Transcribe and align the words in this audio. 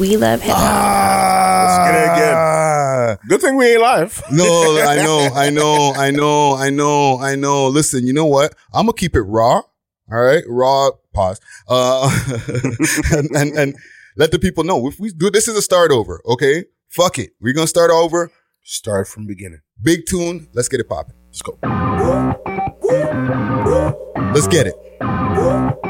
We 0.00 0.16
love 0.16 0.40
hip 0.40 0.54
hop. 0.54 0.62
Ah, 0.62 1.60
Let's 1.66 1.92
get 1.92 2.00
it 2.00 2.08
again. 2.16 3.18
Good 3.28 3.40
thing 3.42 3.56
we 3.56 3.66
ain't 3.66 3.82
live. 3.82 4.22
no, 4.32 4.80
I 4.80 4.96
know, 4.96 5.28
I 5.34 5.50
know, 5.50 5.92
I 5.94 6.10
know, 6.10 6.54
I 6.54 6.70
know, 6.70 7.18
I 7.20 7.34
know. 7.36 7.68
Listen, 7.68 8.06
you 8.06 8.14
know 8.14 8.24
what? 8.24 8.54
I'm 8.72 8.86
gonna 8.86 8.94
keep 8.94 9.14
it 9.14 9.20
raw. 9.20 9.60
All 10.10 10.22
right, 10.22 10.42
raw. 10.48 10.92
Pause. 11.12 11.40
Uh, 11.68 12.10
and, 13.12 13.30
and 13.36 13.52
and 13.58 13.76
let 14.16 14.30
the 14.30 14.38
people 14.38 14.64
know 14.64 14.88
if 14.88 14.98
we 14.98 15.10
do 15.10 15.28
this 15.30 15.48
is 15.48 15.56
a 15.56 15.62
start 15.62 15.90
over. 15.90 16.22
Okay, 16.24 16.64
fuck 16.88 17.18
it. 17.18 17.32
We're 17.38 17.52
gonna 17.52 17.66
start 17.66 17.90
over. 17.90 18.32
Start 18.62 19.06
from 19.06 19.26
beginning. 19.26 19.60
Big 19.82 20.06
tune. 20.06 20.48
Let's 20.54 20.68
get 20.68 20.80
it 20.80 20.88
popping. 20.88 21.16
Let's 21.26 21.42
go. 21.42 21.58
Let's 24.32 24.46
get 24.48 24.66
it. 24.66 25.89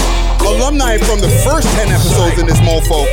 Alumni 0.51 0.97
from 0.97 1.19
the 1.19 1.29
first 1.45 1.67
10 1.75 1.87
episodes 1.89 2.39
in 2.39 2.45
this 2.45 2.59
mofo. 2.59 3.05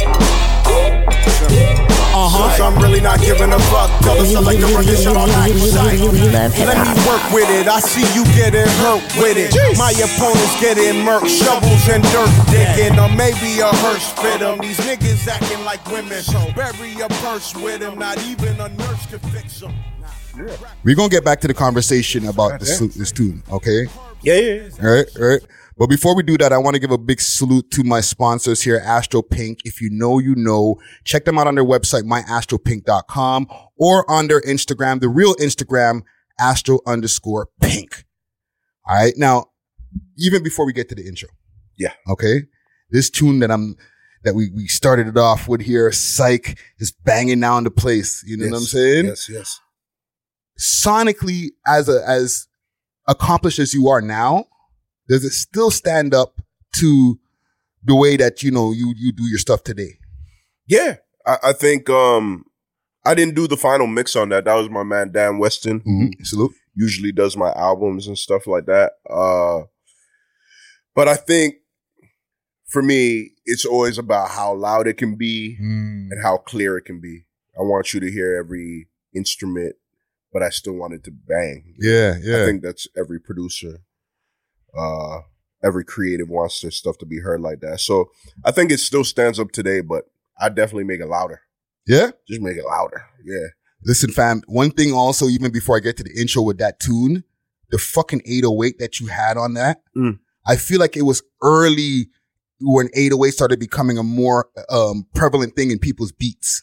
Uh-huh. 2.18 2.50
Cause 2.50 2.60
I'm 2.60 2.74
really 2.82 3.00
not 3.00 3.20
giving 3.20 3.52
a 3.52 3.58
fuck. 3.70 3.90
Tell 4.02 4.16
the 4.18 4.22
We, 4.22 4.28
we, 4.28 4.34
selector 4.34 4.66
we, 4.66 4.74
run 4.74 4.84
we, 4.84 4.90
this 4.90 5.02
shit 5.06 5.16
all 5.16 5.28
night. 5.28 5.54
Let 5.54 5.94
me 5.94 6.74
hop. 6.74 7.06
work 7.06 7.22
with 7.32 7.48
it. 7.48 7.68
I 7.68 7.78
see 7.78 8.02
you 8.10 8.24
getting 8.34 8.66
hurt 8.82 9.06
with 9.22 9.38
it. 9.38 9.54
My 9.78 9.94
opponents 9.94 10.58
getting 10.60 11.04
murk, 11.04 11.24
shovels 11.30 11.86
and 11.88 12.02
dirt 12.10 12.32
digging, 12.50 12.98
or 12.98 13.08
maybe 13.14 13.60
a 13.62 13.70
hearse 13.86 14.10
fit 14.18 14.42
'em. 14.42 14.58
These 14.58 14.78
niggas 14.82 15.28
acting 15.28 15.62
like 15.64 15.84
women, 15.86 16.20
so 16.22 16.42
bury 16.56 16.98
a 17.00 17.08
purse 17.22 17.54
with 17.54 17.82
'em. 17.82 17.98
Not 18.00 18.18
even 18.26 18.58
a 18.60 18.68
nurse 18.68 19.06
can 19.06 19.20
fix 19.30 19.62
'em. 19.62 19.72
We're 20.82 20.96
gonna 20.96 21.08
get 21.08 21.24
back 21.24 21.40
to 21.42 21.48
the 21.48 21.54
conversation 21.54 22.26
about 22.26 22.58
this, 22.58 22.78
this 22.96 23.12
tune, 23.12 23.42
okay? 23.50 23.86
Yeah, 24.22 24.34
yeah. 24.34 24.68
All 24.82 24.90
right, 24.90 25.06
all 25.20 25.26
right. 25.26 25.40
But 25.78 25.88
before 25.88 26.16
we 26.16 26.22
do 26.22 26.36
that, 26.38 26.52
I 26.52 26.58
want 26.58 26.74
to 26.74 26.80
give 26.80 26.90
a 26.90 26.98
big 26.98 27.20
salute 27.20 27.70
to 27.72 27.84
my 27.84 28.00
sponsors 28.00 28.62
here, 28.62 28.82
Astro 28.84 29.22
Pink. 29.22 29.60
If 29.64 29.80
you 29.80 29.90
know, 29.90 30.18
you 30.18 30.34
know. 30.34 30.80
Check 31.04 31.24
them 31.24 31.38
out 31.38 31.46
on 31.46 31.54
their 31.54 31.64
website, 31.64 32.02
myastropink.com, 32.02 33.46
or 33.76 34.10
on 34.10 34.26
their 34.26 34.40
Instagram, 34.40 35.00
the 35.00 35.08
real 35.08 35.34
Instagram, 35.36 36.02
astro 36.38 36.80
underscore 36.86 37.48
pink. 37.60 38.04
All 38.86 38.96
right. 38.96 39.14
Now, 39.16 39.46
even 40.16 40.42
before 40.42 40.66
we 40.66 40.72
get 40.72 40.88
to 40.88 40.94
the 40.94 41.06
intro. 41.06 41.28
Yeah. 41.76 41.92
Okay. 42.08 42.42
This 42.90 43.10
tune 43.10 43.38
that 43.40 43.50
I'm, 43.50 43.76
that 44.24 44.34
we, 44.34 44.50
we 44.54 44.66
started 44.66 45.06
it 45.06 45.16
off 45.16 45.46
with 45.46 45.60
here, 45.60 45.92
psych, 45.92 46.58
is 46.78 46.92
banging 46.92 47.40
down 47.40 47.64
the 47.64 47.70
place. 47.70 48.24
You 48.26 48.36
know 48.36 48.46
what 48.46 48.56
I'm 48.56 48.62
saying? 48.62 49.06
Yes, 49.06 49.28
yes. 49.28 49.60
sonically 50.58 51.50
as 51.66 51.88
a 51.88 52.02
as 52.06 52.46
accomplished 53.06 53.58
as 53.58 53.74
you 53.74 53.88
are 53.88 54.00
now, 54.00 54.44
does 55.08 55.24
it 55.24 55.30
still 55.32 55.70
stand 55.70 56.14
up 56.14 56.40
to 56.76 57.18
the 57.84 57.94
way 57.94 58.16
that 58.16 58.42
you 58.42 58.50
know 58.50 58.72
you 58.72 58.92
you 58.96 59.12
do 59.12 59.24
your 59.28 59.38
stuff 59.38 59.62
today? 59.64 59.98
Yeah, 60.66 60.96
I, 61.26 61.36
I 61.44 61.52
think 61.52 61.88
um 61.90 62.44
I 63.04 63.14
didn't 63.14 63.34
do 63.36 63.46
the 63.48 63.56
final 63.56 63.86
mix 63.86 64.16
on 64.16 64.28
that. 64.30 64.44
That 64.44 64.54
was 64.54 64.68
my 64.68 64.82
man 64.82 65.12
Dan 65.12 65.38
Weston, 65.38 65.80
Mm-hmm. 65.80 66.22
Salute. 66.24 66.52
usually 66.74 67.12
does 67.12 67.36
my 67.36 67.52
albums 67.52 68.06
and 68.06 68.18
stuff 68.18 68.46
like 68.46 68.66
that. 68.66 68.92
Uh 69.08 69.66
but 70.94 71.08
I 71.08 71.14
think 71.16 71.56
for 72.66 72.82
me, 72.82 73.30
it's 73.46 73.64
always 73.64 73.96
about 73.98 74.30
how 74.30 74.54
loud 74.54 74.86
it 74.86 74.98
can 74.98 75.16
be 75.16 75.56
Mm. 75.60 76.10
and 76.10 76.22
how 76.22 76.36
clear 76.38 76.76
it 76.76 76.84
can 76.84 77.00
be. 77.00 77.24
I 77.58 77.62
want 77.62 77.94
you 77.94 78.00
to 78.00 78.10
hear 78.10 78.36
every 78.36 78.88
instrument, 79.14 79.76
but 80.32 80.42
I 80.42 80.50
still 80.50 80.74
want 80.74 80.92
it 80.94 81.02
to 81.04 81.10
bang. 81.10 81.74
Yeah, 81.78 82.16
yeah. 82.20 82.42
I 82.42 82.44
think 82.46 82.62
that's 82.62 82.86
every 82.96 83.20
producer, 83.20 83.78
uh, 84.76 85.18
every 85.62 85.84
creative 85.84 86.28
wants 86.28 86.60
their 86.60 86.70
stuff 86.70 86.98
to 86.98 87.06
be 87.06 87.20
heard 87.20 87.40
like 87.40 87.60
that. 87.60 87.80
So 87.80 88.10
I 88.44 88.50
think 88.50 88.70
it 88.70 88.78
still 88.80 89.04
stands 89.04 89.38
up 89.38 89.50
today, 89.52 89.80
but 89.80 90.04
I 90.40 90.48
definitely 90.48 90.84
make 90.84 91.00
it 91.00 91.06
louder. 91.08 91.40
yeah. 91.86 92.10
Just 92.28 92.40
make 92.40 92.56
it 92.56 92.64
louder. 92.64 93.04
Yeah. 93.24 93.46
Listen, 93.84 94.10
fam. 94.10 94.42
One 94.46 94.70
thing 94.70 94.92
also, 94.92 95.26
even 95.28 95.52
before 95.52 95.76
I 95.76 95.80
get 95.80 95.96
to 95.98 96.02
the 96.04 96.12
intro 96.20 96.42
with 96.42 96.58
that 96.58 96.80
tune, 96.80 97.24
the 97.70 97.78
fucking 97.78 98.22
808 98.24 98.78
that 98.78 98.98
you 99.00 99.06
had 99.08 99.36
on 99.36 99.54
that, 99.54 99.82
Mm. 99.96 100.18
I 100.46 100.56
feel 100.56 100.80
like 100.80 100.96
it 100.96 101.02
was 101.02 101.22
early 101.42 102.08
when 102.60 102.88
808 102.94 103.30
started 103.32 103.60
becoming 103.60 103.98
a 103.98 104.02
more 104.02 104.48
um, 104.70 105.06
prevalent 105.14 105.54
thing 105.54 105.70
in 105.70 105.78
people's 105.78 106.10
beats. 106.12 106.62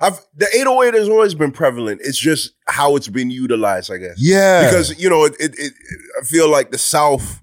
I've 0.00 0.20
the 0.36 0.46
808 0.54 0.94
has 0.94 1.08
always 1.08 1.34
been 1.34 1.50
prevalent. 1.52 2.00
It's 2.04 2.18
just 2.18 2.52
how 2.66 2.96
it's 2.96 3.08
been 3.08 3.30
utilized, 3.30 3.90
I 3.92 3.96
guess. 3.98 4.16
Yeah, 4.18 4.64
Because 4.66 4.98
you 5.02 5.08
know, 5.08 5.24
it, 5.24 5.34
it, 5.40 5.54
it 5.58 5.72
I 6.20 6.24
feel 6.24 6.48
like 6.50 6.70
the 6.70 6.78
South 6.78 7.40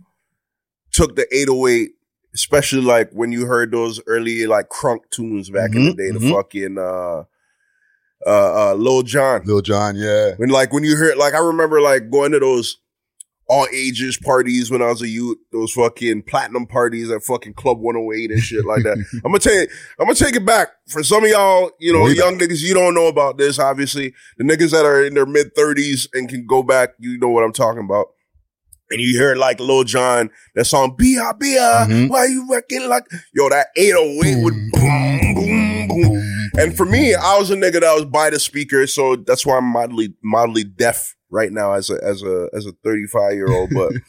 took 0.92 1.16
the 1.16 1.26
808, 1.36 1.92
especially 2.36 2.82
like 2.82 3.12
when 3.12 3.32
you 3.32 3.46
heard 3.46 3.72
those 3.72 4.00
early 4.08 4.46
like 4.48 4.70
crunk 4.70 5.00
tunes 5.10 5.50
back 5.50 5.76
in 5.76 5.86
the 5.86 5.92
Mhm, 5.92 5.98
day, 5.98 6.12
the 6.12 6.20
mhm. 6.20 6.30
fucking 6.32 6.78
uh 6.78 7.24
uh 8.26 8.72
uh 8.72 8.74
Lil 8.76 9.02
Jon, 9.04 9.42
Lil 9.46 9.62
Jon, 9.62 9.96
Yeah, 9.96 10.32
When 10.38 10.50
like 10.50 10.72
when 10.74 10.84
you 10.84 10.96
hear 10.96 11.16
like 11.16 11.34
I 11.34 11.40
remember 11.40 11.82
like 11.82 12.10
going 12.12 12.32
to 12.34 12.40
those 12.40 12.78
all 13.52 13.68
ages 13.74 14.18
parties 14.18 14.72
when 14.72 14.82
I 14.82 14.88
was 14.88 15.02
a 15.02 15.10
youth, 15.10 15.38
those 15.52 15.74
fucking 15.74 16.24
platinum 16.24 16.66
parties 16.66 17.12
at 17.12 17.22
fucking 17.22 17.54
Club 17.56 17.80
108 17.80 18.32
and 18.32 18.42
shit 18.42 18.66
like 18.66 18.84
that. 18.84 18.94
I'm 19.26 19.32
gonna 19.32 19.40
tell 19.40 19.54
you, 19.54 19.68
I'm 20.00 20.06
gonna 20.06 20.16
take 20.16 20.38
it 20.38 20.46
back. 20.46 20.70
For 20.88 21.04
some 21.04 21.26
of 21.26 21.30
y'all, 21.30 21.70
you 21.78 21.92
know, 21.92 22.04
Way 22.06 22.14
young 22.14 22.40
niggas, 22.40 22.62
you 22.64 22.74
don't 22.74 22.94
know 22.94 23.08
about 23.08 23.38
this, 23.38 23.60
obviously. 23.60 24.14
The 24.38 24.46
niggas 24.46 24.72
that 24.72 24.86
are 24.86 25.04
in 25.04 25.16
their 25.16 25.26
mid 25.26 25.54
30s 25.54 26.08
and 26.14 26.30
can 26.30 26.48
go 26.48 26.64
back, 26.64 26.92
you 26.98 27.18
know 27.18 27.28
what 27.28 27.44
I'm 27.44 27.52
talking 27.52 27.84
about. 27.84 28.08
And 28.90 29.02
you 29.02 29.18
hear 29.18 29.36
like 29.36 29.60
Lil 29.60 29.84
Jon, 29.84 30.30
that 30.56 30.66
song, 30.66 30.96
Bia 30.98 31.34
Bia, 31.38 31.88
Mhm. 31.90 32.10
why 32.10 32.26
you 32.28 32.48
working 32.48 32.88
like 32.88 33.04
yo, 33.34 33.50
that 33.50 33.68
808 33.76 34.44
would 34.44 34.54
boom, 34.54 34.70
boom, 34.72 34.82
boom. 34.82 35.11
And 36.58 36.76
for 36.76 36.86
me, 36.86 37.14
I 37.16 37.38
was 37.38 37.50
a 37.52 37.56
nigga 37.56 37.82
that 37.82 37.94
was 37.94 38.06
by 38.06 38.30
the 38.30 38.40
speaker, 38.40 38.86
so 38.88 39.16
that's 39.16 39.46
why 39.46 39.58
I'm 39.58 39.66
mildly 39.66 40.14
mildly 40.24 40.64
deaf 40.64 41.16
right 41.30 41.52
now 41.52 41.72
as 41.74 41.90
a 41.90 41.98
as 42.04 42.22
a 42.24 42.50
as 42.54 42.66
a 42.66 42.74
35 42.84 43.34
year 43.34 43.52
old. 43.52 43.70
But 43.74 43.92
you 43.94 44.00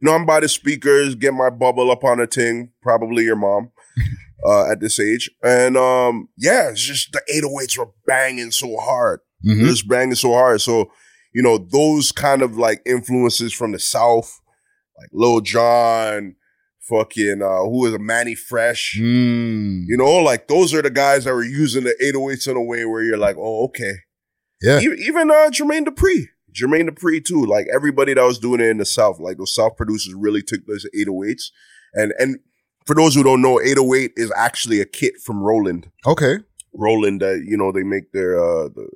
know, 0.00 0.12
I'm 0.12 0.26
by 0.26 0.40
the 0.40 0.48
speakers, 0.48 1.14
get 1.14 1.32
my 1.34 1.50
bubble 1.50 1.90
up 1.90 2.04
on 2.04 2.20
a 2.20 2.26
ting, 2.26 2.70
probably 2.82 3.24
your 3.24 3.36
mom. 3.36 3.70
Uh, 4.44 4.68
at 4.72 4.80
this 4.80 4.98
age, 4.98 5.30
and 5.44 5.76
um, 5.76 6.28
yeah, 6.36 6.68
it's 6.70 6.82
just 6.82 7.12
the 7.12 7.22
808s 7.32 7.78
were 7.78 7.92
banging 8.08 8.50
so 8.50 8.76
hard, 8.76 9.20
Mhm. 9.46 9.66
Just 9.66 9.86
banging 9.86 10.16
so 10.16 10.32
hard. 10.32 10.60
So, 10.60 10.90
you 11.32 11.44
know, 11.44 11.58
those 11.58 12.10
kind 12.10 12.42
of 12.42 12.56
like 12.56 12.82
influences 12.84 13.52
from 13.52 13.70
the 13.70 13.78
South, 13.78 14.40
like 14.98 15.10
Lil 15.12 15.42
Jon, 15.42 16.34
fucking 16.88 17.40
uh, 17.42 17.62
who 17.64 17.86
is 17.86 17.94
a 17.94 17.98
Mannie 17.98 18.34
Fresh, 18.34 18.96
Mm. 18.98 19.84
you 19.86 19.96
know, 19.96 20.16
like 20.16 20.48
those 20.48 20.74
are 20.74 20.82
the 20.82 20.90
guys 20.90 21.24
that 21.24 21.34
were 21.34 21.44
using 21.44 21.84
the 21.84 21.94
808s 22.02 22.48
in 22.50 22.56
a 22.56 22.62
way 22.62 22.84
where 22.84 23.02
you're 23.02 23.16
like, 23.18 23.36
oh, 23.38 23.64
okay. 23.66 23.94
Yeah. 24.60 24.80
Even, 24.80 24.98
even 24.98 25.30
uh, 25.30 25.50
Jermaine 25.50 25.84
Dupri. 25.86 26.26
Jermaine 26.52 26.88
Dupri 26.88 27.24
too. 27.24 27.44
Like 27.44 27.66
everybody 27.74 28.14
that 28.14 28.22
was 28.24 28.38
doing 28.38 28.60
it 28.60 28.68
in 28.68 28.78
the 28.78 28.84
South, 28.84 29.18
like 29.20 29.38
those 29.38 29.54
South 29.54 29.76
producers 29.76 30.14
really 30.14 30.42
took 30.42 30.66
those 30.66 30.86
808s. 30.96 31.44
And 31.94 32.12
and 32.18 32.38
for 32.86 32.94
those 32.94 33.14
who 33.14 33.22
don't 33.22 33.42
know, 33.42 33.60
808 33.60 34.12
is 34.16 34.32
actually 34.36 34.80
a 34.80 34.84
kit 34.84 35.14
from 35.24 35.42
Roland. 35.42 35.90
Okay. 36.06 36.38
Roland 36.74 37.20
that, 37.22 37.44
you 37.46 37.56
know, 37.56 37.70
they 37.72 37.82
make 37.82 38.12
their 38.12 38.38
uh 38.38 38.68
the 38.68 38.88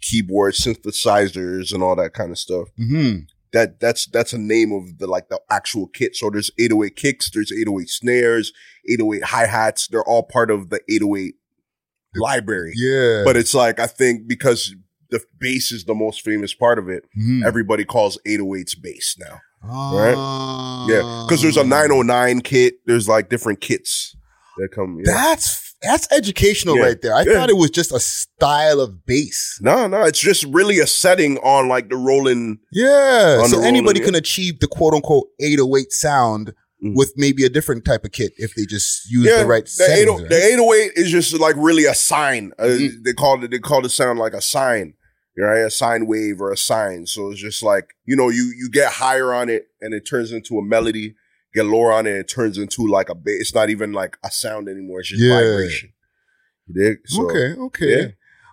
keyboard 0.00 0.54
synthesizers 0.54 1.72
and 1.72 1.82
all 1.82 1.96
that 1.96 2.12
kind 2.12 2.30
of 2.30 2.38
stuff. 2.38 2.68
hmm 2.76 3.18
That 3.52 3.80
that's 3.80 4.06
that's 4.06 4.32
a 4.32 4.38
name 4.38 4.70
of 4.72 4.98
the 4.98 5.06
like 5.08 5.28
the 5.28 5.40
actual 5.50 5.88
kit. 5.88 6.14
So 6.14 6.30
there's 6.30 6.50
808 6.58 6.94
kicks, 6.96 7.30
there's 7.30 7.50
808 7.52 7.88
snares, 7.88 8.52
808 8.88 9.24
hi-hats. 9.24 9.88
They're 9.88 10.04
all 10.04 10.22
part 10.22 10.50
of 10.52 10.70
the 10.70 10.80
808 10.88 11.34
library. 12.16 12.72
Yeah. 12.76 13.22
But 13.24 13.36
it's 13.36 13.54
like 13.54 13.80
I 13.80 13.86
think 13.86 14.26
because 14.28 14.74
the 15.10 15.20
bass 15.40 15.72
is 15.72 15.84
the 15.84 15.94
most 15.94 16.22
famous 16.22 16.54
part 16.54 16.78
of 16.78 16.88
it, 16.88 17.04
Mhm. 17.18 17.44
everybody 17.44 17.84
calls 17.84 18.18
808s 18.26 18.74
bass 18.74 19.16
now. 19.18 19.40
right? 19.62 20.86
Yeah. 20.88 21.24
Because 21.28 21.42
there's 21.42 21.58
a 21.58 21.64
909 21.64 22.40
kit, 22.40 22.76
there's 22.86 23.06
like 23.08 23.28
different 23.28 23.60
kits 23.60 24.16
that 24.56 24.68
come. 24.74 24.96
Yeah. 25.04 25.12
That's 25.12 25.69
that's 25.82 26.06
educational 26.12 26.76
Yeah. 26.76 26.82
right 26.84 27.00
there. 27.02 27.14
I 27.14 27.22
Yeah. 27.22 27.34
thought 27.34 27.50
it 27.50 27.56
was 27.56 27.70
just 27.70 27.92
a 27.92 28.00
style 28.00 28.80
of 28.80 29.06
bass. 29.06 29.58
no, 29.60 29.86
no, 29.86 30.02
it's 30.04 30.18
just 30.20 30.44
really 30.44 30.78
a 30.78 30.86
setting 30.86 31.38
on 31.38 31.68
like 31.68 31.88
the 31.88 31.96
Roland 31.96 32.58
Yeah. 32.72 33.44
So 33.46 33.60
the 33.60 33.66
anybody 33.66 34.00
Roland, 34.00 34.04
can 34.04 34.14
achieve 34.14 34.60
the 34.60 34.66
quote 34.68 34.94
unquote 34.94 35.28
808 35.40 35.92
sound 35.92 36.54
Mm. 36.82 36.94
with 36.96 37.12
maybe 37.16 37.44
a 37.44 37.50
different 37.50 37.84
type 37.84 38.06
of 38.06 38.12
kit 38.12 38.32
if 38.38 38.54
they 38.54 38.64
just 38.64 39.10
use 39.10 39.26
Yeah, 39.26 39.40
the 39.42 39.46
right 39.46 39.64
the, 39.64 39.70
settings. 39.70 40.00
80 40.00 40.10
right? 40.22 40.28
the 40.30 40.44
808 40.46 40.92
is 40.96 41.10
just 41.10 41.38
like 41.38 41.54
really 41.58 41.84
a 41.84 41.94
sign. 41.94 42.52
Uh, 42.58 42.64
Mhm. 42.64 43.04
They 43.04 43.12
call 43.12 43.44
it 43.44 43.50
they 43.50 43.58
call 43.58 43.82
the 43.82 43.90
sound 43.90 44.18
like 44.18 44.32
a 44.32 44.40
sign, 44.40 44.94
right? 45.36 45.58
A 45.60 45.70
sine 45.70 46.06
wave 46.06 46.40
or 46.40 46.50
a 46.50 46.56
sign. 46.56 47.06
So 47.06 47.30
it's 47.32 47.40
just 47.40 47.62
like 47.62 47.88
you 48.06 48.16
know 48.16 48.30
you 48.30 48.44
you 48.58 48.70
get 48.70 48.92
higher 48.92 49.34
on 49.34 49.50
it 49.50 49.64
and 49.82 49.92
it 49.92 50.08
turns 50.08 50.32
into 50.32 50.56
a 50.58 50.62
melody. 50.64 51.14
Get 51.54 51.66
lower 51.66 51.92
on 51.92 52.06
it, 52.06 52.12
it 52.12 52.28
turns 52.28 52.58
into 52.58 52.86
like 52.86 53.08
a 53.08 53.14
bass. 53.14 53.40
It's 53.40 53.54
not 53.54 53.70
even 53.70 53.92
like 53.92 54.16
a 54.24 54.30
sound 54.30 54.68
anymore. 54.68 55.00
It's 55.00 55.08
just 55.08 55.22
Yeah. 55.22 55.34
vibration. 55.34 55.92
You 56.66 56.74
dig? 56.74 56.98
So, 57.06 57.24
okay, 57.28 57.54
okay. 57.60 58.00
yeah. 58.02 58.06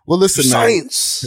Well, 0.08 0.18
listen. 0.18 0.46
Science. 0.46 1.26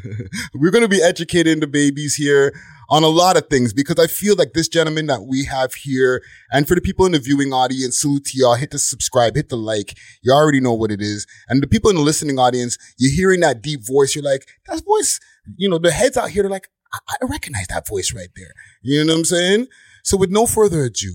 We're 0.54 0.70
going 0.70 0.82
to 0.84 0.88
be 0.88 1.02
educating 1.02 1.60
the 1.60 1.66
babies 1.66 2.14
here 2.14 2.52
on 2.90 3.02
a 3.02 3.08
lot 3.08 3.38
of 3.38 3.46
things 3.48 3.72
because 3.72 3.98
I 3.98 4.06
feel 4.06 4.36
like 4.36 4.52
this 4.52 4.68
gentleman 4.68 5.06
that 5.06 5.22
we 5.22 5.44
have 5.44 5.72
here, 5.72 6.22
and 6.52 6.68
for 6.68 6.74
the 6.74 6.82
people 6.82 7.06
in 7.06 7.12
the 7.12 7.18
viewing 7.18 7.54
audience, 7.54 8.00
salute 8.02 8.26
to 8.26 8.38
y'all. 8.38 8.54
Hit 8.54 8.70
the 8.70 8.78
subscribe, 8.78 9.34
hit 9.34 9.48
the 9.48 9.56
like. 9.56 9.96
You 10.22 10.32
already 10.32 10.60
know 10.60 10.74
what 10.74 10.90
it 10.90 11.00
is. 11.00 11.26
And 11.48 11.62
the 11.62 11.66
people 11.66 11.88
in 11.88 11.96
the 11.96 12.02
listening 12.02 12.38
audience, 12.38 12.76
you're 12.98 13.14
hearing 13.14 13.40
that 13.40 13.62
deep 13.62 13.80
voice. 13.86 14.14
You're 14.14 14.24
like, 14.24 14.46
that 14.66 14.84
voice, 14.84 15.18
you 15.56 15.68
know, 15.68 15.78
the 15.78 15.90
heads 15.90 16.18
out 16.18 16.28
here, 16.30 16.42
they're 16.42 16.50
like, 16.50 16.68
I, 16.92 16.98
I 17.22 17.26
recognize 17.26 17.66
that 17.68 17.88
voice 17.88 18.12
right 18.14 18.28
there. 18.36 18.52
You 18.82 19.04
know 19.04 19.14
what 19.14 19.18
I'm 19.20 19.24
saying? 19.24 19.66
So 20.08 20.16
with 20.16 20.30
no 20.30 20.46
further 20.46 20.84
ado, 20.84 21.12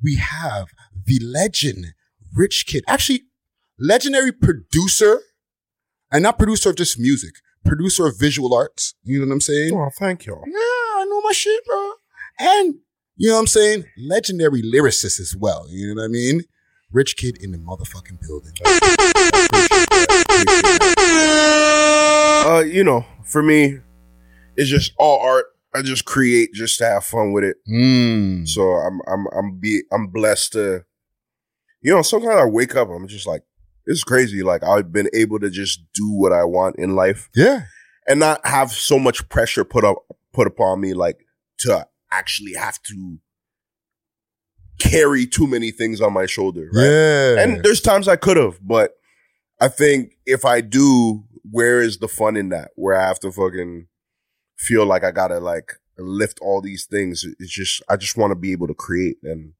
we 0.00 0.14
have 0.14 0.68
the 1.06 1.18
legend, 1.20 1.86
Rich 2.32 2.66
Kidd. 2.68 2.84
Actually, 2.86 3.22
legendary 3.80 4.30
producer 4.30 5.22
and 6.12 6.22
not 6.22 6.38
producer 6.38 6.70
of 6.70 6.76
just 6.76 7.00
music, 7.00 7.34
producer 7.64 8.06
of 8.06 8.16
visual 8.16 8.54
arts. 8.54 8.94
You 9.02 9.18
know 9.18 9.26
what 9.26 9.32
I'm 9.32 9.40
saying? 9.40 9.74
oh, 9.74 9.90
thank 9.98 10.24
you. 10.24 10.40
Yeah, 10.46 10.52
I 10.54 11.06
know 11.10 11.20
my 11.22 11.32
shit, 11.32 11.66
bro. 11.66 11.94
And 12.38 12.76
you 13.16 13.28
know 13.28 13.34
what 13.34 13.40
I'm 13.40 13.46
saying? 13.48 13.86
Legendary 13.98 14.62
lyricist 14.62 15.18
as 15.18 15.34
well. 15.36 15.66
You 15.68 15.92
know 15.92 16.02
what 16.02 16.06
I 16.06 16.12
mean? 16.12 16.42
Rich 16.92 17.16
Kidd 17.16 17.42
in 17.42 17.50
the 17.50 17.58
motherfucking 17.58 18.20
building. 18.20 18.52
Uh, 22.46 22.60
you 22.60 22.84
know, 22.84 23.04
for 23.24 23.42
me, 23.42 23.78
it's 24.54 24.70
just 24.70 24.92
all 24.96 25.18
art. 25.18 25.46
I 25.74 25.82
just 25.82 26.04
create 26.04 26.52
just 26.54 26.78
to 26.78 26.86
have 26.86 27.04
fun 27.04 27.32
with 27.32 27.44
it. 27.44 27.56
Mm. 27.70 28.48
So 28.48 28.62
I'm 28.62 29.00
I'm 29.06 29.26
I'm 29.36 29.58
be 29.60 29.82
I'm 29.92 30.08
blessed 30.08 30.52
to 30.52 30.84
you 31.80 31.94
know, 31.94 32.02
sometimes 32.02 32.34
I 32.34 32.44
wake 32.44 32.74
up, 32.74 32.88
I'm 32.88 33.06
just 33.06 33.26
like, 33.26 33.42
it's 33.86 34.02
crazy. 34.02 34.42
Like 34.42 34.64
I've 34.64 34.92
been 34.92 35.08
able 35.14 35.38
to 35.40 35.50
just 35.50 35.80
do 35.94 36.10
what 36.12 36.32
I 36.32 36.44
want 36.44 36.76
in 36.76 36.96
life 36.96 37.28
Yeah. 37.34 37.62
and 38.06 38.18
not 38.18 38.44
have 38.44 38.70
so 38.72 38.98
much 38.98 39.28
pressure 39.28 39.64
put 39.64 39.84
up 39.84 39.98
put 40.32 40.46
upon 40.46 40.80
me 40.80 40.94
like 40.94 41.18
to 41.60 41.86
actually 42.10 42.54
have 42.54 42.80
to 42.82 43.18
carry 44.78 45.26
too 45.26 45.46
many 45.46 45.70
things 45.70 46.00
on 46.00 46.12
my 46.12 46.26
shoulder. 46.26 46.68
Right. 46.72 46.84
Yeah. 46.84 47.40
And 47.42 47.62
there's 47.64 47.80
times 47.80 48.08
I 48.08 48.16
could 48.16 48.36
have, 48.36 48.58
but 48.62 48.92
I 49.60 49.68
think 49.68 50.12
if 50.24 50.44
I 50.44 50.60
do, 50.60 51.24
where 51.50 51.80
is 51.80 51.98
the 51.98 52.08
fun 52.08 52.36
in 52.36 52.50
that? 52.50 52.70
Where 52.76 52.98
I 52.98 53.06
have 53.06 53.18
to 53.20 53.32
fucking 53.32 53.86
feel 54.58 54.84
like 54.84 55.04
I 55.04 55.10
gotta 55.10 55.38
like 55.40 55.74
lift 55.96 56.38
all 56.40 56.60
these 56.60 56.84
things. 56.84 57.24
It's 57.38 57.50
just 57.52 57.82
I 57.88 57.96
just 57.96 58.16
want 58.16 58.30
to 58.32 58.36
be 58.36 58.52
able 58.52 58.66
to 58.68 58.74
create, 58.74 59.16
and 59.22 59.52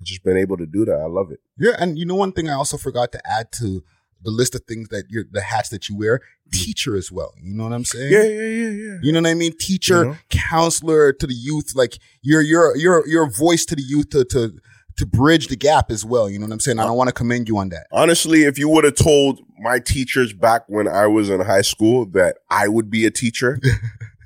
I've 0.00 0.06
just 0.06 0.24
been 0.24 0.36
able 0.36 0.56
to 0.56 0.66
do 0.66 0.84
that. 0.84 0.96
I 0.96 1.06
love 1.06 1.30
it. 1.30 1.40
yeah. 1.58 1.76
And 1.78 1.98
you 1.98 2.06
know, 2.06 2.14
one 2.16 2.32
thing 2.32 2.48
I 2.48 2.54
also 2.54 2.76
forgot 2.76 3.12
to 3.12 3.20
add 3.30 3.52
to 3.52 3.82
the 4.22 4.30
list 4.30 4.54
of 4.54 4.62
things 4.64 4.88
that 4.88 5.04
you're, 5.08 5.24
the 5.30 5.40
hats 5.40 5.68
that 5.68 5.88
you 5.88 5.96
wear, 5.96 6.18
mm-hmm. 6.18 6.50
teacher 6.50 6.96
as 6.96 7.12
well. 7.12 7.32
You 7.40 7.54
know 7.54 7.64
what 7.64 7.72
I'm 7.72 7.84
saying? 7.84 8.12
Yeah, 8.12 8.24
yeah, 8.24 8.48
yeah, 8.48 8.70
yeah. 8.70 8.98
You 9.00 9.12
know 9.12 9.20
what 9.20 9.30
I 9.30 9.34
mean? 9.34 9.56
Teacher, 9.56 9.98
You 9.98 10.10
know? 10.10 10.16
counselor 10.28 11.12
to 11.12 11.26
the 11.26 11.34
youth, 11.34 11.72
like 11.74 11.98
you're 12.22 12.42
you're 12.42 12.76
you're 12.76 13.06
you're 13.06 13.26
a 13.26 13.30
voice 13.30 13.64
to 13.66 13.76
the 13.76 13.82
youth 13.82 14.10
to 14.10 14.24
to 14.26 14.58
to 14.96 15.06
bridge 15.06 15.46
the 15.46 15.56
gap 15.56 15.90
as 15.92 16.04
well. 16.04 16.28
You 16.28 16.40
know 16.40 16.46
what 16.46 16.52
I'm 16.52 16.60
saying? 16.60 16.80
I 16.80 16.84
don't 16.84 16.96
want 16.96 17.08
to 17.08 17.14
commend 17.14 17.48
you 17.48 17.58
on 17.58 17.68
that. 17.68 17.86
Honestly, 17.92 18.42
if 18.42 18.58
you 18.58 18.68
would 18.68 18.82
have 18.84 18.96
told 18.96 19.40
my 19.60 19.78
teachers 19.78 20.32
back 20.32 20.64
when 20.66 20.88
I 20.88 21.06
was 21.06 21.30
in 21.30 21.40
high 21.40 21.62
school 21.62 22.04
that 22.06 22.38
I 22.50 22.66
would 22.66 22.90
be 22.90 23.06
a 23.06 23.10
teacher, 23.10 23.60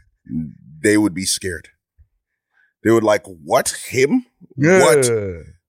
they 0.82 0.96
would 0.96 1.14
be 1.14 1.24
scared. 1.24 1.68
They 2.82 2.90
would 2.90 3.04
like, 3.04 3.24
what? 3.26 3.76
Him? 3.88 4.26
What? 4.80 5.02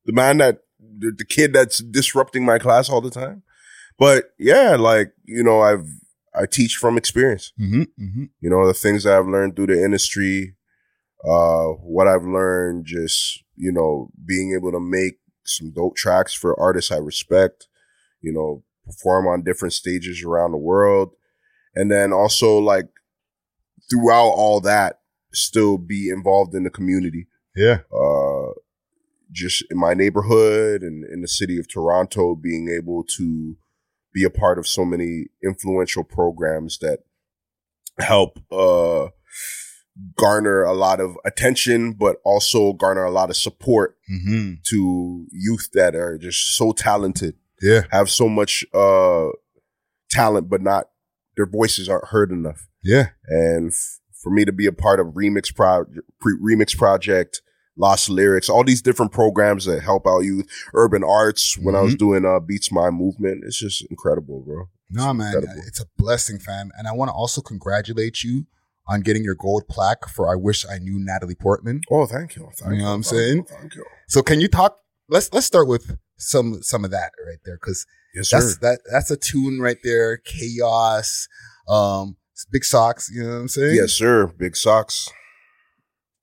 the 0.06 0.12
man 0.12 0.38
that 0.40 0.60
the, 0.80 1.12
the 1.12 1.26
kid 1.26 1.54
that's 1.54 1.80
disrupting 1.80 2.46
my 2.46 2.60
class 2.60 2.90
all 2.90 3.02
the 3.02 3.10
time. 3.10 3.44
But 3.98 4.34
yeah, 4.38 4.76
like 4.76 5.14
you 5.26 5.44
know, 5.44 5.62
I've 5.62 5.88
I 6.36 6.46
teach 6.46 6.76
from 6.78 6.98
experience. 6.98 7.54
Mm-hmm, 7.60 7.82
mm-hmm. 7.82 8.24
You 8.42 8.50
know, 8.50 8.66
the 8.66 8.74
things 8.74 9.04
that 9.04 9.18
I've 9.18 9.28
learned 9.28 9.56
through 9.56 9.68
the 9.68 9.84
industry, 9.84 10.56
uh, 11.24 11.68
what 11.84 12.08
I've 12.08 12.26
learned, 12.26 12.86
just 12.86 13.44
you 13.56 13.72
know, 13.72 14.10
being 14.26 14.54
able 14.56 14.72
to 14.72 14.80
make 14.80 15.20
some 15.46 15.72
dope 15.72 15.96
tracks 15.96 16.34
for 16.34 16.60
artists 16.60 16.92
I 16.92 16.98
respect. 16.98 17.68
You 18.22 18.34
know, 18.34 18.64
perform 18.86 19.28
on 19.28 19.44
different 19.44 19.74
stages 19.74 20.24
around 20.24 20.52
the 20.52 20.58
world, 20.58 21.14
and 21.76 21.92
then 21.92 22.12
also 22.12 22.58
like 22.58 22.88
throughout 23.90 24.30
all 24.30 24.60
that, 24.62 25.00
still 25.34 25.78
be 25.78 26.10
involved 26.10 26.54
in 26.56 26.64
the 26.64 26.70
community 26.70 27.28
Yeah. 27.56 27.80
uh, 27.94 28.52
just 29.32 29.64
in 29.72 29.78
my 29.80 29.94
neighborhood 29.96 30.84
and 30.84 31.04
in 31.06 31.22
the 31.22 31.28
city 31.28 31.58
of 31.58 31.68
Toronto, 31.68 32.36
being 32.36 32.70
able 32.70 33.04
to 33.18 33.58
be 34.14 34.24
a 34.24 34.30
part 34.30 34.60
of 34.60 34.68
so 34.68 34.86
many 34.86 35.26
influential 35.44 36.04
programs 36.04 36.78
that 36.80 37.00
help 38.00 38.38
uh, 38.52 39.08
garner 40.16 40.64
a 40.64 40.74
lot 40.74 41.00
of 41.00 41.16
attention, 41.26 41.94
but 41.94 42.18
also 42.24 42.74
garner 42.74 43.04
a 43.04 43.12
lot 43.12 43.30
of 43.30 43.36
support 43.38 43.98
Mm-hmm. 44.12 44.54
to 44.70 45.26
youth 45.32 45.70
that 45.74 45.96
are 45.96 46.18
just 46.20 46.56
so 46.56 46.72
talented, 46.74 47.36
Yeah. 47.62 47.82
have 47.90 48.10
so 48.12 48.28
much 48.30 48.64
uh, 48.74 49.30
talent, 50.12 50.50
but 50.50 50.62
not 50.62 50.90
their 51.36 51.48
voices 51.48 51.90
aren't 51.90 52.10
heard 52.10 52.32
enough 52.32 52.68
Yeah. 52.84 53.10
and 53.28 53.72
f- 53.72 54.00
for 54.22 54.30
me 54.32 54.46
to 54.46 54.52
be 54.52 54.66
a 54.66 54.72
part 54.72 55.00
of 55.00 55.08
remix 55.08 55.54
pro 55.56 55.86
pre- 56.20 56.38
remix 56.40 56.76
project 56.78 57.42
lost 57.76 58.10
lyrics 58.10 58.50
all 58.50 58.64
these 58.64 58.82
different 58.84 59.12
programs 59.12 59.66
that 59.66 59.82
help 59.82 60.06
out 60.06 60.20
youth 60.20 60.48
urban 60.76 61.04
arts 61.04 61.58
when 61.60 61.76
i 61.76 61.82
was 61.82 61.96
doing 61.96 62.24
uh 62.24 62.40
beats 62.40 62.72
my 62.72 62.90
movement 62.92 63.44
it's 63.46 63.58
just 63.60 63.84
incredible 63.90 64.42
bro 64.46 64.66
No, 64.92 65.12
man, 65.14 65.34
incredible. 65.34 65.64
it's 65.68 65.82
a 65.82 65.86
blessing, 65.98 66.38
fam. 66.38 66.70
And 66.78 66.88
I 66.88 66.92
want 66.92 67.10
to 67.10 67.14
also 67.14 67.42
congratulate 67.42 68.22
you 68.24 68.46
on 68.88 69.02
getting 69.02 69.24
your 69.24 69.34
gold 69.34 69.64
plaque 69.68 70.08
for 70.08 70.30
I 70.32 70.36
Wish 70.36 70.66
I 70.70 70.78
Knew 70.78 71.00
Natalie 71.00 71.34
Portman. 71.36 71.82
oh 71.90 72.06
thank 72.06 72.36
you 72.36 72.48
thank 72.60 72.74
You 72.76 72.80
know 72.84 72.90
what 72.90 72.94
I'm 72.96 73.04
saying? 73.04 73.38
you, 73.38 73.46
thank 73.50 73.74
you 73.76 73.84
So 74.08 74.22
can 74.22 74.40
you 74.40 74.48
talk 74.48 74.78
let's 75.10 75.34
let's 75.34 75.48
start 75.48 75.68
with 75.68 75.98
some 76.18 76.62
some 76.62 76.86
of 76.86 76.92
that 76.92 77.12
right 77.28 77.40
there 77.44 77.58
cuz 77.58 77.88
yes 78.14 78.30
sir 78.30 78.40
that's 78.40 78.58
that 78.58 78.80
that's 78.92 79.10
a 79.10 79.18
tune 79.18 79.60
right 79.68 79.82
there, 79.84 80.18
k-os, 80.18 81.28
um 81.68 82.18
big 82.52 82.64
socks, 82.66 83.10
you 83.14 83.24
know 83.24 83.30
what 83.30 83.36
I'm 83.42 83.48
saying? 83.48 83.76
yes 83.76 83.92
sir 83.94 84.28
big 84.28 84.56
socks 84.56 85.10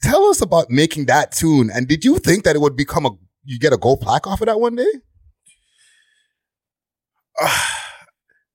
Tell 0.02 0.24
us 0.30 0.40
about 0.40 0.70
making 0.70 1.06
that 1.06 1.30
tune 1.32 1.70
and 1.72 1.86
did 1.86 2.04
you 2.06 2.18
think 2.18 2.44
that 2.44 2.56
it 2.56 2.60
would 2.60 2.76
become 2.76 3.04
a 3.06 3.10
you 3.44 3.58
get 3.58 3.72
a 3.72 3.76
gold 3.76 4.00
plaque 4.00 4.26
off 4.26 4.40
of 4.40 4.46
that 4.46 4.58
one 4.60 4.74
day? 4.76 4.92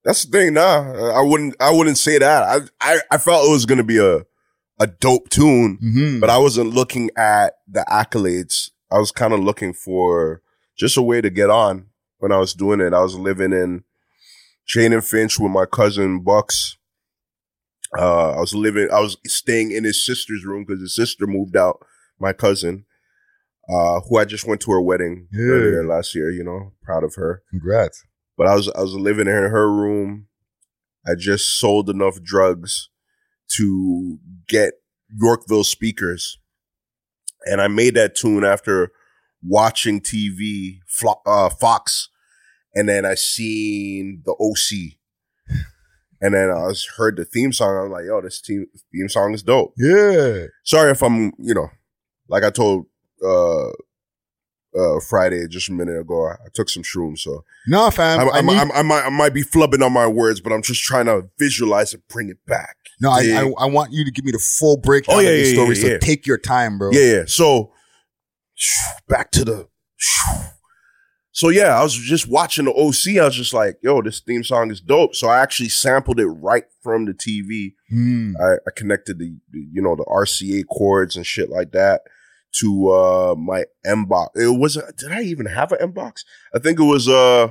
that's 0.03 0.25
the 0.25 0.31
thing 0.31 0.53
nah 0.53 0.93
i 1.17 1.21
wouldn't 1.21 1.55
i 1.59 1.71
wouldn't 1.71 1.97
say 1.97 2.17
that 2.19 2.43
i 2.43 2.59
i, 2.81 2.99
I 3.11 3.17
felt 3.17 3.47
it 3.47 3.51
was 3.51 3.65
gonna 3.65 3.83
be 3.83 3.97
a 3.97 4.21
a 4.79 4.87
dope 4.87 5.29
tune 5.29 5.77
Mhm. 5.81 6.19
but 6.19 6.29
I 6.29 6.37
wasn't 6.37 6.73
looking 6.73 7.09
at 7.15 7.53
the 7.65 7.85
accolades. 7.89 8.71
I 8.91 8.97
was 8.99 9.09
kind 9.09 9.31
of 9.33 9.39
looking 9.39 9.71
for 9.71 10.41
just 10.77 10.97
a 10.97 11.01
way 11.01 11.21
to 11.21 11.29
get 11.29 11.49
on 11.49 11.85
when 12.17 12.33
I 12.33 12.39
was 12.39 12.53
doing 12.53 12.81
it. 12.81 12.93
I 12.93 12.99
was 12.99 13.15
living 13.15 13.53
in 13.53 13.85
Jane 14.67 14.91
and 14.91 15.01
Finch 15.05 15.39
with 15.39 15.49
my 15.53 15.65
cousin 15.65 16.19
Bucks. 16.25 16.74
Uh, 17.97 18.31
I 18.31 18.39
was 18.39 18.53
living, 18.53 18.89
I 18.91 18.99
was 18.99 19.17
staying 19.25 19.71
in 19.71 19.83
his 19.83 20.03
sister's 20.05 20.45
room 20.45 20.65
because 20.65 20.81
his 20.81 20.95
sister 20.95 21.25
moved 21.27 21.55
out, 21.55 21.79
my 22.19 22.33
cousin, 22.33 22.85
uh, 23.69 24.01
who 24.01 24.17
I 24.17 24.25
just 24.25 24.45
went 24.47 24.61
to 24.61 24.71
her 24.71 24.81
wedding 24.81 25.27
Yeah. 25.31 25.45
earlier 25.45 25.85
last 25.85 26.13
year, 26.15 26.29
you 26.31 26.43
know, 26.43 26.73
proud 26.83 27.03
of 27.03 27.15
her. 27.15 27.43
Congrats. 27.49 28.03
But 28.37 28.47
I 28.47 28.55
was, 28.55 28.69
I 28.69 28.81
was 28.81 28.93
living 28.93 29.27
in 29.27 29.33
her 29.33 29.71
room. 29.71 30.27
I 31.07 31.15
just 31.17 31.59
sold 31.59 31.89
enough 31.89 32.21
drugs 32.21 32.89
to 33.55 34.17
get 34.47 34.73
Yorkville 35.15 35.63
speakers. 35.63 36.37
And 37.45 37.61
I 37.61 37.67
made 37.67 37.93
that 37.95 38.15
tune 38.15 38.43
after 38.43 38.91
watching 39.43 40.01
TV, 40.01 40.79
uh, 41.25 41.49
Fox, 41.49 42.09
and 42.73 42.89
then 42.89 43.05
I 43.05 43.13
seen 43.15 44.23
the 44.25 44.33
OC. 44.33 44.97
And 46.25 46.33
then 46.33 46.49
I 46.49 46.65
was 46.67 46.87
heard 46.97 47.17
the 47.17 47.25
theme 47.25 47.53
song. 47.53 47.77
I'm 47.85 47.91
like, 47.91 48.05
yo, 48.05 48.19
this 48.21 48.41
team, 48.41 48.65
theme 48.91 49.09
song 49.09 49.33
is 49.33 49.43
dope. 49.43 49.73
Yeah. 49.77 50.45
Sorry 50.63 50.91
if 50.91 51.03
I'm, 51.03 51.33
you 51.37 51.53
know, 51.53 51.67
like 52.29 52.43
I 52.43 52.49
told 52.49 52.85
uh 53.23 53.69
uh 53.69 54.99
Friday 55.07 55.47
just 55.49 55.69
a 55.69 55.73
minute 55.73 55.99
ago, 55.99 56.27
I, 56.27 56.35
took 56.53 56.69
some 56.69 56.83
shrooms, 56.83 57.19
so 57.19 57.43
No, 57.67 57.91
fam. 57.91 58.19
I, 58.19 58.23
I, 58.23 58.37
I, 58.37 58.41
need- 58.41 58.57
I, 58.57 58.79
I 58.79 58.81
might 58.81 59.05
I 59.05 59.09
might 59.09 59.33
be 59.33 59.43
flubbing 59.43 59.85
on 59.85 59.93
my 59.93 60.07
words, 60.07 60.41
but 60.41 60.51
I'm 60.51 60.61
just 60.63 60.83
trying 60.83 61.05
to 61.05 61.29
visualize 61.37 61.93
and 61.93 62.01
bring 62.09 62.29
it 62.29 62.37
back. 62.47 62.75
no, 63.01 63.11
I, 63.11 63.21
Yeah. 63.21 63.41
I, 63.59 63.65
I 63.65 63.65
want 63.67 63.91
you 63.93 64.03
to 64.03 64.11
give 64.11 64.25
me 64.25 64.31
the 64.31 64.39
full 64.39 64.77
breakdown 64.77 65.17
Oh, 65.17 65.19
yeah, 65.19 65.29
of 65.29 65.35
the 65.35 65.47
yeah, 65.49 65.53
story. 65.53 65.75
so 65.75 65.97
take 65.99 66.25
your 66.27 66.37
time, 66.37 66.77
bro. 66.79 66.89
Yeah, 66.91 67.17
yeah. 67.17 67.23
So 67.27 67.71
back 69.07 69.31
to 69.31 69.45
the 69.45 69.67
So 71.35 71.49
yeah, 71.49 71.77
I 71.77 71.83
was 71.83 71.93
just 71.93 72.29
watching 72.29 72.63
the 72.63 72.71
OC. 72.71 73.21
I 73.21 73.25
was 73.25 73.35
just 73.35 73.53
like, 73.53 73.77
yo, 73.83 74.01
this 74.01 74.21
theme 74.21 74.45
song 74.45 74.71
is 74.71 74.79
dope. 74.79 75.15
So 75.15 75.27
I 75.27 75.39
actually 75.39 75.67
sampled 75.67 76.17
it 76.17 76.27
right 76.27 76.63
from 76.81 77.03
the 77.03 77.13
TV. 77.13 77.73
Mm. 77.93 78.35
I, 78.41 78.53
I 78.65 78.71
connected 78.73 79.19
the, 79.19 79.35
the, 79.51 79.67
you 79.69 79.81
know, 79.81 79.97
the 79.97 80.05
RCA 80.05 80.63
cords 80.65 81.17
and 81.17 81.25
shit 81.25 81.49
like 81.49 81.73
that 81.73 82.03
to 82.61 82.89
uh 82.89 83.35
my 83.37 83.65
Mbox. 83.85 84.29
It 84.35 84.57
was 84.57 84.77
a, 84.77 84.93
did 84.93 85.11
I 85.11 85.23
even 85.23 85.45
have 85.47 85.73
an 85.73 85.91
Mbox? 85.91 86.23
I 86.55 86.59
think 86.59 86.79
it 86.79 86.83
was 86.83 87.09
uh 87.09 87.49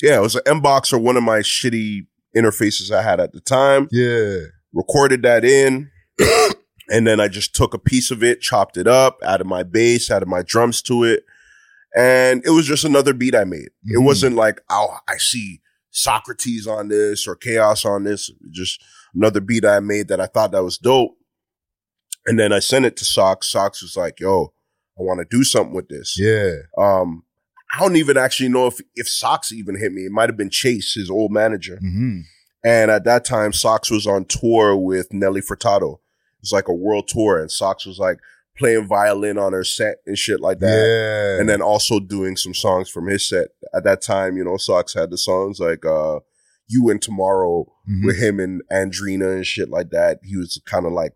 yeah, 0.00 0.16
it 0.16 0.22
was 0.22 0.36
an 0.36 0.42
Mbox 0.46 0.94
or 0.94 0.98
one 0.98 1.18
of 1.18 1.22
my 1.22 1.40
shitty 1.40 2.06
interfaces 2.34 2.90
I 2.90 3.02
had 3.02 3.20
at 3.20 3.34
the 3.34 3.40
time. 3.40 3.86
Yeah. 3.92 4.38
Recorded 4.72 5.20
that 5.24 5.44
in. 5.44 5.90
and 6.88 7.06
then 7.06 7.20
I 7.20 7.28
just 7.28 7.54
took 7.54 7.74
a 7.74 7.78
piece 7.78 8.10
of 8.10 8.24
it, 8.24 8.40
chopped 8.40 8.78
it 8.78 8.88
up, 8.88 9.18
added 9.22 9.46
my 9.46 9.62
bass, 9.62 10.10
added 10.10 10.28
my 10.28 10.40
drums 10.40 10.80
to 10.82 11.04
it. 11.04 11.24
And 11.96 12.44
it 12.44 12.50
was 12.50 12.66
just 12.66 12.84
another 12.84 13.14
beat 13.14 13.34
I 13.34 13.44
made. 13.44 13.70
It 13.86 13.98
Mhm. 13.98 14.04
wasn't 14.04 14.36
like, 14.36 14.60
oh, 14.68 14.98
I 15.08 15.16
see 15.16 15.62
Saukrates 15.92 16.66
on 16.66 16.88
this 16.88 17.26
or 17.26 17.36
k-os 17.36 17.84
on 17.86 18.04
this. 18.04 18.30
Just 18.50 18.82
another 19.14 19.40
beat 19.40 19.64
I 19.64 19.80
made 19.80 20.08
that 20.08 20.20
I 20.20 20.26
thought 20.26 20.52
that 20.52 20.62
was 20.62 20.76
dope. 20.78 21.16
And 22.26 22.38
then 22.38 22.52
I 22.52 22.58
sent 22.58 22.84
it 22.84 22.96
to 22.98 23.04
Sox. 23.04 23.48
Sox 23.48 23.80
was 23.82 23.96
like, 23.96 24.20
yo, 24.20 24.52
I 24.98 25.02
want 25.02 25.20
to 25.20 25.26
do 25.36 25.42
something 25.44 25.74
with 25.74 25.88
this. 25.88 26.18
Yeah. 26.18 26.52
Um, 26.76 27.22
I 27.74 27.80
don't 27.80 27.96
even 27.96 28.16
actually 28.16 28.48
know 28.48 28.66
if, 28.66 28.80
if 28.94 29.08
Sox 29.08 29.52
even 29.52 29.78
hit 29.78 29.92
me. 29.92 30.02
It 30.02 30.12
might 30.12 30.28
have 30.28 30.36
been 30.36 30.50
Chase, 30.50 30.94
his 30.94 31.10
old 31.10 31.32
manager. 31.32 31.78
hmm 31.78 32.20
And 32.64 32.90
at 32.90 33.04
that 33.04 33.24
time, 33.24 33.52
Sox 33.52 33.90
was 33.90 34.06
on 34.06 34.24
tour 34.26 34.76
with 34.76 35.12
Nelly 35.12 35.40
Furtado. 35.40 35.94
It 35.94 36.42
was 36.42 36.52
like 36.52 36.68
a 36.68 36.74
world 36.74 37.08
tour, 37.08 37.40
and 37.40 37.50
Sox 37.50 37.86
was 37.86 37.98
like 37.98 38.18
playing 38.58 38.86
violin 38.88 39.38
on 39.38 39.52
her 39.52 39.64
set 39.64 39.96
and 40.06 40.16
shit 40.16 40.40
like 40.40 40.58
that. 40.60 40.66
Yeah. 40.66 41.40
And 41.40 41.48
then 41.48 41.60
also 41.62 42.00
doing 42.00 42.36
some 42.36 42.54
songs 42.54 42.88
from 42.88 43.06
his 43.08 43.28
set. 43.28 43.48
At 43.74 43.84
that 43.84 44.00
time, 44.02 44.36
you 44.36 44.44
know, 44.44 44.56
Sox 44.56 44.94
had 44.94 45.10
the 45.10 45.18
songs 45.18 45.58
like 45.60 45.84
uh 45.84 46.20
You 46.68 46.88
and 46.90 47.00
Tomorrow 47.00 47.72
Mhm. 47.88 48.04
with 48.04 48.16
him 48.18 48.40
and 48.40 48.62
Andrina 48.72 49.36
and 49.36 49.46
shit 49.46 49.68
like 49.68 49.90
that. 49.90 50.18
He 50.24 50.36
was 50.36 50.60
kind 50.66 50.86
of 50.86 50.92
like 50.92 51.12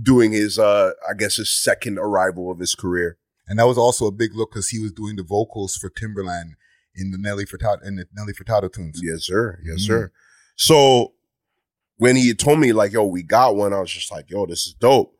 doing 0.00 0.32
his 0.32 0.58
uh 0.58 0.92
I 1.08 1.14
guess 1.14 1.36
his 1.36 1.52
second 1.52 1.98
arrival 1.98 2.50
of 2.50 2.58
his 2.58 2.74
career. 2.74 3.18
And 3.46 3.58
that 3.58 3.66
was 3.66 3.78
also 3.78 4.06
a 4.06 4.12
big 4.12 4.34
look 4.34 4.52
because 4.52 4.68
he 4.68 4.78
was 4.78 4.92
doing 4.92 5.16
the 5.16 5.22
vocals 5.24 5.76
for 5.76 5.90
Timbaland 5.90 6.52
in 6.94 7.10
the 7.10 7.18
Nelly 7.18 7.44
Furtado 7.44 7.84
in 7.86 7.96
the 7.96 8.06
Nelly 8.16 8.32
Furtado 8.32 8.72
tunes. 8.72 9.00
Yes, 9.02 9.24
sir. 9.24 9.58
Yes, 9.64 9.82
Mhm. 9.82 9.86
sir. 9.86 10.12
So 10.56 11.14
when 11.96 12.16
he 12.16 12.28
had 12.28 12.38
told 12.38 12.58
me 12.60 12.72
like, 12.72 12.92
yo, 12.92 13.04
we 13.04 13.22
got 13.22 13.56
one, 13.56 13.72
I 13.72 13.80
was 13.80 13.90
just 13.90 14.10
like, 14.10 14.30
yo, 14.30 14.46
this 14.46 14.66
is 14.66 14.74
dope. 14.74 15.14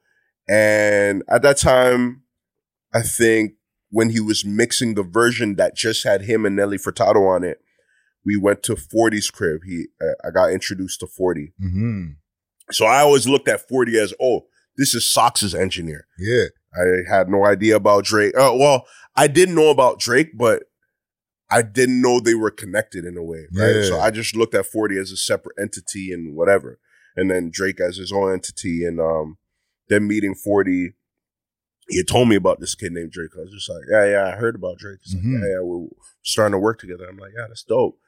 And 0.50 1.22
at 1.28 1.42
that 1.42 1.58
time, 1.58 2.22
I 2.92 3.02
think 3.02 3.52
when 3.90 4.10
he 4.10 4.20
was 4.20 4.44
mixing 4.44 4.94
the 4.94 5.02
version 5.02 5.54
that 5.56 5.76
just 5.76 6.02
had 6.04 6.22
him 6.22 6.44
and 6.44 6.56
Nelly 6.56 6.76
Furtado 6.78 7.28
on 7.28 7.44
it, 7.44 7.58
we 8.24 8.36
went 8.36 8.62
to 8.64 8.74
40's 8.74 9.30
crib. 9.30 9.60
He, 9.66 9.86
I- 10.00 10.28
I 10.28 10.30
got 10.30 10.50
introduced 10.52 11.00
to 11.00 11.06
40. 11.06 11.52
hmm 11.60 12.06
So 12.72 12.84
I 12.86 13.00
always 13.00 13.26
looked 13.28 13.48
at 13.48 13.68
40 13.68 13.98
as, 13.98 14.12
oh, 14.20 14.46
this 14.76 14.94
is 14.94 15.10
Sox's 15.12 15.54
engineer. 15.54 16.06
Yeah. 16.18 16.44
I 16.74 17.08
had 17.08 17.28
no 17.28 17.44
idea 17.44 17.76
about 17.76 18.04
Drake. 18.04 18.36
Uh, 18.36 18.52
well, 18.54 18.86
I 19.16 19.26
didn't 19.26 19.54
know 19.56 19.70
about 19.70 19.98
Drake, 19.98 20.36
but 20.38 20.64
I 21.50 21.62
didn't 21.62 22.00
know 22.00 22.20
they 22.20 22.34
were 22.34 22.50
connected 22.52 23.04
in 23.04 23.16
a 23.16 23.24
way, 23.24 23.46
right? 23.52 23.76
Yeah. 23.76 23.82
So 23.82 23.98
I 24.00 24.10
just 24.12 24.36
looked 24.36 24.54
at 24.54 24.66
40 24.66 24.96
as 24.98 25.10
a 25.10 25.16
separate 25.16 25.56
entity 25.60 26.12
and 26.12 26.36
whatever. 26.36 26.78
And 27.16 27.28
then 27.30 27.50
Drake 27.52 27.80
as 27.80 27.96
his 27.96 28.12
own 28.12 28.32
entity. 28.32 28.84
And 28.84 29.00
um 29.00 29.38
then 29.90 30.08
meeting 30.08 30.34
40, 30.34 30.94
he 31.88 31.96
had 31.98 32.08
told 32.08 32.28
me 32.28 32.36
about 32.36 32.60
this 32.60 32.74
kid 32.74 32.92
named 32.92 33.10
Drake. 33.12 33.30
I 33.36 33.40
was 33.42 33.50
just 33.52 33.68
like, 33.68 33.82
yeah, 33.90 34.06
yeah, 34.06 34.26
I 34.28 34.36
heard 34.36 34.54
about 34.54 34.78
Drake. 34.78 35.00
He's 35.02 35.14
Mhm. 35.16 35.34
like, 35.34 35.42
yeah, 35.42 35.48
yeah, 35.56 35.60
we're 35.60 35.88
starting 36.22 36.52
to 36.52 36.58
work 36.58 36.78
together. 36.80 37.04
I'm 37.08 37.18
like, 37.18 37.32
yeah, 37.36 37.46
that's 37.48 37.64
dope. 37.64 37.98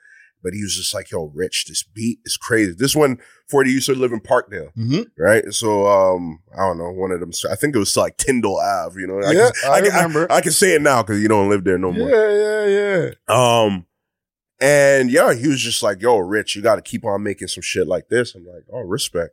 But 0.44 0.54
he 0.54 0.62
was 0.62 0.74
just 0.76 0.92
like, 0.92 1.10
yo, 1.12 1.30
Rich, 1.34 1.66
this 1.68 1.84
beat 1.84 2.18
is 2.24 2.36
crazy. 2.36 2.74
This 2.76 2.96
one, 2.96 3.18
40 3.48 3.70
used 3.70 3.86
to 3.86 3.94
live 3.94 4.12
in 4.12 4.20
Parkdale 4.20 4.72
hmm 4.74 5.02
right? 5.16 5.44
So 5.54 5.86
um, 5.86 6.40
I 6.52 6.66
don't 6.66 6.78
know, 6.78 6.90
one 6.90 7.12
of 7.12 7.20
them. 7.20 7.30
I 7.48 7.54
think 7.54 7.76
it 7.76 7.78
was 7.78 7.96
like 7.96 8.16
Tyndall 8.16 8.58
Ave. 8.60 9.00
You 9.00 9.06
know, 9.06 9.20
I 9.20 9.32
Yeah, 9.32 9.50
can, 9.62 9.70
I 9.70 9.80
can- 9.80 9.84
remember. 9.94 10.32
I, 10.32 10.40
can 10.40 10.50
say 10.52 10.74
it 10.74 10.82
now 10.82 11.02
because 11.02 11.22
you 11.22 11.28
don't 11.28 11.48
live 11.48 11.62
there 11.64 11.78
no 11.78 11.92
more. 11.92 12.08
Yeah, 12.10 12.66
yeah, 12.66 13.10
yeah. 13.28 13.62
Um, 13.64 13.86
and 14.60 15.10
yeah, 15.12 15.32
he 15.34 15.46
was 15.48 15.60
just 15.60 15.82
like, 15.82 16.00
"Yo, 16.02 16.18
Rich, 16.18 16.54
you 16.56 16.62
got 16.62 16.76
to 16.76 16.82
keep 16.82 17.04
on 17.04 17.22
making 17.22 17.48
some 17.48 17.62
shit 17.62 17.86
like 17.86 18.08
this." 18.08 18.34
I'm 18.34 18.44
like, 18.46 18.64
"Oh, 18.72 18.80
respect." 18.80 19.30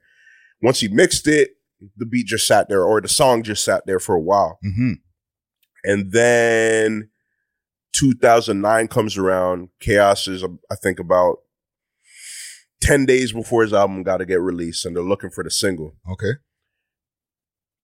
Once 0.61 0.79
he 0.79 0.87
mixed 0.89 1.27
it, 1.27 1.51
the 1.97 2.05
beat 2.05 2.27
just 2.27 2.47
sat 2.47 2.69
there, 2.69 2.83
or 2.83 3.01
the 3.01 3.07
song 3.07 3.43
just 3.43 3.63
sat 3.63 3.83
there 3.85 3.99
for 3.99 4.15
a 4.15 4.21
while, 4.21 4.59
hmm 4.61 4.93
and 5.83 6.11
then 6.11 7.09
2009 7.93 8.87
comes 8.89 9.17
around. 9.17 9.69
k-os 9.79 10.27
is, 10.27 10.43
I 10.43 10.75
think, 10.75 10.99
about. 10.99 11.37
10 12.81 13.05
days 13.05 13.33
before 13.33 13.61
his 13.61 13.73
album 13.73 14.03
got 14.03 14.17
to 14.17 14.25
get 14.25 14.39
released 14.39 14.85
and 14.85 14.95
they're 14.95 15.03
looking 15.03 15.29
for 15.29 15.43
the 15.43 15.51
single. 15.51 15.97
Okay. 16.09 16.39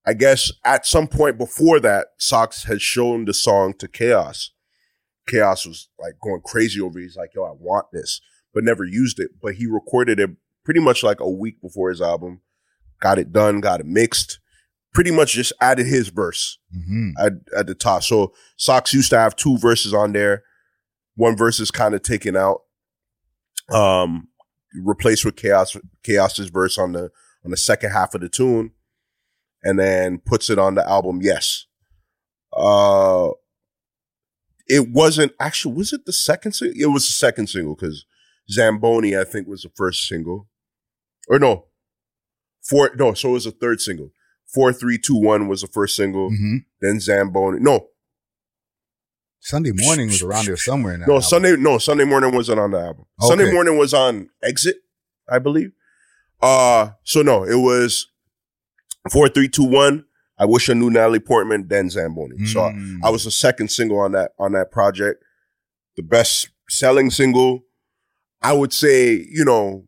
I 0.05 0.13
guess 0.13 0.51
at 0.63 0.85
some 0.85 1.07
point 1.07 1.37
before 1.37 1.79
that, 1.81 2.07
Sox 2.17 2.63
had 2.63 2.81
shown 2.81 3.25
the 3.25 3.33
song 3.33 3.73
to 3.79 3.87
k-os. 3.87 4.51
k-os 5.27 5.65
was 5.65 5.89
like 5.99 6.13
going 6.23 6.41
crazy 6.45 6.79
over 6.79 6.99
it. 6.99 7.03
He's 7.03 7.17
like, 7.17 7.31
yo, 7.35 7.43
I 7.43 7.51
want 7.57 7.87
this, 7.91 8.21
but 8.53 8.63
never 8.63 8.85
used 8.85 9.19
it. 9.19 9.31
But 9.41 9.55
he 9.55 9.65
recorded 9.65 10.19
it 10.19 10.29
pretty 10.63 10.79
much 10.79 11.03
like 11.03 11.19
a 11.19 11.29
week 11.29 11.61
before 11.61 11.89
his 11.89 12.01
album, 12.01 12.41
got 13.05 13.19
it 13.19 13.31
done, 13.31 13.62
got 13.62 13.79
it 13.79 13.85
mixed, 13.85 14.39
pretty 14.91 15.12
much 15.12 15.33
just 15.33 15.53
added 15.62 15.85
his 15.85 16.09
verse 16.09 16.57
hmm 16.74 17.12
at, 17.19 17.33
at 17.55 17.67
the 17.67 17.75
top. 17.75 18.01
So 18.01 18.33
Sox 18.57 18.95
used 18.95 19.12
to 19.12 19.19
have 19.19 19.35
two 19.35 19.59
verses 19.59 19.93
on 19.93 20.12
there. 20.13 20.41
One 21.15 21.38
verse 21.38 21.59
is 21.59 21.69
kind 21.69 21.93
of 21.93 22.01
taken 22.01 22.35
out, 22.35 22.62
um, 23.71 24.29
replaced 24.83 25.24
with 25.24 25.35
k-os, 25.35 25.77
k-os's 26.03 26.50
verse 26.50 26.79
on 26.79 26.93
the, 26.93 27.12
on 27.43 27.51
the 27.51 27.57
second 27.57 27.91
half 27.91 28.15
of 28.15 28.21
the 28.21 28.29
tune 28.29 28.71
and 29.63 29.77
then 29.77 30.17
puts 30.17 30.50
it 30.50 30.57
on 30.57 30.74
the 30.74 30.89
album. 30.89 31.19
Yes. 31.21 31.67
Uh, 32.57 33.29
it 34.67 34.89
wasn't 34.89 35.33
actually, 35.39 35.75
was 35.75 35.93
it 35.93 36.05
the 36.07 36.13
second 36.13 36.53
single? 36.53 36.81
It 36.81 36.88
was 36.88 37.05
the 37.05 37.13
second 37.13 37.50
single 37.50 37.75
because 37.75 38.03
Zamboni, 38.50 39.15
I 39.15 39.25
think, 39.25 39.47
was 39.47 39.62
the 39.62 39.71
first 39.75 40.07
single. 40.07 40.47
Or 41.29 41.38
no, 41.38 41.64
four, 42.67 42.91
no, 42.95 43.13
so 43.13 43.29
it 43.29 43.34
was 43.34 43.45
the 43.45 43.51
third 43.51 43.79
single. 43.81 44.12
Four, 44.53 44.74
three, 44.74 44.98
two, 44.98 45.15
one 45.15 45.48
was 45.48 45.62
the 45.62 45.67
first 45.67 45.95
single. 45.95 46.29
hmm 46.29 46.57
Then 46.81 47.00
Zamboni. 47.00 47.60
No, 47.60 47.88
Sunday 49.39 49.72
morning 49.75 50.07
was 50.07 50.22
around 50.24 50.45
there 50.45 50.57
somewhere 50.57 50.98
no, 50.98 51.03
album. 51.05 51.22
Sunday, 51.22 51.55
no, 51.57 51.77
Sunday 51.77 52.03
morning 52.05 52.34
wasn't 52.34 52.60
on 52.60 52.72
the 52.72 52.79
album. 52.79 53.05
Okay. 53.22 53.27
Sunday 53.27 53.51
morning 53.51 53.77
was 53.77 53.93
on 53.93 54.29
Exit, 54.43 54.77
I 55.29 55.39
believe. 55.39 55.72
Uh, 56.41 56.89
so 57.03 57.22
no, 57.22 57.43
it 57.43 57.55
was 57.55 58.07
four, 59.12 59.29
three, 59.29 59.48
two, 59.48 59.63
one. 59.63 60.05
I 60.38 60.45
wish 60.45 60.69
I 60.69 60.74
knew 60.74 60.89
Natalie 60.89 61.19
Portman, 61.19 61.67
then 61.67 61.89
Zamboni. 61.89 62.45
So 62.45 62.60
Mm. 62.62 63.00
I 63.03 63.10
was 63.10 63.24
the 63.24 63.31
second 63.31 63.69
single 63.72 64.00
on 64.00 64.12
that 64.13 64.31
on 64.39 64.51
that 64.53 64.72
project. 64.72 65.24
The 65.95 66.03
best 66.03 66.50
selling 66.69 67.10
single. 67.10 67.62
I 68.41 68.51
would 68.53 68.74
say, 68.74 69.13
you 69.13 69.45
know, 69.45 69.86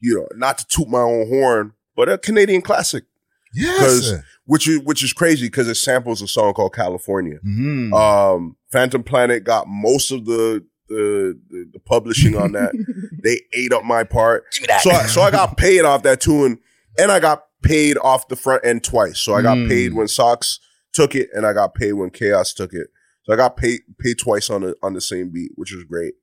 you 0.00 0.14
know, 0.14 0.28
not 0.36 0.58
to 0.58 0.66
toot 0.68 0.88
my 0.88 1.00
own 1.00 1.28
horn, 1.28 1.72
but 1.98 2.08
a 2.08 2.16
Canadian 2.16 2.62
classic, 2.62 3.04
yes. 3.52 3.80
'cause- 3.80 4.14
which 4.46 4.66
is 4.66 4.78
which 4.84 5.02
is 5.04 5.12
crazy 5.12 5.46
because 5.48 5.68
it 5.68 5.74
samples 5.74 6.22
a 6.22 6.26
song 6.28 6.54
called 6.54 6.74
California. 6.74 7.38
hmm 7.42 7.92
Um, 7.92 8.56
Phantom 8.72 9.02
Planet 9.02 9.44
got 9.44 9.66
most 9.68 10.10
of 10.10 10.24
the 10.24 10.64
the, 10.88 11.38
the, 11.50 11.68
the 11.74 11.78
publishing 11.80 12.34
on 12.34 12.52
that. 12.52 12.72
they 13.22 13.42
ate 13.52 13.74
up 13.74 13.84
my 13.84 14.04
part. 14.04 14.44
Give 14.52 14.62
me 14.62 14.66
that. 14.68 14.80
So 14.82 14.90
I, 14.90 15.06
so 15.06 15.20
I 15.20 15.30
got 15.30 15.58
paid 15.58 15.82
off 15.82 16.02
that 16.04 16.20
tune, 16.22 16.60
and 16.98 17.12
I 17.12 17.20
got 17.20 17.44
paid 17.62 17.98
off 17.98 18.28
the 18.28 18.36
front 18.36 18.64
end 18.64 18.84
twice. 18.84 19.18
So 19.20 19.34
I 19.34 19.42
got 19.42 19.58
Mm. 19.58 19.68
paid 19.68 19.92
when 19.92 20.08
Sox 20.08 20.60
took 20.94 21.14
it, 21.14 21.28
and 21.34 21.44
I 21.44 21.52
got 21.52 21.74
paid 21.74 21.92
when 21.92 22.08
k-os 22.08 22.54
took 22.54 22.72
it. 22.72 22.86
So 23.24 23.34
I 23.34 23.36
got 23.36 23.58
paid 23.58 23.80
paid 23.98 24.18
twice 24.18 24.48
on 24.48 24.62
the 24.62 24.74
on 24.82 24.94
the 24.94 25.02
same 25.02 25.28
beat, 25.30 25.52
which 25.56 25.72
was 25.74 25.84
great. 25.84 26.14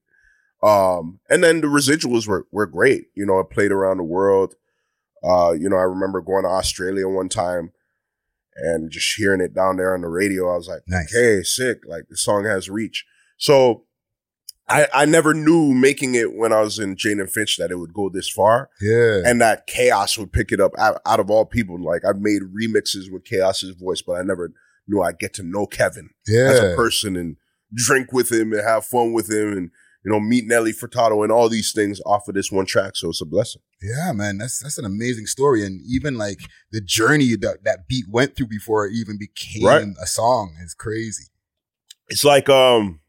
Um, 0.64 1.20
and 1.30 1.44
then 1.44 1.62
the 1.62 1.68
residuals 1.68 2.28
were 2.28 2.48
were 2.52 2.66
great. 2.66 3.10
You 3.14 3.26
know, 3.28 3.40
I 3.40 3.44
played 3.50 3.72
around 3.72 3.98
the 3.98 4.04
world. 4.04 4.56
Uh, 5.26 5.54
you 5.54 5.70
know, 5.70 5.78
I 5.78 5.84
remember 5.84 6.22
going 6.22 6.44
to 6.44 6.50
Australia 6.50 7.08
one 7.08 7.30
time 7.30 7.72
and 8.56 8.92
just 8.92 9.16
hearing 9.18 9.42
it 9.42 9.54
down 9.54 9.78
there 9.78 9.94
on 9.94 10.02
the 10.02 10.08
radio. 10.08 10.52
I 10.52 10.58
was 10.58 10.68
like, 10.68 10.84
Nice. 10.88 11.14
hey, 11.14 11.42
sick. 11.44 11.80
Like 11.88 12.04
the 12.10 12.18
song 12.18 12.46
has 12.46 12.70
reach. 12.70 13.06
So 13.38 13.86
I, 14.68 14.88
I 14.94 15.06
never 15.06 15.34
knew 15.34 15.74
making 15.74 16.16
it 16.16 16.36
when 16.36 16.52
I 16.54 16.62
was 16.62 16.80
in 16.80 16.96
Jane 16.96 17.20
and 17.20 17.32
Finch 17.32 17.58
that 17.58 17.72
it 17.72 17.78
would 17.78 17.94
go 17.94 18.10
this 18.10 18.30
far 18.30 18.70
yeah. 18.82 19.22
and 19.26 19.40
that 19.42 19.68
k-os 19.68 20.18
would 20.18 20.32
pick 20.32 20.52
it 20.52 20.60
up 20.60 20.72
out, 20.78 21.02
out 21.06 21.20
of 21.20 21.30
all 21.30 21.46
people. 21.46 21.82
Like 21.82 22.04
I've 22.06 22.20
made 22.20 22.42
remixes 22.44 23.12
with 23.12 23.26
k-os's 23.26 23.76
voice, 23.76 24.02
but 24.02 24.14
I 24.14 24.24
never 24.24 24.54
knew 24.88 25.02
I'd 25.02 25.20
get 25.20 25.34
to 25.36 25.44
know 25.44 25.66
Kevin 25.66 26.10
yeah. 26.28 26.52
as 26.52 26.60
a 26.60 26.76
person 26.76 27.16
and 27.16 27.38
drink 27.74 28.14
with 28.14 28.32
him 28.32 28.54
and 28.54 28.62
have 28.62 28.86
fun 28.86 29.14
with 29.14 29.30
him 29.30 29.52
and 29.52 29.72
you 30.06 30.12
know, 30.12 30.20
meet 30.20 30.46
Nelly 30.46 30.72
Furtado 30.72 31.24
and 31.24 31.32
all 31.32 31.50
these 31.50 31.72
things 31.74 32.00
off 32.06 32.28
of 32.28 32.36
this 32.36 32.52
one 32.52 32.66
track. 32.68 32.96
So 32.96 33.10
it's 33.10 33.22
a 33.22 33.26
blessing. 33.26 33.62
Yeah, 33.82 34.12
man, 34.14 34.38
that's 34.38 34.60
that's 34.60 34.78
an 34.78 34.86
amazing 34.86 35.26
story, 35.26 35.66
and 35.66 35.82
even 35.90 36.16
like 36.18 36.40
the 36.72 36.80
journey 36.82 37.36
that 37.38 37.64
that 37.64 37.88
beat 37.90 38.06
went 38.10 38.36
through 38.38 38.48
before 38.48 38.86
it 38.86 38.94
even 38.94 39.18
became 39.18 39.66
Right. 39.66 39.86
a 40.02 40.08
song 40.08 40.56
is 40.64 40.74
crazy. 40.74 41.26
It's 42.08 42.24
like 42.24 42.48
um 42.50 43.00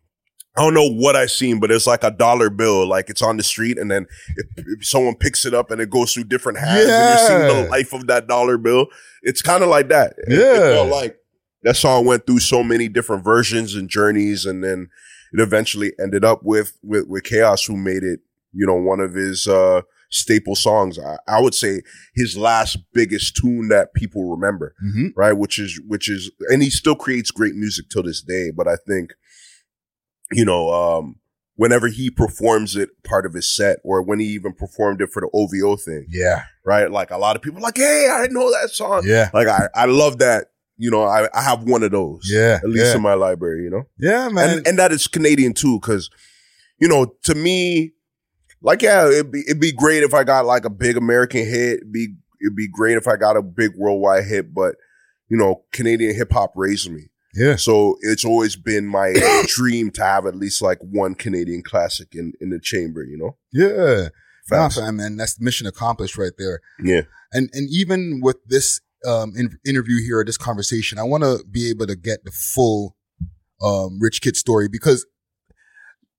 I 0.58 0.62
don't 0.62 0.72
know 0.72 0.88
what 0.90 1.16
I've 1.16 1.30
seen, 1.30 1.60
but 1.60 1.70
it's 1.70 1.86
like 1.86 2.02
a 2.02 2.10
dollar 2.10 2.48
bill. 2.48 2.86
Like 2.88 3.10
it's 3.10 3.20
on 3.20 3.36
the 3.36 3.42
street, 3.42 3.76
and 3.78 3.90
then 3.90 4.06
if, 4.36 4.46
if 4.66 4.86
someone 4.86 5.14
picks 5.16 5.44
it 5.44 5.52
up 5.52 5.70
and 5.70 5.82
it 5.82 5.90
goes 5.90 6.14
through 6.14 6.24
different 6.24 6.58
hands, 6.58 6.88
and 6.88 6.88
you're 6.88 7.28
seeing 7.28 7.64
the 7.64 7.68
life 7.70 7.92
of 7.92 8.06
that 8.06 8.26
dollar 8.26 8.56
bill. 8.56 8.86
It's 9.22 9.42
kind 9.42 9.62
of 9.62 9.68
like 9.68 9.88
that. 9.90 10.14
It- 10.16 10.38
Yeah. 10.38 10.54
it 10.54 10.72
felt 10.74 10.88
like 10.88 11.16
that 11.62 11.76
song 11.76 12.06
went 12.06 12.26
through 12.26 12.38
so 12.38 12.62
many 12.62 12.88
different 12.88 13.22
versions 13.22 13.74
and 13.74 13.86
journeys, 13.90 14.46
and 14.46 14.64
then 14.64 14.88
it 15.33 15.40
eventually 15.40 15.92
ended 16.00 16.25
up 16.25 16.40
with 16.42 16.78
with 16.83 17.06
with 17.09 17.25
k-os, 17.25 17.64
who 17.64 17.76
made 17.76 18.02
it, 18.02 18.21
you 18.52 18.66
know, 18.66 18.75
one 18.76 19.00
of 19.00 19.14
his 19.14 19.47
uh 19.49 19.83
staple 20.09 20.54
songs. 20.54 20.99
I, 20.99 21.16
I 21.26 21.40
would 21.40 21.54
say 21.54 21.83
his 22.14 22.37
last 22.38 22.78
biggest 22.92 23.37
tune 23.37 23.68
that 23.68 23.92
people 23.95 24.30
remember 24.30 24.75
Mm-hmm. 24.85 25.06
right? 25.16 25.33
Which 25.33 25.59
is, 25.59 25.80
which 25.88 26.09
is, 26.09 26.30
and 26.49 26.62
he 26.62 26.71
still 26.71 26.95
creates 26.95 27.33
great 27.33 27.56
music 27.56 27.87
till 27.90 28.04
this 28.04 28.23
day. 28.23 28.52
But 28.56 28.68
I 28.68 28.76
think, 28.87 29.14
you 30.33 30.45
know, 30.45 30.71
um, 30.71 31.16
whenever 31.56 31.88
he 31.88 32.09
performs 32.11 32.76
it 32.76 32.90
part 33.02 33.26
of 33.26 33.35
his 33.35 33.49
set 33.54 33.78
or 33.83 34.00
when 34.00 34.21
he 34.21 34.26
even 34.26 34.52
performed 34.52 35.00
it 35.02 35.11
for 35.12 35.21
the 35.21 35.30
OVO 35.35 35.76
thing, 35.76 36.06
Yeah, 36.09 36.45
right? 36.64 36.88
Like 36.90 37.11
a 37.11 37.18
lot 37.18 37.35
of 37.35 37.42
people 37.42 37.61
like, 37.61 37.76
Hey, 37.76 38.09
I 38.11 38.28
know 38.30 38.50
that 38.52 38.71
song. 38.71 39.02
yeah, 39.06 39.30
Like 39.35 39.49
I, 39.49 39.68
I 39.75 39.87
love 39.87 40.18
that. 40.18 40.47
You 40.78 40.90
know, 40.90 41.02
I, 41.02 41.28
I 41.35 41.42
have 41.42 41.62
one 41.64 41.83
of 41.83 41.90
those. 41.92 42.28
yeah, 42.30 42.59
At 42.62 42.68
least 42.68 42.87
yeah, 42.87 42.97
in 42.97 43.02
my 43.02 43.14
library, 43.14 43.64
you 43.64 43.71
know? 43.71 43.85
yeah, 43.99 44.28
man. 44.28 44.59
And, 44.59 44.66
and 44.66 44.78
that 44.78 44.92
is 44.92 45.06
Canadian 45.06 45.54
too. 45.54 45.80
Cause, 45.80 46.11
you 46.78 46.87
know, 46.88 47.14
to 47.25 47.35
me, 47.35 47.92
like, 48.62 48.83
yeah, 48.83 49.09
it'd 49.09 49.33
be, 49.33 49.40
it'd 49.49 49.61
be 49.61 49.73
great 49.73 50.02
if 50.02 50.12
I 50.14 50.25
got 50.25 50.45
like 50.45 50.64
a 50.64 50.71
big 50.71 50.97
American 50.97 51.45
hit. 51.47 51.78
It'd 51.78 51.92
be, 51.92 52.14
it'd 52.42 52.56
be 52.56 52.68
great 52.68 52.97
if 52.97 53.06
I 53.09 53.16
got 53.16 53.37
a 53.37 53.42
big 53.42 53.73
worldwide 53.76 54.25
hit, 54.25 54.52
but 54.54 54.75
you 55.28 55.37
know, 55.37 55.64
Canadian 55.73 56.14
hip 56.14 56.33
hop 56.33 56.52
raised 56.54 56.90
me. 56.90 57.06
yeah, 57.35 57.56
So 57.56 57.97
it's 58.02 58.25
always 58.25 58.54
been 58.56 58.87
my 58.87 59.14
dream 59.47 59.90
to 59.92 60.02
have 60.04 60.26
at 60.26 60.37
least 60.37 60.61
like 60.62 60.78
one 60.80 61.14
Canadian 61.14 61.62
classic 61.62 62.09
in, 62.14 62.33
in 62.40 62.50
the 62.50 62.61
chamber, 62.61 63.02
you 63.02 63.16
know? 63.16 63.37
yeah. 63.52 64.09
Nah, 64.49 64.56
Facts. 64.68 64.76
fam, 64.78 64.97
man, 64.99 65.16
that's 65.16 65.40
mission 65.40 65.66
accomplished 65.66 66.16
right 66.16 66.30
there. 66.38 66.61
Yeah. 66.80 67.00
And 67.33 67.50
and 67.52 67.68
even 67.68 68.21
with 68.23 68.37
this 68.47 68.80
um 69.04 69.32
in- 69.36 69.58
interview 69.66 70.02
here 70.02 70.20
or 70.20 70.24
this 70.24 70.38
conversation, 70.38 70.98
I 70.98 71.02
want 71.02 71.24
to 71.24 71.44
be 71.50 71.68
able 71.70 71.86
to 71.86 71.96
get 71.96 72.24
the 72.24 72.30
full 72.30 72.96
um 73.62 73.98
rich 74.00 74.20
kid 74.20 74.36
story 74.36 74.68
because 74.68 75.06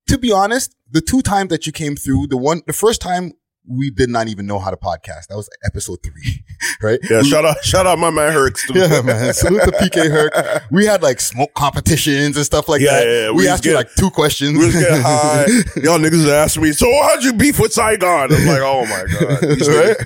to 0.07 0.17
be 0.17 0.31
honest, 0.31 0.73
the 0.89 1.01
two 1.01 1.21
times 1.21 1.49
that 1.49 1.65
you 1.65 1.73
came 1.73 1.95
through, 1.95 2.27
the 2.27 2.37
one 2.37 2.61
the 2.65 2.73
first 2.73 3.01
time 3.01 3.33
we 3.69 3.89
did 3.89 4.09
not 4.09 4.27
even 4.27 4.45
know 4.45 4.59
how 4.59 4.69
to 4.71 4.77
podcast. 4.77 5.27
That 5.27 5.35
was 5.35 5.49
episode 5.65 5.99
three, 6.03 6.43
right? 6.81 6.99
Yeah. 7.09 7.21
We- 7.21 7.29
Shout 7.29 7.45
out, 7.45 7.63
shout 7.63 7.85
out 7.85 7.99
my 7.99 8.09
man 8.09 8.31
Herc. 8.33 8.57
Yeah, 8.73 9.01
man. 9.01 9.33
Salute 9.33 9.63
to 9.63 9.71
PK 9.71 10.09
Herc. 10.09 10.63
we 10.71 10.85
had 10.85 11.01
like 11.03 11.19
smoke 11.19 11.53
competitions 11.53 12.35
and 12.37 12.45
stuff 12.45 12.69
like 12.69 12.81
Yeah, 12.81 12.91
that. 12.99 13.05
yeah, 13.05 13.21
yeah. 13.25 13.29
We, 13.31 13.37
We 13.37 13.47
asked 13.47 13.63
was 13.63 13.71
you 13.71 13.75
like 13.75 13.93
two 13.95 14.09
questions. 14.09 14.57
We 14.57 14.65
was 14.67 14.73
getting 14.75 15.01
high. 15.01 15.45
Y'all 15.83 15.99
niggas 15.99 16.27
asked 16.29 16.59
me, 16.59 16.71
so 16.71 16.85
how'd 17.03 17.23
you 17.23 17.33
beef 17.33 17.59
with 17.59 17.73
Saigon? 17.73 18.31
I'm 18.33 18.45
like, 18.47 18.61
oh 18.61 18.85
my 18.85 19.05
God. 19.19 19.41
Right? 19.67 19.97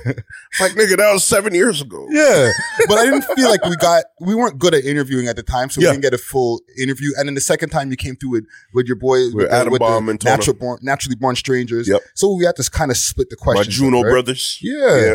Like, 0.59 0.71
nigga, 0.73 0.97
that 0.97 1.11
was 1.13 1.23
seven 1.23 1.53
years 1.55 1.81
ago. 1.81 2.07
Yeah, 2.09 2.51
but 2.87 2.97
I 2.97 3.03
didn't 3.05 3.23
feel 3.35 3.49
like 3.49 3.63
we 3.65 3.75
got 3.77 4.03
we 4.19 4.35
weren't 4.35 4.59
good 4.59 4.73
at 4.73 4.83
interviewing 4.83 5.27
at 5.27 5.35
the 5.35 5.43
time, 5.43 5.69
so 5.69 5.79
Yeah. 5.81 5.89
we 5.89 5.93
didn't 5.93 6.03
get 6.03 6.13
a 6.13 6.17
full 6.17 6.59
interview. 6.77 7.11
And 7.17 7.27
then 7.27 7.35
the 7.35 7.41
second 7.41 7.69
time 7.69 7.89
you 7.91 7.95
came 7.97 8.15
through 8.15 8.31
with 8.31 8.45
with 8.73 8.85
your 8.87 8.97
boys 8.97 9.33
With 9.33 9.49
the- 9.49 9.53
Adam 9.55 9.73
Bomb 9.77 10.09
and 10.09 10.19
Tona. 10.19 10.25
natural 10.25 10.55
born, 10.55 10.79
naturally 10.81 11.15
born 11.15 11.35
strangers. 11.35 11.87
Yep. 11.87 12.01
So 12.15 12.35
we 12.35 12.43
had 12.45 12.55
to 12.57 12.69
kind 12.69 12.91
of 12.91 12.97
split 12.97 13.29
the 13.29 13.37
My 13.45 13.50
questions. 13.55 13.77
Juno 13.77 13.99
up, 13.99 14.05
right? 14.05 14.11
brothers. 14.11 14.57
Yeah. 14.61 15.05
Yeah. 15.05 15.13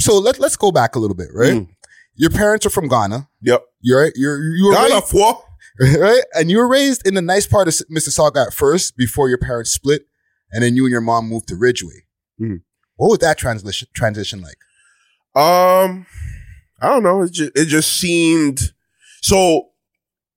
So 0.00 0.18
let 0.18 0.38
let's 0.38 0.56
go 0.56 0.72
back 0.72 0.96
a 0.96 0.98
little 0.98 1.16
bit, 1.16 1.28
right? 1.32 1.54
Mm. 1.54 1.68
Your 2.14 2.30
parents 2.30 2.64
are 2.66 2.70
from 2.70 2.88
Ghana. 2.88 3.28
Yep. 3.42 3.62
You're 3.80 4.12
you're 4.14 4.42
you 4.56 4.66
were 4.66 4.72
Ghana 4.74 4.94
raised, 4.94 5.08
for 5.08 5.42
right, 5.80 6.22
and 6.34 6.50
you 6.50 6.58
were 6.58 6.68
raised 6.68 7.06
in 7.06 7.14
the 7.14 7.22
nice 7.22 7.46
part 7.46 7.68
of 7.68 7.74
Mississauga 7.90 8.46
at 8.46 8.54
first 8.54 8.96
before 8.96 9.28
your 9.28 9.38
parents 9.38 9.70
split, 9.72 10.02
and 10.50 10.62
then 10.62 10.74
you 10.76 10.84
and 10.84 10.90
your 10.92 11.00
mom 11.02 11.28
moved 11.28 11.48
to 11.48 11.56
Ridgeway. 11.56 12.04
Mhm. 12.40 12.62
What 12.96 13.08
was 13.08 13.18
that 13.18 13.36
transition 13.38 13.88
transition 13.94 14.40
like? 14.40 14.56
Um, 15.34 16.06
I 16.80 16.88
don't 16.88 17.02
know. 17.02 17.22
It 17.22 17.32
just, 17.32 17.52
it 17.54 17.66
just 17.66 17.92
seemed 18.00 18.72
so. 19.20 19.68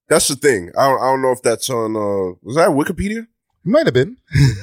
That's 0.08 0.28
the 0.28 0.36
thing. 0.36 0.70
I 0.76 0.88
don't, 0.88 1.00
I 1.00 1.04
don't 1.06 1.22
know 1.22 1.30
if 1.32 1.40
that's 1.42 1.70
on. 1.70 1.96
uh 1.96 2.36
Was 2.42 2.56
that 2.56 2.68
Wikipedia? 2.70 3.22
It 3.22 3.26
might 3.64 3.86
have 3.86 3.94
been. 3.94 4.16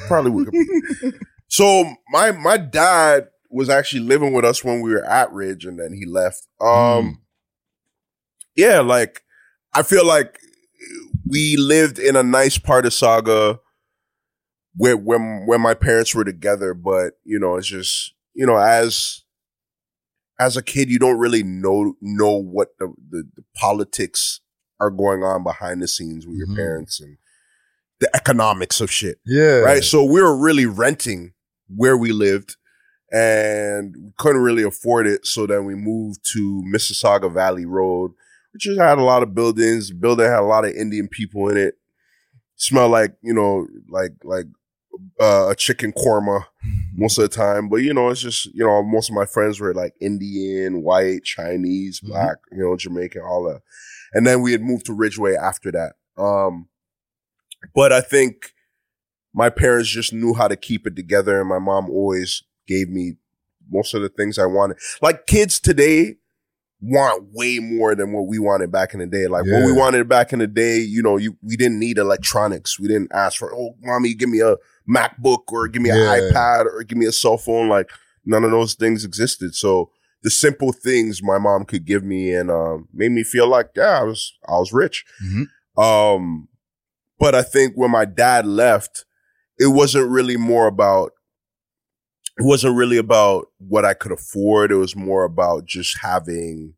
Probably 0.07 0.31
Wikipedia. 0.31 1.13
so 1.47 1.93
my 2.09 2.31
my 2.31 2.57
dad 2.57 3.27
was 3.49 3.69
actually 3.69 4.01
living 4.01 4.33
with 4.33 4.43
us 4.45 4.63
when 4.63 4.81
we 4.81 4.91
were 4.91 5.05
at 5.05 5.31
Ridge, 5.31 5.65
and 5.65 5.79
then 5.79 5.93
he 5.93 6.05
left. 6.05 6.45
Um, 6.61 6.67
Mm. 6.67 7.13
yeah, 8.55 8.79
like 8.81 9.23
I 9.73 9.83
feel 9.83 10.05
like 10.05 10.39
we 11.27 11.55
lived 11.57 11.99
in 11.99 12.15
a 12.15 12.23
nice 12.23 12.57
part 12.57 12.85
of 12.85 12.91
Sauga 12.93 13.59
where 14.75 14.97
when 14.97 15.45
when 15.47 15.61
my 15.61 15.73
parents 15.73 16.13
were 16.13 16.23
together, 16.25 16.73
but 16.73 17.13
you 17.23 17.39
know, 17.39 17.55
it's 17.55 17.67
just 17.67 18.13
you 18.33 18.45
know, 18.45 18.57
as 18.57 19.23
as 20.39 20.55
a 20.57 20.61
kid, 20.61 20.89
you 20.89 20.99
don't 20.99 21.17
really 21.17 21.43
know 21.43 21.95
know 22.01 22.37
what 22.37 22.69
the 22.79 22.93
the, 23.09 23.23
the 23.35 23.43
politics 23.55 24.41
are 24.79 24.91
going 24.91 25.23
on 25.23 25.43
behind 25.43 25.81
the 25.81 25.87
scenes 25.87 26.27
with 26.27 26.35
Mhm. 26.35 26.47
your 26.47 26.55
parents 26.55 26.99
and 26.99 27.17
the 27.99 28.15
economics 28.15 28.79
of 28.79 28.91
shit 28.91 29.17
Yeah. 29.25 29.61
right? 29.61 29.83
So 29.83 30.03
we 30.03 30.21
were 30.21 30.37
really 30.37 30.67
renting 30.67 31.33
where 31.75 31.97
we 31.97 32.11
lived 32.11 32.55
and 33.11 33.95
we 33.97 34.11
couldn't 34.17 34.41
really 34.41 34.63
afford 34.63 35.07
it. 35.07 35.25
So 35.25 35.45
then 35.45 35.65
we 35.65 35.75
moved 35.75 36.19
to 36.33 36.63
Mississauga 36.73 37.31
Valley 37.33 37.65
Road, 37.65 38.11
which 38.53 38.67
had 38.77 38.97
a 38.97 39.03
lot 39.03 39.23
of 39.23 39.33
buildings. 39.35 39.89
The 39.89 39.95
building 39.95 40.25
had 40.25 40.39
a 40.39 40.43
lot 40.43 40.65
of 40.65 40.71
Indian 40.71 41.07
people 41.07 41.49
in 41.49 41.57
it. 41.57 41.75
Smelled 42.55 42.91
like, 42.91 43.13
you 43.21 43.33
know, 43.33 43.67
like, 43.89 44.13
like, 44.23 44.45
uh, 45.21 45.49
a 45.51 45.55
chicken 45.55 45.93
korma 45.93 46.43
most 46.95 47.19
of 47.19 47.21
the 47.21 47.35
time. 47.35 47.69
But, 47.69 47.77
you 47.77 47.93
know, 47.93 48.09
it's 48.09 48.21
just, 48.21 48.45
you 48.47 48.65
know, 48.65 48.81
most 48.81 49.09
of 49.09 49.15
my 49.15 49.25
friends 49.25 49.59
were 49.59 49.73
like 49.75 49.93
Indian, 50.01 50.81
white, 50.81 51.23
Chinese, 51.23 52.01
Mhm. 52.01 52.07
black, 52.07 52.37
you 52.51 52.63
know, 52.63 52.75
Jamaican, 52.75 53.21
all 53.21 53.43
that. 53.43 53.61
And 54.13 54.25
then 54.25 54.41
we 54.41 54.51
had 54.53 54.61
moved 54.63 54.85
to 54.87 54.93
Ridgeway 54.93 55.35
after 55.35 55.71
that. 55.71 55.93
Um, 56.17 56.67
but 57.75 57.91
I 57.93 58.01
think 58.01 58.53
my 59.33 59.49
parents 59.49 59.89
just 59.89 60.13
knew 60.13 60.33
how 60.33 60.47
to 60.47 60.55
keep 60.55 60.87
it 60.87 60.95
together 60.95 61.39
and 61.39 61.49
my 61.49 61.59
mom 61.59 61.89
always 61.89 62.43
gave 62.67 62.89
me 62.89 63.13
most 63.69 63.93
of 63.93 64.01
the 64.01 64.09
things 64.09 64.39
I 64.39 64.45
wanted. 64.45 64.77
Like 65.01 65.27
kids 65.27 65.59
today 65.59 66.15
want 66.79 67.29
way 67.33 67.59
more 67.59 67.95
than 67.95 68.13
what 68.13 68.27
we 68.27 68.37
wanted 68.39 68.71
back 68.71 68.93
in 68.93 68.99
the 68.99 69.07
day. 69.07 69.27
Like 69.27 69.45
what 69.45 69.65
we 69.65 69.71
wanted 69.73 70.07
back 70.07 70.31
in 70.31 70.39
the 70.39 70.47
day, 70.47 70.77
you 70.77 71.01
know, 71.01 71.17
you 71.17 71.35
we 71.41 71.55
didn't 71.57 71.79
need 71.79 71.97
electronics. 71.97 72.79
We 72.79 72.87
didn't 72.87 73.11
ask 73.13 73.37
for, 73.37 73.53
oh, 73.53 73.75
mommy, 73.81 74.13
give 74.13 74.29
me 74.29 74.41
a 74.41 74.55
MacBook 74.89 75.43
or 75.51 75.67
give 75.67 75.81
me 75.81 75.89
an 75.89 75.97
Yeah. 75.97 76.19
iPad 76.19 76.65
or 76.65 76.83
give 76.83 76.97
me 76.97 77.05
a 77.07 77.11
cell 77.11 77.37
phone. 77.37 77.67
Like 77.67 77.89
none 78.25 78.43
of 78.43 78.51
those 78.51 78.73
things 78.75 79.03
existed. 79.03 79.55
So 79.55 79.91
the 80.23 80.29
simple 80.29 80.71
things 80.71 81.21
my 81.23 81.37
mom 81.37 81.65
could 81.65 81.85
give 81.85 82.03
me 82.03 82.33
and 82.33 82.49
um, 82.51 82.87
made 82.93 83.11
me 83.11 83.23
feel 83.23 83.47
like, 83.47 83.69
yeah, 83.75 83.99
I 83.99 84.03
was 84.03 84.37
I 84.47 84.53
was 84.53 84.71
rich. 84.71 85.03
Mhm. 85.25 85.47
Um, 85.81 86.47
but 87.19 87.33
I 87.35 87.41
think 87.41 87.73
when 87.75 87.91
my 87.91 88.05
dad 88.05 88.45
left, 88.45 89.05
it 89.59 89.67
wasn't 89.67 90.09
really 90.09 90.37
more 90.37 90.67
about 90.67 91.11
it 92.37 92.45
wasn't 92.45 92.75
really 92.75 92.97
about 92.97 93.47
what 93.57 93.83
I 93.83 93.95
could 93.95 94.11
afford. 94.11 94.71
It 94.71 94.75
was 94.75 94.95
more 94.95 95.23
about 95.23 95.65
just 95.65 95.97
having 96.01 96.75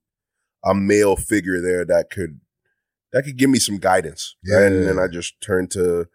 a 0.64 0.74
male 0.74 1.16
figure 1.18 1.62
there 1.62 1.84
that 1.86 2.10
could 2.10 2.40
that 3.12 3.24
could 3.24 3.38
give 3.38 3.50
me 3.50 3.60
some 3.60 3.78
guidance. 3.78 4.36
right? 4.60 4.72
And 4.72 4.88
then 4.88 5.00
I 5.00 5.08
just 5.08 5.42
turned 5.42 5.72
to 5.72 6.06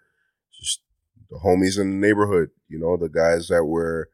just 0.59 0.81
the 1.29 1.39
homies 1.45 1.79
in 1.79 1.91
the 1.91 2.07
neighborhood, 2.07 2.51
you 2.69 2.79
know, 2.79 2.97
the 2.97 3.09
guys 3.09 3.49
that 3.49 3.65
were 3.65 4.09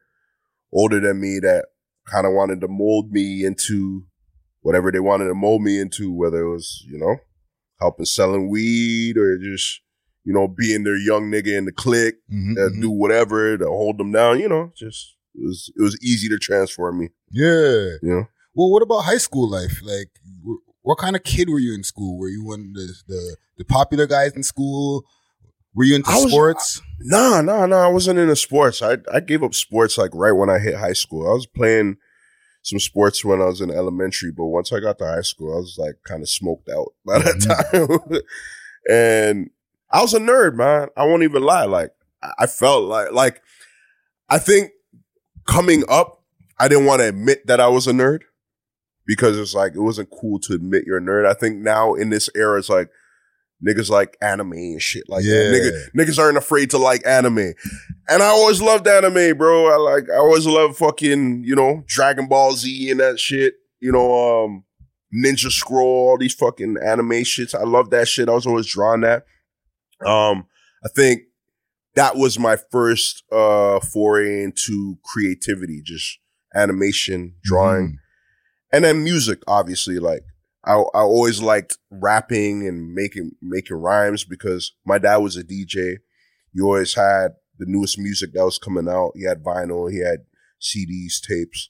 older 0.73 0.99
than 0.99 1.21
me 1.21 1.39
that 1.39 1.65
kind 2.07 2.25
of 2.25 2.33
wanted 2.33 2.59
to 2.61 2.67
mold 2.67 3.11
me 3.11 3.45
into 3.45 4.05
whatever 4.61 4.91
they 4.91 4.99
wanted 4.99 5.25
to 5.25 5.35
mold 5.35 5.61
me 5.61 5.79
into, 5.79 6.11
whether 6.11 6.41
it 6.41 6.51
was, 6.51 6.83
you 6.87 6.97
know, 6.97 7.17
helping 7.79 8.05
selling 8.05 8.49
weed 8.49 9.17
or 9.17 9.37
just, 9.37 9.81
you 10.23 10.33
know, 10.33 10.47
being 10.47 10.83
their 10.83 10.97
young 10.97 11.31
nigga 11.31 11.57
in 11.57 11.65
the 11.65 11.71
clique 11.71 12.15
Mhm, 12.31 12.55
that 12.55 12.73
mhm. 12.75 12.81
do 12.81 12.91
whatever 12.91 13.57
to 13.57 13.65
hold 13.65 13.97
them 13.97 14.11
down, 14.11 14.39
you 14.39 14.47
know, 14.49 14.71
just 14.75 15.15
it 15.35 15.45
was 15.45 15.71
it 15.77 15.81
was 15.81 15.97
easy 16.03 16.27
to 16.29 16.37
transform 16.37 16.99
me, 16.99 17.09
Yeah. 17.31 17.97
you 18.01 18.09
know. 18.09 18.27
Well, 18.53 18.69
what 18.69 18.81
about 18.83 19.01
high 19.05 19.17
school 19.17 19.49
life? 19.49 19.79
Like, 19.81 20.09
wh- 20.45 20.59
what 20.85 20.97
kind 20.97 21.15
of 21.15 21.23
kid 21.23 21.49
were 21.49 21.59
you 21.59 21.73
in 21.73 21.83
school? 21.83 22.17
Were 22.19 22.27
you 22.29 22.43
one 22.43 22.59
of 22.59 22.73
the 22.73 22.93
the, 23.07 23.37
the 23.59 23.65
popular 23.65 24.07
guys 24.07 24.33
in 24.33 24.43
school? 24.43 25.05
Were 25.73 25.85
you 25.85 25.95
into 25.95 26.11
was- 26.11 26.29
sports? 26.29 26.81
Nah, 26.99 27.41
nah, 27.41 27.65
nah. 27.65 27.85
I 27.85 27.87
wasn't 27.87 28.19
into 28.19 28.35
sports. 28.35 28.81
I 28.81 28.97
I 29.11 29.21
gave 29.21 29.41
up 29.41 29.55
sports 29.55 29.97
like 29.97 30.11
right 30.13 30.33
when 30.33 30.49
I 30.49 30.59
hit 30.59 30.75
high 30.75 30.93
school. 30.93 31.27
I 31.29 31.33
was 31.33 31.47
playing 31.47 31.95
some 32.61 32.79
sports 32.79 33.23
when 33.25 33.41
I 33.41 33.45
was 33.45 33.61
in 33.61 33.71
elementary, 33.71 34.31
but 34.31 34.45
once 34.45 34.71
I 34.73 34.79
got 34.81 34.97
to 34.99 35.05
high 35.05 35.21
school, 35.21 35.53
I 35.55 35.59
was 35.59 35.77
like 35.79 35.95
kind 36.05 36.21
of 36.21 36.29
smoked 36.29 36.69
out 36.69 36.93
by 37.05 37.19
that 37.19 37.39
time. 38.11 38.21
and 38.89 39.49
I 39.91 40.01
was 40.01 40.13
a 40.13 40.19
nerd, 40.19 40.55
man. 40.55 40.87
I 40.95 41.05
won't 41.05 41.23
even 41.23 41.43
lie. 41.43 41.65
Like 41.65 41.91
I- 42.39 42.47
felt 42.47 42.83
like 42.85 43.11
like 43.11 43.41
I 44.29 44.37
think 44.39 44.71
coming 45.47 45.83
up, 45.89 46.23
I 46.59 46.67
didn't 46.67 46.85
want 46.85 47.01
to 47.01 47.09
admit 47.09 47.47
that 47.47 47.59
I 47.59 47.67
was 47.67 47.87
a 47.87 47.91
nerd 47.91 48.19
because 49.05 49.37
it's 49.37 49.53
like 49.53 49.73
it 49.75 49.81
wasn't 49.81 50.09
cool 50.11 50.39
to 50.41 50.53
admit 50.53 50.83
you're 50.85 50.97
a 50.97 51.01
nerd. 51.01 51.25
I 51.25 51.33
think 51.33 51.57
now 51.57 51.93
in 51.95 52.09
this 52.09 52.29
era, 52.35 52.59
it's 52.59 52.69
like 52.69 52.89
niggas 53.67 53.89
like 53.89 54.17
anime 54.21 54.53
and 54.53 54.81
shit 54.81 55.03
like 55.09 55.23
Yeah. 55.23 55.33
that. 55.51 55.91
Nigga, 55.95 56.05
niggas 56.07 56.19
aren't 56.19 56.37
afraid 56.37 56.69
to 56.71 56.77
like 56.77 57.05
anime. 57.05 57.53
And 58.09 58.23
I 58.23 58.27
always 58.27 58.61
loved 58.61 58.87
anime, 58.87 59.37
bro. 59.37 59.67
I 59.67 59.77
like 59.77 60.09
I 60.09 60.17
always 60.17 60.45
loved 60.45 60.77
fucking, 60.77 61.43
you 61.43 61.55
know, 61.55 61.83
Dragon 61.87 62.27
Ball 62.27 62.53
Z 62.53 62.89
and 62.91 62.99
that 62.99 63.19
shit. 63.19 63.55
You 63.79 63.91
know, 63.91 64.43
um 64.45 64.63
Ninja 65.13 65.51
Scroll, 65.51 66.09
all 66.09 66.17
these 66.17 66.33
fucking 66.35 66.77
anime 66.85 67.09
shits. 67.23 67.53
I 67.53 67.63
love 67.63 67.89
that 67.89 68.07
shit. 68.07 68.29
I 68.29 68.33
was 68.33 68.45
always 68.47 68.67
drawn 68.67 69.01
that. 69.01 69.25
Um, 70.05 70.45
I 70.83 70.89
think 70.95 71.23
that 71.95 72.15
was 72.15 72.39
my 72.39 72.57
first 72.71 73.23
uh 73.31 73.79
foray 73.79 74.43
into 74.43 74.97
creativity, 75.03 75.81
just 75.83 76.19
animation, 76.55 77.35
drawing, 77.43 77.87
Mhm. 77.87 77.95
and 78.73 78.83
then 78.85 79.03
music. 79.03 79.39
Obviously, 79.47 79.99
like 79.99 80.23
I, 80.65 80.73
I 80.73 81.01
always 81.01 81.41
liked 81.41 81.77
rapping 81.89 82.67
and 82.67 82.93
making 82.93 83.31
making 83.41 83.77
rhymes 83.77 84.23
because 84.23 84.73
my 84.85 84.97
dad 84.97 85.17
was 85.17 85.35
a 85.37 85.43
DJ. 85.43 85.97
He 86.53 86.61
always 86.61 86.93
had 86.95 87.33
the 87.57 87.65
newest 87.67 87.97
music 87.99 88.31
that 88.33 88.43
was 88.45 88.57
coming 88.57 88.87
out. 88.89 89.11
He 89.15 89.23
had 89.25 89.43
vinyl, 89.43 89.91
he 89.91 89.99
had 89.99 90.25
CDs, 90.59 91.19
tapes. 91.21 91.69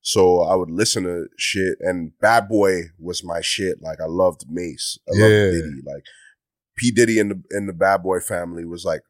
So 0.00 0.40
I 0.42 0.54
would 0.54 0.70
listen 0.70 1.04
to 1.04 1.26
shit, 1.36 1.76
and 1.80 2.12
Bad 2.20 2.48
Boy 2.48 2.84
was 2.98 3.22
my 3.24 3.40
shit. 3.40 3.78
Like 3.82 3.98
I 4.00 4.06
loved 4.06 4.44
Mase, 4.48 4.98
I 5.08 5.16
Yeah. 5.16 5.24
loved 5.24 5.52
Diddy. 5.52 5.80
Like 5.84 6.04
P 6.78 6.90
Diddy 6.90 7.18
and 7.18 7.30
the 7.30 7.42
and 7.50 7.68
the 7.68 7.72
Bad 7.74 8.02
Boy 8.02 8.20
family 8.20 8.64
was 8.64 8.84
like 8.84 9.02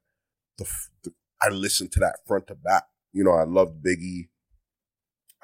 the, 0.58 0.64
the 1.04 1.10
I 1.42 1.50
listened 1.50 1.92
to 1.92 2.00
that 2.00 2.16
front 2.26 2.48
to 2.48 2.54
back. 2.56 2.84
You 3.12 3.22
know, 3.24 3.32
I 3.32 3.44
loved 3.44 3.84
Biggie. 3.84 4.28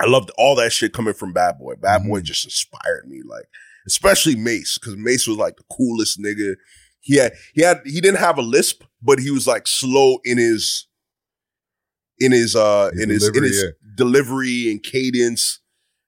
I 0.01 0.07
loved 0.07 0.31
all 0.37 0.57
that 0.57 0.73
shit 0.73 0.93
coming 0.93 1.15
from 1.15 1.33
Bad 1.33 1.59
Boy. 1.59 1.75
Bad 1.81 2.03
Boy 2.05 2.21
Mhm. 2.21 2.25
just 2.25 2.45
inspired 2.45 3.05
me, 3.07 3.21
like 3.25 3.45
especially 3.87 4.35
Mase, 4.35 4.79
because 4.79 4.97
Mase 4.97 5.27
was 5.29 5.37
like 5.37 5.57
the 5.57 5.63
coolest 5.71 6.19
nigga. 6.21 6.55
He 7.01 7.17
had 7.17 7.33
he 7.55 7.63
had 7.63 7.81
he 7.85 8.01
didn't 8.01 8.19
have 8.19 8.39
a 8.39 8.43
lisp, 8.43 8.83
but 9.03 9.19
he 9.21 9.31
was 9.31 9.47
like 9.47 9.67
slow 9.69 10.19
in 10.25 10.39
his 10.39 10.89
in 12.19 12.33
his 12.33 12.57
uh 12.57 12.91
His 12.93 13.03
in 13.03 13.11
his 13.11 13.29
in 13.29 13.43
his 13.45 13.63
yeah. 13.63 13.71
delivery 13.97 14.71
and 14.71 14.83
cadence. 14.83 15.61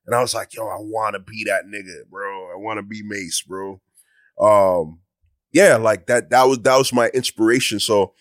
And 0.07 0.15
I 0.15 0.21
was 0.21 0.35
like, 0.35 0.55
yo, 0.55 0.63
I 0.69 0.77
want 0.79 1.15
to 1.15 1.21
be 1.21 1.45
that 1.47 1.65
nigga, 1.67 2.09
bro. 2.09 2.53
I 2.53 2.57
want 2.57 2.79
to 2.79 2.83
be 2.83 3.03
Mase, 3.05 3.43
bro. 3.47 3.81
Um, 4.41 5.01
yeah, 5.57 5.77
like 5.77 6.07
that. 6.07 6.31
That 6.31 6.45
was 6.45 6.59
that 6.61 6.77
was 6.77 6.93
my 6.93 7.09
inspiration. 7.15 7.81
So, 7.81 8.13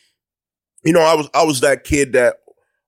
you 0.84 0.94
know, 0.94 1.02
I 1.02 1.16
was 1.16 1.28
I 1.34 1.44
was 1.44 1.60
that 1.62 1.84
kid 1.84 2.14
that 2.14 2.38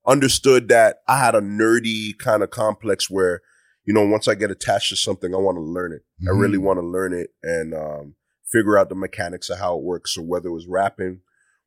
understood 0.05 0.69
that 0.69 0.97
I 1.07 1.17
had 1.19 1.36
a 1.36 1.41
nerdy 1.41 2.17
kind 2.17 2.41
of 2.43 2.49
complex 2.49 3.10
where, 3.10 3.41
you 3.86 3.93
know, 3.93 4.05
once 4.05 4.27
I 4.27 4.36
get 4.36 4.51
attached 4.51 4.89
to 4.89 4.95
something, 4.95 5.33
I 5.36 5.38
want 5.38 5.57
to 5.57 5.62
learn 5.62 5.91
it. 5.91 6.03
I 6.27 6.31
Mhm. 6.31 6.41
really 6.41 6.57
want 6.57 6.79
to 6.79 6.86
learn 6.86 7.13
it 7.13 7.29
and 7.43 7.73
um, 7.73 8.15
figure 8.51 8.77
out 8.77 8.88
the 8.89 8.95
mechanics 8.95 9.49
of 9.49 9.60
how 9.60 9.77
it 9.77 9.83
works. 9.83 10.13
So 10.15 10.21
whether 10.21 10.47
it 10.49 10.53
was 10.53 10.67
rapping, 10.67 11.21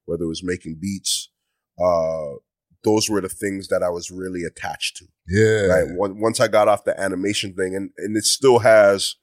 whether 0.07 0.25
it 0.25 0.29
was 0.29 0.43
making 0.43 0.79
beats, 0.81 1.31
uh, 1.79 2.37
those 2.83 3.11
were 3.11 3.21
the 3.21 3.29
things 3.29 3.69
that 3.69 3.83
I 3.83 3.91
was 3.91 4.11
really 4.11 4.43
attached 4.45 4.97
to 4.99 5.05
Yeah. 5.29 5.67
right? 5.67 5.87
Once 6.03 6.15
once 6.19 6.41
I 6.41 6.49
got 6.49 6.67
off 6.69 6.85
the 6.85 6.99
animation 6.99 7.55
thing, 7.55 7.77
and 7.77 7.91
and 7.99 8.17
it 8.17 8.25
still 8.25 8.61
has 8.61 9.17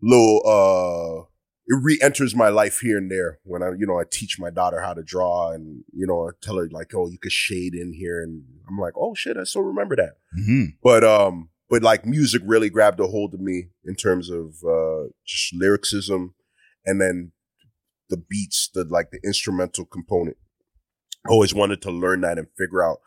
little 0.00 0.40
uh 0.46 1.30
it 1.66 1.78
re-enters 1.82 2.34
my 2.34 2.48
life 2.48 2.80
here 2.80 2.98
and 2.98 3.10
there 3.10 3.38
when 3.44 3.62
I, 3.62 3.70
you 3.78 3.86
know, 3.86 3.98
I 3.98 4.04
teach 4.10 4.38
my 4.38 4.50
daughter 4.50 4.80
how 4.80 4.92
to 4.92 5.02
draw 5.02 5.52
and, 5.52 5.82
you 5.92 6.06
know, 6.06 6.28
I 6.28 6.32
tell 6.42 6.56
her 6.56 6.68
like, 6.70 6.94
oh, 6.94 7.08
you 7.08 7.18
could 7.18 7.32
shade 7.32 7.74
in 7.74 7.94
here. 7.94 8.22
And 8.22 8.44
I'm 8.68 8.78
like, 8.78 8.92
oh 8.96 9.14
shit, 9.14 9.36
I 9.38 9.44
still 9.44 9.62
remember 9.62 9.96
that. 9.96 10.16
Mhm. 10.38 10.74
But, 10.82 11.04
um, 11.04 11.48
but 11.70 11.82
like 11.82 12.04
music 12.04 12.42
really 12.44 12.68
grabbed 12.68 13.00
a 13.00 13.06
hold 13.06 13.32
of 13.32 13.40
me 13.40 13.68
in 13.84 13.94
terms 13.94 14.28
of, 14.30 14.56
uh, 14.62 15.08
just 15.26 15.54
lyricism 15.54 16.34
and 16.84 17.00
then 17.00 17.32
the 18.10 18.18
beats, 18.18 18.68
the, 18.74 18.84
like 18.84 19.10
the 19.10 19.20
instrumental 19.24 19.86
component. 19.86 20.36
I 21.26 21.30
always 21.30 21.54
wanted 21.54 21.80
to 21.82 21.90
learn 21.90 22.20
that 22.20 22.38
and 22.38 22.48
figure 22.58 22.84
out 22.84 22.98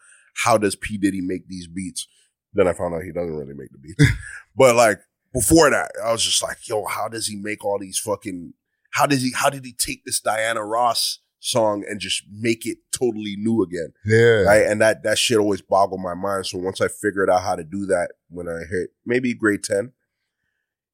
how 0.46 0.58
does 0.58 0.76
P. 0.76 0.98
Diddy 0.98 1.22
make 1.22 1.48
these 1.48 1.67
beats? 1.67 2.08
Then 2.54 2.67
I 2.67 2.74
found 2.74 2.96
out 2.96 3.04
he 3.04 3.12
doesn't 3.12 3.36
really 3.36 3.54
make 3.54 3.72
the 3.72 3.78
beats. 3.78 4.04
but 4.56 4.76
like 4.76 5.00
before 5.38 5.69
that, 5.69 5.91
I 6.04 6.12
was 6.12 6.23
just 6.23 6.41
like, 6.41 6.67
yo, 6.67 6.86
how 6.86 7.08
does 7.08 7.28
he 7.28 7.36
make 7.36 7.63
all 7.63 7.78
these 7.80 8.00
fucking 8.00 8.54
how 8.91 9.06
does 9.06 9.21
he 9.21 9.32
how 9.36 9.50
did 9.50 9.63
he 9.65 9.73
take 9.73 10.04
this 10.04 10.19
Diana 10.19 10.63
Ross 10.65 11.19
song 11.39 11.84
and 11.88 12.00
just 12.00 12.23
make 12.32 12.65
it 12.65 12.80
totally 12.91 13.36
new 13.38 13.62
again? 13.62 13.93
Yeah. 14.04 14.41
Right. 14.41 14.65
And 14.65 14.82
that 14.82 15.04
that 15.04 15.19
shit 15.19 15.38
always 15.38 15.62
boggled 15.62 16.02
my 16.02 16.15
mind. 16.15 16.47
So 16.47 16.58
once 16.58 16.82
I 16.82 16.88
figured 16.88 17.30
out 17.30 17.43
how 17.43 17.56
to 17.56 17.63
do 17.63 17.86
that 17.86 18.13
when 18.30 18.47
I 18.47 18.62
hit 18.69 18.89
maybe 19.06 19.36
grade 19.36 19.63
10, 19.63 19.91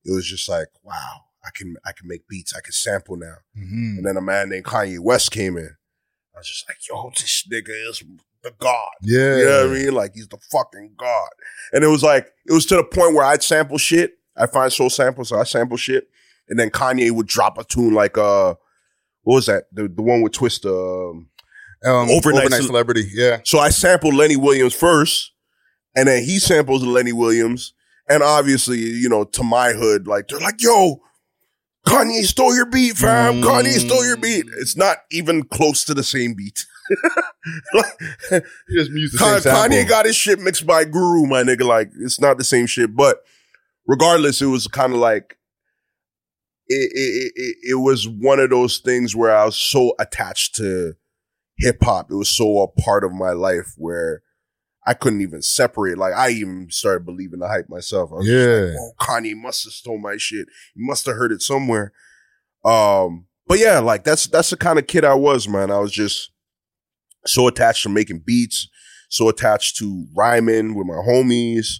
it 0.03 0.12
was 0.12 0.27
just 0.27 0.49
like, 0.49 0.67
wow, 0.84 1.21
I 1.45 1.49
can 1.56 1.75
I 1.86 1.93
can 1.93 2.10
make 2.10 2.27
beats, 2.27 2.53
I 2.53 2.60
can 2.60 2.73
sample 2.73 3.15
now. 3.15 3.36
Mhm. 3.58 3.97
And 3.97 4.06
then 4.06 4.17
a 4.17 4.21
man 4.21 4.49
named 4.49 4.65
Kanye 4.65 4.99
West 4.99 5.32
came 5.32 5.56
in. 5.56 5.77
I 6.36 6.39
was 6.39 6.49
just 6.49 6.67
like, 6.67 6.77
yo, 6.89 7.12
this 7.17 7.47
nigga 7.49 7.89
is 7.89 8.03
the 8.41 8.51
god. 8.60 8.89
Yeah. 9.03 9.38
You 9.38 9.45
know 9.45 9.67
what 9.67 9.77
I 9.77 9.79
mean? 9.79 9.93
Like 9.93 10.15
he's 10.15 10.27
the 10.27 10.39
fucking 10.51 10.95
god. 10.97 11.29
And 11.71 11.84
it 11.84 11.88
was 11.88 12.03
like, 12.03 12.27
it 12.45 12.51
was 12.51 12.65
to 12.65 12.75
the 12.75 12.84
point 12.84 13.15
where 13.15 13.23
I'd 13.23 13.41
sample 13.41 13.77
shit. 13.77 14.17
I 14.38 14.48
find 14.48 14.72
soul 14.72 14.89
samples, 14.89 15.30
so 15.30 15.39
I 15.39 15.43
sample 15.43 15.78
shit. 15.78 16.08
And 16.50 16.60
then 16.60 16.69
Kanye 16.69 17.12
would 17.12 17.28
drop 17.28 17.58
a 17.58 17.63
tune 17.63 17.93
like 17.93 18.17
uh 18.17 18.56
what 19.24 19.36
was 19.36 19.46
that? 19.46 19.65
The 19.72 19.88
the 19.88 20.02
one 20.02 20.22
with 20.22 20.34
Twista. 20.34 21.12
Um, 21.12 21.30
Um, 21.86 22.10
Overnight 22.10 22.46
overnight, 22.46 22.63
celebrity. 22.63 23.10
Yeah. 23.13 23.39
so 23.43 23.60
I 23.60 23.69
sampled 23.69 24.13
Lenny 24.13 24.38
Williams 24.38 24.74
first, 24.74 25.32
and 25.96 26.08
then 26.08 26.24
he 26.24 26.39
samples 26.39 26.84
Lenny 26.84 27.12
Williams. 27.13 27.74
And 28.10 28.22
obviously, 28.24 28.80
you 28.80 29.08
know, 29.10 29.24
to 29.26 29.43
my 29.43 29.72
hood, 29.74 30.08
like 30.08 30.28
they're 30.30 30.39
like, 30.39 30.62
yo, 30.62 31.02
Kanye 31.88 32.24
stole 32.24 32.56
your 32.56 32.65
beat, 32.65 32.96
fam. 32.98 33.36
Mm. 33.36 33.43
Kanye 33.43 33.80
stole 33.80 34.06
your 34.06 34.17
beat. 34.17 34.46
It's 34.60 34.76
not 34.78 34.98
even 35.12 35.43
close 35.43 35.84
to 35.86 35.93
the 35.93 36.04
same 36.04 36.34
beat. 36.34 36.65
Like, 37.74 38.00
He 38.69 38.76
just 38.78 38.91
used 38.91 39.13
the 39.13 39.17
Ka- 39.19 39.39
same 39.39 39.41
sample. 39.41 39.78
Kanye 39.78 39.88
got 39.88 40.06
his 40.06 40.15
shit 40.15 40.39
mixed 40.39 40.65
by 40.65 40.84
Guru, 40.86 41.26
my 41.28 41.43
nigga. 41.43 41.65
Like, 41.65 41.91
it's 42.00 42.19
not 42.19 42.38
the 42.38 42.43
same 42.43 42.65
shit. 42.65 42.96
But 42.96 43.17
regardless, 43.88 44.41
it 44.41 44.48
was 44.48 44.67
kind 44.67 44.93
of 44.93 45.00
like 45.00 45.38
it, 46.67 46.91
it, 46.93 47.32
it, 47.36 47.56
it 47.72 47.76
was 47.76 48.08
one 48.08 48.39
of 48.39 48.50
those 48.50 48.80
things 48.80 49.15
where 49.15 49.36
I 49.36 49.46
was 49.46 49.58
so 49.58 49.93
attached 50.00 50.56
to 50.56 50.93
hip 51.58 51.78
hop. 51.84 52.10
It 52.10 52.15
was 52.15 52.30
so 52.30 52.60
a 52.63 52.67
part 52.82 53.04
of 53.04 53.12
my 53.12 53.32
life 53.32 53.74
where 53.78 54.22
I 54.88 54.93
couldn't 54.93 55.22
even 55.22 55.41
separate. 55.41 55.98
Like, 55.98 56.13
I 56.13 56.30
even 56.30 56.67
started 56.69 57.06
believing 57.06 57.39
the 57.39 57.48
hype 57.48 57.69
myself. 57.69 58.12
I 58.12 58.15
was 58.15 58.26
just 58.26 58.48
Yeah. 58.50 58.65
like, 58.65 58.76
oh, 58.80 58.93
Kanye 59.00 59.36
must 59.36 59.63
have 59.65 59.74
stole 59.74 59.98
my 60.00 60.15
shit. 60.17 60.48
He 60.74 60.86
must 60.86 61.06
have 61.06 61.15
heard 61.15 61.32
it 61.32 61.41
somewhere. 61.41 61.91
Um, 62.65 63.28
but 63.48 63.60
yeah, 63.60 63.80
like 63.80 64.04
that's 64.06 64.28
that's 64.28 64.50
the 64.52 64.58
kind 64.58 64.80
of 64.80 64.88
kid 64.88 65.04
I 65.04 65.15
was, 65.15 65.48
man. 65.50 65.69
I 65.69 65.80
was 65.80 65.91
just 65.91 66.32
so 67.26 67.48
attached 67.48 67.84
to 67.84 67.89
making 67.89 68.24
beats, 68.26 68.69
so 69.10 69.28
attached 69.30 69.76
to 69.78 70.06
rhyming 70.15 70.76
with 70.76 70.88
my 70.88 70.96
homies. 70.96 71.80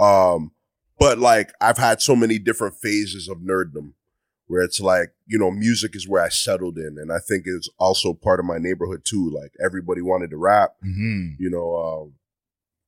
Um, 0.00 0.52
but 1.02 1.18
like 1.18 1.52
I've 1.60 1.78
had 1.78 2.00
so 2.00 2.14
many 2.16 2.38
different 2.38 2.76
phases 2.76 3.28
of 3.28 3.38
nerddom 3.38 3.94
where 4.46 4.62
it's 4.62 4.80
like, 4.80 5.12
you 5.26 5.38
know, 5.38 5.50
music 5.50 5.96
is 5.96 6.06
where 6.08 6.22
I 6.22 6.28
settled 6.28 6.76
in. 6.76 6.96
And 7.00 7.10
I 7.12 7.18
think 7.18 7.44
it's 7.46 7.68
also 7.78 8.12
part 8.12 8.38
of 8.40 8.46
my 8.46 8.58
neighborhood 8.58 9.02
too. 9.04 9.30
Like 9.30 9.52
everybody 9.64 10.02
wanted 10.02 10.30
to 10.30 10.36
rap, 10.36 10.74
Mhm. 10.84 11.36
you 11.38 11.48
know, 11.50 11.76
um, 11.76 12.14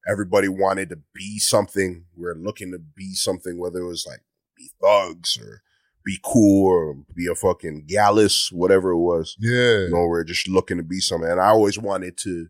everybody 0.07 0.49
wanted 0.49 0.91
to 0.91 0.99
be 1.15 1.39
something. 1.39 2.05
We're 2.17 2.35
looking 2.35 2.71
to 2.73 2.79
be 2.79 3.15
something, 3.15 3.59
whether 3.59 3.79
it 3.81 3.87
was 3.89 4.05
like 4.07 4.21
be 4.57 4.71
thugs 4.81 5.39
or 5.41 5.63
be 6.05 6.19
cool 6.23 6.67
or 6.67 6.95
be 7.17 7.27
a 7.27 7.35
fucking 7.35 7.87
gallus, 7.89 8.53
whatever 8.53 8.91
it 8.91 8.99
was. 8.99 9.37
Yeah. 9.39 9.85
You 9.85 9.91
know, 9.91 10.07
we're 10.07 10.25
just 10.25 10.49
looking 10.49 10.77
to 10.77 10.83
be 10.83 11.01
something. 11.01 11.31
And 11.31 11.41
I 11.41 11.47
always 11.49 11.79
wanted 11.79 12.19
to 12.19 12.49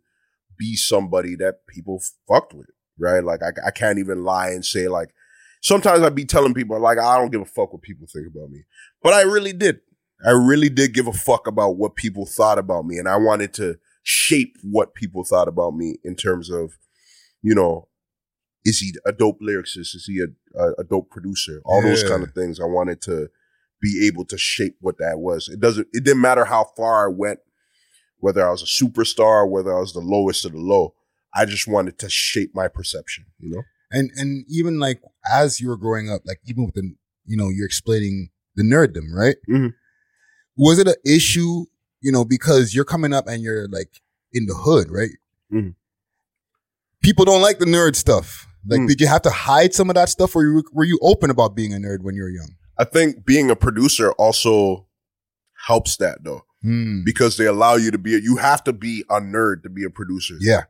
be 0.59 0.75
somebody 0.77 1.37
that 1.37 1.67
people 1.69 2.03
fucked 2.27 2.53
with, 2.53 2.71
right? 2.99 3.23
Like 3.23 3.43
I, 3.43 3.69
I 3.69 3.71
can't 3.71 3.99
even 4.01 4.25
lie 4.25 4.49
and 4.51 4.65
say 4.65 4.89
like, 4.89 5.15
sometimes 5.65 6.03
I'd 6.03 6.15
be 6.15 6.27
telling 6.27 6.55
people 6.55 6.79
like, 6.81 6.99
I 6.99 7.17
don't 7.19 7.33
give 7.33 7.41
a 7.41 7.47
fuck 7.47 7.73
what 7.73 7.83
people 7.83 8.07
think 8.07 8.27
about 8.29 8.51
me, 8.51 8.65
but 9.03 9.15
I 9.15 9.23
really 9.23 9.53
did. 9.53 9.81
I 10.25 10.31
really 10.31 10.69
did 10.69 10.95
give 10.95 11.07
a 11.07 11.13
fuck 11.13 11.47
about 11.47 11.77
what 11.77 11.97
people 11.97 12.27
thought 12.27 12.59
about 12.59 12.85
me. 12.85 12.99
And 12.99 13.09
I 13.09 13.17
wanted 13.17 13.53
to 13.55 13.79
shape 14.03 14.57
what 14.63 14.95
people 14.95 15.25
thought 15.25 15.49
about 15.49 15.75
me 15.75 15.97
in 16.05 16.15
terms 16.15 16.51
of, 16.51 16.79
you 17.43 17.55
know, 17.55 17.89
is 18.65 18.79
he 18.79 18.95
a 19.07 19.13
dope 19.13 19.41
lyricist? 19.41 19.95
Is 19.95 20.05
he 20.07 20.23
a, 20.23 20.59
a, 20.59 20.73
a 20.81 20.85
dope 20.85 21.11
producer? 21.11 21.61
All 21.65 21.83
those 21.83 22.03
kind 22.03 22.23
of 22.23 22.33
things. 22.33 22.61
I 22.61 22.65
wanted 22.65 23.01
to 23.03 23.29
be 23.81 24.07
able 24.07 24.25
to 24.27 24.39
shape 24.39 24.77
what 24.81 24.99
that 24.99 25.19
was. 25.19 25.49
It 25.49 25.61
doesn't, 25.61 25.89
it 25.93 26.05
didn't 26.05 26.23
matter 26.23 26.45
how 26.47 26.71
far 26.77 27.07
I 27.07 27.13
went, 27.13 27.41
whether 28.19 28.47
I 28.47 28.51
was 28.51 28.63
a 28.63 28.85
superstar, 28.85 29.51
whether 29.51 29.75
I 29.77 29.81
was 29.81 29.93
the 29.93 30.01
lowest 30.01 30.45
of 30.45 30.53
the 30.53 30.59
low. 30.59 30.95
I 31.35 31.45
just 31.45 31.67
wanted 31.67 31.99
to 31.99 32.09
shape 32.09 32.53
my 32.55 32.69
perception, 32.69 33.27
you 33.39 33.51
know? 33.51 33.63
And 33.97 34.11
and 34.17 34.45
even 34.49 34.79
like 34.79 35.01
as 35.31 35.61
you 35.61 35.69
were 35.69 35.77
growing 35.77 36.11
up, 36.11 36.23
like 36.27 36.41
even 36.47 36.65
with 36.67 36.75
the 36.75 36.95
you 37.27 37.37
know, 37.37 37.49
you're 37.49 37.67
explaining 37.67 38.31
the 38.57 38.63
nerddom, 38.63 39.13
right? 39.15 39.37
Mhm. 39.49 39.73
Was 40.57 40.79
it 40.79 40.87
an 40.89 40.95
issue, 41.07 41.65
you 42.01 42.13
know, 42.13 42.25
because 42.25 42.75
you're 42.75 42.85
coming 42.85 43.13
up 43.13 43.27
and 43.29 43.43
you're 43.43 43.67
like 43.69 44.01
in 44.33 44.47
the 44.47 44.55
hood, 44.55 44.91
right? 44.91 45.11
Mhm. 45.53 45.75
People 47.03 47.25
don't 47.25 47.43
like 47.43 47.59
the 47.59 47.65
nerd 47.67 47.97
stuff. 47.97 48.47
Like, 48.67 48.81
Mm. 48.81 48.89
did 48.89 49.01
you 49.01 49.07
have 49.07 49.23
to 49.23 49.31
hide 49.31 49.75
some 49.75 49.91
of 49.91 49.95
that 49.95 50.09
stuff, 50.09 50.35
or 50.35 50.43
you, 50.43 50.63
were 50.73 50.85
you 50.85 50.99
open 51.03 51.29
about 51.31 51.55
being 51.55 51.75
a 51.75 51.77
nerd 51.77 52.01
when 52.01 52.15
you 52.15 52.23
were 52.23 52.31
young? 52.31 52.55
I 52.79 52.85
think 52.85 53.25
being 53.27 53.51
a 53.51 53.57
producer 53.57 54.13
also 54.13 54.87
helps 55.67 55.97
that 55.99 56.25
though, 56.25 56.43
Hmm. 56.63 57.03
because 57.05 57.37
they 57.37 57.47
allow 57.47 57.75
you 57.77 57.91
to 57.91 57.99
be. 57.99 58.15
A, 58.15 58.19
you 58.19 58.37
have 58.37 58.65
to 58.65 58.73
be 58.73 59.05
a 59.11 59.21
nerd 59.21 59.63
to 59.65 59.69
be 59.71 59.85
a 59.85 59.91
producer. 59.91 60.35
Yeah. 60.41 60.65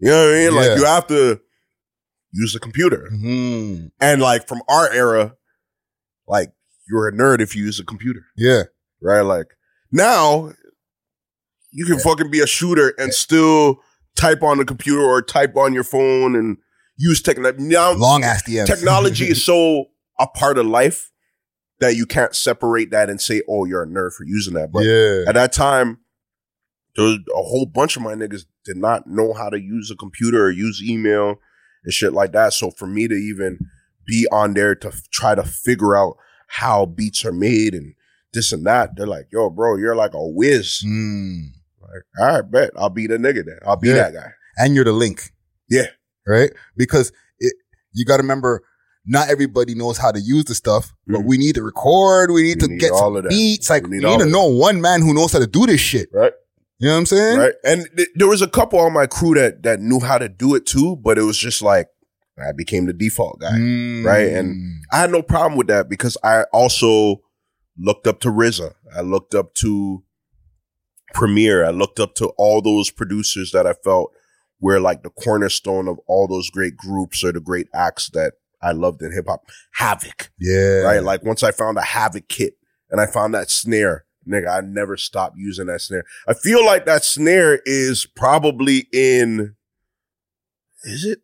You 0.00 0.10
know 0.10 0.26
what 0.26 0.34
I 0.34 0.38
mean? 0.38 0.52
Yeah. 0.54 0.60
Like 0.60 0.78
you 0.78 0.84
have 0.84 1.06
to 1.08 1.40
use 2.36 2.54
a 2.54 2.60
computer, 2.60 3.08
Hmm. 3.10 3.86
and 4.00 4.20
like 4.20 4.46
from 4.48 4.62
our 4.68 4.90
era, 4.92 5.34
like 6.28 6.52
you're 6.88 7.08
a 7.08 7.12
nerd 7.12 7.40
if 7.40 7.56
you 7.56 7.64
use 7.64 7.80
a 7.80 7.84
computer, 7.84 8.20
Yeah. 8.36 8.64
right? 9.00 9.22
Like 9.22 9.46
now, 9.90 10.52
you 11.72 11.84
can 11.86 11.98
fucking 11.98 12.30
be 12.30 12.40
a 12.40 12.46
shooter 12.46 12.94
and 12.98 13.12
still 13.12 13.80
type 14.16 14.42
on 14.42 14.58
the 14.58 14.64
computer 14.64 15.00
or 15.02 15.20
type 15.22 15.56
on 15.56 15.72
your 15.74 15.84
phone 15.84 16.34
and 16.36 16.56
use 16.96 17.20
technology. 17.20 17.62
Now, 17.64 17.92
Long 17.92 18.24
ass 18.24 18.42
DMs. 18.44 18.66
technology 18.66 19.26
is 19.26 19.44
so 19.50 19.86
a 20.18 20.26
part 20.26 20.58
of 20.58 20.66
life 20.66 21.10
that 21.80 21.94
you 21.96 22.06
can't 22.06 22.34
separate 22.34 22.90
that 22.90 23.10
and 23.10 23.20
say, 23.20 23.42
"Oh, 23.48 23.66
you're 23.66 23.82
a 23.82 23.86
nerd 23.86 24.14
for 24.14 24.24
using 24.24 24.54
that." 24.54 24.72
But 24.72 24.84
yeah. 24.84 25.24
at 25.28 25.34
that 25.34 25.52
time, 25.52 25.98
there 26.96 27.04
was 27.04 27.18
a 27.36 27.42
whole 27.42 27.66
bunch 27.66 27.96
of 27.96 28.02
my 28.02 28.14
niggas 28.14 28.46
did 28.64 28.78
not 28.78 29.06
know 29.06 29.34
how 29.34 29.50
to 29.50 29.60
use 29.60 29.90
a 29.90 29.96
computer 29.96 30.44
or 30.46 30.50
use 30.50 30.82
email 30.82 31.36
and 31.86 31.94
shit 31.94 32.12
like 32.12 32.32
that. 32.32 32.52
So 32.52 32.70
for 32.72 32.86
me 32.86 33.08
to 33.08 33.14
even 33.14 33.58
be 34.06 34.26
on 34.30 34.52
there 34.52 34.74
to 34.74 34.88
f- 34.88 35.08
try 35.10 35.34
to 35.34 35.42
figure 35.42 35.96
out 35.96 36.16
how 36.48 36.84
beats 36.84 37.24
are 37.24 37.32
made 37.32 37.74
and 37.74 37.94
this 38.34 38.52
and 38.52 38.66
that, 38.66 38.90
they're 38.96 39.06
like, 39.06 39.28
"Yo, 39.32 39.48
bro, 39.48 39.76
you're 39.76 39.96
like 39.96 40.12
a 40.12 40.28
whiz." 40.28 40.80
Hmm. 40.84 41.40
Like, 41.80 42.02
all 42.20 42.26
right, 42.40 42.50
bet 42.50 42.70
I'll 42.76 42.90
be 42.90 43.06
the 43.06 43.16
nigga 43.16 43.44
then. 43.46 43.58
I'll 43.66 43.76
be 43.76 43.88
Yeah. 43.88 43.94
that 43.94 44.12
guy. 44.14 44.30
And 44.58 44.74
you're 44.74 44.84
the 44.84 44.92
link. 44.92 45.32
Yeah. 45.70 45.86
Right? 46.26 46.50
Because 46.76 47.12
it, 47.38 47.54
you 47.92 48.04
got 48.04 48.16
to 48.18 48.22
remember, 48.22 48.62
not 49.06 49.28
everybody 49.30 49.74
knows 49.74 49.96
how 49.98 50.10
to 50.10 50.20
use 50.20 50.44
the 50.44 50.54
stuff, 50.54 50.92
but 51.06 51.20
Mhm. 51.20 51.26
we 51.26 51.38
need 51.38 51.54
to 51.54 51.62
record. 51.62 52.30
We 52.32 52.42
need 52.42 52.60
We 52.62 52.66
to 52.68 52.72
need 52.74 52.80
get 52.80 52.90
all 52.92 52.98
some 52.98 53.16
of 53.16 53.22
that. 53.24 53.28
beats. 53.30 53.70
Like, 53.70 53.84
We 53.84 53.90
we 53.90 53.96
need 53.98 54.04
need, 54.06 54.18
to 54.20 54.26
know 54.26 54.46
one 54.46 54.80
man 54.80 55.00
who 55.02 55.14
knows 55.14 55.32
how 55.32 55.38
to 55.38 55.46
do 55.46 55.66
this 55.66 55.80
shit. 55.80 56.08
Right. 56.12 56.32
You 56.78 56.88
know 56.88 56.94
what 56.94 56.98
I'm 56.98 57.06
saying? 57.06 57.38
right? 57.38 57.54
And 57.64 57.88
th- 57.96 58.08
there 58.16 58.28
was 58.28 58.42
a 58.42 58.48
couple 58.48 58.78
on 58.78 58.92
my 58.92 59.06
crew 59.06 59.34
that 59.34 59.62
that 59.62 59.80
knew 59.80 60.00
how 60.00 60.18
to 60.18 60.28
do 60.28 60.54
it 60.54 60.66
too, 60.66 60.96
but 60.96 61.18
it 61.18 61.22
was 61.22 61.38
just 61.38 61.62
like 61.62 61.88
I 62.38 62.52
became 62.52 62.86
the 62.86 62.92
default 62.92 63.40
guy. 63.40 63.52
Mm. 63.52 64.04
Right, 64.04 64.28
and- 64.28 64.82
I 64.92 64.98
had 64.98 65.10
no 65.10 65.22
problem 65.22 65.56
with 65.56 65.68
that 65.68 65.88
because 65.88 66.16
I 66.22 66.42
also 66.52 67.22
looked 67.78 68.06
up 68.06 68.20
to 68.20 68.28
RZA. 68.28 68.74
I 68.94 69.00
looked 69.00 69.34
up 69.34 69.54
to 69.54 70.02
Premier. 71.14 71.64
I 71.64 71.70
looked 71.70 71.98
up 71.98 72.14
to 72.16 72.26
all 72.36 72.60
those 72.60 72.90
producers 72.90 73.52
that 73.52 73.66
I 73.66 73.72
felt 73.72 74.12
were 74.60 74.80
like 74.80 75.02
the 75.02 75.10
cornerstone 75.10 75.88
of 75.88 75.98
all 76.06 76.26
those 76.26 76.50
great 76.50 76.76
groups 76.76 77.22
or 77.24 77.32
the 77.32 77.40
great 77.40 77.68
acts 77.74 78.10
that 78.10 78.34
I 78.62 78.72
loved 78.72 79.02
in 79.02 79.12
hip 79.12 79.26
hop. 79.28 79.42
Havoc, 79.72 80.30
yeah. 80.40 80.80
right? 80.80 81.02
Like 81.02 81.24
once 81.24 81.42
I 81.42 81.50
found 81.50 81.78
a 81.78 81.82
Havoc 81.82 82.28
kit 82.28 82.54
and 82.90 83.00
I 83.00 83.06
found 83.06 83.34
that 83.34 83.50
snare, 83.50 84.05
nigga, 84.28 84.48
I 84.48 84.60
never 84.66 84.96
stopped 84.96 85.36
using 85.38 85.66
that 85.66 85.80
snare. 85.80 86.04
I 86.28 86.34
feel 86.34 86.64
like 86.64 86.86
that 86.86 87.04
snare 87.04 87.60
is 87.64 88.06
probably 88.06 88.88
in, 88.92 89.54
is 90.84 91.04
it? 91.04 91.20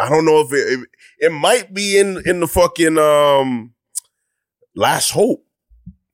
I 0.00 0.08
don't 0.08 0.24
know 0.24 0.40
if 0.40 0.52
it, 0.52 0.78
it, 0.80 0.88
it 1.18 1.32
might 1.32 1.74
be 1.74 1.98
in, 1.98 2.22
in 2.26 2.40
the 2.40 2.46
fucking, 2.46 2.98
um, 2.98 3.74
Last 4.74 5.10
Hope. 5.10 5.44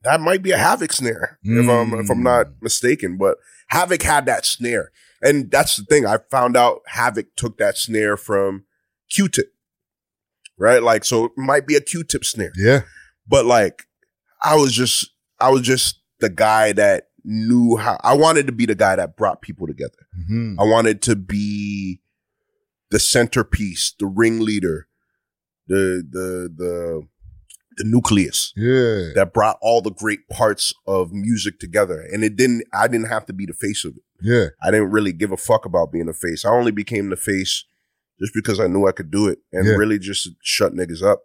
That 0.02 0.20
might 0.20 0.42
be 0.42 0.52
a 0.52 0.56
Havoc 0.56 0.92
snare 0.92 1.38
if 1.42 1.68
I'm, 1.68 1.92
if 1.94 2.08
I'm 2.10 2.22
not 2.22 2.46
mistaken, 2.62 3.16
but 3.18 3.38
Havoc 3.68 4.02
had 4.02 4.26
that 4.26 4.46
snare. 4.46 4.92
And 5.20 5.50
that's 5.50 5.76
the 5.76 5.84
thing. 5.84 6.06
I 6.06 6.18
found 6.30 6.56
out 6.56 6.82
Havoc 6.86 7.34
took 7.36 7.58
that 7.58 7.76
snare 7.76 8.16
from 8.16 8.64
Q-Tip, 9.10 9.52
right? 10.58 10.82
Like, 10.82 11.04
so 11.04 11.24
it 11.26 11.32
might 11.36 11.66
be 11.66 11.74
a 11.74 11.80
Q-Tip 11.80 12.24
snare 12.24 12.52
Yeah. 12.56 12.82
but 13.26 13.46
like 13.46 13.84
I 14.42 14.54
was 14.56 14.72
just 14.72 15.10
I 15.40 15.50
was 15.50 15.62
just 15.62 16.00
the 16.20 16.28
guy 16.30 16.72
that 16.72 17.08
knew 17.24 17.76
how 17.76 17.98
I 18.02 18.14
wanted 18.14 18.46
to 18.46 18.52
be 18.52 18.66
the 18.66 18.74
guy 18.74 18.96
that 18.96 19.16
brought 19.16 19.42
people 19.42 19.66
together. 19.66 20.06
Mhm. 20.30 20.56
I 20.58 20.64
wanted 20.64 21.02
to 21.02 21.16
be 21.16 22.00
the 22.90 22.98
centerpiece, 23.00 23.94
the 23.98 24.06
ringleader, 24.06 24.86
the 25.66 26.06
the 26.08 26.48
the 26.56 27.02
the 27.78 27.84
nucleus 27.84 28.54
Yeah. 28.56 29.10
that 29.16 29.32
brought 29.34 29.58
all 29.60 29.82
the 29.82 29.90
great 29.90 30.28
parts 30.30 30.72
of 30.86 31.12
music 31.12 31.58
together. 31.58 32.00
And 32.00 32.24
it 32.24 32.36
didn't 32.36 32.62
I 32.72 32.88
didn't 32.88 33.08
have 33.08 33.26
to 33.26 33.32
be 33.34 33.44
the 33.44 33.52
face 33.52 33.84
of 33.84 33.96
it. 33.96 34.02
Yeah. 34.22 34.46
I 34.62 34.70
didn't 34.70 34.90
really 34.92 35.12
give 35.12 35.30
a 35.32 35.36
fuck 35.36 35.66
about 35.66 35.92
being 35.92 36.06
the 36.06 36.14
face. 36.14 36.44
I 36.46 36.50
only 36.50 36.70
became 36.72 37.10
the 37.10 37.16
face 37.16 37.64
just 38.18 38.32
because 38.32 38.58
I 38.60 38.66
knew 38.68 38.86
I 38.86 38.92
could 38.92 39.10
do 39.10 39.26
it 39.28 39.40
and 39.52 39.66
Yeah. 39.66 39.74
really 39.74 39.98
just 39.98 40.28
shut 40.42 40.72
niggas 40.72 41.02
up. 41.02 41.24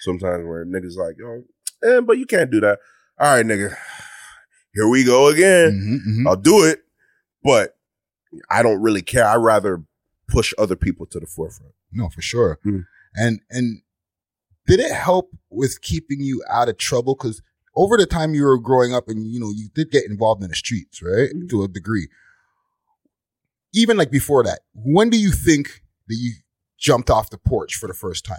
Sometimes 0.00 0.46
where 0.46 0.64
niggas 0.64 0.96
like, 0.96 1.16
yo, 1.18 1.42
eh, 1.84 2.00
but 2.00 2.16
you 2.16 2.24
can't 2.24 2.50
do 2.50 2.60
that. 2.60 2.78
All 3.20 3.36
right, 3.36 3.44
nigga. 3.44 3.76
Here 4.72 4.88
we 4.88 5.04
go 5.04 5.28
again. 5.28 6.00
Mhm, 6.06 6.20
mhm. 6.22 6.28
I'll 6.28 6.36
do 6.36 6.64
it, 6.64 6.80
but 7.42 7.76
I 8.48 8.62
don't 8.62 8.80
really 8.80 9.02
care. 9.02 9.26
I 9.26 9.36
rather 9.36 9.82
push 10.28 10.54
other 10.56 10.76
people 10.76 11.06
to 11.06 11.20
the 11.20 11.26
forefront. 11.26 11.74
No, 11.92 12.08
for 12.08 12.22
sure. 12.22 12.58
Mm. 12.64 12.86
And 13.14 13.40
and 13.50 13.82
did 14.66 14.80
it 14.80 14.92
help 14.92 15.30
with 15.50 15.80
keeping 15.82 16.20
you 16.20 16.42
out 16.48 16.68
of 16.68 16.78
trouble? 16.78 17.14
Because 17.14 17.42
over 17.76 17.96
the 17.96 18.06
time 18.06 18.34
you 18.34 18.44
were 18.44 18.58
growing 18.58 18.94
up, 18.94 19.08
and 19.08 19.26
you 19.30 19.38
know, 19.40 19.50
you 19.50 19.68
did 19.74 19.90
get 19.90 20.04
involved 20.08 20.42
in 20.42 20.48
the 20.48 20.54
streets, 20.56 21.02
right, 21.02 21.30
Mhm. 21.34 21.48
to 21.50 21.64
a 21.64 21.68
degree. 21.68 22.08
Even 23.74 23.96
like 23.96 24.10
before 24.10 24.42
that, 24.44 24.60
when 24.72 25.10
do 25.10 25.18
you 25.18 25.30
think 25.32 25.82
that 26.08 26.14
you 26.16 26.32
jumped 26.78 27.10
off 27.10 27.28
the 27.30 27.38
porch 27.38 27.76
for 27.76 27.86
the 27.86 27.94
first 27.94 28.24
time? 28.24 28.38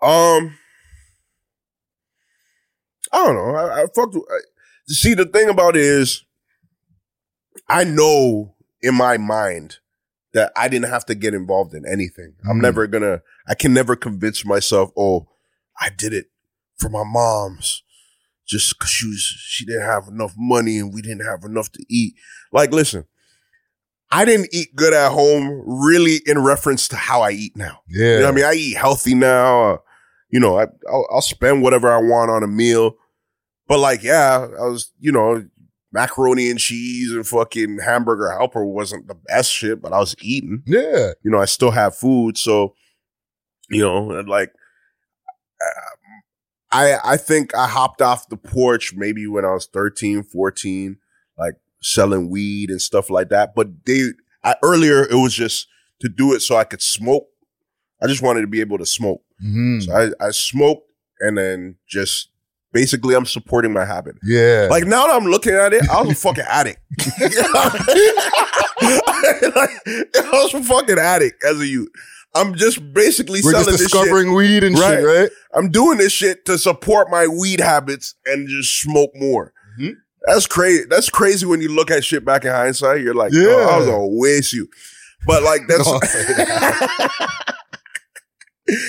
Um, 0.00 0.56
I 3.14 3.24
don't 3.24 3.34
know. 3.36 3.54
I, 3.54 3.82
I 3.82 3.86
fucked. 3.94 4.14
With, 4.14 4.24
I, 4.30 4.38
see, 4.88 5.14
the 5.14 5.26
thing 5.26 5.48
about 5.48 5.76
it 5.76 5.82
is, 5.82 6.24
I 7.68 7.84
know 7.84 8.54
in 8.82 8.94
my 8.94 9.16
mind 9.16 9.78
that 10.32 10.52
I 10.56 10.68
didn't 10.68 10.90
have 10.90 11.06
to 11.06 11.14
get 11.14 11.32
involved 11.34 11.74
in 11.74 11.84
anything. 11.90 12.34
I'm 12.48 12.58
Mm. 12.58 12.62
never 12.62 12.86
gonna. 12.86 13.22
I 13.46 13.54
can 13.54 13.72
never 13.72 13.94
convince 13.96 14.44
myself. 14.44 14.90
Oh, 14.96 15.28
I 15.80 15.90
did 15.96 16.12
it 16.12 16.26
for 16.78 16.88
my 16.88 17.04
mom's. 17.04 17.82
Just 18.46 18.78
cause 18.78 18.90
she 18.90 19.06
was, 19.06 19.20
she 19.22 19.64
didn't 19.64 19.82
have 19.86 20.06
enough 20.08 20.34
money 20.36 20.76
and 20.78 20.92
we 20.92 21.00
didn't 21.00 21.24
have 21.24 21.44
enough 21.44 21.72
to 21.72 21.84
eat. 21.88 22.14
Like, 22.52 22.72
listen, 22.72 23.06
I 24.10 24.26
didn't 24.26 24.48
eat 24.52 24.76
good 24.76 24.92
at 24.92 25.12
home 25.12 25.62
really 25.66 26.18
in 26.26 26.38
reference 26.38 26.86
to 26.88 26.96
how 26.96 27.22
I 27.22 27.30
eat 27.30 27.56
now. 27.56 27.80
Yeah, 27.88 28.04
You 28.14 28.18
know 28.18 28.24
what 28.26 28.32
I 28.32 28.36
mean? 28.36 28.44
I 28.44 28.52
eat 28.54 28.76
healthy 28.76 29.14
now. 29.14 29.62
Uh, 29.64 29.76
you 30.28 30.40
know, 30.40 30.58
I, 30.58 30.66
I'll, 30.90 31.06
I'll 31.10 31.22
spend 31.22 31.62
whatever 31.62 31.90
I 31.90 31.96
want 31.98 32.30
on 32.30 32.42
a 32.42 32.46
meal. 32.46 32.96
But 33.66 33.78
like, 33.78 34.02
yeah, 34.02 34.46
I 34.58 34.66
was, 34.66 34.92
you 35.00 35.12
know, 35.12 35.44
macaroni 35.92 36.50
and 36.50 36.58
cheese 36.58 37.12
and 37.12 37.26
fucking 37.26 37.78
hamburger 37.84 38.30
helper 38.30 38.64
wasn't 38.64 39.06
the 39.08 39.14
best 39.14 39.52
shit, 39.52 39.80
but 39.80 39.92
I 39.92 39.98
was 40.00 40.14
eating. 40.20 40.62
yeah, 40.66 41.12
You 41.22 41.30
know, 41.30 41.38
I 41.38 41.44
still 41.46 41.70
have 41.70 41.96
food. 41.96 42.36
So, 42.36 42.74
you 43.70 43.80
know, 43.82 44.10
and 44.10 44.28
like, 44.28 44.52
uh, 45.60 45.80
I, 46.72 46.98
I 47.04 47.16
think 47.16 47.54
I 47.54 47.68
hopped 47.68 48.02
off 48.02 48.28
the 48.28 48.36
porch 48.36 48.92
maybe 48.96 49.26
when 49.26 49.44
I 49.44 49.52
was 49.52 49.66
13, 49.72 50.24
14, 50.24 50.96
like 51.38 51.54
selling 51.80 52.28
weed 52.28 52.70
and 52.70 52.82
stuff 52.82 53.08
like 53.10 53.28
that. 53.28 53.54
But 53.54 53.84
they, 53.86 54.08
I, 54.42 54.56
earlier 54.62 55.04
it 55.04 55.14
was 55.14 55.32
just 55.34 55.68
to 56.00 56.08
do 56.08 56.34
it 56.34 56.40
so 56.40 56.56
I 56.56 56.64
could 56.64 56.82
smoke. 56.82 57.28
I 58.02 58.08
just 58.08 58.22
wanted 58.22 58.40
to 58.42 58.46
be 58.48 58.60
able 58.60 58.78
to 58.78 58.86
smoke. 58.86 59.22
Mhm. 59.42 59.82
So 59.84 59.92
I, 59.92 60.26
I 60.26 60.30
smoked 60.32 60.90
and 61.20 61.38
then 61.38 61.76
just 61.88 62.28
basically 62.74 63.14
I'm 63.14 63.24
supporting 63.24 63.72
my 63.72 63.86
habit. 63.86 64.16
yeah. 64.22 64.68
Like 64.70 64.84
now 64.84 65.06
that 65.06 65.14
I'm 65.16 65.24
looking 65.24 65.54
at 65.54 65.72
it, 65.72 65.88
I 65.88 66.02
was 66.02 66.10
a 66.10 66.14
fucking 66.16 66.44
addict. 66.46 66.80
like, 69.54 69.70
I 70.16 70.30
was 70.32 70.52
a 70.54 70.62
fucking 70.62 70.98
addict 70.98 71.42
as 71.44 71.60
a 71.60 71.66
youth. 71.66 71.88
I'm 72.34 72.54
just 72.56 72.92
basically 72.92 73.40
we're 73.44 73.52
selling 73.52 73.66
just 73.66 73.78
this 73.78 73.90
shit. 73.90 73.92
discovering 73.92 74.34
weed 74.34 74.64
and 74.64 74.76
Right. 74.78 74.96
shit, 74.98 75.04
right? 75.06 75.30
I'm 75.54 75.70
doing 75.70 75.98
this 75.98 76.12
shit 76.12 76.44
to 76.46 76.58
support 76.58 77.08
my 77.10 77.28
weed 77.28 77.60
habits 77.60 78.16
and 78.26 78.48
just 78.48 78.80
smoke 78.80 79.10
more. 79.14 79.52
Mhm. 79.80 79.92
That's 80.26 80.46
crazy. 80.46 80.84
That's 80.90 81.08
crazy 81.10 81.46
when 81.46 81.60
you 81.60 81.68
look 81.68 81.90
at 81.92 82.04
shit 82.04 82.24
back 82.24 82.44
in 82.44 82.50
hindsight. 82.50 83.02
You're 83.02 83.14
like, 83.14 83.32
yeah, 83.32 83.42
Yeah. 83.48 83.68
I 83.70 83.76
was 83.78 83.86
gonna 83.86 84.06
waste 84.08 84.52
you. 84.52 84.68
But 85.26 85.42
like 85.44 85.60
that's 85.68 85.84
say 85.84 86.24
that. 86.34 87.44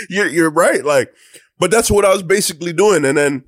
you're 0.10 0.28
you're 0.28 0.50
right. 0.50 0.84
Like, 0.84 1.14
but 1.60 1.70
that's 1.72 1.92
what 1.92 2.04
I 2.06 2.12
was 2.12 2.24
basically 2.24 2.74
doing. 2.74 3.06
And 3.06 3.18
then, 3.18 3.44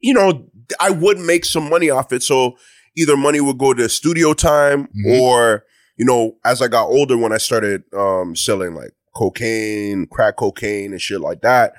you 0.00 0.14
know, 0.14 0.48
I 0.80 0.90
would 0.90 1.18
make 1.18 1.44
some 1.44 1.68
money 1.68 1.90
off 1.90 2.12
it. 2.12 2.22
So 2.22 2.56
either 2.96 3.16
money 3.16 3.40
would 3.40 3.58
go 3.58 3.74
to 3.74 3.88
studio 3.88 4.32
time 4.34 4.88
Mhm. 4.88 5.20
or, 5.20 5.64
you 5.96 6.04
know, 6.04 6.36
as 6.44 6.60
I 6.62 6.68
got 6.68 6.86
older 6.88 7.16
when 7.16 7.32
I 7.32 7.38
started 7.38 7.82
um 7.94 8.36
selling 8.36 8.74
like 8.74 8.92
cocaine, 9.14 10.06
crack 10.06 10.36
cocaine 10.36 10.92
and 10.92 11.00
shit 11.00 11.20
like 11.20 11.40
that, 11.42 11.74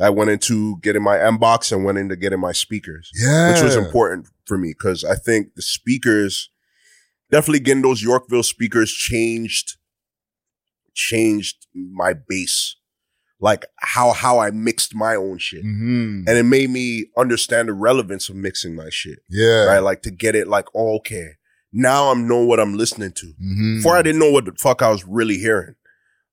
I 0.00 0.10
went 0.10 0.30
into 0.30 0.78
getting 0.82 1.02
my 1.02 1.16
Mbox 1.16 1.72
and 1.72 1.84
went 1.84 1.98
into 1.98 2.16
getting 2.16 2.40
my 2.40 2.52
speakers 2.52 3.10
yeah, 3.18 3.48
which 3.48 3.62
was 3.62 3.76
important 3.76 4.28
for 4.46 4.58
me 4.58 4.74
because 4.78 5.04
I 5.04 5.14
think 5.14 5.54
the 5.54 5.62
speakers 5.62 6.50
definitely 7.30 7.60
getting 7.60 7.82
those 7.82 8.02
Yorkville 8.02 8.42
speakers 8.42 8.92
changed, 8.92 9.76
changed 10.94 11.66
my 11.74 12.12
bass, 12.14 12.75
like 13.40 13.66
how 13.76 14.12
how 14.12 14.38
I 14.38 14.50
mixed 14.50 14.94
my 14.94 15.14
own 15.14 15.38
shit, 15.38 15.62
hmm 15.62 16.22
and 16.26 16.38
it 16.38 16.44
made 16.44 16.70
me 16.70 17.06
understand 17.16 17.68
the 17.68 17.72
relevance 17.74 18.28
of 18.28 18.36
mixing 18.36 18.74
my 18.74 18.88
shit. 18.90 19.18
Yeah. 19.28 19.64
Right, 19.66 19.78
like 19.80 20.02
to 20.02 20.10
get 20.10 20.34
it 20.34 20.48
like 20.48 20.66
oh, 20.74 20.96
okay, 20.96 21.32
now 21.72 22.10
I'm 22.10 22.26
know 22.26 22.42
what 22.44 22.60
I'm 22.60 22.76
listening 22.76 23.12
to. 23.12 23.32
Mhm. 23.42 23.76
Before 23.78 23.96
I 23.96 24.02
didn't 24.02 24.20
know 24.20 24.30
what 24.30 24.44
the 24.46 24.52
fuck 24.58 24.82
I 24.82 24.90
was 24.90 25.04
really 25.04 25.36
hearing, 25.38 25.74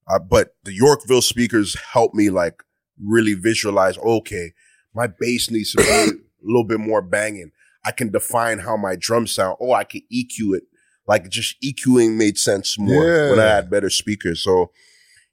uh, 0.07 0.19
but 0.19 0.55
the 0.63 0.73
Yorkville 0.73 1.21
speakers 1.21 1.75
helped 1.93 2.15
me 2.15 2.29
like 2.29 2.63
really 3.03 3.33
visualize. 3.33 3.97
Okay, 3.97 4.53
my 4.93 5.07
bass 5.07 5.51
needs 5.51 5.71
to 5.73 5.77
be 5.83 5.89
a 5.89 6.07
little 6.43 6.63
bit 6.65 6.79
more 6.79 7.01
banging. 7.01 7.51
I 7.85 7.91
can 7.91 8.11
define 8.11 8.59
how 8.59 8.77
my 8.77 8.95
drums 8.95 9.31
sound. 9.33 9.57
Oh, 9.59 9.73
I 9.73 9.83
can 9.83 10.01
EQ 10.13 10.55
it. 10.55 10.63
Like 11.05 11.27
just 11.29 11.61
EQing 11.61 12.15
made 12.15 12.37
sense 12.37 12.79
more 12.79 13.29
when 13.29 13.39
I 13.41 13.47
had 13.55 13.69
better 13.69 13.89
speakers. 13.89 14.41
So, 14.41 14.71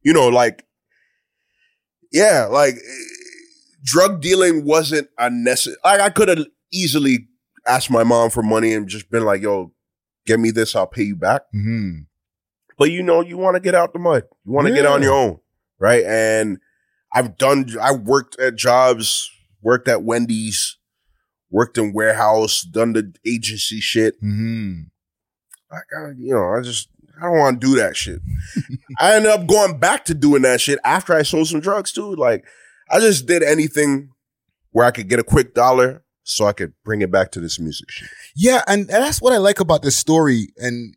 you 0.02 0.12
know, 0.12 0.26
like, 0.26 0.64
yeah, 2.12 2.46
like 2.46 2.74
eh, 2.74 3.04
drug 3.84 4.20
dealing 4.20 4.64
wasn't 4.64 5.08
a 5.18 5.30
necessary. 5.30 5.76
Like 5.84 6.00
I 6.00 6.10
could 6.10 6.28
have 6.28 6.46
easily 6.72 7.28
asked 7.66 7.90
my 7.90 8.04
mom 8.04 8.30
for 8.30 8.42
money 8.42 8.72
and 8.72 8.88
just 8.88 9.10
been 9.10 9.24
like, 9.24 9.42
yo, 9.42 9.72
give 10.26 10.40
me 10.40 10.50
this, 10.50 10.74
I'll 10.74 10.86
pay 10.86 11.02
you 11.04 11.16
back. 11.16 11.42
Mhm. 11.54 12.06
But 12.78 12.90
you 12.90 13.02
know, 13.02 13.20
you 13.20 13.36
want 13.36 13.56
to 13.56 13.60
get 13.60 13.74
out 13.74 13.92
the 13.92 13.98
mud. 13.98 14.24
You 14.44 14.52
want 14.52 14.66
to 14.68 14.74
get 14.74 14.86
on 14.86 15.02
your 15.02 15.14
own. 15.14 15.40
Right. 15.78 16.04
And 16.04 16.58
I've 17.14 17.36
done, 17.38 17.66
I 17.80 17.92
worked 17.92 18.38
at 18.38 18.54
jobs, 18.56 19.30
worked 19.62 19.88
at 19.88 20.02
Wendy's, 20.02 20.78
worked 21.50 21.76
in 21.78 21.92
warehouse, 21.92 22.62
done 22.62 22.92
the 22.92 23.12
agency 23.26 23.80
shit. 23.80 24.22
Mhm. 24.22 24.90
Like, 25.70 25.84
I, 25.96 26.10
you 26.18 26.34
know, 26.34 26.54
I 26.56 26.60
just, 26.62 26.88
I 27.20 27.26
don't 27.26 27.38
want 27.38 27.60
to 27.60 27.66
do 27.66 27.76
that 27.76 27.96
shit. 27.96 28.20
I 28.98 29.14
ended 29.14 29.30
up 29.30 29.46
going 29.46 29.78
back 29.78 30.04
to 30.06 30.14
doing 30.14 30.42
that 30.42 30.60
shit 30.60 30.78
after 30.84 31.12
I 31.14 31.22
sold 31.22 31.48
some 31.48 31.60
drugs 31.60 31.92
too. 31.92 32.14
Like, 32.14 32.44
I 32.90 32.98
just 33.00 33.26
did 33.26 33.42
anything 33.42 34.10
where 34.72 34.86
I 34.86 34.90
could 34.90 35.08
get 35.08 35.18
a 35.18 35.24
quick 35.24 35.54
dollar 35.54 36.02
so 36.22 36.46
I 36.46 36.52
could 36.52 36.72
bring 36.84 37.02
it 37.02 37.10
back 37.10 37.30
to 37.32 37.40
this 37.40 37.58
music 37.58 37.90
shit. 37.90 38.08
Yeah, 38.36 38.62
and, 38.66 38.80
and 38.90 39.02
that's 39.02 39.20
what 39.20 39.32
I 39.32 39.38
like 39.38 39.60
about 39.60 39.82
this 39.82 39.96
story. 39.96 40.48
And 40.58 40.94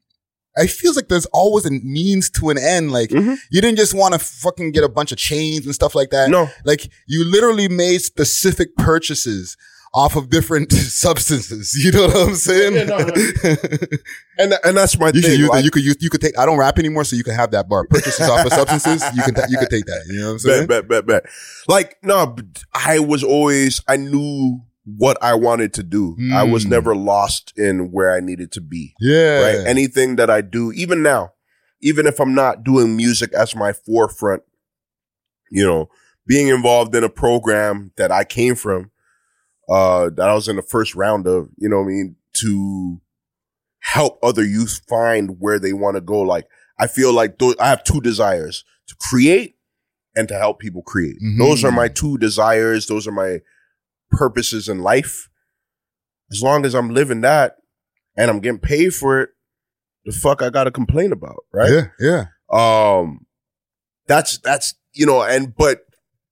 I 0.58 0.68
feels 0.68 0.96
like 0.96 1.08
there's 1.08 1.26
always 1.28 1.66
a 1.66 1.72
means 1.72 2.30
to 2.32 2.50
an 2.52 2.58
end. 2.60 2.92
Like 2.92 3.10
Mhm. 3.10 3.38
you 3.50 3.60
didn't 3.60 3.78
just 3.78 3.94
want 3.96 4.14
to 4.14 4.20
fucking 4.20 4.72
get 4.72 4.84
a 4.84 4.90
bunch 4.90 5.12
of 5.12 5.18
chains 5.18 5.66
and 5.66 5.74
stuff 5.74 5.96
like 5.96 6.12
that. 6.12 6.30
No, 6.30 6.50
Like 6.66 6.88
you 7.08 7.24
literally 7.26 7.68
made 7.68 8.02
specific 8.02 8.76
purchases 8.78 9.58
off 9.96 10.16
of 10.16 10.30
different 10.30 10.72
substances. 10.74 11.74
You 11.76 11.92
know 11.92 12.08
what 12.08 12.30
I'm 12.30 12.36
saying? 12.36 12.74
Yeah, 12.74 12.84
no, 12.86 12.98
and 14.38 14.54
and 14.64 14.78
that's 14.78 14.98
my 15.00 15.08
you 15.08 15.22
thing. 15.22 15.22
should 15.24 15.40
use 15.40 15.50
like- 15.50 15.60
that. 15.60 15.66
You 15.66 15.72
could 15.72 15.84
use. 15.84 15.98
You 16.00 16.10
could 16.10 16.22
take. 16.22 16.38
I 16.38 16.46
don't 16.46 16.58
rap 16.58 16.80
anymore, 16.80 17.04
so 17.04 17.16
you 17.16 17.24
can 17.24 17.36
have 17.36 17.52
that 17.52 17.70
bar. 17.70 17.86
Purchases 17.90 18.28
off 18.28 18.46
of 18.46 18.52
substances. 18.54 19.04
You 19.16 19.24
can. 19.24 19.36
You 19.50 19.58
could 19.58 19.70
take 19.70 19.86
that. 19.86 20.06
You 20.10 20.20
know 20.22 20.26
what 20.28 20.32
I'm 20.34 20.40
saying? 20.40 20.68
bet, 20.68 20.88
bet, 20.88 21.06
bet, 21.08 21.24
bet. 21.24 21.32
Like, 21.68 21.98
no, 22.04 22.36
I 22.74 23.00
was 23.00 23.24
always, 23.24 23.82
I 23.88 23.98
knew 23.98 24.62
what 24.86 25.18
I 25.22 25.34
wanted 25.36 25.74
to 25.76 25.84
do. 25.84 26.18
I 26.34 26.44
was 26.44 26.66
Mm. 26.66 26.70
never 26.70 26.96
lost 26.96 27.54
in 27.58 27.92
where 27.92 28.12
I 28.14 28.20
needed 28.20 28.52
to 28.54 28.62
be. 28.62 28.94
Yeah. 29.00 29.42
Right. 29.60 29.68
Anything 29.68 30.18
that 30.18 30.30
I 30.30 30.42
do, 30.42 30.74
even 30.74 31.02
now, 31.02 31.32
even 31.82 32.06
if 32.06 32.20
I'm 32.20 32.34
not 32.36 32.64
doing 32.66 32.98
music 32.98 33.32
as 33.34 33.56
my 33.56 33.72
forefront, 33.72 34.44
you 35.52 35.66
know, 35.66 35.88
being 36.28 36.48
involved 36.50 36.94
in 36.96 37.04
a 37.04 37.10
program 37.10 37.92
that 37.96 38.12
I 38.12 38.24
came 38.26 38.56
from, 38.56 38.92
uh, 39.70 40.10
that 40.16 40.30
I 40.30 40.34
was 40.34 40.48
in 40.48 40.56
the 40.56 40.62
first 40.62 40.96
round 40.96 41.28
of, 41.28 41.50
you 41.58 41.70
know 41.70 41.78
what 41.78 41.86
I 41.86 41.88
mean, 41.88 42.16
to 42.42 43.02
help 43.80 44.20
other 44.24 44.44
youth 44.44 44.82
find 44.90 45.38
where 45.40 45.60
they 45.60 45.74
want 45.74 45.96
to 45.96 46.02
go. 46.02 46.22
Like, 46.22 46.48
I 46.80 46.88
feel 46.88 47.14
like 47.14 47.38
tho- 47.40 47.56
I 47.60 47.70
have 47.70 47.84
two 47.84 48.02
desires 48.02 48.64
to 48.88 48.96
create 48.96 49.56
and 50.16 50.28
to 50.28 50.38
help 50.38 50.60
people 50.60 50.82
create. 50.82 51.18
Mhm. 51.22 51.38
Those 51.38 51.64
are 51.64 51.72
my 51.72 51.88
two 51.88 52.18
desires. 52.18 52.88
Those 52.88 53.08
are 53.08 53.12
my 53.12 53.40
purposes 54.12 54.68
in 54.70 54.80
life. 54.80 55.30
As 56.32 56.42
long 56.42 56.66
as 56.66 56.74
I'm 56.74 56.90
living 56.90 57.22
that 57.22 57.58
and 58.18 58.30
I'm 58.30 58.40
getting 58.40 58.60
paid 58.60 58.94
for 58.94 59.22
it, 59.22 59.30
the 60.06 60.12
fuck 60.12 60.42
I 60.42 60.50
gotta 60.50 60.72
complain 60.72 61.12
about, 61.12 61.44
right? 61.54 61.70
Yeah. 61.72 61.88
Yeah. 62.00 62.26
Um, 62.52 63.26
that's 64.08 64.38
that's 64.40 64.76
you 64.94 65.06
know, 65.06 65.22
and 65.24 65.56
but 65.56 65.82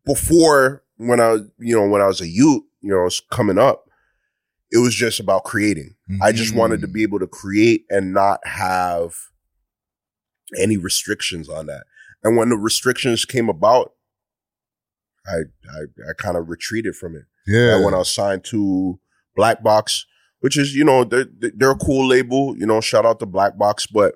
before 0.06 0.84
when 0.98 1.20
I 1.20 1.32
was 1.34 1.42
you 1.60 1.76
know 1.76 1.88
when 1.88 2.02
I 2.02 2.08
was 2.08 2.22
a 2.22 2.28
youth, 2.28 2.64
you 2.82 2.90
know, 2.90 3.04
was 3.04 3.22
coming 3.32 3.58
up, 3.58 3.86
it 4.72 4.78
was 4.78 4.96
just 4.96 5.20
about 5.20 5.44
creating. 5.44 5.96
I 6.22 6.32
just 6.32 6.56
wanted 6.56 6.82
to 6.82 6.88
mm. 6.88 6.94
be 6.94 7.04
able 7.04 7.20
to 7.20 7.28
create 7.28 7.86
and 7.90 8.14
not 8.14 8.46
have 8.46 9.14
any 10.58 10.78
restrictions 10.78 11.50
on 11.50 11.68
that. 11.68 11.84
And 12.24 12.38
when 12.38 12.50
the 12.50 12.58
restrictions 12.58 13.26
came 13.26 13.50
about, 13.50 13.94
I 15.26 15.42
I, 15.70 16.10
I 16.10 16.14
kind 16.18 16.38
of 16.38 16.50
retreated 16.50 16.96
from 16.96 17.16
it. 17.16 17.24
Yeah. 17.48 17.76
And 17.76 17.86
when 17.86 17.94
I 17.94 17.98
was 17.98 18.14
signed 18.14 18.44
to 18.46 19.00
Black 19.36 19.64
Box, 19.64 20.06
which 20.40 20.58
is, 20.58 20.76
you 20.76 20.84
know, 20.84 21.04
they're, 21.04 21.28
they're 21.56 21.72
a 21.72 21.76
cool 21.76 22.08
label, 22.08 22.56
you 22.58 22.66
know, 22.66 22.82
shout 22.82 23.06
out 23.06 23.20
to 23.20 23.26
Black 23.26 23.58
Box, 23.58 23.88
but 23.88 24.16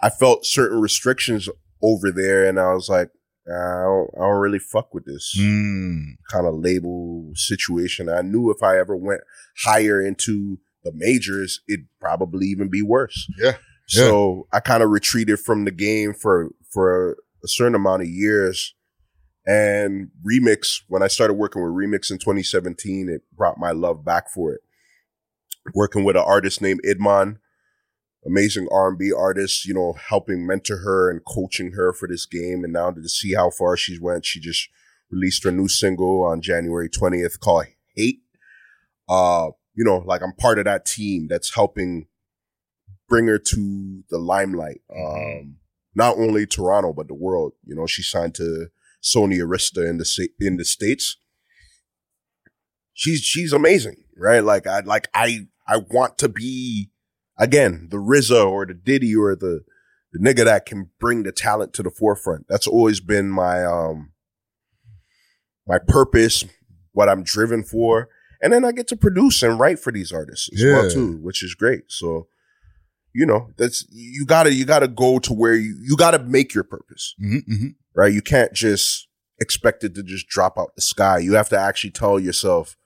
I 0.00 0.10
felt 0.10 0.46
certain 0.46 0.80
restrictions 0.80 1.48
over 1.82 2.10
there 2.10 2.46
and 2.46 2.58
I 2.58 2.72
was 2.74 2.88
like, 2.88 3.08
"Nah, 3.08 3.14
I 3.46 3.82
don't, 3.82 4.10
I 4.16 4.20
don't 4.20 4.40
really 4.40 4.58
fuck 4.58 4.94
with 4.94 5.04
this 5.04 5.34
Mm. 5.38 6.14
kind 6.30 6.46
of 6.46 6.54
label 6.54 7.30
situation. 7.34 8.08
I 8.08 8.22
knew 8.22 8.50
if 8.50 8.62
I 8.62 8.78
ever 8.78 8.96
went 8.96 9.20
higher 9.64 10.00
into 10.00 10.58
the 10.82 10.92
majors, 10.94 11.60
it'd 11.68 11.86
probably 12.00 12.46
even 12.46 12.68
be 12.70 12.82
worse. 12.82 13.28
Yeah. 13.38 13.56
So 13.86 14.46
I 14.52 14.60
kind 14.60 14.82
of 14.82 14.88
retreated 14.90 15.40
from 15.40 15.64
the 15.66 15.70
game 15.70 16.14
for, 16.14 16.50
for 16.70 17.18
a 17.44 17.48
certain 17.48 17.74
amount 17.74 18.02
of 18.02 18.08
years. 18.08 18.74
And 19.46 20.08
Remix, 20.26 20.80
when 20.88 21.02
I 21.02 21.08
started 21.08 21.34
working 21.34 21.62
with 21.62 21.72
Remix 21.72 22.10
in 22.10 22.16
2017, 22.18 23.10
it 23.10 23.22
brought 23.36 23.58
my 23.58 23.72
love 23.72 24.02
back 24.04 24.30
for 24.30 24.54
it. 24.54 24.62
Working 25.74 26.02
with 26.04 26.16
an 26.16 26.22
artist 26.26 26.62
named 26.62 26.80
Idman, 26.86 27.38
amazing 28.26 28.68
R&B 28.70 29.12
artist, 29.12 29.66
you 29.66 29.74
know, 29.74 29.94
helping 30.08 30.46
mentor 30.46 30.78
her 30.78 31.10
and 31.10 31.24
coaching 31.24 31.72
her 31.72 31.92
for 31.92 32.08
this 32.08 32.26
game. 32.26 32.64
And 32.64 32.72
now 32.72 32.90
to 32.90 33.08
see 33.08 33.34
how 33.34 33.50
far 33.50 33.76
she's 33.76 34.00
went, 34.00 34.24
she 34.24 34.40
just 34.40 34.68
released 35.10 35.44
her 35.44 35.52
new 35.52 35.68
single 35.68 36.22
on 36.24 36.40
January 36.40 36.88
20th 36.88 37.38
called 37.40 37.66
Hate. 37.94 38.22
Uh, 39.08 39.50
you 39.74 39.84
know, 39.84 39.98
like 39.98 40.22
I'm 40.22 40.32
part 40.32 40.58
of 40.58 40.64
that 40.64 40.86
team 40.86 41.26
that's 41.28 41.54
helping 41.54 42.06
bring 43.08 43.26
her 43.26 43.38
to 43.38 44.04
the 44.10 44.18
limelight. 44.18 44.80
Um, 44.94 45.56
not 45.94 46.16
only 46.16 46.46
Toronto, 46.46 46.92
but 46.92 47.08
the 47.08 47.14
world. 47.14 47.52
You 47.64 47.74
know, 47.74 47.86
she 47.86 48.02
signed 48.02 48.34
to 48.36 48.68
Sony 49.02 49.38
Arista 49.38 49.88
in 49.88 49.98
the 49.98 50.28
in 50.40 50.56
the 50.56 50.64
States. 50.64 51.16
She's 52.94 53.20
she's 53.20 53.52
amazing, 53.52 54.04
right? 54.16 54.42
Like 54.42 54.66
I 54.66 54.80
like 54.80 55.08
I 55.14 55.48
I 55.66 55.78
want 55.78 56.18
to 56.18 56.28
be 56.28 56.90
again 57.38 57.88
the 57.90 57.96
RZA 57.98 58.46
or 58.50 58.66
the 58.66 58.74
Diddy 58.74 59.14
or 59.14 59.34
the 59.36 59.60
the 60.12 60.18
nigga 60.20 60.44
that 60.44 60.64
can 60.66 60.90
bring 61.00 61.24
the 61.24 61.32
talent 61.32 61.72
to 61.74 61.82
the 61.82 61.90
forefront. 61.90 62.46
That's 62.48 62.66
always 62.66 63.00
been 63.00 63.28
my 63.30 63.64
um 63.64 64.12
my 65.66 65.78
purpose, 65.78 66.44
what 66.92 67.08
I'm 67.08 67.22
driven 67.22 67.64
for. 67.64 68.08
And 68.42 68.52
then 68.52 68.64
I 68.64 68.72
get 68.72 68.86
to 68.88 68.96
produce 68.96 69.42
and 69.42 69.58
write 69.58 69.78
for 69.78 69.90
these 69.92 70.12
artists 70.12 70.50
as 70.52 70.62
well 70.62 70.90
too, 70.90 71.16
which 71.22 71.42
is 71.42 71.54
great. 71.54 71.84
So, 71.88 72.28
you 73.14 73.24
know, 73.24 73.50
that's 73.56 73.86
you 73.90 74.26
gotta 74.26 74.52
you 74.52 74.64
gotta 74.66 74.88
go 74.88 75.18
to 75.20 75.32
where 75.32 75.54
you 75.54 75.76
you 75.82 75.96
gotta 75.96 76.18
make 76.18 76.52
your 76.54 76.64
purpose, 76.64 77.14
Mhm, 77.22 77.42
mhm. 77.48 77.74
right? 77.94 78.12
You 78.12 78.20
can't 78.22 78.52
just 78.52 79.08
expect 79.40 79.82
it 79.82 79.94
to 79.94 80.02
just 80.02 80.28
drop 80.28 80.58
out 80.58 80.74
the 80.76 80.82
sky. 80.82 81.18
You 81.18 81.34
have 81.34 81.48
to 81.48 81.58
actually 81.58 81.90
tell 81.90 82.20
yourself, 82.20 82.76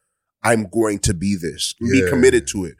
I'm 0.43 0.69
going 0.69 1.01
to 1.01 1.13
be 1.15 1.35
this. 1.37 1.75
Be 1.81 2.09
committed 2.09 2.47
to 2.49 2.65
it. 2.65 2.77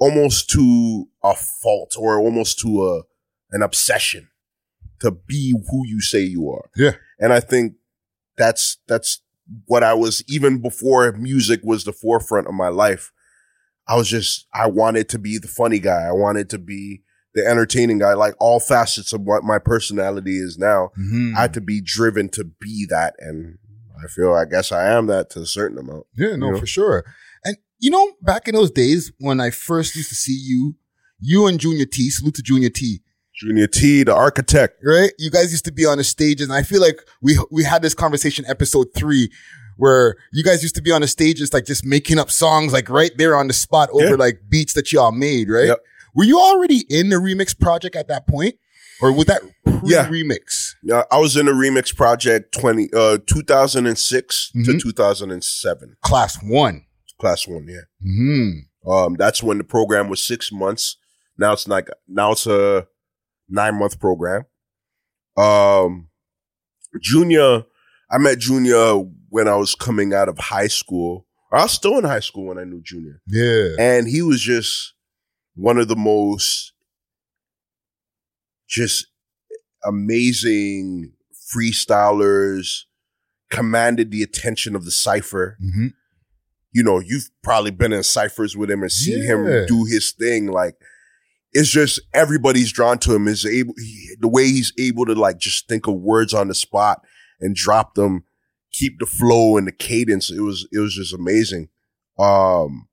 Almost 0.00 0.50
to 0.50 1.06
a 1.24 1.34
fault 1.34 1.94
or 1.98 2.18
almost 2.20 2.58
to 2.60 2.84
a 2.86 3.02
an 3.50 3.62
obsession 3.62 4.28
to 5.00 5.10
be 5.10 5.52
who 5.70 5.86
you 5.86 6.00
say 6.00 6.20
you 6.20 6.50
are. 6.50 6.70
Yeah. 6.76 6.92
And 7.18 7.32
I 7.32 7.40
think 7.40 7.74
that's 8.36 8.78
that's 8.86 9.22
what 9.66 9.82
I 9.82 9.94
was 9.94 10.22
even 10.28 10.60
before 10.60 11.10
music 11.12 11.60
was 11.64 11.84
the 11.84 11.92
forefront 11.92 12.46
of 12.46 12.54
my 12.54 12.68
life. 12.68 13.10
I 13.88 13.96
was 13.96 14.08
just 14.08 14.46
I 14.52 14.66
wanted 14.68 15.08
to 15.10 15.18
be 15.18 15.38
the 15.38 15.48
funny 15.48 15.78
guy. 15.78 16.02
I 16.02 16.12
wanted 16.12 16.50
to 16.50 16.58
be 16.58 17.02
the 17.34 17.46
entertaining 17.46 17.98
guy, 17.98 18.14
like 18.14 18.34
all 18.38 18.60
facets 18.60 19.12
of 19.12 19.22
what 19.22 19.42
my 19.44 19.58
personality 19.58 20.36
is 20.38 20.58
now. 20.58 20.90
Mhm. 20.98 21.34
I 21.36 21.42
had 21.42 21.54
to 21.54 21.60
be 21.60 21.80
driven 21.80 22.28
to 22.30 22.44
be 22.44 22.86
that. 22.90 23.14
And 23.18 23.58
I 24.02 24.06
feel 24.08 24.32
I 24.34 24.44
guess 24.44 24.70
I 24.72 24.90
am 24.92 25.06
that 25.06 25.30
to 25.30 25.40
a 25.40 25.46
certain 25.46 25.78
amount. 25.78 26.06
Yeah, 26.16 26.36
no, 26.36 26.46
You 26.46 26.52
know? 26.52 26.58
for 26.60 26.66
sure. 26.66 27.04
You 27.80 27.90
know, 27.90 28.12
back 28.22 28.48
in 28.48 28.54
those 28.54 28.70
days 28.70 29.12
when 29.18 29.40
I 29.40 29.50
first 29.50 29.94
used 29.94 30.08
to 30.08 30.14
see 30.14 30.36
you, 30.40 30.74
you 31.20 31.46
and 31.46 31.58
Junior 31.60 31.86
T, 31.86 32.10
salute 32.10 32.34
to 32.36 32.42
Junior 32.42 32.70
T, 32.70 33.00
Junior 33.34 33.66
T, 33.68 34.02
the 34.02 34.14
architect. 34.14 34.80
right? 34.84 35.12
You 35.18 35.30
guys 35.30 35.52
used 35.52 35.64
to 35.66 35.72
be 35.72 35.86
on 35.86 35.98
the 35.98 36.04
stages, 36.04 36.48
and 36.48 36.56
I 36.56 36.62
feel 36.62 36.80
like 36.80 37.00
we 37.22 37.38
we 37.50 37.62
had 37.64 37.82
this 37.82 37.94
conversation 37.94 38.44
episode 38.48 38.88
three, 38.96 39.30
where 39.76 40.16
you 40.32 40.42
guys 40.42 40.62
used 40.62 40.74
to 40.74 40.82
be 40.82 40.90
on 40.90 41.02
the 41.02 41.06
stages, 41.08 41.52
like 41.52 41.64
just 41.66 41.84
making 41.84 42.18
up 42.18 42.30
songs, 42.32 42.72
like 42.72 42.88
right 42.90 43.12
there 43.16 43.36
on 43.36 43.46
the 43.46 43.52
spot 43.54 43.90
over 43.92 44.04
Yeah. 44.10 44.14
like 44.14 44.40
beats 44.48 44.72
that 44.74 44.92
y'all 44.92 45.12
made, 45.12 45.48
right? 45.48 45.68
Yep. 45.68 45.78
Were 46.16 46.24
you 46.24 46.40
already 46.40 46.84
in 46.88 47.10
the 47.10 47.16
remix 47.16 47.56
project 47.56 47.94
at 47.94 48.08
that 48.08 48.26
point, 48.26 48.56
or 49.00 49.12
was 49.12 49.26
that 49.26 49.42
Yeah. 49.84 50.08
remix? 50.08 50.74
Yeah, 50.82 51.02
I 51.12 51.18
was 51.18 51.36
in 51.36 51.46
the 51.46 51.52
remix 51.52 51.94
project 51.94 52.52
20, 52.52 52.88
uh, 52.92 53.18
2006 53.26 54.50
to 54.52 54.58
Mhm. 54.72 54.80
2007. 54.80 55.96
Class 56.02 56.38
one. 56.42 56.82
Class 57.18 57.46
one, 57.46 57.66
yeah. 57.68 57.82
Hmm. 58.02 58.90
Um, 58.90 59.14
that's 59.16 59.42
when 59.42 59.58
the 59.58 59.64
program 59.64 60.08
was 60.08 60.22
six 60.24 60.52
months. 60.52 60.96
Now 61.36 61.52
it's 61.52 61.66
like, 61.68 61.88
now 62.06 62.32
it's 62.32 62.46
a 62.46 62.86
nine 63.48 63.78
month 63.78 63.98
program. 64.00 64.44
Um, 65.36 66.08
Junior, 67.00 67.64
I 68.10 68.18
met 68.18 68.38
Junior 68.38 69.02
when 69.28 69.48
I 69.48 69.56
was 69.56 69.74
coming 69.74 70.14
out 70.14 70.28
of 70.28 70.38
high 70.38 70.68
school. 70.68 71.26
I 71.52 71.62
was 71.62 71.72
still 71.72 71.98
in 71.98 72.04
high 72.04 72.20
school 72.20 72.46
when 72.46 72.58
I 72.58 72.64
knew 72.64 72.82
Junior. 72.82 73.20
Yeah. 73.26 73.74
And 73.78 74.06
he 74.06 74.22
was 74.22 74.40
just 74.40 74.94
one 75.54 75.78
of 75.78 75.88
the 75.88 75.96
most 75.96 76.72
just 78.68 79.06
amazing 79.84 81.12
freestylers, 81.54 82.82
commanded 83.50 84.10
the 84.10 84.22
attention 84.22 84.76
of 84.76 84.84
the 84.84 84.90
cipher. 84.90 85.56
hmm 85.60 85.88
You 86.72 86.82
know, 86.82 87.00
you've 87.00 87.28
probably 87.42 87.70
been 87.70 87.92
in 87.92 88.02
ciphers 88.02 88.56
with 88.56 88.70
him 88.70 88.82
and 88.82 88.92
seen 88.92 89.20
Yeah. 89.22 89.34
him 89.34 89.66
do 89.66 89.84
his 89.86 90.12
thing. 90.12 90.46
Like, 90.48 90.74
it's 91.52 91.70
just 91.70 92.00
everybody's 92.12 92.70
drawn 92.72 92.98
to 92.98 93.14
him. 93.14 93.26
Is 93.26 93.46
able 93.46 93.74
he, 93.78 94.10
the 94.20 94.28
way 94.28 94.44
he's 94.44 94.72
able 94.78 95.06
to 95.06 95.14
like 95.14 95.38
just 95.38 95.66
think 95.68 95.86
of 95.86 95.94
words 95.94 96.34
on 96.34 96.48
the 96.48 96.54
spot 96.54 97.00
and 97.40 97.54
drop 97.56 97.94
them, 97.94 98.24
keep 98.72 98.98
the 98.98 99.06
flow 99.06 99.56
and 99.56 99.66
the 99.66 99.72
cadence. 99.72 100.30
It 100.30 100.40
was 100.40 100.68
it 100.70 100.78
was 100.78 100.94
just 100.94 101.14
amazing. 101.14 101.68
Um, 102.18 102.88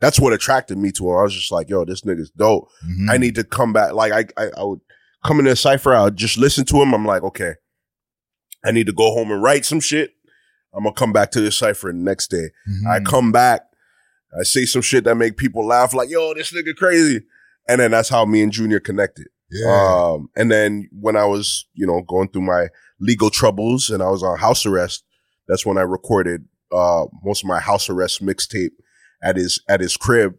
that's 0.00 0.20
what 0.20 0.32
attracted 0.32 0.78
me 0.78 0.92
to 0.92 1.10
him. 1.10 1.16
I 1.18 1.22
was 1.22 1.34
just 1.34 1.50
like, 1.50 1.68
yo, 1.68 1.84
this 1.84 2.02
nigga's 2.02 2.30
dope. 2.30 2.68
Mhm. 2.86 3.10
I 3.10 3.16
need 3.16 3.34
to 3.36 3.44
come 3.44 3.72
back. 3.72 3.92
Like 3.94 4.12
I, 4.12 4.24
I, 4.40 4.50
I 4.58 4.62
would 4.64 4.80
come 5.24 5.40
into 5.40 5.50
a 5.50 5.56
cipher. 5.56 5.92
I 5.94 6.04
would 6.04 6.16
just 6.16 6.38
listen 6.38 6.64
to 6.66 6.80
him. 6.82 6.94
I'm 6.94 7.06
like, 7.06 7.22
okay, 7.24 7.54
I 8.64 8.70
need 8.70 8.86
to 8.86 8.92
go 8.92 9.12
home 9.14 9.32
and 9.32 9.42
write 9.42 9.64
some 9.64 9.80
shit. 9.80 10.12
I'm 10.76 10.82
gonna 10.84 10.94
come 10.94 11.12
back 11.12 11.30
to 11.32 11.40
this 11.40 11.56
cipher 11.56 11.88
the 11.88 11.94
next 11.98 12.28
day. 12.30 12.50
Mhm. 12.68 12.86
I 12.90 13.00
come 13.00 13.32
back. 13.32 13.62
I 14.38 14.42
say 14.42 14.64
some 14.66 14.82
shit 14.82 15.04
that 15.04 15.14
make 15.16 15.36
people 15.36 15.66
laugh. 15.66 15.94
Like, 15.94 16.10
yo, 16.10 16.34
this 16.34 16.52
nigga 16.52 16.74
crazy. 16.76 17.24
And 17.68 17.80
then 17.80 17.90
that's 17.92 18.08
how 18.10 18.24
me 18.26 18.42
and 18.42 18.52
Junior 18.52 18.78
connected. 18.80 19.26
Yeah. 19.50 20.12
Um, 20.12 20.28
and 20.36 20.50
then 20.50 20.88
when 20.92 21.16
I 21.16 21.24
was, 21.24 21.66
you 21.74 21.86
know, 21.86 22.02
going 22.02 22.28
through 22.28 22.42
my 22.42 22.68
legal 23.00 23.30
troubles 23.30 23.90
and 23.90 24.02
I 24.02 24.10
was 24.10 24.22
on 24.22 24.38
house 24.38 24.66
arrest, 24.66 25.04
that's 25.48 25.64
when 25.64 25.78
I 25.78 25.82
recorded 25.82 26.44
uh 26.72 27.06
most 27.24 27.44
of 27.44 27.48
my 27.48 27.60
house 27.60 27.88
arrest 27.88 28.20
mixtape 28.24 28.72
at 29.22 29.36
his 29.36 29.60
at 29.68 29.80
his 29.80 29.96
crib. 29.96 30.34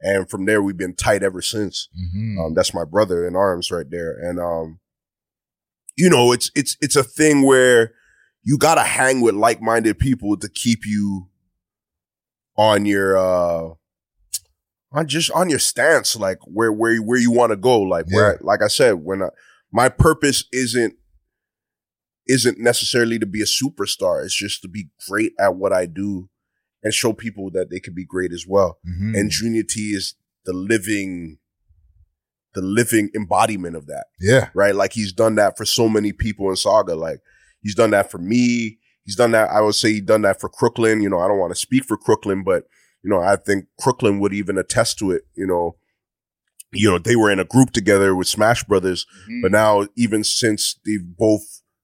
And 0.00 0.28
from 0.30 0.44
there 0.46 0.62
we've 0.62 0.76
been 0.76 0.94
tight 0.94 1.22
ever 1.22 1.42
since. 1.42 1.88
Mhm. 1.98 2.38
Um, 2.46 2.54
that's 2.54 2.72
my 2.74 2.84
brother 2.84 3.26
in 3.26 3.34
arms 3.36 3.70
right 3.70 3.88
there. 3.90 4.12
And 4.12 4.38
um, 4.40 4.78
you 5.96 6.08
know, 6.08 6.32
it's 6.32 6.50
it's 6.54 6.76
it's 6.80 6.96
a 6.96 7.02
thing 7.04 7.42
where 7.42 7.92
you 8.44 8.58
gotta 8.58 8.82
hang 8.82 9.20
with 9.20 9.34
like-minded 9.34 9.98
people 9.98 10.36
to 10.36 10.48
keep 10.48 10.80
you 10.86 11.28
on 12.56 12.84
your 12.86 13.16
uh 13.16 13.74
on 14.92 15.08
just 15.08 15.30
on 15.32 15.50
your 15.50 15.58
stance, 15.58 16.14
like 16.14 16.38
where 16.44 16.72
where 16.72 16.98
where 17.02 17.18
you 17.18 17.32
want 17.32 17.50
to 17.50 17.56
go. 17.56 17.80
Like 17.80 18.06
where 18.10 18.38
like 18.42 18.62
I 18.62 18.68
said, 18.68 18.92
when 19.02 19.22
I, 19.22 19.28
my 19.72 19.88
purpose 19.88 20.44
isn't 20.52 20.94
isn't 22.26 22.58
necessarily 22.58 23.18
to 23.18 23.26
be 23.26 23.42
a 23.42 23.44
superstar. 23.44 24.24
It's 24.24 24.34
just 24.34 24.62
to 24.62 24.68
be 24.68 24.88
great 25.08 25.32
at 25.38 25.56
what 25.56 25.72
I 25.72 25.86
do 25.86 26.28
and 26.82 26.92
show 26.94 27.12
people 27.12 27.50
that 27.50 27.70
they 27.70 27.80
can 27.80 27.94
be 27.94 28.04
great 28.04 28.32
as 28.32 28.46
well 28.46 28.78
Mhm. 28.86 29.18
and 29.18 29.30
Junior 29.30 29.62
T 29.62 29.90
is 29.94 30.14
the 30.44 30.52
living, 30.52 31.38
the 32.54 32.60
living 32.62 33.10
embodiment 33.14 33.74
of 33.76 33.86
that, 33.86 34.06
yeah. 34.20 34.50
right? 34.54 34.74
Like 34.74 34.92
he's 34.92 35.12
done 35.12 35.34
that 35.36 35.56
for 35.56 35.64
so 35.64 35.88
many 35.88 36.12
people 36.12 36.48
in 36.50 36.54
Sauga. 36.56 36.96
Like 36.96 37.20
he's 37.64 37.74
done 37.74 37.90
that 37.90 38.08
for 38.12 38.18
me. 38.18 38.78
He's 39.04 39.16
done 39.16 39.32
that. 39.32 39.50
I 39.50 39.60
would 39.60 39.74
say 39.74 39.92
he 39.94 40.00
done 40.00 40.22
that 40.22 40.40
for 40.40 40.48
Crooklyn. 40.48 41.02
You 41.02 41.10
know, 41.10 41.18
I 41.18 41.26
don't 41.26 41.38
want 41.40 41.52
to 41.52 41.58
speak 41.60 41.84
for 41.84 41.96
Crooklyn, 41.96 42.44
but 42.44 42.64
you 43.02 43.10
know, 43.10 43.20
I 43.20 43.34
think 43.36 43.64
Crooklyn 43.80 44.20
would 44.20 44.32
even 44.32 44.56
attest 44.56 44.98
to 45.00 45.10
it. 45.10 45.22
You 45.34 45.46
know, 45.48 45.76
you 46.72 46.90
know, 46.90 46.98
they 46.98 47.16
were 47.16 47.30
in 47.30 47.38
a 47.40 47.44
group 47.44 47.70
together 47.72 48.14
with 48.14 48.28
Smash 48.28 48.64
Brothers, 48.64 49.06
Mhm. 49.28 49.42
but 49.42 49.50
now 49.52 49.86
even 49.96 50.22
since 50.24 50.78
they've 50.86 51.04
both 51.16 51.42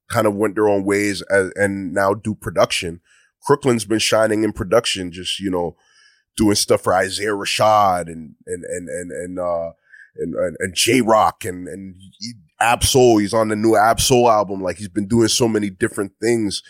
kind 0.09 0.27
of 0.27 0.35
went 0.35 0.55
their 0.55 0.69
own 0.69 0.85
ways 0.85 1.23
as, 1.31 1.51
and 1.57 1.93
now 1.93 2.15
do 2.15 2.35
production, 2.35 3.01
Crooklyn's 3.47 3.85
been 3.85 3.99
shining 4.01 4.43
in 4.45 4.53
production, 4.53 5.13
just, 5.13 5.39
you 5.41 5.51
know, 5.51 5.77
doing 6.37 6.57
stuff 6.57 6.83
for 6.83 6.95
Isaiah 6.95 7.29
Rashad 7.37 8.07
and, 8.07 8.35
and, 8.47 8.65
and, 8.65 8.89
and, 8.89 9.13
and, 9.13 9.39
uh, 9.39 9.71
and, 10.17 10.35
and, 10.35 10.57
and 10.59 10.75
Jay 10.75 11.01
Rock 11.01 11.45
and, 11.45 11.69
and 11.69 11.95
Ab-Soul. 12.61 13.19
He's 13.19 13.35
on 13.35 13.49
the 13.49 13.57
new 13.57 13.77
Ab-Soul 13.77 14.31
album. 14.31 14.63
Like 14.63 14.77
he's 14.77 14.89
been 14.89 15.09
doing 15.09 15.29
so 15.29 15.49
many 15.49 15.71
different 15.71 16.13
things. 16.21 16.63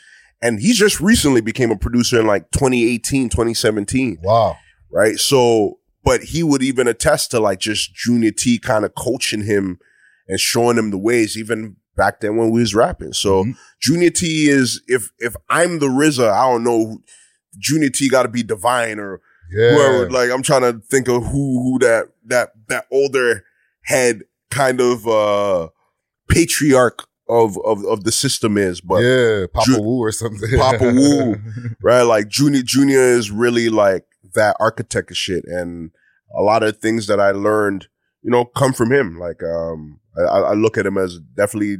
And 0.43 0.59
he 0.61 0.73
just 0.73 1.01
recently 1.01 1.41
became 1.43 1.71
a 1.71 1.77
producer 1.77 2.19
in 2.21 2.27
like 2.27 2.51
2018, 2.53 3.29
2017 3.29 4.19
wow. 4.23 4.57
right? 4.91 5.19
So, 5.19 5.79
but 6.03 6.23
he 6.23 6.43
would 6.43 6.63
even 6.63 6.89
attest 6.89 7.31
to 7.33 7.41
like 7.41 7.61
just 7.61 7.95
Junior 7.95 8.31
T 8.31 8.59
kind 8.59 8.85
of 8.87 8.95
coaching 8.95 9.45
him 9.45 9.79
and 10.29 10.41
showing 10.41 10.79
him 10.79 10.91
the 10.93 10.99
ways, 10.99 11.37
even 11.37 11.77
back 11.97 12.21
then 12.21 12.37
when 12.37 12.51
we 12.51 12.61
was 12.61 12.75
rapping. 12.75 13.13
So, 13.13 13.45
Mhm. 13.45 13.57
Junior 13.83 14.09
T 14.11 14.49
is 14.49 14.81
if 14.87 15.11
if 15.19 15.37
I'm 15.51 15.79
the 15.79 15.89
RZA, 15.89 16.31
I 16.33 16.51
don't 16.51 16.65
know. 16.65 17.03
Junior 17.59 17.91
T 17.91 18.09
got 18.09 18.23
to 18.23 18.29
be 18.31 18.43
divine 18.43 18.99
or 18.99 19.21
Yeah. 19.53 19.75
whoever. 19.75 20.11
Like 20.11 20.31
I'm 20.31 20.43
trying 20.43 20.63
to 20.63 20.81
think 20.89 21.09
of 21.09 21.25
who 21.27 21.63
who 21.63 21.79
that 21.81 22.07
that 22.27 22.53
that 22.69 22.87
older 22.91 23.45
head 23.83 24.23
kind 24.51 24.81
of 24.81 25.07
uh 25.07 25.69
patriarch 26.31 27.07
of 27.29 27.57
of 27.65 27.85
of 27.85 28.05
the 28.05 28.13
system 28.13 28.57
is, 28.59 28.81
but 28.81 29.01
yeah. 29.03 29.47
Papa 29.53 29.67
Ju- 29.67 29.83
Wu 29.83 29.99
or 30.01 30.13
something. 30.13 30.51
Papa 30.59 30.93
Wu. 30.93 31.37
right? 31.83 32.03
Like 32.03 32.29
Junior 32.29 32.63
Junior 32.63 33.01
is 33.01 33.31
really 33.31 33.69
like 33.69 34.05
that 34.35 34.57
architect 34.61 35.11
of 35.11 35.17
shit, 35.17 35.45
and 35.47 35.91
a 36.37 36.43
lot 36.43 36.63
of 36.63 36.79
things 36.79 37.07
that 37.09 37.21
I 37.21 37.31
learned, 37.33 37.89
you 38.23 38.31
know, 38.31 38.45
come 38.45 38.73
from 38.73 38.93
him. 38.93 39.19
Like, 39.19 39.43
um, 39.43 40.01
I, 40.17 40.23
I 40.39 40.53
look 40.55 40.79
at 40.79 40.87
him 40.87 40.97
as 40.99 41.19
definitely 41.37 41.77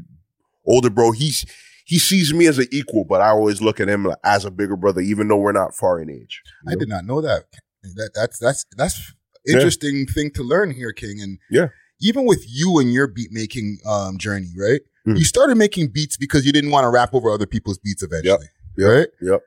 older 0.67 0.91
bro. 0.91 1.13
He's 1.13 1.47
he 1.85 1.99
sees 1.99 2.33
me 2.33 2.47
as 2.47 2.59
an 2.59 2.67
equal, 2.71 3.05
but 3.05 3.21
I 3.21 3.29
always 3.31 3.61
look 3.61 3.81
at 3.81 3.89
him 3.89 4.07
as 4.23 4.45
a 4.45 4.51
bigger 4.51 4.77
brother, 4.77 5.01
even 5.01 5.29
though 5.29 5.39
we're 5.39 5.53
not 5.53 5.75
far 5.75 6.01
in 6.01 6.11
age. 6.11 6.43
I 6.69 6.73
know? 6.75 6.79
did 6.81 6.89
not 6.89 7.05
know 7.05 7.21
that. 7.21 7.45
That 7.83 8.11
that's 8.15 8.39
that's 8.39 8.65
that's 8.77 9.13
Yeah. 9.47 9.55
interesting 9.57 10.07
thing 10.07 10.31
to 10.35 10.43
learn 10.43 10.71
here, 10.71 10.93
King. 10.93 11.21
And 11.21 11.39
Yeah. 11.51 11.69
Even 12.01 12.27
with 12.27 12.45
you 12.49 12.79
and 12.79 12.93
your 12.93 13.07
beat 13.07 13.31
making 13.33 13.79
um 13.87 14.19
journey, 14.19 14.53
right? 14.59 14.81
Mhm. 15.07 15.19
You 15.19 15.25
started 15.25 15.57
making 15.57 15.89
beats 15.89 16.17
because 16.17 16.45
you 16.47 16.53
didn't 16.53 16.71
want 16.71 16.85
to 16.85 16.89
rap 16.91 17.15
over 17.15 17.31
other 17.31 17.47
people's 17.47 17.79
beats 17.79 18.03
eventually, 18.03 18.47
Yep. 18.77 18.89
right? 18.89 19.09
Yep. 19.21 19.41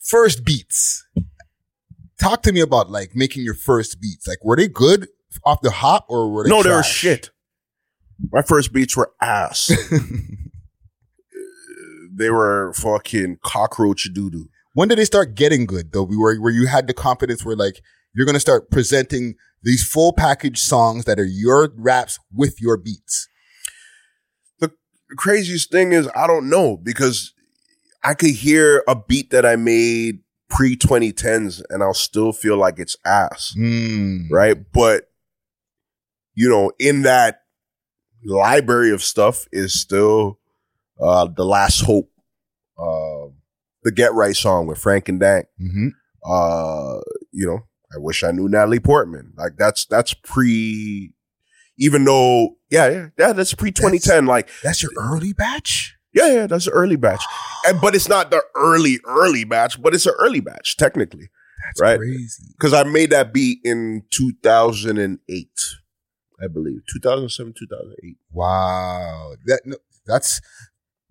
First 0.00 0.44
beats. 0.44 1.06
Talk 2.20 2.42
to 2.44 2.52
me 2.52 2.60
about 2.60 2.90
like 2.90 3.14
making 3.14 3.44
your 3.44 3.54
first 3.54 4.00
beats. 4.00 4.26
Like, 4.26 4.44
were 4.44 4.56
they 4.56 4.68
good 4.68 5.08
off 5.44 5.60
the 5.62 5.70
hop 5.70 6.06
or 6.08 6.30
were 6.30 6.44
they? 6.44 6.50
No, 6.50 6.62
they 6.62 6.70
were 6.70 6.82
shit. 6.82 7.30
My 8.32 8.42
first 8.42 8.72
beats 8.72 8.96
were 8.96 9.12
ass. 9.20 9.70
they 12.14 12.30
were 12.30 12.72
fucking 12.74 13.38
cockroach 13.42 14.08
doo 14.12 14.30
doo. 14.30 14.48
when 14.74 14.88
did 14.88 14.98
they 14.98 15.04
start 15.04 15.34
getting 15.34 15.66
good 15.66 15.92
though? 15.92 16.04
We 16.04 16.16
were 16.16 16.36
where 16.36 16.52
you 16.52 16.66
had 16.66 16.86
the 16.86 16.94
confidence 16.94 17.44
where 17.44 17.56
like 17.56 17.80
you're 18.14 18.26
gonna 18.26 18.40
start 18.40 18.70
presenting 18.70 19.34
these 19.64 19.82
full 19.86 20.12
package 20.12 20.58
songs 20.60 21.04
that 21.06 21.18
are 21.18 21.24
your 21.24 21.72
raps 21.76 22.18
with 22.32 22.60
your 22.60 22.76
beats. 22.76 23.28
the 24.60 24.70
craziest 25.16 25.70
thing 25.72 25.92
is 25.92 26.08
I 26.14 26.26
don't 26.26 26.48
know 26.48 26.76
because 26.76 27.32
I 28.02 28.14
could 28.14 28.30
hear 28.30 28.84
a 28.86 28.94
beat 28.94 29.30
that 29.30 29.44
I 29.46 29.56
made 29.56 30.20
pre 30.50 30.76
2010s 30.76 31.62
and 31.70 31.82
I'll 31.82 31.94
still 31.94 32.32
feel 32.32 32.56
like 32.56 32.78
it's 32.78 32.96
ass, 33.04 33.54
Mm. 33.58 34.30
right? 34.30 34.56
But 34.72 35.10
you 36.34 36.48
know, 36.48 36.70
in 36.78 37.02
that 37.02 37.40
library 38.24 38.90
of 38.92 39.02
stuff 39.02 39.46
is 39.52 39.78
still 39.80 40.38
uh 41.00 41.26
the 41.26 41.44
last 41.44 41.80
hope, 41.82 42.10
uh, 42.78 43.30
the 43.82 43.92
Get 43.92 44.12
Right 44.14 44.36
song 44.36 44.66
with 44.66 44.78
Frank 44.78 45.08
and 45.08 45.20
Dank. 45.20 45.46
hmm 45.58 45.88
Uh, 46.24 47.00
you 47.32 47.46
know, 47.46 47.60
I 47.94 47.98
wish 47.98 48.22
I 48.24 48.30
knew 48.32 48.48
Natalie 48.48 48.80
Portman. 48.80 49.32
Like 49.36 49.52
that's 49.56 49.86
that's 49.86 50.14
pre. 50.14 51.12
Even 51.76 52.04
though, 52.04 52.56
yeah, 52.70 52.88
yeah, 52.88 53.06
yeah, 53.18 53.32
that's 53.32 53.52
pre 53.52 53.72
2010. 53.72 54.26
Like, 54.26 54.48
That's 54.62 54.80
your 54.80 54.92
early 54.96 55.32
batch. 55.32 55.96
yeah, 56.12 56.32
yeah, 56.32 56.46
that's 56.46 56.68
an 56.68 56.72
early 56.72 56.94
batch. 56.96 57.22
And, 57.66 57.80
but 57.80 57.94
it's 57.96 58.08
not 58.08 58.30
the 58.30 58.42
early, 58.54 58.98
early 59.06 59.42
batch, 59.44 59.80
but 59.82 59.92
it's 59.94 60.04
an 60.06 60.12
early 60.20 60.38
batch, 60.40 60.76
technically. 60.76 61.30
That's 61.64 61.80
Right. 61.80 61.98
crazy. 61.98 62.44
Because 62.56 62.72
I 62.74 62.82
made 62.84 63.10
that 63.10 63.32
beat 63.32 63.58
in 63.64 64.02
2008, 64.10 65.48
I 66.42 66.46
believe. 66.46 66.82
2007, 66.92 67.54
2008. 67.58 68.16
Wow. 68.30 69.32
That 69.46 69.62
no, 69.64 69.76
that's 70.06 70.40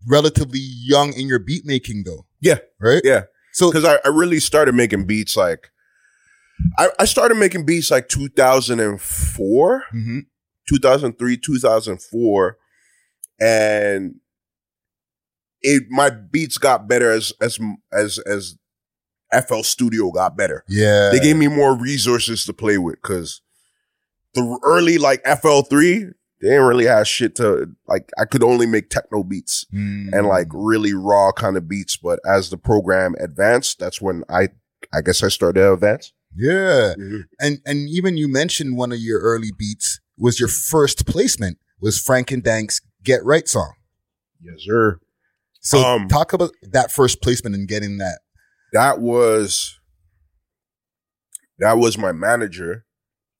relatively 0.07 0.59
young 0.61 1.11
in 1.13 1.27
your 1.27 1.39
beat 1.39 1.65
making 1.65 2.03
though. 2.05 2.25
Yeah. 2.39 2.59
Right? 2.79 3.01
Yeah. 3.03 3.23
So 3.53 3.69
Because 3.71 3.83
I, 3.85 3.97
I 4.05 4.09
really 4.09 4.39
started 4.39 4.75
making 4.75 5.05
beats 5.07 5.35
like 5.35 5.69
I, 6.77 6.89
I 6.99 7.05
started 7.05 7.35
making 7.37 7.65
beats 7.65 7.91
like 7.91 8.07
2004, 8.09 9.83
Mm-hmm. 9.93 10.19
2003, 10.69 11.37
2004, 11.37 12.57
and 13.39 14.15
it 15.61 15.83
my 15.89 16.09
beats 16.09 16.57
got 16.57 16.87
better 16.87 17.11
as 17.11 17.33
as 17.41 17.59
as 17.91 18.17
as 18.19 18.57
FL 19.47 19.61
Studio 19.61 20.11
got 20.11 20.37
better. 20.37 20.63
Yeah. 20.69 21.09
They 21.11 21.19
gave 21.19 21.35
me 21.37 21.47
more 21.47 21.75
resources 21.75 22.45
to 22.45 22.53
play 22.53 22.77
with 22.77 22.95
because 23.01 23.41
the 24.35 24.59
early 24.63 24.97
like 24.97 25.23
FL3, 25.23 26.11
they 26.41 26.47
didn't 26.49 26.65
really 26.65 26.85
have 26.85 27.07
shit 27.07 27.35
to 27.35 27.69
like. 27.87 28.09
I 28.17 28.25
could 28.25 28.43
only 28.43 28.65
make 28.65 28.89
techno 28.89 29.23
beats 29.23 29.65
Mm. 29.73 30.13
and 30.13 30.27
like 30.27 30.47
really 30.53 30.93
raw 30.93 31.31
kind 31.31 31.57
of 31.57 31.67
beats. 31.67 31.97
But 31.97 32.19
as 32.25 32.49
the 32.49 32.57
program 32.57 33.15
advanced, 33.19 33.79
that's 33.79 34.01
when 34.01 34.23
I 34.29 34.49
I 34.93 35.01
guess 35.01 35.23
I 35.23 35.27
started 35.29 35.59
to 35.61 35.73
advance. 35.73 36.13
Yeah. 36.35 36.93
And 37.39 37.59
and 37.65 37.89
even 37.89 38.17
you 38.17 38.27
mentioned 38.27 38.77
one 38.77 38.91
of 38.91 38.99
your 38.99 39.19
early 39.21 39.51
beats 39.57 39.99
was 40.17 40.39
your 40.39 40.49
first 40.49 41.05
placement 41.05 41.57
was 41.79 41.99
Frank 41.99 42.31
and 42.31 42.43
Dank's 42.43 42.81
Get 43.03 43.23
Right 43.23 43.47
song. 43.47 43.73
Yes, 44.41 44.55
sir. 44.59 44.99
So 45.61 45.79
Um, 45.79 46.07
talk 46.07 46.33
about 46.33 46.51
that 46.61 46.91
first 46.91 47.21
placement 47.21 47.55
and 47.55 47.67
getting 47.67 47.97
that. 47.97 48.19
That 48.73 48.99
was 48.99 49.79
that 51.59 51.77
was 51.77 51.97
my 51.97 52.11
manager 52.11 52.85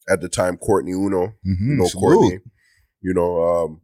at 0.10 0.22
the 0.22 0.30
time, 0.30 0.58
Courtney 0.58 0.91
Uno. 0.91 1.34
Mm-hmm. 1.46 1.72
you 1.72 1.76
know, 1.78 1.89
Courtney. 1.89 2.39
You 3.02 3.14
know, 3.14 3.44
um, 3.44 3.82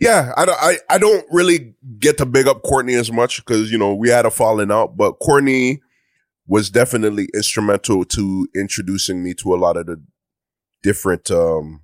yeah, 0.00 0.32
I, 0.36 0.44
I, 0.44 0.94
I 0.94 0.98
don't 0.98 1.24
really 1.30 1.74
get 1.98 2.18
to 2.18 2.26
big 2.26 2.46
up 2.46 2.62
Courtney 2.62 2.94
as 2.94 3.10
much 3.10 3.44
because, 3.44 3.70
you 3.70 3.78
know, 3.78 3.94
we 3.94 4.08
had 4.08 4.26
a 4.26 4.30
falling 4.30 4.70
out, 4.70 4.96
but 4.96 5.12
Courtney 5.20 5.80
was 6.52 6.68
definitely 6.68 7.28
instrumental 7.32 8.04
to 8.04 8.46
introducing 8.54 9.22
me 9.24 9.32
to 9.32 9.54
a 9.54 9.56
lot 9.56 9.78
of 9.78 9.86
the 9.86 9.96
different, 10.82 11.30
um, 11.30 11.80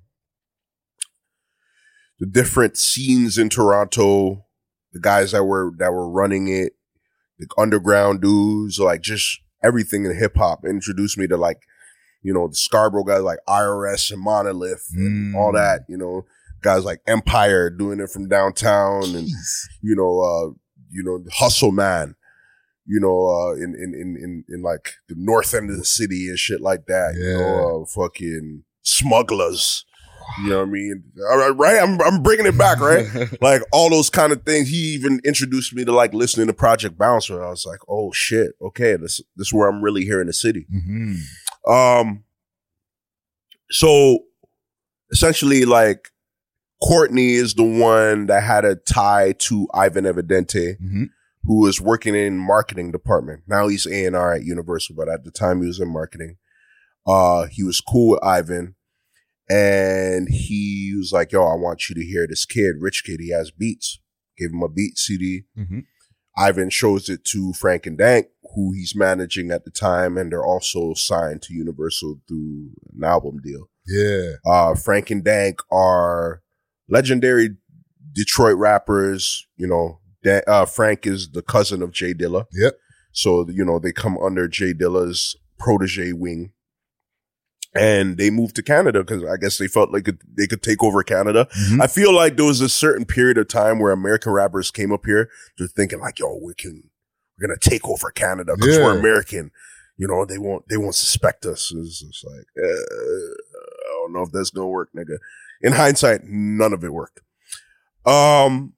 the 2.19 2.27
different 2.27 2.77
scenes 2.77 3.37
in 3.39 3.49
Toronto, 3.49 4.45
the 4.93 4.99
guys 4.99 5.31
that 5.31 5.43
were, 5.45 5.71
that 5.79 5.91
were 5.91 6.07
running 6.09 6.47
it, 6.49 6.73
the 7.39 7.47
underground 7.57 8.21
dudes, 8.21 8.77
like 8.79 9.01
just 9.01 9.39
everything 9.63 10.05
in 10.05 10.15
hip 10.15 10.35
hop 10.37 10.59
introduced 10.65 11.17
me 11.17 11.25
to 11.27 11.35
like, 11.35 11.61
you 12.21 12.31
know, 12.31 12.47
the 12.47 12.55
Scarborough 12.55 13.03
guys 13.05 13.23
like 13.23 13.39
IRS 13.47 14.11
and 14.11 14.21
Monolith 14.21 14.85
and 14.93 15.33
Mm. 15.33 15.37
all 15.39 15.51
that, 15.53 15.81
you 15.89 15.97
know, 15.97 16.25
guys 16.61 16.83
like 16.83 16.99
Empire 17.07 17.71
doing 17.71 17.99
it 18.01 18.11
from 18.11 18.27
downtown 18.27 19.15
and, 19.15 19.27
you 19.81 19.95
know, 19.95 20.19
uh, 20.19 20.53
you 20.91 21.01
know, 21.03 21.23
Hustle 21.31 21.71
Man, 21.71 22.15
you 22.91 22.99
know, 22.99 23.27
uh, 23.27 23.53
in, 23.53 23.75
in, 23.75 23.93
in, 23.93 24.17
in, 24.17 24.43
in 24.49 24.61
like 24.63 24.93
the 25.07 25.15
north 25.15 25.53
end 25.53 25.69
of 25.69 25.77
the 25.77 25.85
city 25.85 26.27
and 26.27 26.39
shit 26.39 26.59
like 26.59 26.87
that, 26.87 27.13
you 27.15 27.37
know, 27.37 27.83
uh, 27.83 27.85
fucking 27.85 28.63
smugglers, 28.81 29.85
you 30.43 30.49
know 30.49 30.59
what 30.59 30.67
I 30.69 30.71
mean? 30.71 31.03
All 31.29 31.37
right, 31.37 31.49
right? 31.55 31.83
I'm, 31.83 32.01
I'm 32.01 32.23
bringing 32.23 32.47
it 32.47 32.57
back, 32.57 32.79
right? 32.79 33.05
like 33.41 33.61
all 33.71 33.91
those 33.91 34.09
kind 34.09 34.31
of 34.33 34.41
things. 34.43 34.69
He 34.69 34.77
even 34.95 35.19
introduced 35.23 35.71
me 35.75 35.85
to 35.85 35.91
like 35.91 36.15
listening 36.15 36.47
to 36.47 36.53
Project 36.53 36.97
Bouncer. 36.97 37.43
I 37.43 37.49
was 37.51 37.63
like, 37.63 37.79
oh 37.87 38.11
shit, 38.11 38.53
okay, 38.59 38.95
this, 38.95 39.21
this 39.35 39.47
is 39.47 39.53
where 39.53 39.69
I'm 39.69 39.83
really 39.83 40.03
here 40.03 40.19
in 40.19 40.27
the 40.27 40.33
city. 40.33 40.65
hmm 40.71 41.15
Um, 41.71 42.23
so 43.69 44.19
essentially, 45.11 45.63
like 45.65 46.09
Courtney 46.83 47.33
is 47.33 47.53
the 47.53 47.63
one 47.63 48.25
that 48.27 48.41
had 48.41 48.65
a 48.65 48.75
tie 48.77 49.33
to 49.39 49.67
Ivan 49.75 50.05
Evidente, 50.05 50.77
hmm 50.79 51.03
who 51.49 51.61
was 51.61 51.81
working 51.81 52.13
in 52.13 52.37
marketing 52.37 52.91
department. 52.91 53.41
Now 53.47 53.69
he's 53.69 53.87
A 53.87 54.05
and 54.05 54.15
R 54.15 54.35
at 54.35 54.43
Universal, 54.43 54.95
but 54.95 55.09
at 55.09 55.23
the 55.23 55.31
time 55.31 55.61
he 55.61 55.67
was 55.67 55.79
in 55.79 55.91
marketing. 55.91 56.37
Uh, 57.07 57.47
he 57.49 57.63
was 57.63 57.81
cool 57.81 58.11
with 58.11 58.23
Ivan, 58.23 58.75
and 59.49 60.27
he 60.29 60.93
was 60.95 61.11
like, 61.11 61.31
"Yo, 61.31 61.41
I 61.41 61.55
want 61.55 61.89
you 61.89 61.95
to 61.95 62.05
hear 62.05 62.27
this 62.27 62.45
kid, 62.45 62.75
Rich 62.79 63.03
Kidd. 63.03 63.19
He 63.19 63.31
has 63.31 63.49
beats." 63.49 63.99
Gave 64.37 64.51
him 64.51 64.61
a 64.61 64.69
beat 64.69 64.99
CD. 64.99 65.45
hmm 65.55 65.79
Ivan 66.37 66.69
shows 66.69 67.09
it 67.09 67.25
to 67.25 67.51
Frank 67.53 67.87
and 67.87 67.97
Dank, 67.97 68.27
who 68.55 68.71
he's 68.71 68.95
managing 68.95 69.49
at 69.49 69.65
the 69.65 69.71
time, 69.71 70.17
and 70.17 70.31
they're 70.31 70.45
also 70.45 70.93
signed 70.93 71.41
to 71.41 71.53
Universal 71.53 72.21
through 72.27 72.69
an 72.95 73.03
album 73.03 73.39
deal. 73.43 73.69
Yeah. 73.87 74.33
Uh, 74.45 74.75
Frank 74.75 75.09
and 75.09 75.23
Dank 75.23 75.59
are 75.71 76.41
legendary 76.87 77.57
Detroit 78.13 78.57
rappers. 78.57 79.47
You 79.57 79.67
know, 79.67 79.99
Dan- 80.23 80.41
uh, 80.47 80.65
Frank 80.65 81.05
is 81.07 81.29
the 81.31 81.41
cousin 81.41 81.81
of 81.81 81.91
J 81.91 82.13
Dilla. 82.13 82.45
Yep. 82.53 82.73
So, 83.11 83.47
you 83.49 83.65
know, 83.65 83.79
they 83.79 83.91
come 83.91 84.17
under 84.17 84.47
J 84.47 84.73
Dilla's 84.73 85.35
protege 85.57 86.13
wing. 86.13 86.51
And 87.75 88.17
they 88.17 88.31
moved 88.31 88.55
to 88.55 88.63
Canada 88.63 89.03
because 89.03 89.23
I 89.23 89.37
guess 89.37 89.59
they 89.59 89.67
felt 89.67 89.91
like 89.91 90.07
it- 90.07 90.21
they 90.35 90.47
could 90.47 90.63
take 90.63 90.81
over 90.81 91.03
Canada. 91.03 91.47
Mhm. 91.69 91.81
I 91.81 91.85
feel 91.87 92.13
like 92.13 92.35
there 92.35 92.45
was 92.45 92.61
a 92.61 92.69
certain 92.69 93.05
period 93.05 93.37
of 93.37 93.47
time 93.47 93.77
where 93.79 93.91
American 93.91 94.31
rappers 94.31 94.71
came 94.71 94.91
up 94.91 95.05
here, 95.05 95.29
they're 95.57 95.67
thinking 95.67 95.99
like, 95.99 96.17
yo, 96.17 96.39
we 96.43 96.55
can, 96.55 96.89
we're 97.39 97.47
going 97.47 97.59
to 97.59 97.69
take 97.69 97.87
over 97.87 98.09
Canada 98.09 98.55
because 98.55 98.77
Yeah. 98.77 98.85
we're 98.85 98.97
American. 98.99 99.51
You 99.97 100.07
know, 100.07 100.25
they 100.25 100.39
won't, 100.39 100.67
they 100.67 100.77
won't 100.77 100.95
suspect 100.95 101.45
us. 101.45 101.71
It's 101.75 101.99
just 101.99 102.25
like, 102.25 102.45
uh, 102.57 102.65
I 102.65 103.91
don't 104.01 104.13
know 104.13 104.23
if 104.23 104.31
that's 104.31 104.49
to 104.51 104.65
work, 104.65 104.89
nigga. 104.97 105.17
In 105.61 105.73
hindsight, 105.73 106.21
none 106.23 106.73
of 106.73 106.83
it 106.83 106.91
worked. 106.93 107.19
Um, 108.05 108.73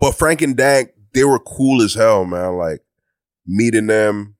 but 0.00 0.12
Frank 0.12 0.42
and 0.42 0.56
Dank, 0.56 0.90
they 1.14 1.24
were 1.24 1.38
cool 1.38 1.82
as 1.82 1.94
hell, 1.94 2.24
man. 2.24 2.56
Like 2.56 2.80
meeting 3.46 3.86
them, 3.86 4.36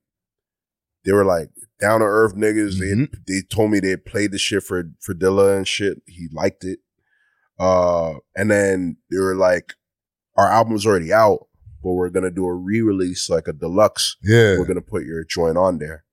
they 1.04 1.12
were 1.12 1.24
like 1.24 1.48
down 1.80 2.00
to 2.00 2.06
earth 2.06 2.34
niggas. 2.34 2.80
Mhm. 2.80 3.10
They 3.26 3.34
they 3.34 3.42
told 3.42 3.70
me 3.70 3.80
they 3.80 3.96
played 3.96 4.32
the 4.32 4.38
shit 4.38 4.62
for 4.62 4.84
for 5.00 5.14
Dilla 5.14 5.56
and 5.56 5.66
shit. 5.66 6.02
He 6.06 6.28
liked 6.32 6.64
it. 6.64 6.80
Uh, 7.58 8.14
and 8.34 8.50
then 8.50 8.96
they 9.10 9.18
were 9.18 9.34
like, 9.36 9.74
our 10.36 10.50
album's 10.50 10.86
already 10.86 11.12
out, 11.12 11.46
but 11.82 11.92
we're 11.92 12.08
gonna 12.10 12.30
do 12.30 12.46
a 12.46 12.54
re-release, 12.54 13.28
like 13.28 13.48
a 13.48 13.52
deluxe. 13.52 14.16
Yeah. 14.22 14.58
We're 14.58 14.66
gonna 14.66 14.80
put 14.80 15.04
your 15.04 15.24
joint 15.24 15.58
on 15.58 15.78
there. 15.78 16.04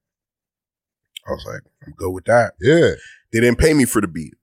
I 1.26 1.32
was 1.32 1.46
like, 1.46 1.62
I'm 1.86 1.94
good 1.94 2.12
with 2.12 2.26
that. 2.26 2.54
Yeah. 2.60 2.92
They 3.32 3.40
didn't 3.42 3.60
pay 3.60 3.74
me 3.74 3.86
for 3.86 4.02
the 4.02 4.08
beat, 4.08 4.34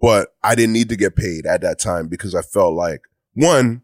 but 0.00 0.28
I 0.42 0.54
didn't 0.54 0.74
need 0.74 0.88
to 0.90 0.96
get 0.96 1.16
paid 1.16 1.46
at 1.46 1.62
that 1.62 1.78
time 1.78 2.08
because 2.08 2.34
I 2.34 2.42
felt 2.42 2.74
like 2.74 3.00
one, 3.34 3.82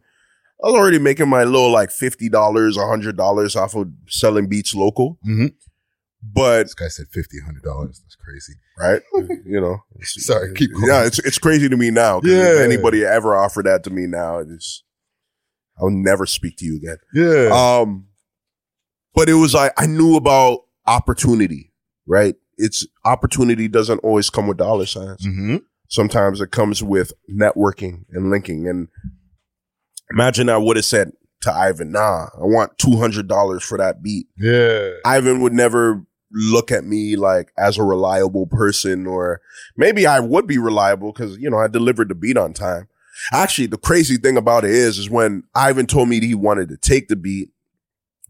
I 0.62 0.66
was 0.68 0.74
already 0.74 0.98
making 0.98 1.28
my 1.28 1.44
little 1.44 1.70
like 1.70 1.90
fifty 1.90 2.28
dollars, 2.28 2.76
hundred 2.76 3.16
dollars 3.16 3.56
off 3.56 3.74
of 3.74 3.88
selling 4.08 4.48
beats 4.48 4.74
local. 4.74 5.18
Mhm. 5.26 5.52
But 6.22 6.64
This 6.64 6.74
guy 6.74 6.88
said 6.88 7.06
fifty, 7.10 7.38
hundred 7.40 7.62
dollars. 7.62 8.00
That's 8.04 8.16
crazy. 8.16 8.52
right, 8.78 9.02
you 9.46 9.60
know, 9.60 9.78
Sorry, 10.02 10.52
keep 10.54 10.72
going. 10.72 10.86
Yeah, 10.86 11.04
it's 11.06 11.18
it's 11.20 11.38
crazy 11.38 11.68
to 11.68 11.76
me 11.76 11.90
now. 11.90 12.20
Yeah. 12.22 12.54
if 12.56 12.60
anybody 12.60 13.04
ever 13.04 13.34
offered 13.34 13.64
that 13.66 13.84
to 13.84 13.90
me 13.90 14.06
now, 14.06 14.38
it's 14.38 14.84
I'll 15.80 15.88
never 15.90 16.26
speak 16.26 16.56
to 16.58 16.64
you 16.66 16.76
again. 16.76 16.98
Yeah. 17.14 17.48
Um, 17.80 18.06
but 19.14 19.28
it 19.30 19.34
was 19.34 19.54
like 19.54 19.72
I 19.78 19.86
knew 19.86 20.14
about 20.16 20.60
opportunity, 20.86 21.72
right? 22.06 22.34
It's 22.58 22.86
opportunity 23.06 23.66
doesn't 23.68 23.98
always 24.00 24.28
come 24.28 24.46
with 24.46 24.58
dollar 24.58 24.84
signs. 24.86 25.24
hmm 25.24 25.56
Sometimes 25.88 26.40
it 26.42 26.50
comes 26.52 26.82
with 26.84 27.12
networking 27.32 28.04
and 28.12 28.30
linking. 28.30 28.68
And 28.68 28.88
imagine 30.10 30.48
I 30.48 30.56
would 30.58 30.76
have 30.76 30.84
said 30.84 31.12
to 31.42 31.52
Ivan, 31.52 31.92
nah, 31.92 32.26
I 32.34 32.44
want 32.44 32.76
$200 32.78 33.62
for 33.62 33.78
that 33.78 34.02
beat. 34.02 34.26
Yeah. 34.36 34.90
Ivan 35.04 35.40
would 35.40 35.52
never 35.52 36.04
look 36.32 36.70
at 36.70 36.84
me 36.84 37.16
like 37.16 37.50
as 37.58 37.76
a 37.78 37.82
reliable 37.82 38.46
person 38.46 39.06
or 39.06 39.40
maybe 39.76 40.06
I 40.06 40.20
would 40.20 40.46
be 40.46 40.58
reliable 40.58 41.12
because, 41.12 41.36
you 41.38 41.50
know, 41.50 41.58
I 41.58 41.66
delivered 41.66 42.08
the 42.08 42.14
beat 42.14 42.36
on 42.36 42.52
time. 42.52 42.88
Actually, 43.32 43.66
the 43.66 43.76
crazy 43.78 44.16
thing 44.16 44.36
about 44.36 44.64
it 44.64 44.70
is, 44.70 44.98
is 44.98 45.10
when 45.10 45.42
Ivan 45.54 45.86
told 45.86 46.08
me 46.08 46.20
that 46.20 46.26
he 46.26 46.34
wanted 46.34 46.68
to 46.68 46.76
take 46.76 47.08
the 47.08 47.16
beat 47.16 47.50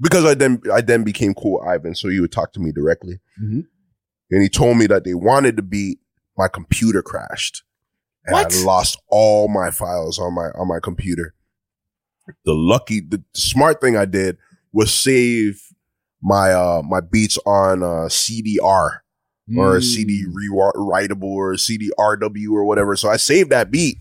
because 0.01 0.25
I 0.25 0.35
then, 0.35 0.63
I 0.73 0.81
then 0.81 1.05
became 1.05 1.35
cool 1.35 1.61
with 1.61 1.69
Ivan. 1.69 1.95
So 1.95 2.09
he 2.09 2.21
would 2.21 2.33
talk 2.33 2.53
to 2.55 2.61
me 2.61 2.73
directly 2.73 3.21
Mhm. 3.43 3.67
and 4.31 4.43
he 4.43 4.49
told 4.49 4.79
me 4.79 4.87
that 4.87 5.05
they 5.05 5.15
wanted 5.15 5.57
the 5.57 5.63
beat. 5.63 5.99
My 6.39 6.49
computer 6.49 7.03
crashed 7.03 7.65
and 8.25 8.33
What? 8.33 8.55
I 8.55 8.63
lost 8.65 8.99
all 9.09 9.49
my 9.49 9.71
files 9.71 10.19
on 10.19 10.33
my, 10.35 10.47
on 10.55 10.69
my 10.69 10.79
computer. 10.83 11.35
The 12.45 12.55
lucky, 12.55 13.01
the 13.01 13.23
smart 13.35 13.81
thing 13.81 13.97
I 13.97 14.05
did 14.05 14.37
was 14.73 14.93
save 14.93 15.63
my 16.23 16.53
uh 16.53 16.83
my 16.85 17.01
beats 17.01 17.39
on 17.47 17.83
uh 17.83 18.09
CDR 18.09 18.99
or 19.57 19.77
a 19.77 19.81
Mm. 19.81 19.83
CD 19.83 20.25
rewritable 20.27 21.25
or 21.29 21.53
a 21.53 21.59
CD 21.59 21.91
RW 21.99 22.51
or 22.53 22.65
whatever. 22.65 22.95
So 22.97 23.09
I 23.09 23.17
saved 23.17 23.51
that 23.51 23.71
beat 23.71 23.97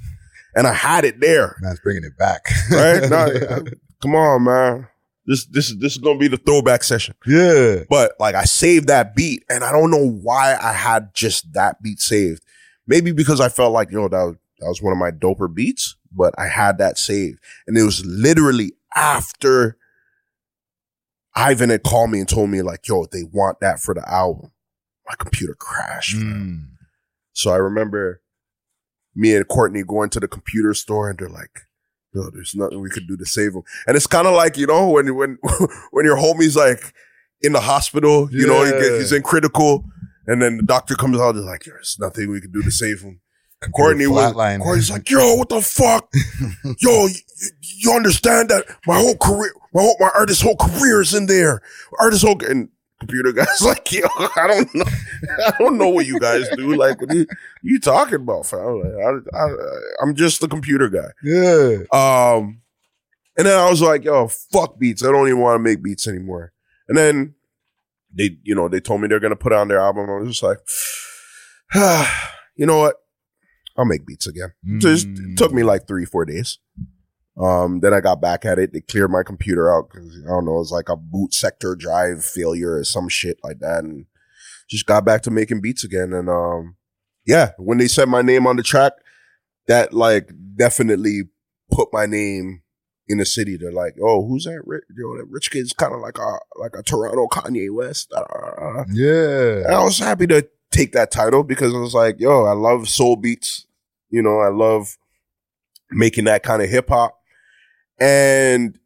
and 0.56 0.68
I 0.68 0.74
had 0.74 1.06
it 1.06 1.20
there. 1.20 1.56
Man's 1.62 1.80
bringing 1.80 2.04
it 2.04 2.18
back. 2.18 2.42
Right? 2.72 3.10
Come 4.02 4.16
on, 4.16 4.44
man. 4.44 4.88
This 5.26 5.46
this 5.46 5.76
this 5.78 5.92
is 5.94 5.98
gonna 6.00 6.18
be 6.20 6.28
the 6.28 6.38
throwback 6.38 6.84
session. 6.84 7.16
yeah. 7.26 7.84
But 7.90 8.14
like 8.20 8.36
I 8.36 8.44
saved 8.46 8.88
that 8.88 9.16
beat 9.16 9.44
and 9.50 9.64
I 9.64 9.72
don't 9.72 9.92
know 9.92 10.08
why 10.10 10.56
I 10.62 10.74
had 10.74 11.14
just 11.14 11.54
that 11.54 11.82
beat 11.82 12.00
saved. 12.00 12.44
Maybe 12.88 13.12
because 13.12 13.40
I 13.40 13.50
felt 13.50 13.72
like, 13.74 13.92
you 13.92 13.98
know, 14.00 14.08
that 14.08 14.38
that 14.60 14.68
was 14.68 14.82
one 14.82 14.92
of 14.92 14.98
my 15.00 15.12
doper 15.12 15.54
beats, 15.54 15.96
but 16.12 16.34
I 16.38 16.48
had 16.48 16.78
that 16.78 16.98
saved. 16.98 17.40
And 17.68 17.78
it 17.78 17.84
was 17.84 18.06
literally 18.06 18.74
after 18.96 19.78
Ivan 21.36 21.70
had 21.70 21.84
called 21.84 22.12
me 22.12 22.20
and 22.20 22.28
told 22.28 22.50
me 22.50 22.62
like, 22.62 22.88
yo, 22.88 23.06
they 23.06 23.24
want 23.24 23.60
that 23.62 23.80
for 23.80 23.94
the 23.94 24.08
album. 24.10 24.52
my 25.08 25.16
computer 25.18 25.56
crashed. 25.56 26.16
Mm. 26.16 26.68
So 27.34 27.52
I 27.52 27.58
remember 27.58 28.22
me 29.16 29.36
and 29.36 29.48
Courtney 29.48 29.84
going 29.84 30.10
to 30.12 30.20
the 30.20 30.28
computer 30.28 30.74
store 30.74 31.10
and 31.10 31.18
they're 31.18 31.30
like, 31.30 31.62
yo, 32.14 32.30
there's 32.32 32.56
nothing 32.56 32.82
we 32.82 32.90
could 32.90 33.08
do 33.08 33.18
to 33.18 33.26
save 33.26 33.54
him. 33.54 33.64
And 33.88 33.96
it's 33.96 34.08
kind 34.08 34.28
of 34.28 34.34
like, 34.34 34.58
you 34.58 34.68
know, 34.68 34.90
when, 34.90 35.16
when, 35.16 35.38
when 35.92 36.06
your 36.06 36.18
homie's 36.18 36.56
like 36.56 36.94
in 37.42 37.54
the 37.54 37.62
hospital, 37.62 38.30
you 38.32 38.46
know, 38.46 38.64
he 38.66 38.72
get, 38.72 39.00
he's 39.00 39.14
in 39.14 39.22
critical 39.22 39.86
and 40.28 40.42
then 40.42 40.58
the 40.58 40.64
doctor 40.64 40.96
comes 40.96 41.20
out 41.20 41.36
and 41.36 41.40
is 41.40 41.46
like, 41.46 41.64
there's 41.64 41.98
nothing 42.00 42.30
we 42.30 42.42
can 42.42 42.52
do 42.52 42.62
to 42.62 42.72
save 42.72 43.02
him. 43.02 43.22
Courtney 43.76 44.08
was, 44.08 44.34
flatline. 44.34 44.62
Courtney's 44.62 44.90
like, 44.90 45.10
yo, 45.10 45.36
what 45.36 45.50
the 45.50 45.62
fuck? 45.62 46.10
yo, 46.80 47.08
you, 47.08 47.20
you 47.62 47.92
understand 47.94 48.50
that 48.50 48.66
my 48.88 48.98
whole 48.98 49.18
career, 49.18 49.52
my 49.74 49.82
whole, 49.82 49.98
my 50.00 50.10
artist's 50.16 50.42
whole 50.42 50.56
career 50.56 51.02
is 51.02 51.14
in 51.14 51.26
there. 51.26 51.62
Artist 52.00 52.24
whole, 52.24 52.42
and 52.46 52.70
computer 53.00 53.32
guys 53.32 53.62
like, 53.62 53.92
yo, 53.92 54.08
I 54.18 54.48
don't 54.48 54.76
know. 54.76 54.86
I 55.46 55.52
don't 55.60 55.78
know 55.78 55.90
what 55.90 56.06
you 56.06 56.20
guys 56.20 56.48
do. 56.56 56.76
Like, 56.76 57.02
what 57.02 57.12
are 57.12 57.16
you, 57.16 57.26
you 57.62 57.80
talking 57.80 58.16
about, 58.16 58.46
fam? 58.46 58.60
I'm, 58.60 58.82
like, 58.82 59.24
I, 59.34 59.38
I, 59.38 59.56
I'm 60.02 60.16
just 60.16 60.42
the 60.42 60.48
computer 60.48 60.90
guy. 60.90 61.10
yeah. 61.24 61.78
Um, 61.92 62.62
and 63.38 63.48
then 63.48 63.58
I 63.58 63.70
was 63.70 63.82
like, 63.82 64.04
yo, 64.04 64.28
fuck 64.28 64.78
beats. 64.78 65.04
I 65.04 65.12
don't 65.12 65.28
even 65.28 65.40
want 65.40 65.56
to 65.56 65.64
make 65.64 65.82
beats 65.82 66.08
anymore. 66.08 66.52
And 66.90 66.98
then 66.98 67.36
they, 68.14 68.38
you 68.44 68.54
know, 68.54 68.68
they 68.68 68.82
told 68.82 69.02
me 69.02 69.08
they're 69.08 69.20
going 69.20 69.32
to 69.32 69.38
put 69.38 69.54
on 69.54 69.70
their 69.70 69.80
album. 69.80 70.10
I 70.10 70.16
was 70.16 70.30
just 70.30 70.44
like, 70.44 70.60
ah, 71.74 72.36
you 72.56 72.66
know 72.66 72.80
what? 72.80 72.96
I'll 73.80 73.86
make 73.86 74.06
beats 74.06 74.28
again. 74.28 74.52
Just 74.80 75.08
Mm. 75.08 75.32
it 75.32 75.38
took 75.38 75.54
me 75.54 75.64
like 75.64 75.88
three, 75.88 76.04
four 76.06 76.26
days. 76.26 76.60
Um, 77.42 77.80
then 77.80 77.94
I 77.94 78.02
got 78.02 78.20
back 78.20 78.44
at 78.44 78.60
it. 78.60 78.74
They 78.74 78.82
cleared 78.82 79.10
my 79.12 79.24
computer 79.24 79.74
out 79.74 79.90
because 79.90 80.22
I 80.26 80.30
don't 80.30 80.44
know, 80.46 80.56
it 80.56 80.60
was 80.60 80.72
like 80.74 80.90
a 80.90 80.98
boot 80.98 81.34
sector 81.34 81.74
drive 81.76 82.26
failure 82.26 82.74
or 82.76 82.84
some 82.84 83.08
shit 83.08 83.38
like 83.44 83.60
that, 83.60 83.86
and 83.86 84.06
just 84.70 84.86
got 84.86 85.06
back 85.06 85.22
to 85.22 85.32
making 85.32 85.62
beats 85.62 85.86
again. 85.86 86.12
And 86.12 86.30
um, 86.30 86.76
yeah, 87.26 87.52
when 87.58 87.78
they 87.78 87.88
said 87.88 88.10
my 88.10 88.22
name 88.22 88.46
on 88.46 88.58
the 88.58 88.64
track, 88.64 88.92
that 89.68 89.94
like 89.94 90.32
definitely 90.58 91.30
put 91.72 91.88
my 91.94 92.06
name 92.06 92.64
in 93.08 93.20
the 93.20 93.26
city. 93.26 93.56
They're 93.56 93.72
like, 93.72 93.96
oh, 94.04 94.28
who's 94.28 94.44
that? 94.44 94.62
Rich, 94.66 94.84
yo, 94.98 95.16
that 95.18 95.28
Rich 95.30 95.52
Kidd's 95.52 95.72
kind 95.72 95.94
of 95.94 96.02
like 96.02 96.18
a 96.18 96.38
like 96.60 96.76
a 96.78 96.84
Toronto 96.84 97.28
Kanye 97.28 97.74
West. 97.74 98.12
Uh, 98.14 98.24
and 98.84 98.94
Yeah. 98.96 99.64
I 99.70 99.82
was 99.84 99.98
happy 100.00 100.28
to 100.28 100.46
take 100.72 100.92
that 100.92 101.10
title 101.10 101.44
because 101.44 101.74
I 101.74 101.78
was 101.78 101.94
like, 101.94 102.20
yo, 102.20 102.44
I 102.44 102.52
love 102.52 102.90
soul 102.90 103.16
beats. 103.16 103.66
You 104.10 104.22
know, 104.22 104.40
I 104.40 104.50
love 104.50 104.98
making 105.92 106.26
that 106.26 106.44
kind 106.44 106.62
of 106.62 106.70
hip 106.70 106.90
hop. 106.90 107.16
And 108.00 108.78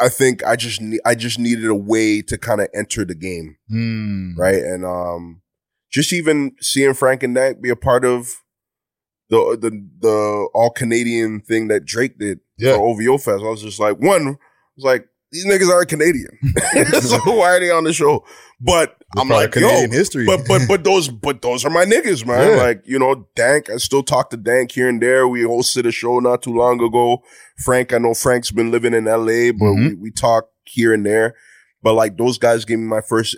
I 0.00 0.08
think 0.08 0.44
I 0.44 0.56
just 0.56 0.80
I 1.04 1.14
just 1.14 1.38
needed 1.38 1.66
a 1.66 1.74
way 1.74 2.20
to 2.22 2.36
kind 2.36 2.60
of 2.60 2.68
enter 2.74 3.04
the 3.04 3.14
game, 3.14 3.56
Mm. 3.70 4.36
right? 4.36 4.62
And 4.62 4.84
um 4.84 5.42
just 5.90 6.12
even 6.12 6.52
seeing 6.60 6.94
Frank 6.94 7.22
and 7.22 7.34
Dank 7.34 7.60
be 7.60 7.70
a 7.70 7.76
part 7.76 8.04
of 8.04 8.28
the 9.30 9.56
the 9.60 9.70
the 10.00 10.48
all 10.54 10.70
Canadian 10.70 11.40
thing 11.40 11.68
that 11.68 11.84
Drake 11.84 12.18
did 12.18 12.40
Yeah. 12.58 12.74
for 12.76 12.88
OVO 12.88 13.18
Fest, 13.18 13.42
I 13.44 13.48
was 13.48 13.62
just 13.62 13.78
like, 13.80 13.98
one, 13.98 14.26
I 14.28 14.36
was 14.76 14.84
like, 14.84 15.06
these 15.34 15.44
niggas 15.46 15.68
aren't 15.70 15.88
Canadian. 15.90 16.30
so 17.02 17.18
why 17.36 17.50
are 17.56 17.60
they 17.60 17.70
on 17.70 17.84
the 17.84 17.92
show? 17.92 18.24
But 18.60 18.96
I'm 19.16 19.28
Part 19.28 19.40
like, 19.42 19.52
Canadian 19.52 19.90
yo, 19.92 19.96
history. 19.98 20.24
but 20.26 20.42
but 20.48 20.62
but 20.66 20.84
those 20.90 21.08
but 21.08 21.42
those 21.42 21.64
are 21.64 21.70
my 21.70 21.84
niggas, 21.84 22.24
man. 22.26 22.52
Yeah. 22.52 22.56
Like 22.62 22.82
you 22.86 22.98
know, 22.98 23.26
Dank. 23.36 23.68
I 23.68 23.76
still 23.76 24.02
talk 24.02 24.30
to 24.30 24.36
Dank 24.36 24.72
here 24.72 24.88
and 24.88 25.02
there. 25.02 25.28
We 25.28 25.42
hosted 25.42 25.86
a 25.86 25.90
show 25.92 26.18
not 26.20 26.42
too 26.42 26.54
long 26.54 26.80
ago. 26.82 27.22
Frank, 27.58 27.92
I 27.92 27.98
know 27.98 28.14
Frank's 28.14 28.50
been 28.50 28.70
living 28.70 28.94
in 28.94 29.06
L.A., 29.06 29.50
but 29.50 29.66
Mhm. 29.66 29.88
we 29.88 29.94
we 29.96 30.10
talk 30.10 30.44
here 30.64 30.94
and 30.94 31.04
there. 31.04 31.34
But 31.82 31.94
like 31.94 32.16
those 32.16 32.38
guys 32.38 32.64
gave 32.64 32.78
me 32.78 32.86
my 32.86 33.02
first 33.02 33.36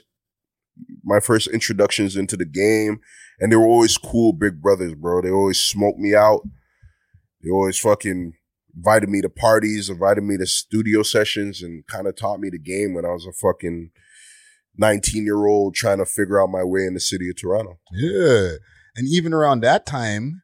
my 1.03 1.21
first 1.21 1.49
introductions 1.49 2.17
into 2.17 2.37
the 2.37 2.45
game, 2.45 3.01
and 3.41 3.51
they 3.51 3.57
were 3.57 3.67
always 3.67 3.97
cool 3.99 4.33
big 4.33 4.61
brothers, 4.61 4.95
bro. 4.95 5.23
They 5.23 5.31
always 5.31 5.59
smoked 5.59 5.99
me 5.99 6.15
out. 6.15 6.43
They 7.43 7.51
always 7.51 7.79
fucking 7.79 8.35
invited 8.77 9.09
me 9.09 9.23
to 9.23 9.29
parties, 9.29 9.89
invited 9.89 10.23
me 10.23 10.37
to 10.37 10.47
studio 10.47 11.03
sessions, 11.03 11.63
and 11.63 11.87
kind 11.87 12.07
of 12.07 12.17
taught 12.17 12.41
me 12.41 12.51
the 12.51 12.59
game 12.59 12.95
when 12.95 13.05
I 13.05 13.11
was 13.11 13.27
a 13.27 13.33
fucking 13.33 13.91
19 14.77 15.25
year 15.25 15.47
old 15.47 15.75
trying 15.75 15.99
to 15.99 16.07
figure 16.07 16.41
out 16.41 16.51
my 16.51 16.63
way 16.63 16.85
in 16.85 16.95
the 16.95 17.01
city 17.01 17.31
of 17.31 17.37
Toronto. 17.37 17.79
Yeah. 17.93 18.57
And 18.97 19.09
even 19.09 19.33
around 19.33 19.61
that 19.61 19.87
time, 19.87 20.43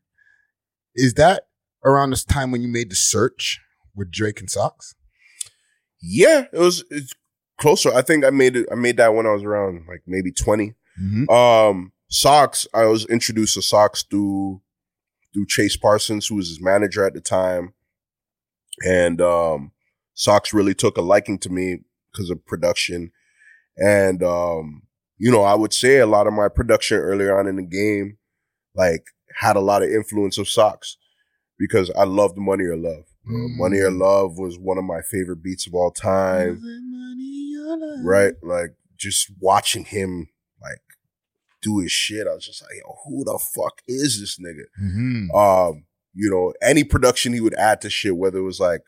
is 0.95 1.15
that 1.15 1.47
around 1.85 2.11
this 2.11 2.25
time 2.25 2.51
when 2.51 2.63
you 2.63 2.69
made 2.69 2.91
the 2.91 2.97
search 2.97 3.61
with 3.95 4.11
Drake 4.11 4.41
and 4.41 4.51
Sox? 4.51 4.95
Yeah, 6.03 6.47
it 6.53 6.59
was 6.59 6.85
it's 6.91 7.15
closer. 7.61 7.95
I 7.95 8.03
think 8.03 8.25
I 8.25 8.31
made 8.31 8.57
it. 8.57 8.69
I 8.71 8.75
made 8.75 8.97
that 8.97 9.15
when 9.15 9.27
I 9.27 9.33
was 9.33 9.45
around 9.45 9.87
like 9.89 10.03
maybe 10.07 10.33
20. 10.33 10.75
Mm-hmm. 11.01 11.31
Um, 11.31 11.93
Sox. 12.09 12.67
I 12.75 12.85
was 12.87 13.07
introduced 13.07 13.55
to 13.55 13.63
Sox 13.63 14.03
through 14.03 14.61
through 15.33 15.47
Chase 15.47 15.77
Parsons, 15.77 16.27
who 16.27 16.37
was 16.37 16.49
his 16.49 16.61
manager 16.61 17.07
at 17.07 17.15
the 17.15 17.21
time, 17.21 17.73
and 18.85 19.21
um, 19.21 19.73
Sox 20.15 20.53
really 20.53 20.75
took 20.75 20.97
a 20.97 21.03
liking 21.03 21.39
to 21.41 21.51
me 21.51 21.81
because 22.13 22.31
of 22.31 22.45
production, 22.47 23.13
and 23.77 24.23
um, 24.23 24.83
you 25.19 25.31
know, 25.31 25.43
I 25.43 25.55
would 25.55 25.73
say 25.73 25.99
a 25.99 26.07
lot 26.07 26.27
of 26.27 26.33
my 26.33 26.49
production 26.49 26.99
earlier 26.99 27.39
on 27.39 27.47
in 27.47 27.57
the 27.57 27.63
game, 27.63 28.19
like 28.75 29.05
had 29.37 29.57
a 29.57 29.61
lot 29.61 29.83
of 29.83 29.91
influence 29.91 30.39
of 30.39 30.49
Sox 30.49 30.97
because 31.59 31.91
I 31.97 32.05
loved 32.05 32.37
Money 32.37 32.65
or 32.65 32.77
Love. 32.77 33.05
Uh, 33.05 33.31
Mm. 33.31 33.57
Money 33.57 33.79
or 33.79 33.93
Love 33.93 34.37
was 34.37 34.59
one 34.59 34.79
of 34.79 34.85
my 34.85 35.01
favorite 35.01 35.45
beats 35.45 35.69
of 35.69 35.75
all 35.75 35.93
time 35.93 36.61
right? 38.05 38.35
Like 38.43 38.75
just 38.99 39.31
watching 39.41 39.85
him 39.85 40.29
like 40.61 40.81
do 41.61 41.79
his 41.79 41.93
shit. 41.93 42.27
I 42.27 42.35
was 42.35 42.47
just 42.47 42.63
like, 42.63 42.73
yo, 42.85 42.97
who 43.05 43.25
the 43.25 43.39
fuck 43.55 43.81
is 43.87 44.21
this 44.21 44.39
nigga? 44.41 44.65
Mm-hmm. 44.83 45.37
Um, 45.37 45.85
you 46.15 46.31
know, 46.31 46.53
any 46.63 46.85
production 46.85 47.33
he 47.33 47.41
would 47.41 47.55
add 47.55 47.81
to 47.83 47.91
shit, 47.91 48.17
whether 48.17 48.39
it 48.39 48.43
was 48.43 48.61
like 48.61 48.83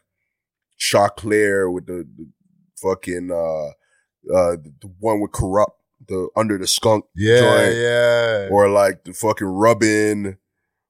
Choclair 0.78 1.72
with 1.72 1.86
the, 1.86 2.06
the 2.16 2.26
fucking 2.82 3.30
uh 3.30 3.68
uh 4.34 4.56
the, 4.80 4.92
one 4.98 5.20
with 5.20 5.32
corrupt, 5.32 5.78
the 6.08 6.28
under 6.36 6.58
the 6.58 6.66
skunk 6.66 7.04
Yeah, 7.14 7.40
joint, 7.40 7.76
yeah. 7.76 8.48
or 8.50 8.68
like 8.68 9.04
the 9.04 9.12
fucking 9.12 9.46
rubbin, 9.46 10.38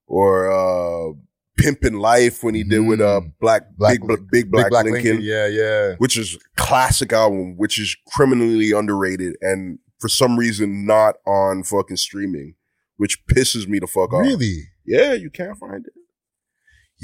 or 0.06 0.50
uh 0.50 1.12
pimpin' 1.60 2.00
life 2.00 2.42
when 2.42 2.54
he 2.54 2.64
did 2.64 2.80
with 2.80 3.00
uh 3.00 3.20
Mm. 3.20 3.32
black, 3.40 3.62
Black- 3.76 4.00
big, 4.00 4.08
big, 4.08 4.50
big 4.50 4.50
black, 4.50 4.72
Lincoln 4.84 5.20
Yeah, 5.20 5.46
yeah. 5.46 5.94
which 5.98 6.16
is 6.18 6.34
a 6.36 6.60
classic 6.60 7.12
album, 7.12 7.56
which 7.56 7.78
is 7.78 7.96
criminally 8.08 8.72
underrated 8.72 9.36
and 9.40 9.78
for 10.00 10.08
some 10.08 10.36
reason 10.38 10.84
not 10.86 11.14
on 11.26 11.62
fucking 11.62 11.96
streaming, 11.96 12.54
which 12.96 13.24
pisses 13.26 13.68
me 13.68 13.78
the 13.78 13.86
fuck 13.86 14.12
off. 14.12 14.22
Really? 14.22 14.64
Yeah, 14.86 15.12
you 15.12 15.30
can't 15.30 15.56
find 15.58 15.86
it. 15.86 15.92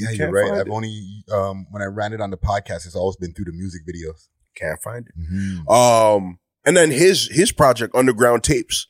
Yeah, 0.00 0.10
You 0.10 0.16
you're 0.16 0.30
right. 0.32 0.52
I've 0.60 0.66
it. 0.66 0.70
only 0.72 1.24
um 1.32 1.66
when 1.70 1.82
I 1.82 1.86
ran 1.86 2.12
it 2.12 2.20
on 2.20 2.30
the 2.30 2.36
podcast, 2.36 2.86
it's 2.86 2.96
always 2.96 3.16
been 3.16 3.32
through 3.32 3.46
the 3.46 3.52
music 3.52 3.82
videos. 3.86 4.28
Can't 4.56 4.80
find 4.82 5.06
it. 5.06 5.14
Mm-hmm. 5.18 5.68
Um, 5.68 6.38
and 6.64 6.76
then 6.76 6.90
his 6.90 7.28
his 7.30 7.52
project, 7.52 7.94
Underground 7.94 8.42
Tapes, 8.42 8.86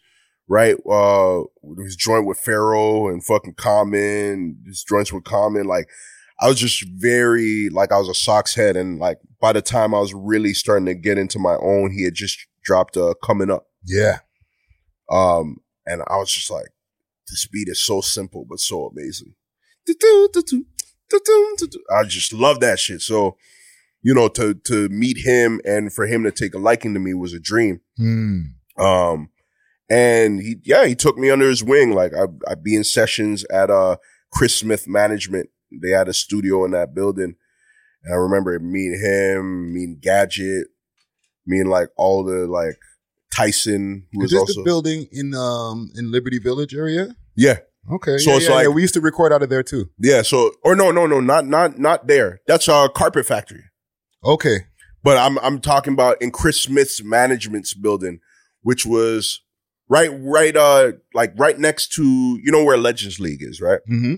right? 0.48 0.76
Uh, 0.90 1.42
his 1.82 1.96
joint 1.96 2.26
with 2.26 2.38
Pharaoh 2.38 3.08
and 3.08 3.24
fucking 3.24 3.54
Common, 3.54 4.58
his 4.66 4.82
joints 4.82 5.12
with 5.12 5.24
Common. 5.24 5.66
Like, 5.66 5.88
I 6.40 6.48
was 6.48 6.58
just 6.58 6.84
very 6.88 7.68
like 7.70 7.92
I 7.92 7.98
was 7.98 8.08
a 8.08 8.14
Sox 8.14 8.54
head, 8.54 8.76
and 8.76 8.98
like 8.98 9.18
by 9.40 9.52
the 9.52 9.62
time 9.62 9.94
I 9.94 10.00
was 10.00 10.14
really 10.14 10.54
starting 10.54 10.86
to 10.86 10.94
get 10.94 11.18
into 11.18 11.38
my 11.38 11.56
own, 11.60 11.92
he 11.92 12.04
had 12.04 12.14
just 12.14 12.38
dropped 12.62 12.96
uh, 12.96 13.14
coming 13.22 13.50
up. 13.50 13.66
Yeah. 13.84 14.18
Um, 15.10 15.58
and 15.86 16.02
I 16.08 16.16
was 16.16 16.32
just 16.32 16.50
like, 16.50 16.68
this 17.28 17.46
beat 17.46 17.68
is 17.68 17.84
so 17.84 18.00
simple 18.00 18.44
but 18.48 18.60
so 18.60 18.86
amazing. 18.86 19.34
I 21.90 22.04
just 22.04 22.32
love 22.32 22.60
that 22.60 22.78
shit. 22.78 23.00
So, 23.02 23.36
you 24.02 24.14
know, 24.14 24.28
to 24.28 24.54
to 24.54 24.88
meet 24.88 25.18
him 25.18 25.60
and 25.64 25.92
for 25.92 26.06
him 26.06 26.22
to 26.24 26.32
take 26.32 26.54
a 26.54 26.58
liking 26.58 26.94
to 26.94 27.00
me 27.00 27.14
was 27.14 27.32
a 27.32 27.40
dream. 27.40 27.80
Hmm. 27.96 28.40
Um, 28.78 29.30
and 29.90 30.40
he, 30.40 30.56
yeah, 30.62 30.86
he 30.86 30.94
took 30.94 31.18
me 31.18 31.30
under 31.30 31.48
his 31.48 31.62
wing. 31.62 31.92
Like 31.92 32.12
I, 32.14 32.24
I'd 32.50 32.62
be 32.62 32.76
in 32.76 32.84
sessions 32.84 33.44
at 33.52 33.70
uh 33.70 33.96
Chris 34.32 34.56
Smith 34.56 34.86
Management. 34.86 35.50
They 35.70 35.90
had 35.90 36.08
a 36.08 36.12
studio 36.12 36.64
in 36.64 36.70
that 36.72 36.94
building, 36.94 37.34
and 38.04 38.14
I 38.14 38.16
remember 38.16 38.58
meeting 38.58 39.00
him, 39.00 39.72
meeting 39.72 39.98
Gadget, 40.00 40.68
meeting 41.46 41.68
like 41.68 41.88
all 41.96 42.24
the 42.24 42.46
like 42.46 42.78
Tyson, 43.34 44.06
who 44.12 44.20
Is 44.20 44.24
was 44.24 44.30
this 44.32 44.40
also 44.40 44.60
the 44.60 44.64
building 44.64 45.06
in 45.12 45.34
um 45.34 45.90
in 45.94 46.10
Liberty 46.10 46.38
Village 46.38 46.74
area? 46.74 47.14
yeah, 47.36 47.58
Okay. 47.90 48.18
So 48.18 48.30
yeah, 48.30 48.36
it's 48.36 48.48
yeah, 48.48 48.54
like- 48.54 48.62
yeah. 48.64 48.68
we 48.70 48.82
used 48.82 48.94
to 48.94 49.00
record 49.00 49.32
out 49.32 49.42
of 49.42 49.48
there 49.48 49.62
too. 49.62 49.90
yeah. 49.98 50.22
So 50.22 50.52
or 50.64 50.74
no, 50.74 50.90
no, 50.90 51.06
no, 51.06 51.20
not 51.20 51.46
not 51.46 51.78
not 51.78 52.06
there. 52.06 52.40
That's 52.46 52.68
a 52.68 52.88
carpet 52.94 53.26
factory. 53.26 53.64
Okay. 54.24 54.66
But 55.02 55.16
I'm 55.16 55.38
I'm 55.38 55.60
talking 55.60 55.92
about 55.94 56.20
in 56.20 56.30
Chris 56.30 56.60
Smith's 56.60 57.02
management's 57.02 57.72
building, 57.74 58.20
which 58.62 58.84
was 58.84 59.40
right 59.88 60.10
right 60.12 60.54
uh 60.56 60.92
like 61.14 61.32
right 61.38 61.58
next 61.58 61.92
to 61.94 62.02
you 62.02 62.52
know 62.52 62.64
where 62.64 62.76
Legends 62.76 63.18
League 63.18 63.42
is, 63.42 63.60
right? 63.60 63.80
Mm-hmm. 63.90 64.14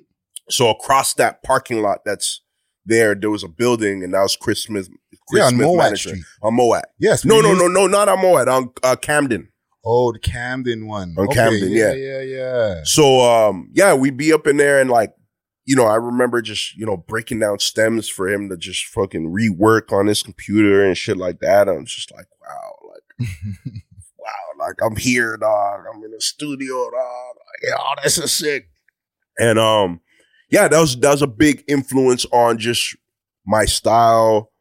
So 0.50 0.68
across 0.70 1.14
that 1.14 1.42
parking 1.44 1.82
lot 1.82 2.00
that's 2.04 2.40
there, 2.84 3.14
there 3.14 3.30
was 3.30 3.44
a 3.44 3.48
building, 3.48 4.02
and 4.02 4.12
that 4.12 4.22
was 4.22 4.34
Chris 4.34 4.64
Smith. 4.64 4.88
Chris 5.28 5.38
Yeah, 5.38 5.44
on 5.46 5.50
Smith 5.54 5.66
Mowat 5.68 5.78
management. 5.78 6.18
Street. 6.18 6.24
On 6.42 6.56
Mowat. 6.56 6.82
Yes. 6.98 7.24
No, 7.24 7.40
no, 7.40 7.54
no, 7.54 7.68
no, 7.68 7.86
not 7.86 8.08
on 8.08 8.18
Mowat. 8.18 8.48
On 8.48 8.72
uh, 8.82 8.96
Camden. 8.96 9.50
Oh, 9.84 10.12
the 10.12 10.18
Camden 10.18 10.86
one. 10.86 11.14
On 11.18 11.26
Camden, 11.28 11.70
yeah, 11.70 11.92
yeah. 11.92 12.20
yeah, 12.20 12.20
yeah. 12.20 12.80
So 12.84 13.20
um 13.20 13.70
yeah, 13.72 13.94
we'd 13.94 14.16
be 14.16 14.32
up 14.32 14.46
in 14.46 14.56
there 14.56 14.80
and 14.80 14.90
like, 14.90 15.12
you 15.64 15.76
know, 15.76 15.86
I 15.86 15.96
remember 15.96 16.42
just, 16.42 16.76
you 16.76 16.86
know, 16.86 16.96
breaking 16.96 17.40
down 17.40 17.58
stems 17.58 18.08
for 18.08 18.28
him 18.28 18.48
to 18.48 18.56
just 18.56 18.84
fucking 18.86 19.32
rework 19.32 19.92
on 19.92 20.06
his 20.06 20.22
computer 20.22 20.84
and 20.84 20.96
shit 20.96 21.16
like 21.16 21.40
that. 21.40 21.68
I'm 21.68 21.86
just 21.86 22.12
like, 22.12 22.26
wow, 22.40 22.78
like 22.88 23.28
wow, 24.18 24.66
like 24.66 24.76
I'm 24.82 24.96
here, 24.96 25.36
dog. 25.36 25.80
I'm 25.92 26.02
in 26.02 26.10
the 26.10 26.20
studio, 26.20 26.90
dog. 26.90 27.36
Like, 27.36 27.70
yeah, 27.70 27.76
oh, 27.78 27.94
this 28.02 28.18
is 28.18 28.32
sick. 28.32 28.68
And 29.38 29.58
um, 29.58 30.00
yeah, 30.50 30.68
that 30.68 30.78
was 30.78 30.98
that 31.00 31.10
was 31.10 31.22
a 31.22 31.26
big 31.26 31.64
influence 31.66 32.26
on 32.26 32.58
just 32.58 32.96
my 33.46 33.64
style. 33.64 34.52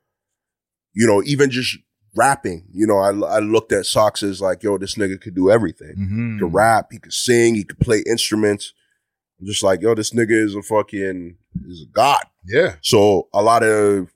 You 0.93 1.07
know, 1.07 1.22
even 1.26 1.51
just 1.51 1.78
rapping. 2.16 2.66
You 2.74 2.88
know, 2.88 2.97
I 2.97 3.09
I 3.38 3.39
looked 3.39 3.72
at 3.72 3.86
Sox 3.86 4.24
as 4.24 4.41
like, 4.41 4.64
yo, 4.64 4.78
this 4.78 4.95
nigga 4.95 5.20
could 5.20 5.36
do 5.36 5.49
everything. 5.49 5.95
Mhm. 5.97 6.34
He 6.34 6.39
could 6.39 6.53
rap, 6.53 6.88
he 6.91 6.99
could 6.99 7.14
sing, 7.14 7.55
he 7.55 7.64
could 7.64 7.80
play 7.80 8.03
instruments. 8.07 8.74
I'm 9.39 9.47
just 9.47 9.64
like, 9.64 9.82
yo, 9.82 9.95
this 9.95 10.12
nigga 10.12 10.32
is 10.45 10.55
a 10.55 10.62
fucking 10.62 11.38
is 11.68 11.82
a 11.84 11.91
god. 11.91 12.24
Yeah. 12.45 12.76
So 12.82 13.28
a 13.34 13.41
lot 13.41 13.64
of 13.64 14.07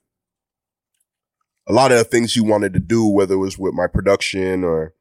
a 1.68 1.72
lot 1.72 1.90
of 1.92 2.06
things 2.08 2.32
he 2.34 2.40
wanted 2.40 2.72
to 2.74 2.80
do, 2.80 3.06
whether 3.06 3.34
it 3.34 3.38
was 3.38 3.58
with 3.58 3.74
my 3.74 3.86
production 3.88 4.62
or 4.62 4.94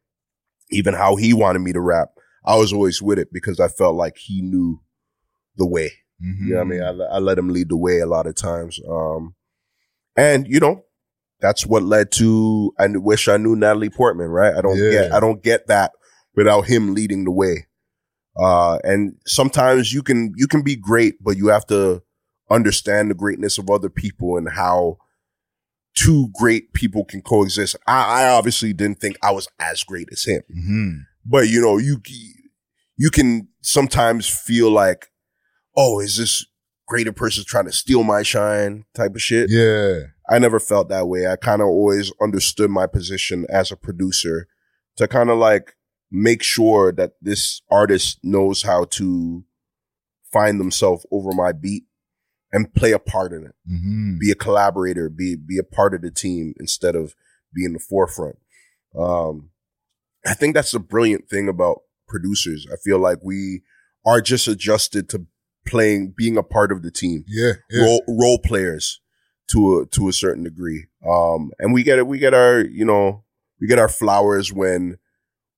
even 0.71 0.93
how 0.95 1.15
he 1.15 1.33
wanted 1.33 1.59
me 1.59 1.71
to 1.73 1.79
rap, 1.79 2.09
I 2.43 2.55
was 2.55 2.73
always 2.73 3.01
with 3.01 3.19
it 3.19 3.31
because 3.31 3.59
I 3.59 3.67
felt 3.67 3.95
like 3.95 4.17
he 4.17 4.41
knew 4.41 4.81
the 5.57 5.67
way. 5.67 5.91
Mhm. 6.23 6.47
You 6.47 6.53
know 6.53 6.55
what 6.57 6.61
I 6.61 6.69
mean? 6.69 6.81
I, 6.81 7.15
I 7.15 7.19
let 7.19 7.37
him 7.37 7.49
lead 7.49 7.69
the 7.69 7.77
way 7.77 7.99
a 7.99 8.07
lot 8.07 8.25
of 8.25 8.35
times. 8.35 8.79
Um, 8.89 9.35
and 10.15 10.47
you 10.47 10.59
know, 10.59 10.85
that's 11.41 11.65
what 11.65 11.83
led 11.83 12.11
to, 12.13 12.71
I 12.79 12.88
wish 12.93 13.27
I 13.27 13.38
knew 13.38 13.55
Natalie 13.55 13.89
Portman, 13.89 14.27
right? 14.29 14.55
I 14.55 14.61
don't 14.61 14.77
Yeah. 14.77 14.91
get, 14.91 15.11
I 15.13 15.19
don't 15.19 15.43
get 15.43 15.67
that 15.67 15.91
without 16.36 16.63
him 16.67 16.93
leading 16.93 17.23
the 17.25 17.31
way. 17.31 17.67
Uh, 18.38 18.77
and 18.83 19.15
sometimes 19.25 19.93
you 19.93 20.01
can, 20.03 20.33
you 20.36 20.47
can 20.47 20.61
be 20.61 20.75
great, 20.75 21.15
but 21.23 21.38
you 21.38 21.47
have 21.47 21.65
to 21.67 22.01
understand 22.49 23.09
the 23.09 23.15
greatness 23.15 23.57
of 23.57 23.69
other 23.69 23.89
people 23.89 24.38
and 24.38 24.49
how 24.49 24.97
two 25.95 26.29
great 26.38 26.73
people 26.73 27.05
can 27.05 27.21
coexist. 27.21 27.75
I, 27.88 28.23
I 28.23 28.29
obviously 28.29 28.73
didn't 28.73 28.99
think 28.99 29.15
I 29.23 29.31
was 29.31 29.47
as 29.59 29.83
great 29.83 30.09
as 30.11 30.25
him 30.25 30.41
Mhm. 30.53 30.99
but 31.25 31.47
you 31.47 31.61
know, 31.61 31.77
you 31.77 32.01
you 32.97 33.09
can 33.09 33.47
sometimes 33.61 34.27
feel 34.27 34.69
like, 34.71 35.07
oh, 35.75 35.99
is 35.99 36.17
this 36.17 36.45
greater 36.88 37.11
person 37.13 37.43
trying 37.47 37.65
to 37.65 37.71
steal 37.71 38.03
my 38.03 38.23
shine 38.23 38.86
type 38.93 39.15
of 39.15 39.21
shit? 39.21 39.49
Yeah. 39.49 39.99
I 40.30 40.39
never 40.39 40.59
felt 40.59 40.89
that 40.89 41.07
way. 41.07 41.28
I 41.28 41.36
kind 41.36 41.61
of 41.61 41.67
always 41.67 42.11
understood 42.21 42.69
my 42.71 42.88
position 42.88 43.45
as 43.49 43.71
a 43.71 43.76
producer 43.78 44.47
to 44.97 45.07
kind 45.07 45.30
of 45.30 45.38
like 45.38 45.76
make 46.11 46.41
sure 46.41 46.91
that 46.93 47.13
this 47.21 47.61
artist 47.69 48.19
knows 48.23 48.63
how 48.63 48.86
to 48.86 49.43
find 50.32 50.59
themselves 50.59 51.05
over 51.11 51.32
my 51.32 51.51
beat 51.51 51.84
and 52.51 52.73
play 52.73 52.91
a 52.91 52.99
part 52.99 53.34
in 53.34 53.43
it 53.45 53.55
Mhm. 53.69 54.19
be 54.19 54.32
a 54.32 54.36
collaborator, 54.36 55.09
be 55.09 55.36
be 55.36 55.57
a 55.57 55.63
part 55.63 55.93
of 55.93 56.01
the 56.01 56.11
team 56.11 56.53
instead 56.59 56.95
of 56.95 57.15
being 57.53 57.73
the 57.73 57.80
forefront. 57.80 58.38
Um, 58.97 59.51
I 60.26 60.34
think 60.34 60.53
that's 60.55 60.71
the 60.71 60.80
brilliant 60.80 61.30
thing 61.30 61.47
about 61.47 61.82
producers. 62.07 62.65
I 62.71 62.76
feel 62.78 62.99
like 62.99 63.19
we 63.23 63.61
are 64.05 64.21
just 64.21 64.47
adjusted 64.47 65.09
to 65.09 65.26
playing, 65.67 66.13
being 66.15 66.38
a 66.38 66.43
part 66.43 66.71
of 66.71 66.82
the 66.84 66.91
team, 66.91 67.26
Yeah. 67.28 67.53
Yeah. 67.69 67.84
role 67.84 68.03
role 68.07 68.39
players 68.39 69.01
to 69.51 69.79
a 69.81 69.85
to 69.87 70.07
a 70.09 70.13
certain 70.13 70.43
degree. 70.43 70.85
Um, 71.07 71.51
and 71.59 71.73
we 71.73 71.83
get 71.83 71.99
it. 71.99 72.07
We 72.07 72.19
get 72.19 72.33
our 72.33 72.61
you 72.61 72.85
know 72.85 73.23
we 73.61 73.67
get 73.67 73.79
our 73.79 73.89
flowers 73.89 74.51
when 74.53 74.97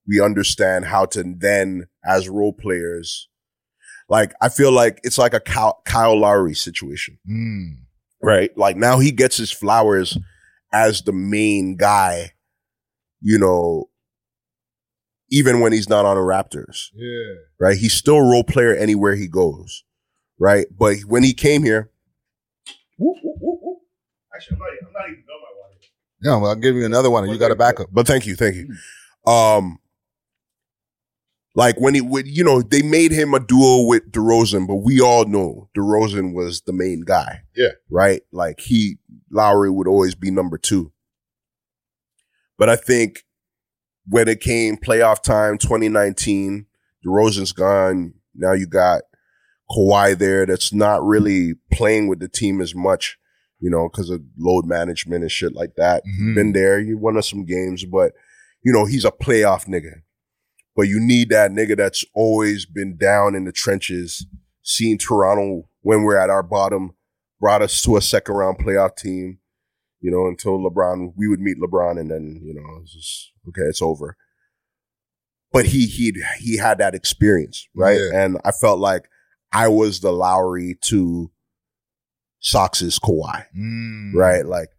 we 0.07 0.21
understand 0.21 0.85
how 0.85 1.05
to 1.05 1.23
then 1.37 1.87
as 2.05 2.29
role 2.29 2.53
players. 2.53 3.27
Like 4.09 4.33
I 4.41 4.49
feel 4.49 4.71
like 4.71 4.99
it's 5.03 5.17
like 5.17 5.33
a 5.33 5.39
Kyle, 5.39 5.81
Kyle 5.85 6.17
Lowry 6.17 6.53
situation 6.53 7.17
Mm. 7.29 7.79
right? 8.21 8.55
Like 8.57 8.77
now 8.77 8.99
he 8.99 9.11
gets 9.11 9.35
his 9.37 9.51
flowers 9.51 10.17
as 10.71 11.01
the 11.01 11.11
main 11.11 11.75
guy, 11.75 12.31
you 13.21 13.37
know, 13.37 13.89
even 15.29 15.59
when 15.59 15.73
he's 15.73 15.89
not 15.89 16.05
on 16.05 16.15
the 16.15 16.21
Raptors, 16.23 16.87
Yeah. 16.95 17.35
right? 17.59 17.77
He's 17.77 17.93
still 17.93 18.15
a 18.15 18.29
role 18.31 18.43
player 18.45 18.73
anywhere 18.73 19.15
he 19.15 19.27
goes, 19.27 19.83
right? 20.39 20.67
But 20.77 20.99
when 21.05 21.23
he 21.23 21.33
came 21.33 21.63
here, 21.63 21.91
whoop, 22.97 23.17
whoop, 23.23 23.35
whoop, 23.41 23.41
whoop. 23.41 23.46
Actually, 24.37 24.55
I'm 24.55 24.59
not, 24.59 24.69
I'm 24.87 24.93
not 24.93 25.09
even 25.09 25.23
done 25.25 25.41
my 25.41 25.59
water. 25.59 25.73
Yeah. 26.21 26.35
Well, 26.37 26.49
I'll 26.51 26.55
give 26.55 26.75
you 26.75 26.85
another 26.85 27.09
one. 27.09 27.23
and 27.23 27.33
You 27.33 27.39
got 27.39 27.51
a 27.51 27.55
backup. 27.55 27.89
But 27.91 28.07
thank 28.07 28.25
you, 28.25 28.35
thank 28.35 28.55
you. 28.55 28.73
Um, 29.31 29.79
like 31.55 31.79
when 31.81 31.95
he 31.95 32.01
would, 32.01 32.27
you 32.27 32.43
know, 32.43 32.61
they 32.61 32.83
made 32.83 33.11
him 33.11 33.33
a 33.33 33.39
duo 33.39 33.87
with 33.87 34.11
DeRozan, 34.11 34.67
but 34.67 34.75
we 34.75 35.01
all 35.01 35.25
know 35.25 35.69
DeRozan 35.75 36.33
was 36.33 36.61
the 36.61 36.73
main 36.73 37.01
guy. 37.01 37.41
Yeah. 37.55 37.71
Right? 37.89 38.21
Like 38.31 38.59
he, 38.59 38.99
Lowry 39.31 39.71
would 39.71 39.87
always 39.87 40.13
be 40.13 40.29
number 40.29 40.57
two. 40.59 40.91
But 42.59 42.69
I 42.69 42.75
think 42.75 43.23
when 44.07 44.27
it 44.27 44.39
came 44.39 44.77
playoff 44.77 45.21
time, 45.21 45.57
2019, 45.57 46.67
DeRozan's 47.05 47.51
gone. 47.53 48.13
Now 48.35 48.53
you 48.53 48.67
got 48.67 49.01
Kawhi 49.69 50.17
there 50.17 50.45
that's 50.45 50.71
not 50.71 51.03
really 51.03 51.55
playing 51.71 52.07
with 52.07 52.19
the 52.19 52.27
team 52.29 52.61
as 52.61 52.73
much, 52.73 53.17
you 53.59 53.69
know, 53.69 53.89
because 53.89 54.09
of 54.09 54.21
load 54.37 54.65
management 54.65 55.21
and 55.23 55.31
shit 55.31 55.53
like 55.53 55.75
that 55.77 56.03
Mhm. 56.05 56.35
been 56.35 56.51
there. 56.53 56.79
You 56.79 56.97
won 56.97 57.17
us 57.17 57.29
some 57.29 57.45
games, 57.45 57.85
but 57.85 58.13
you 58.63 58.73
know, 58.73 58.85
he's 58.85 59.05
a 59.05 59.11
playoff 59.11 59.65
nigga. 59.67 60.01
But 60.75 60.83
you 60.87 60.99
need 60.99 61.29
that 61.29 61.51
nigga 61.51 61.75
that's 61.77 62.05
always 62.13 62.65
been 62.65 62.97
down 62.97 63.33
in 63.35 63.45
the 63.45 63.51
trenches, 63.51 64.25
seen 64.61 64.97
Toronto 64.97 65.69
when 65.81 66.03
we're 66.03 66.17
at 66.17 66.29
our 66.29 66.43
bottom, 66.43 66.95
brought 67.39 67.61
us 67.61 67.81
to 67.83 67.97
a 67.97 68.01
second 68.01 68.35
round 68.35 68.59
playoff 68.59 68.95
team, 68.95 69.39
you 70.01 70.11
know, 70.11 70.27
until 70.27 70.59
LeBron, 70.59 71.13
we 71.15 71.27
would 71.27 71.39
meet 71.39 71.57
LeBron 71.57 71.99
and 71.99 72.11
then, 72.11 72.41
you 72.43 72.53
know, 72.53 72.79
it's 72.81 72.93
just, 72.93 73.31
okay, 73.47 73.67
it's 73.67 73.81
over. 73.81 74.17
But 75.51 75.67
he, 75.67 75.85
he, 75.87 76.13
he 76.39 76.57
had 76.57 76.77
that 76.79 76.93
experience, 76.93 77.67
right? 77.75 77.99
Yeah. 77.99 78.21
And 78.25 78.37
I 78.43 78.51
felt 78.51 78.79
like 78.79 79.07
I 79.51 79.69
was 79.69 80.01
the 80.01 80.11
Lowry 80.11 80.77
to 80.81 81.31
Sox's 82.39 82.99
Kawhi 82.99 83.45
Mm. 83.57 84.13
right? 84.13 84.45
Like, 84.45 84.69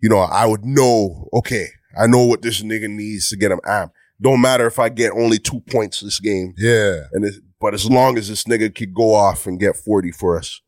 you 0.00 0.08
know, 0.08 0.18
I 0.18 0.46
would 0.46 0.64
know, 0.64 1.28
okay, 1.32 1.66
I 1.98 2.06
know 2.06 2.24
what 2.24 2.42
this 2.42 2.62
nigga 2.62 2.88
needs 2.88 3.28
to 3.28 3.36
get 3.36 3.52
him 3.52 3.60
amped. 3.66 3.92
Don't 4.20 4.40
matter 4.40 4.66
if 4.66 4.78
I 4.78 4.88
get 4.88 5.12
only 5.12 5.38
two 5.38 5.60
points 5.60 6.00
this 6.00 6.20
game. 6.20 6.54
Yeah. 6.56 7.00
And 7.12 7.24
it, 7.24 7.34
but 7.60 7.74
as 7.74 7.88
long 7.90 8.16
as 8.18 8.28
this 8.28 8.44
nigga 8.44 8.74
could 8.74 8.94
go 8.94 9.14
off 9.14 9.46
and 9.46 9.58
get 9.60 9.76
40 9.76 10.10
for 10.12 10.38
us, 10.38 10.60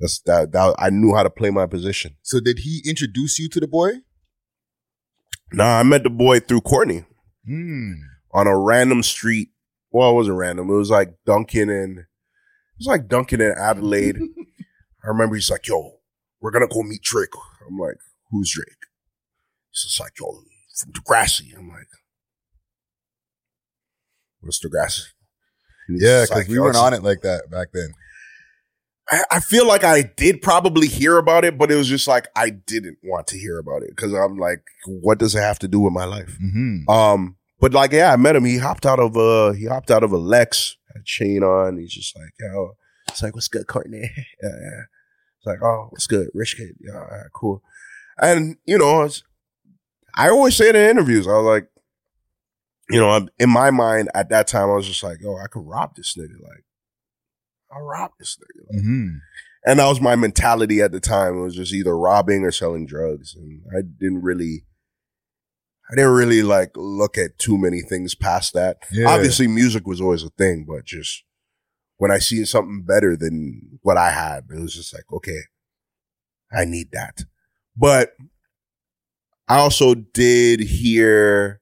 that's 0.00 0.20
that, 0.26 0.52
that 0.52 0.74
I 0.78 0.90
knew 0.90 1.14
how 1.14 1.22
to 1.22 1.30
play 1.30 1.50
my 1.50 1.66
position. 1.66 2.16
So 2.22 2.40
did 2.40 2.60
he 2.60 2.82
introduce 2.86 3.38
you 3.38 3.48
to 3.50 3.60
the 3.60 3.68
boy? 3.68 3.90
Nah, 5.52 5.78
I 5.78 5.82
met 5.82 6.02
the 6.02 6.10
boy 6.10 6.40
through 6.40 6.62
Courtney 6.62 7.04
Mm. 7.48 7.94
on 8.32 8.46
a 8.46 8.56
random 8.56 9.02
street. 9.02 9.50
Well, 9.90 10.10
it 10.10 10.14
wasn't 10.14 10.38
random. 10.38 10.70
It 10.70 10.74
was 10.74 10.90
like 10.90 11.14
Duncan 11.26 11.68
and 11.68 11.98
it 11.98 12.04
was 12.78 12.86
like 12.86 13.08
Duncan 13.08 13.40
and 13.40 13.58
Adelaide. 13.58 14.18
I 15.04 15.08
remember 15.08 15.34
he's 15.34 15.50
like, 15.50 15.66
yo, 15.66 15.98
we're 16.40 16.50
gonna 16.50 16.68
go 16.68 16.82
meet 16.82 17.02
Drake. 17.02 17.30
I'm 17.66 17.78
like, 17.78 17.96
who's 18.30 18.52
Drake? 18.54 18.68
He's 19.70 19.82
just 19.82 20.00
like, 20.00 20.12
yo, 20.18 20.42
from 20.78 20.92
Degrassi. 20.92 21.56
I'm 21.56 21.68
like, 21.68 21.88
what's 24.40 24.64
Degrassi? 24.64 25.06
Yeah, 25.88 26.22
because 26.22 26.30
like, 26.30 26.48
we 26.48 26.58
weren't 26.58 26.76
on 26.76 26.94
it 26.94 27.02
like 27.02 27.22
that 27.22 27.50
back 27.50 27.68
then. 27.72 27.92
I, 29.10 29.22
I 29.32 29.40
feel 29.40 29.66
like 29.66 29.84
I 29.84 30.02
did 30.02 30.42
probably 30.42 30.86
hear 30.86 31.18
about 31.18 31.44
it, 31.44 31.58
but 31.58 31.70
it 31.70 31.76
was 31.76 31.88
just 31.88 32.06
like 32.06 32.28
I 32.36 32.50
didn't 32.50 32.98
want 33.02 33.26
to 33.28 33.38
hear 33.38 33.58
about 33.58 33.82
it 33.82 33.90
because 33.90 34.12
I'm 34.12 34.38
like, 34.38 34.62
what 34.86 35.18
does 35.18 35.34
it 35.34 35.40
have 35.40 35.58
to 35.60 35.68
do 35.68 35.80
with 35.80 35.92
my 35.92 36.04
life? 36.04 36.38
Mm-hmm. 36.42 36.88
Um, 36.88 37.36
but 37.60 37.74
like, 37.74 37.92
yeah, 37.92 38.12
I 38.12 38.16
met 38.16 38.36
him. 38.36 38.44
He 38.44 38.58
hopped 38.58 38.86
out 38.86 39.00
of 39.00 39.16
a 39.16 39.54
he 39.54 39.66
hopped 39.66 39.90
out 39.90 40.02
of 40.02 40.12
a 40.12 40.16
Lex, 40.16 40.76
had 40.88 41.00
a 41.00 41.04
chain 41.04 41.42
on. 41.42 41.78
He's 41.78 41.92
just 41.92 42.16
like, 42.16 42.32
yo, 42.40 42.76
it's 43.08 43.22
like, 43.22 43.34
what's 43.34 43.48
good, 43.48 43.66
Courtney? 43.66 44.10
yeah, 44.42 44.56
yeah. 44.60 44.82
It's 45.42 45.46
like, 45.46 45.62
oh, 45.62 45.88
what's 45.90 46.06
good, 46.06 46.28
Rich 46.34 46.56
Kidd? 46.56 46.76
Yeah, 46.80 46.94
all 46.94 47.00
right, 47.00 47.26
cool. 47.34 47.62
And 48.20 48.56
you 48.64 48.78
know, 48.78 49.02
it's, 49.02 49.24
I 50.16 50.28
always 50.28 50.54
say 50.56 50.68
it 50.68 50.76
in 50.76 50.88
interviews. 50.90 51.26
I 51.26 51.32
was 51.32 51.44
like, 51.46 51.68
you 52.88 53.00
know, 53.00 53.08
I'm- 53.08 53.28
in 53.38 53.50
my 53.50 53.70
mind 53.72 54.08
at 54.14 54.28
that 54.28 54.46
time, 54.46 54.70
I 54.70 54.74
was 54.74 54.86
just 54.86 55.02
like, 55.02 55.18
oh, 55.26 55.36
I 55.38 55.48
could 55.48 55.66
rob 55.66 55.96
this 55.96 56.14
nigga. 56.16 56.40
Like, 56.40 56.64
I'll 57.72 57.82
rob 57.82 58.12
this 58.20 58.36
nigga. 58.38 58.66
Like, 58.70 58.82
Mm-hmm. 58.84 59.08
and 59.66 59.78
that 59.80 59.86
was 59.88 60.00
my 60.00 60.14
mentality 60.14 60.80
at 60.80 60.92
the 60.92 61.00
time. 61.00 61.38
It 61.38 61.42
was 61.42 61.56
just 61.56 61.72
either 61.72 61.96
robbing 61.98 62.44
or 62.44 62.52
selling 62.52 62.86
drugs. 62.86 63.34
And 63.34 63.62
I 63.76 63.80
didn't 63.82 64.22
really, 64.22 64.64
I 65.90 65.96
didn't 65.96 66.12
really 66.12 66.42
like 66.42 66.70
look 66.76 67.16
at 67.18 67.38
too 67.38 67.56
many 67.58 67.80
things 67.80 68.14
past 68.14 68.52
that. 68.54 68.76
Yeah. 68.92 69.08
Obviously 69.08 69.48
music 69.48 69.86
was 69.86 70.00
always 70.00 70.22
a 70.22 70.30
thing, 70.30 70.66
but 70.68 70.84
just 70.84 71.24
when 71.98 72.10
I 72.10 72.18
see 72.18 72.44
something 72.44 72.82
better 72.86 73.16
than 73.16 73.78
what 73.82 73.96
I 73.96 74.10
had, 74.10 74.44
it 74.50 74.60
was 74.60 74.74
just 74.74 74.92
like, 74.94 75.04
okay, 75.12 75.40
I 76.52 76.64
need 76.64 76.88
that. 76.92 77.24
But 77.76 78.14
I 79.48 79.58
also 79.58 79.94
did 79.94 80.60
hear 80.60 81.60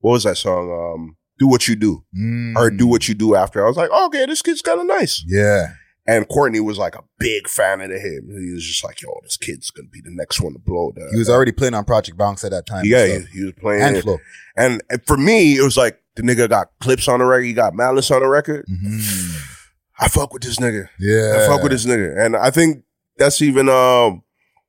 what 0.00 0.12
was 0.12 0.24
that 0.24 0.36
song? 0.36 0.70
Um, 0.70 1.16
do 1.38 1.46
what 1.46 1.66
you 1.68 1.76
do 1.76 2.04
or 2.56 2.70
do 2.70 2.86
what 2.86 3.08
you 3.08 3.14
do 3.14 3.34
after. 3.34 3.64
I 3.64 3.68
was 3.68 3.76
like, 3.76 3.90
oh, 3.92 4.06
okay, 4.06 4.26
this 4.26 4.42
kid's 4.42 4.62
kind 4.62 4.80
of 4.80 4.86
nice. 4.86 5.24
Yeah. 5.26 5.74
And 6.06 6.28
Courtney 6.28 6.58
was 6.60 6.78
like 6.78 6.96
a 6.96 7.02
big 7.18 7.48
fan 7.48 7.80
of 7.80 7.90
him. 7.90 8.28
He 8.44 8.52
was 8.52 8.64
just 8.66 8.82
like, 8.84 9.00
yo, 9.00 9.08
this 9.22 9.36
kid's 9.36 9.70
gonna 9.70 9.88
be 9.88 10.00
the 10.00 10.10
next 10.10 10.40
one 10.40 10.52
to 10.52 10.58
blow. 10.58 10.92
He 11.12 11.18
was 11.18 11.30
already 11.30 11.52
playing 11.52 11.74
on 11.74 11.84
Project 11.84 12.18
Bounce 12.18 12.42
at 12.44 12.50
that 12.50 12.66
time. 12.66 12.82
yeah, 12.84 13.06
he, 13.06 13.24
he 13.38 13.44
was 13.44 13.54
playing. 13.60 13.82
and. 13.82 14.02
Flow. 14.02 14.18
And, 14.56 14.82
for 15.06 15.16
me, 15.16 15.56
it 15.56 15.62
was 15.62 15.76
like 15.76 16.00
the 16.16 16.22
nigga 16.22 16.48
got 16.48 16.68
Clipse 16.80 17.06
on 17.08 17.20
the 17.20 17.24
record. 17.24 17.44
He 17.44 17.52
got 17.52 17.74
Malice 17.74 18.10
on 18.10 18.20
the 18.20 18.28
record. 18.28 18.66
Mhm. 18.68 19.51
I 20.02 20.08
fuck 20.08 20.32
with 20.32 20.42
this 20.42 20.58
nigga. 20.58 20.88
Yeah. 20.98 21.34
I 21.38 21.46
fuck 21.46 21.62
with 21.62 21.72
this 21.72 21.86
nigga. 21.86 22.18
And 22.18 22.36
I 22.36 22.50
think 22.50 22.84
that's 23.18 23.40
even 23.40 23.68
um 23.68 24.22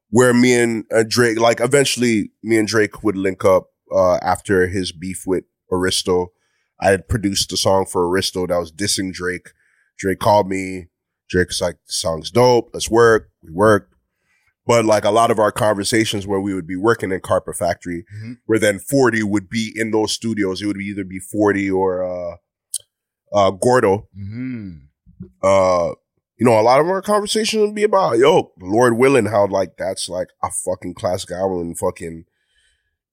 where 0.10 0.34
me 0.34 0.54
and 0.54 0.86
uh, 0.94 1.04
Drake, 1.08 1.40
like 1.40 1.60
eventually 1.60 2.32
me 2.44 2.58
and 2.58 2.68
Drake 2.68 3.04
would 3.04 3.16
link 3.18 3.44
up 3.44 3.68
uh 3.94 4.18
after 4.22 4.68
his 4.68 4.92
beef 4.92 5.24
with 5.26 5.44
Aristo. 5.72 6.32
I 6.80 6.90
had 6.90 7.08
produced 7.08 7.52
a 7.54 7.58
song 7.58 7.86
for 7.86 8.08
Aristo 8.08 8.46
that 8.48 8.58
was 8.58 8.72
dissing 8.72 9.12
Drake. 9.14 9.50
Drake 9.98 10.20
called 10.20 10.48
me. 10.50 10.88
Drake's 11.30 11.62
like, 11.62 11.76
the 11.88 11.94
song's 11.94 12.30
dope. 12.30 12.70
Let's 12.74 12.90
work. 12.90 13.30
We 13.42 13.50
worked. 13.52 13.94
But 14.68 14.86
like 14.86 15.04
a 15.06 15.12
lot 15.12 15.32
of 15.32 15.40
our 15.40 15.52
conversations 15.52 16.26
where 16.28 16.40
we 16.40 16.54
would 16.54 16.68
be 16.68 16.76
working 16.76 17.12
in 17.12 17.20
Carpet 17.22 17.56
Factory, 17.58 18.06
Mhm. 18.16 18.38
where 18.46 18.60
then 18.60 18.80
40 18.80 19.24
would 19.24 19.50
be 19.50 19.72
in 19.76 19.92
those 19.92 20.12
studios. 20.12 20.62
It 20.62 20.68
would 20.68 20.78
either 20.82 21.04
be 21.04 21.20
40 21.20 21.70
or 21.72 22.04
uh 22.04 22.36
uh 23.34 23.52
Gordo 23.52 24.08
Mhm. 24.18 24.88
Uh, 25.42 25.92
you 26.38 26.46
know, 26.46 26.60
a 26.60 26.62
lot 26.62 26.80
of 26.80 26.88
our 26.88 27.02
conversations 27.02 27.62
would 27.62 27.76
be 27.76 27.84
about, 27.84 28.18
yo, 28.18 28.52
Lord 28.60 28.98
willing, 28.98 29.26
how 29.28 29.48
like 29.48 29.78
that's 29.78 30.10
like 30.10 30.28
a 30.44 30.50
fucking 30.50 30.96
classic 30.96 31.32
album 31.32 31.60
when 31.60 31.76
fucking 31.76 32.26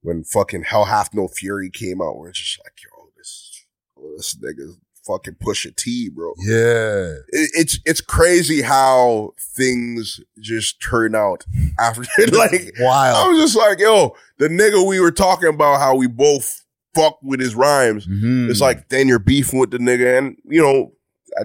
when 0.02 0.24
fucking 0.24 0.62
Hell 0.64 0.86
Hath 0.86 1.14
No 1.14 1.28
Fury 1.28 1.70
came 1.70 2.00
out, 2.00 2.18
where 2.18 2.30
it's 2.30 2.38
just 2.38 2.58
like, 2.64 2.72
yo, 2.82 3.08
this 3.16 3.64
this 4.16 4.36
nigga 4.36 4.72
fucking 5.06 5.34
Pusha 5.34 5.74
T, 5.76 6.08
bro. 6.08 6.32
Yeah. 6.38 7.14
It, 7.28 7.50
it's 7.54 7.78
it's 7.84 8.00
crazy 8.00 8.62
how 8.62 9.32
things 9.56 10.20
just 10.40 10.80
turn 10.82 11.14
out 11.14 11.44
after 11.78 12.00
like 12.32 12.72
I 12.80 13.28
was 13.28 13.38
just 13.40 13.56
like, 13.56 13.78
yo, 13.78 14.14
the 14.38 14.48
nigga 14.48 14.86
we 14.86 15.00
were 15.00 15.12
talking 15.12 15.48
about 15.50 15.80
how 15.80 15.94
we 15.94 16.06
both 16.06 16.64
fuck 16.94 17.18
with 17.22 17.40
his 17.40 17.54
rhymes. 17.54 18.06
Mhm. 18.06 18.50
It's 18.50 18.60
like 18.60 18.88
then 18.88 19.08
you're 19.08 19.18
beefing 19.18 19.58
with 19.58 19.70
the 19.70 19.78
nigga, 19.78 20.18
and 20.18 20.36
you 20.44 20.60
know, 20.62 20.92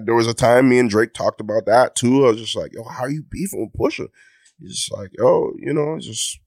there 0.04 0.14
was 0.14 0.26
a 0.26 0.34
time 0.34 0.68
me 0.68 0.78
and 0.78 0.90
Drake 0.90 1.12
talked 1.14 1.40
about 1.40 1.66
that 1.66 1.94
too. 1.94 2.26
I 2.26 2.30
was 2.30 2.40
just 2.40 2.56
like, 2.56 2.72
yo, 2.74 2.84
how 2.84 3.04
are 3.04 3.10
you 3.10 3.22
beefing 3.22 3.60
with 3.60 3.80
Pusha? 3.80 4.08
He's 4.60 4.76
just 4.76 4.92
like, 4.92 5.10
yo, 5.18 5.52
you 5.58 5.72
know, 5.72 5.94
it's 5.96 6.06
just 6.06 6.40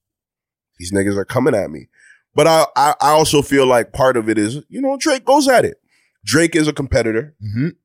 these 0.77 0.91
niggas 0.91 1.17
are 1.17 1.25
coming 1.25 1.55
at 1.55 1.69
me. 1.71 1.87
But 2.35 2.47
I, 2.47 2.65
I, 2.75 2.93
I 3.01 3.09
also 3.11 3.41
feel 3.41 3.65
like 3.65 3.91
part 3.93 4.15
of 4.17 4.29
it 4.29 4.37
is, 4.37 4.55
you 4.69 4.81
know, 4.81 4.97
Drake 4.97 5.25
goes 5.25 5.47
at 5.47 5.65
it. 5.65 5.81
Drake 6.25 6.55
is 6.55 6.67
a 6.67 6.73
competitor. 6.73 7.35
Mhm. 7.43 7.75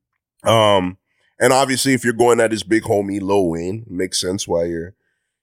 Um, 0.49 0.99
and 1.41 1.53
obviously, 1.53 1.95
if 1.95 2.05
you're 2.05 2.13
going 2.13 2.41
at 2.41 2.53
his 2.53 2.63
big 2.63 2.83
homie 2.85 3.21
Lil 3.21 3.49
Wayne, 3.49 3.85
it 3.87 3.91
makes 3.93 4.21
sense 4.21 4.47
why 4.47 4.65
you're, 4.65 4.95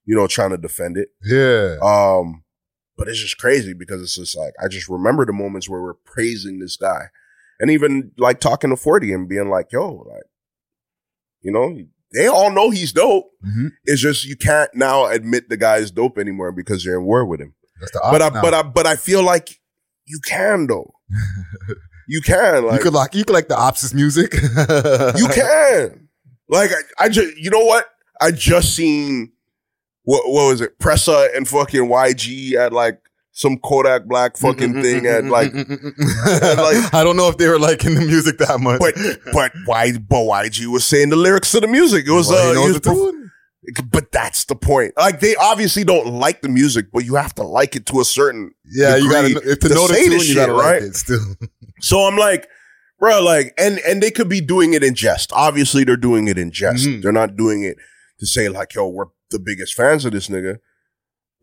you 0.06 0.16
know, 0.16 0.28
trying 0.28 0.52
to 0.52 0.58
defend 0.58 0.98
it. 0.98 1.10
Yeah. 1.24 1.78
Um, 1.84 2.44
but 2.98 3.08
it's 3.08 3.20
just 3.20 3.38
crazy 3.38 3.74
because 3.74 4.02
it's 4.02 4.16
just 4.16 4.38
like 4.38 4.54
I 4.64 4.68
just 4.68 4.88
remember 4.88 5.26
the 5.26 5.34
moments 5.34 5.68
where 5.68 5.82
we're 5.82 5.96
praising 5.96 6.60
this 6.60 6.78
guy, 6.78 7.08
and 7.62 7.72
even 7.72 8.12
like 8.18 8.42
talking 8.42 8.72
to 8.72 8.76
Forty 8.76 9.14
and 9.14 9.30
being 9.30 9.50
like, 9.50 9.72
"Yo, 9.72 9.94
like, 9.94 10.24
you 11.42 11.52
know, 11.52 11.78
they 12.14 12.28
all 12.28 12.52
know 12.52 12.72
he's 12.72 12.92
dope. 12.92 13.30
Mhm. 13.46 13.70
It's 13.86 14.02
just 14.02 14.26
you 14.26 14.36
can't 14.36 14.70
now 14.76 15.06
admit 15.06 15.48
the 15.48 15.58
guy 15.58 15.78
is 15.78 15.92
dope 15.92 16.18
anymore 16.18 16.52
because 16.52 16.84
you're 16.84 17.00
in 17.00 17.06
war 17.06 17.26
with 17.26 17.40
him. 17.40 17.54
That's 17.80 17.92
the 17.94 18.00
but 18.12 18.22
I, 18.22 18.30
now. 18.30 18.42
but 18.42 18.54
I, 18.54 18.64
but 18.64 18.88
I 18.88 18.96
feel 18.96 19.24
like 19.24 19.60
you 20.06 20.20
can 20.26 20.68
though. 20.68 20.94
you 22.08 22.22
can 22.22 22.66
like 22.66 22.80
you 22.80 22.84
could 22.84 22.94
like 22.94 23.16
you 23.16 23.24
could 23.24 23.34
like 23.34 23.48
the 23.48 23.58
ops' 23.58 23.94
music. 23.94 24.34
you 25.18 25.28
can. 25.28 26.10
Like 26.50 26.72
I, 26.72 27.06
I 27.06 27.10
just 27.10 27.38
you 27.38 27.50
know 27.50 27.64
what? 27.64 27.86
I 28.20 28.32
just 28.32 28.76
seen 28.76 29.32
what 30.04 30.24
what 30.28 30.50
was 30.50 30.62
it? 30.62 30.78
Pressa 30.80 31.36
and 31.36 31.48
fucking 31.48 31.82
YG 31.84 32.54
at 32.56 32.74
like 32.74 33.01
some 33.34 33.58
Kodak 33.58 34.06
Black 34.06 34.34
mm-hmm, 34.34 34.46
fucking 34.48 34.74
mm-hmm, 34.74 34.82
thing 34.82 35.06
at 35.06 35.24
mm-hmm, 35.24 35.32
like 35.32 35.54
like- 36.84 36.94
I 36.94 37.04
don't 37.04 37.16
know 37.18 37.28
if 37.30 37.38
they 37.38 37.48
were 37.48 37.60
liking 37.60 37.96
the 37.96 38.02
music 38.02 38.38
that 38.40 38.60
much. 38.60 38.80
but 38.80 38.96
but 39.34 39.52
why 39.66 39.92
but 39.98 40.18
YG 40.26 40.68
was 40.68 40.84
saying 40.86 41.10
the 41.10 41.16
lyrics 41.16 41.52
to 41.52 41.60
the 41.60 41.68
music. 41.68 42.06
It 42.08 42.12
was 42.12 42.28
Well, 42.30 42.38
uh 42.38 42.50
he 42.50 42.54
knows 42.56 42.66
he 42.68 42.72
was 42.74 42.82
the 42.82 42.90
perf- 42.90 43.12
tune. 43.12 43.32
but 43.92 44.12
that's 44.12 44.46
the 44.46 44.56
point. 44.56 44.94
Like 44.98 45.20
they 45.20 45.36
obviously 45.36 45.84
don't 45.84 46.08
like 46.08 46.42
the 46.42 46.50
music, 46.50 46.88
but 46.92 47.06
you 47.06 47.16
have 47.16 47.34
to 47.36 47.44
like 47.44 47.76
it 47.76 47.86
to 47.88 48.00
a 48.02 48.06
certain 48.06 48.52
Yeah, 48.66 48.96
you 48.98 49.10
gotta 49.10 49.30
degree 49.34 49.52
if 49.54 49.60
to 49.60 49.70
know 49.70 49.88
the 49.88 49.94
say 49.94 50.04
tune, 50.06 50.10
this 50.18 50.28
you 50.30 50.36
gotta 50.36 50.52
shit, 50.52 50.58
like 50.58 50.82
it 50.82 50.96
still. 50.96 51.20
So 51.84 52.02
I'm 52.08 52.16
like, 52.18 52.48
bro, 53.00 53.24
like, 53.24 53.54
and 53.58 53.80
and 53.80 54.04
they 54.04 54.12
could 54.12 54.30
be 54.30 54.40
doing 54.42 54.74
it 54.76 54.84
in 54.84 54.94
jest. 54.94 55.32
Obviously, 55.34 55.84
they're 55.84 55.96
doing 55.98 56.28
it 56.28 56.38
in 56.38 56.52
jest. 56.52 56.86
Mhm. 56.86 57.02
They're 57.02 57.12
not 57.12 57.36
doing 57.36 57.64
it 57.64 57.78
to 58.20 58.28
say 58.28 58.50
like, 58.50 58.76
yo, 58.76 58.88
we're 58.88 59.06
the 59.32 59.40
biggest 59.40 59.74
fans 59.74 60.06
of 60.06 60.12
this 60.12 60.28
nigga. 60.28 60.60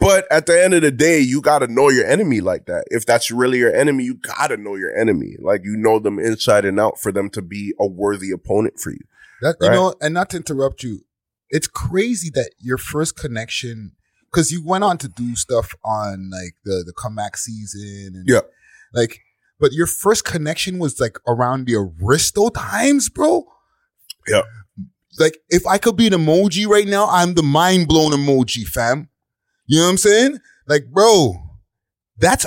But 0.00 0.26
at 0.30 0.46
the 0.46 0.62
end 0.62 0.74
of 0.74 0.82
the 0.82 0.92
day, 0.92 1.18
you 1.18 1.40
gotta 1.40 1.66
know 1.66 1.88
your 1.88 2.06
enemy 2.06 2.40
like 2.40 2.66
that. 2.66 2.84
If 2.88 3.04
that's 3.04 3.30
really 3.30 3.58
your 3.58 3.74
enemy, 3.74 4.04
you 4.04 4.14
gotta 4.14 4.56
know 4.56 4.76
your 4.76 4.96
enemy. 4.96 5.36
Like 5.40 5.62
you 5.64 5.76
know 5.76 5.98
them 5.98 6.18
inside 6.20 6.64
and 6.64 6.78
out 6.78 7.00
for 7.00 7.10
them 7.10 7.30
to 7.30 7.42
be 7.42 7.74
a 7.80 7.86
worthy 7.86 8.30
opponent 8.30 8.78
for 8.78 8.90
you. 8.90 9.00
That 9.40 9.56
you 9.60 9.70
know, 9.70 9.94
and 10.00 10.14
not 10.14 10.30
to 10.30 10.36
interrupt 10.36 10.82
you, 10.82 11.00
it's 11.50 11.66
crazy 11.66 12.30
that 12.34 12.50
your 12.58 12.78
first 12.78 13.16
connection 13.16 13.92
because 14.30 14.52
you 14.52 14.64
went 14.64 14.84
on 14.84 14.98
to 14.98 15.08
do 15.08 15.34
stuff 15.34 15.74
on 15.84 16.30
like 16.30 16.54
the 16.64 16.84
the 16.86 16.92
comeback 16.92 17.36
season 17.36 18.12
and 18.14 18.24
Yeah. 18.28 18.42
like, 18.92 19.20
but 19.58 19.72
your 19.72 19.86
first 19.86 20.24
connection 20.24 20.78
was 20.78 21.00
like 21.00 21.18
around 21.26 21.66
the 21.66 21.74
Aristo 21.74 22.50
times, 22.50 23.08
bro. 23.08 23.46
Yeah. 24.28 24.42
Like 25.18 25.38
if 25.48 25.66
I 25.66 25.78
could 25.78 25.96
be 25.96 26.06
an 26.06 26.12
emoji 26.12 26.66
right 26.68 26.86
now, 26.86 27.08
I'm 27.10 27.34
the 27.34 27.42
mind 27.42 27.88
blown 27.88 28.12
emoji, 28.12 28.64
fam. 28.66 29.08
You 29.68 29.80
know 29.80 29.84
what 29.84 29.90
I'm 29.90 29.96
saying? 29.98 30.38
Like, 30.66 30.86
bro, 30.86 31.34
that's 32.16 32.46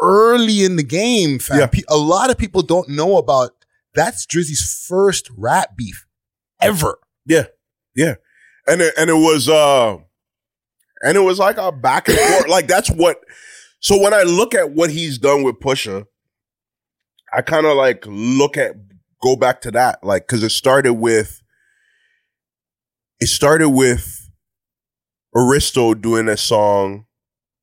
early 0.00 0.64
in 0.64 0.76
the 0.76 0.82
game, 0.82 1.38
fam. 1.38 1.58
Yeah. 1.58 1.80
A 1.88 1.96
lot 1.96 2.30
of 2.30 2.38
people 2.38 2.62
don't 2.62 2.88
know 2.88 3.18
about 3.18 3.50
that's 3.94 4.26
Drizzy's 4.26 4.84
first 4.88 5.30
rap 5.36 5.76
beef 5.76 6.06
ever. 6.60 6.98
Yeah. 7.26 7.44
Yeah. 7.94 8.14
And 8.66 8.80
it, 8.80 8.94
and 8.96 9.10
it 9.10 9.14
was, 9.14 9.50
uh, 9.50 9.98
and 11.02 11.16
it 11.16 11.20
was 11.20 11.38
like 11.38 11.58
a 11.58 11.70
back 11.70 12.08
and 12.08 12.18
forth. 12.18 12.48
like 12.48 12.68
that's 12.68 12.90
what, 12.90 13.18
so 13.80 14.00
when 14.00 14.14
I 14.14 14.22
look 14.22 14.54
at 14.54 14.70
what 14.70 14.90
he's 14.90 15.18
done 15.18 15.42
with 15.42 15.60
Pusha, 15.60 16.06
I 17.34 17.42
kind 17.42 17.66
of 17.66 17.76
like 17.76 18.04
look 18.06 18.56
at, 18.56 18.76
go 19.22 19.36
back 19.36 19.60
to 19.62 19.70
that. 19.72 20.02
Like, 20.02 20.26
cause 20.26 20.42
it 20.42 20.52
started 20.52 20.94
with, 20.94 21.42
it 23.20 23.26
started 23.26 23.68
with 23.70 24.21
Aristo 25.34 25.94
doing 25.94 26.28
a 26.28 26.36
song 26.36 27.06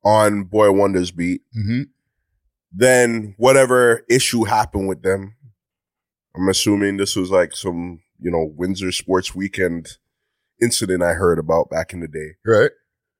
on 0.03 0.43
Boi-1da's 0.43 1.11
beat. 1.11 1.41
Mm-hmm. 1.57 1.83
Then 2.71 3.35
whatever 3.37 4.05
issue 4.09 4.43
happened 4.43 4.87
with 4.87 5.01
them, 5.01 5.35
I'm 6.35 6.49
assuming 6.49 6.97
this 6.97 7.15
was 7.15 7.31
like 7.31 7.55
some, 7.55 8.01
you 8.19 8.31
know, 8.31 8.51
Windsor 8.55 8.91
Sports 8.91 9.33
Weekend 9.33 9.97
incident 10.61 11.03
I 11.03 11.13
heard 11.13 11.39
about 11.39 11.69
back 11.69 11.93
in 11.93 11.99
the 11.99 12.07
day. 12.07 12.35
Right. 12.45 12.71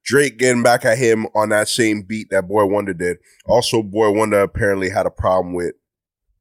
Drake 0.04 0.38
getting 0.38 0.64
back 0.64 0.86
at 0.86 0.98
him 0.98 1.28
on 1.36 1.50
that 1.50 1.68
same 1.68 2.04
beat 2.04 2.30
that 2.32 2.48
Boi-1da 2.48 2.98
did. 2.98 3.18
Also, 3.46 3.84
Boi-1da 3.84 4.44
apparently 4.44 4.90
had 4.90 5.06
a 5.06 5.12
problem 5.12 5.54
with 5.54 5.76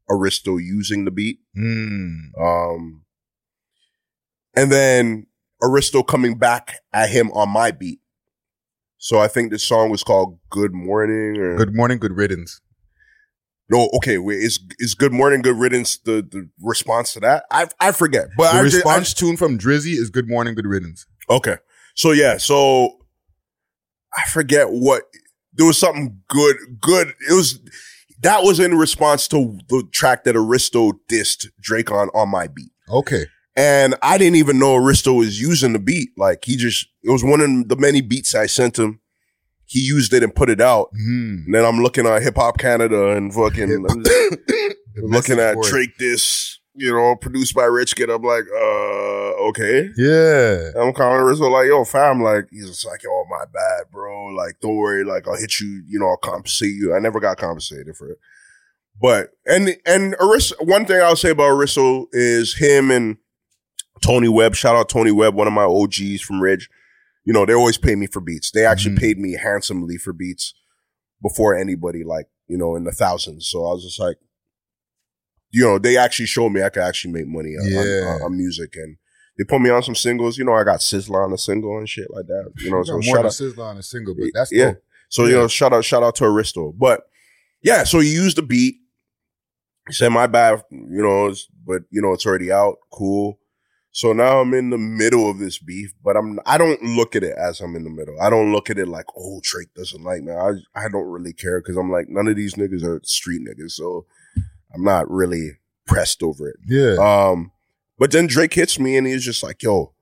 Aristo 0.09 0.57
using 0.57 1.05
the 1.05 1.11
beat. 1.11 1.41
Mm. 1.57 2.31
Um, 2.41 3.05
and 4.55 4.73
then 4.73 5.27
Aristo 5.63 6.03
coming 6.03 6.39
back 6.39 6.77
at 6.93 7.11
him 7.11 7.31
on 7.33 7.49
my 7.51 7.71
beat. 7.71 8.01
So 8.99 9.19
I 9.19 9.29
think 9.29 9.51
the 9.51 9.59
song 9.59 9.91
was 9.91 10.03
called 10.03 10.39
Good 10.51 10.73
Morning 10.75 11.37
or 11.41 11.57
Good 11.57 11.75
morning, 11.75 11.99
good 11.99 12.17
riddance. 12.17 12.61
no, 13.71 13.89
okay, 13.97 14.19
wait, 14.19 14.39
is 14.39 14.59
is 14.79 14.95
Good 14.95 15.13
Morning, 15.13 15.43
Good 15.43 15.57
Riddance 15.57 15.99
the, 15.99 16.23
the 16.29 16.49
response 16.61 17.13
to 17.15 17.21
that? 17.21 17.45
I 17.51 17.69
I 17.81 17.93
forget. 17.93 18.29
But 18.37 18.53
The 18.53 18.59
I, 18.59 18.61
ju- 18.61 18.61
I 18.61 18.65
response 18.65 19.15
tune 19.15 19.37
from 19.37 19.59
Drizzy 19.59 19.93
is 19.93 20.11
good 20.11 20.29
morning, 20.29 20.55
good 20.55 20.67
riddance. 20.67 21.07
Okay. 21.31 21.57
So 21.95 22.13
yeah, 22.13 22.39
so 22.39 22.99
I 24.17 24.23
forget 24.31 24.69
what 24.71 25.03
there 25.53 25.67
was 25.67 25.79
something 25.79 26.21
good, 26.29 26.57
good. 26.81 27.09
It 27.29 27.35
was 27.35 27.61
that 28.23 28.43
was 28.43 28.59
in 28.59 28.77
response 28.77 29.29
to 29.29 29.59
the 29.69 29.85
track 29.93 30.25
that 30.25 30.35
Aristo 30.37 30.93
dissed 31.09 31.47
Drake 31.61 31.91
on 31.93 32.09
on 32.15 32.29
my 32.31 32.49
beat. 32.49 32.73
Okay. 32.89 33.27
And 33.59 33.97
I 34.03 34.19
didn't 34.19 34.37
even 34.37 34.61
know 34.61 34.77
Aristo 34.77 35.15
was 35.15 35.41
using 35.41 35.73
the 35.73 35.81
beat. 35.81 36.11
Like 36.17 36.45
he 36.45 36.57
just 36.57 36.87
it 37.03 37.11
was 37.11 37.25
one 37.25 37.41
of 37.41 37.69
the 37.69 37.75
many 37.77 38.01
beats 38.01 38.33
I 38.37 38.47
sent 38.47 38.79
him. 38.79 39.01
He 39.65 39.81
used 39.81 40.13
it 40.13 40.23
and 40.23 40.33
put 40.33 40.49
it 40.49 40.61
out. 40.61 40.91
Mm. 40.95 41.47
And 41.47 41.55
then 41.55 41.65
I'm 41.65 41.83
looking 41.83 42.07
at 42.07 42.23
Hip 42.23 42.37
Hop 42.37 42.57
Canada 42.57 43.17
and 43.17 43.35
fucking 43.35 43.85
looking 45.03 45.41
at 45.41 45.61
Drake. 45.63 45.99
This, 45.99 46.61
you 46.75 46.93
know, 46.93 47.17
produced 47.17 47.53
by 47.57 47.65
Rich 47.65 47.97
Kidd. 47.97 48.11
I'm 48.11 48.23
like, 48.23 48.45
uh, 48.55 49.49
okay. 49.49 49.91
Yeah. 49.97 50.71
I'm 50.81 50.95
calling 50.95 51.25
Rizzo 51.25 51.51
like, 51.51 51.67
yo, 51.67 51.85
fam, 51.85 52.23
like, 52.23 52.47
he's 52.51 52.69
just 52.69 52.87
like, 52.87 53.03
yo, 53.03 53.25
my 53.29 53.45
bad, 53.53 53.91
bro. 53.91 54.29
Like, 54.29 54.61
don't 54.63 54.77
worry, 54.77 55.05
like, 55.05 55.29
I'll 55.29 55.37
hit 55.37 55.61
you, 55.61 55.83
you 55.87 55.99
know, 55.99 56.07
I'll 56.07 56.17
compensate 56.17 56.75
you. 56.75 56.95
I 56.95 57.01
never 57.01 57.21
got 57.21 57.37
compensated 57.37 57.95
for 57.97 58.13
it. 58.13 58.19
But 59.01 59.31
and 59.45 59.77
and 59.85 60.15
Arissa, 60.15 60.53
one 60.65 60.87
thing 60.87 61.01
I'll 61.01 61.17
say 61.17 61.31
about 61.31 61.51
Aristo 61.51 62.07
is 62.13 62.57
him 62.57 62.91
and 62.91 63.19
Tony 64.01 64.29
Webb. 64.29 64.55
Shout 64.55 64.77
out 64.77 64.89
Tony 64.89 65.11
Webb, 65.13 65.35
one 65.35 65.47
of 65.47 65.53
my 65.53 65.65
OGs 65.65 66.21
from 66.23 66.41
Ridge. 66.41 66.69
You 67.25 67.33
know, 67.33 67.45
they 67.45 67.53
always 67.55 67.79
pay 67.79 67.95
me 67.95 68.07
for 68.07 68.21
beats. 68.21 68.51
They 68.51 68.65
actually 68.65 68.95
Mhm. 68.97 68.99
paid 69.01 69.19
me 69.19 69.33
handsomely 69.35 69.97
for 69.99 70.13
beats 70.13 70.55
before 71.23 71.55
anybody, 71.57 72.03
like, 72.05 72.27
you 72.47 72.57
know, 72.57 72.75
in 72.77 72.85
the 72.85 72.93
thousands. 72.93 73.47
So 73.49 73.67
I 73.67 73.75
was 73.75 73.85
just 73.85 74.01
like, 74.01 74.17
you 75.51 75.63
know, 75.63 75.79
they 75.79 75.97
actually 75.97 76.27
showed 76.27 76.51
me 76.51 76.63
I 76.63 76.69
could 76.69 76.83
actually 76.83 77.13
make 77.13 77.27
money 77.27 77.55
on, 77.57 77.67
Yeah. 77.71 78.15
on, 78.17 78.23
on 78.23 78.37
music. 78.37 78.77
And 78.77 78.97
they 79.37 79.45
put 79.45 79.61
me 79.61 79.71
on 79.71 79.83
some 79.83 79.95
singles. 79.95 80.39
You 80.39 80.45
know, 80.45 80.53
I 80.55 80.65
got 80.65 80.81
Sizzler 80.81 81.25
on 81.25 81.33
a 81.33 81.39
single 81.39 81.79
and 81.79 81.89
shit 81.89 82.09
like 82.11 82.27
that. 82.27 82.53
You 82.59 82.71
know, 82.71 82.79
You 82.79 82.85
so 82.85 82.93
more 82.95 83.03
shout 83.03 83.25
out. 83.27 83.33
Sizzler 83.33 83.65
on 83.71 83.79
a 83.79 83.83
single, 83.83 84.15
but 84.15 84.27
that's 84.35 84.53
yeah. 84.53 84.73
dope. 84.73 84.83
So 85.11 85.25
you 85.27 85.33
know, 85.37 85.49
shout 85.49 85.73
out, 85.73 85.85
shout 85.85 86.03
out 86.03 86.17
to 86.17 86.25
Aristo. 86.25 86.73
But 86.79 87.03
yeah, 87.63 87.85
so 87.85 88.01
you 88.01 88.11
use 88.11 88.35
the 88.35 88.43
beat. 88.43 88.77
He 89.87 89.95
said, 89.95 90.11
"My 90.11 90.27
bad," 90.27 90.63
you 90.71 91.03
know, 91.03 91.35
but 91.67 91.83
you 91.91 92.03
know, 92.03 92.13
it's 92.13 92.27
already 92.27 92.53
out. 92.53 92.77
Cool. 92.93 93.39
So 93.91 94.13
now 94.13 94.41
I'm 94.41 94.55
in 94.55 94.71
the 94.71 94.79
middle 94.79 95.29
of 95.31 95.39
this 95.39 95.59
beef, 95.59 95.93
but 96.05 96.17
I'm 96.17 96.39
I 96.47 96.59
don't 96.59 96.81
look 96.83 97.17
at 97.17 97.23
it 97.25 97.35
as 97.37 97.61
I'm 97.61 97.75
in 97.75 97.85
the 97.85 97.91
middle. 97.91 98.21
I 98.21 98.31
don't 98.31 98.53
look 98.53 98.71
at 98.71 98.79
it 98.79 98.87
like, 98.87 99.07
oh, 99.17 99.41
Drake 99.43 99.73
doesn't 99.75 100.03
like 100.05 100.23
me. 100.23 100.33
I 100.33 100.53
I 100.75 100.89
don't 100.89 101.09
really 101.09 101.33
care 101.33 101.61
because 101.61 101.77
I'm 101.77 101.91
like 101.91 102.09
none 102.09 102.29
of 102.29 102.37
these 102.37 102.55
niggas 102.55 102.85
are 102.85 103.01
street 103.05 103.43
niggas, 103.43 103.73
so 103.73 104.07
I'm 104.75 104.85
not 104.85 105.11
really 105.11 105.59
pressed 105.87 106.23
over 106.23 106.49
it. 106.49 106.57
Yeah. 106.67 106.97
Um, 107.01 107.51
but 107.99 108.13
then 108.13 108.27
Drake 108.27 108.55
hits 108.55 108.79
me 108.79 108.97
and 108.97 109.07
he's 109.07 109.25
just 109.25 109.43
like, 109.43 109.63
"Yo, 109.63 109.93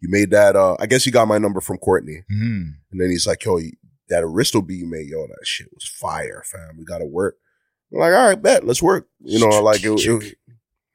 you 0.00 0.08
made 0.08 0.30
that." 0.30 0.56
Uh, 0.56 0.76
I 0.80 0.86
guess 0.86 1.04
he 1.04 1.10
got 1.10 1.28
my 1.28 1.38
number 1.38 1.60
from 1.60 1.76
Courtney. 1.78 2.22
Mhm. 2.32 2.74
And 2.90 3.00
then 3.00 3.10
he's 3.10 3.26
like, 3.26 3.44
yo, 3.44 3.58
that 4.08 4.22
Aristo 4.24 4.62
beat 4.62 4.78
you 4.80 4.86
made, 4.86 5.08
yo, 5.08 5.26
that 5.26 5.46
shit 5.46 5.68
was 5.74 5.84
fire, 5.86 6.42
fam. 6.46 6.76
We 6.78 6.84
gotta 6.84 7.04
work. 7.06 7.36
I'm 7.92 7.98
like, 7.98 8.14
all 8.14 8.28
right, 8.28 8.40
bet, 8.40 8.64
let's 8.66 8.82
work. 8.82 9.08
You 9.22 9.40
know, 9.40 9.60
like 9.62 9.84
it, 9.84 10.00
it- 10.22 10.38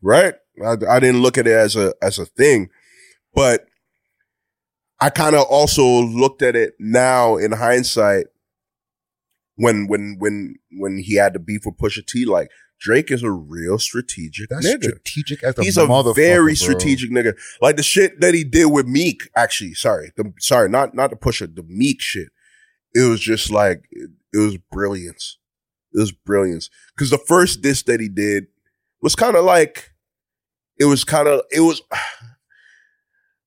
right? 0.02 0.36
I, 0.64 0.76
I 0.90 1.00
didn't 1.00 1.22
look 1.22 1.38
at 1.38 1.48
it 1.48 1.54
as 1.54 1.76
a 1.76 1.94
as 2.02 2.18
a 2.20 2.26
thing, 2.26 2.70
but 3.34 3.66
I 5.00 5.10
kind 5.10 5.36
of 5.36 5.46
also 5.50 5.86
looked 5.86 6.42
at 6.42 6.56
it 6.56 6.74
now 6.80 7.38
in 7.38 7.52
hindsight 7.52 8.26
when 9.56 9.88
when 9.88 10.16
when 10.20 10.56
when 10.72 10.98
he 10.98 11.16
had 11.16 11.34
the 11.34 11.40
beef 11.40 11.62
with 11.66 11.78
Pusha 11.78 12.06
T, 12.06 12.26
like 12.26 12.50
Drake 12.80 13.12
is 13.12 13.24
a 13.24 13.32
real 13.32 13.80
strategic 13.80 14.50
That's 14.50 14.66
nigga. 14.68 14.84
strategic 14.84 15.44
as 15.44 15.56
the 15.56 15.64
He's 15.64 15.78
a 15.78 16.14
very 16.14 16.52
bro. 16.52 16.54
strategic 16.54 17.12
nigga. 17.12 17.36
Like 17.62 17.76
the 17.76 17.84
shit 17.84 18.20
that 18.22 18.34
he 18.34 18.44
did 18.44 18.66
with 18.68 18.86
Meek, 18.88 19.30
actually, 19.36 19.74
sorry, 19.74 20.12
the, 20.16 20.32
sorry, 20.40 20.70
not 20.70 20.94
not 20.96 21.10
the 21.10 21.16
Pusha, 21.16 21.54
the 21.56 21.64
Meek 21.68 22.02
shit. 22.02 22.30
It 22.94 23.08
was 23.10 23.20
just 23.20 23.52
like 23.52 23.84
it, 23.92 24.10
it 24.34 24.38
was 24.38 24.58
brilliance. 24.72 25.38
It 25.94 26.00
was 26.00 26.12
brilliance 26.12 26.70
because 26.96 27.10
the 27.10 27.18
first 27.18 27.62
diss 27.62 27.82
that 27.84 28.00
he 28.00 28.10
did 28.10 28.48
was 29.02 29.16
kind 29.16 29.36
of 29.36 29.44
like 29.44 29.92
it 30.80 30.86
was 30.86 31.04
kind 31.04 31.28
of 31.28 31.42
it 31.52 31.62
was. 31.62 31.82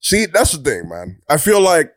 See, 0.02 0.26
that's 0.26 0.52
the 0.52 0.58
thing, 0.58 0.88
man. 0.88 1.20
I 1.28 1.36
feel 1.36 1.60
like 1.60 1.92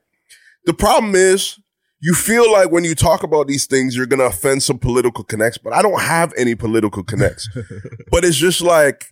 the 0.66 0.74
problem 0.74 1.16
is 1.16 1.58
you 2.02 2.14
feel 2.14 2.52
like 2.52 2.70
when 2.70 2.84
you 2.84 2.96
talk 2.96 3.24
about 3.24 3.48
these 3.48 3.66
things, 3.66 3.96
you're 3.96 4.06
gonna 4.06 4.26
offend 4.26 4.62
some 4.62 4.78
political 4.78 5.24
connects, 5.24 5.58
but 5.58 5.74
I 5.74 5.82
don't 5.82 6.02
have 6.02 6.34
any 6.38 6.54
political 6.54 7.04
connects. 7.04 7.48
but 8.12 8.26
it's 8.26 8.38
just 8.38 8.62
like 8.62 9.06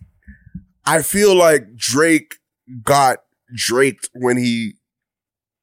I 0.84 1.02
feel 1.02 1.34
like 1.34 1.74
Drake 1.76 2.34
got 2.82 3.18
Draked 3.54 4.10
when 4.14 4.36
he 4.36 4.74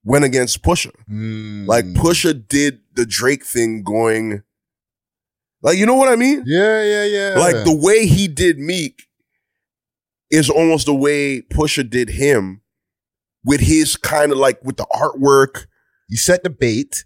went 0.04 0.26
against 0.26 0.64
Pusha. 0.64 0.92
Mm. 1.10 1.68
Like 1.68 1.86
Pusha 1.86 2.48
did 2.48 2.80
the 2.96 3.06
Drake 3.06 3.46
thing 3.46 3.84
going 3.84 4.44
like 5.62 5.78
you 5.78 5.86
know 5.86 5.96
what 5.96 6.10
I 6.10 6.16
mean? 6.16 6.44
Yeah, 6.46 6.84
yeah, 6.84 7.06
yeah. 7.06 7.36
Like 7.38 7.66
the 7.66 7.76
way 7.76 8.06
he 8.06 8.28
did 8.28 8.58
Meek 8.58 9.04
is 10.32 10.50
almost 10.50 10.86
the 10.86 10.96
way 10.96 11.42
Pusha 11.42 11.90
did 11.90 12.10
him 12.10 12.62
with 13.44 13.62
his 13.62 13.96
kind 13.96 14.32
of 14.32 14.38
like 14.38 14.64
with 14.64 14.78
the 14.78 14.88
artwork. 14.94 15.66
you 16.08 16.18
set 16.18 16.44
the 16.44 16.50
bait, 16.50 17.04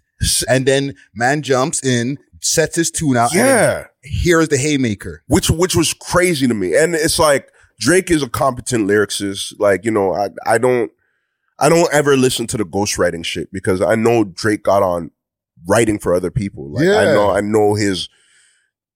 and 0.48 0.66
then 0.66 0.94
man 1.14 1.42
jumps 1.42 1.84
in, 1.84 2.18
sets 2.40 2.76
his 2.76 2.90
tune 2.90 3.16
out. 3.16 3.34
Yeah. 3.34 3.86
here's 4.02 4.48
the 4.48 4.58
haymaker. 4.58 5.22
which 5.26 5.50
which 5.50 5.74
was 5.74 5.94
crazy 5.94 6.46
to 6.46 6.54
me. 6.54 6.76
And 6.76 6.94
it's 6.94 7.18
like 7.18 7.50
Drake 7.80 8.10
is 8.10 8.22
a 8.22 8.28
competent 8.28 8.88
lyricist. 8.88 9.54
Like 9.58 9.84
you 9.84 9.90
know, 9.90 10.14
I 10.14 10.28
I 10.46 10.58
don't 10.58 10.90
I 11.58 11.68
don't 11.68 11.92
ever 11.92 12.16
listen 12.16 12.46
to 12.48 12.56
the 12.56 12.64
ghostwriting 12.64 13.24
shit 13.24 13.52
because 13.52 13.80
I 13.80 13.94
know 13.94 14.24
Drake 14.24 14.62
got 14.62 14.82
on 14.82 15.10
writing 15.66 15.98
for 15.98 16.14
other 16.14 16.30
people. 16.30 16.70
Like 16.72 16.86
I 16.86 17.04
know 17.06 17.30
I 17.30 17.40
know 17.40 17.74
his. 17.74 18.08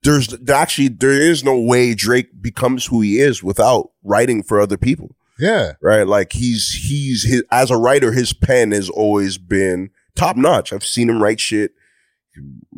There's 0.03 0.35
actually 0.49 0.89
there 0.89 1.11
is 1.21 1.43
no 1.43 1.59
way 1.61 1.95
Drake 1.95 2.41
becomes 2.41 2.87
who 2.87 3.01
he 3.01 3.19
is 3.19 3.43
without 3.43 3.91
writing 4.05 4.43
for 4.43 4.61
other 4.61 4.77
people, 4.77 5.17
Yeah. 5.39 5.73
right? 5.83 6.07
Like 6.07 6.33
he's 6.33 6.71
he's 6.73 7.25
his 7.25 7.43
as 7.51 7.71
a 7.71 7.77
writer, 7.77 8.13
his 8.13 8.33
pen 8.33 8.71
has 8.73 8.89
always 8.89 9.39
been 9.39 9.91
top 10.15 10.37
notch. 10.37 10.73
I've 10.73 10.85
seen 10.85 11.09
him 11.11 11.21
write 11.23 11.41
shit. 11.41 11.73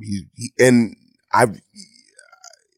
He, 0.00 0.24
he 0.34 0.52
and 0.58 0.96
I've 1.34 1.60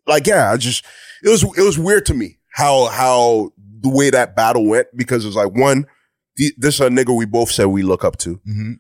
like 0.07 0.27
yeah, 0.27 0.51
I 0.53 0.57
just 0.57 0.85
it 1.23 1.29
was 1.29 1.43
it 1.57 1.63
was 1.63 1.79
weird 1.79 2.07
to 2.07 2.15
me 2.15 2.39
how 2.55 2.87
how 2.87 3.51
the 3.81 3.89
way 3.89 4.11
that 4.11 4.35
battle 4.37 4.67
went 4.67 4.89
because 4.97 5.25
it's 5.25 5.37
like 5.37 5.53
one, 5.55 5.87
th- 6.37 6.55
this 6.59 6.75
is 6.75 6.81
a 6.81 6.89
nigga 6.89 7.17
we 7.17 7.27
both 7.27 7.51
said 7.51 7.67
we 7.67 7.83
look 7.83 8.05
up 8.05 8.17
to, 8.19 8.41
hmm 8.45 8.73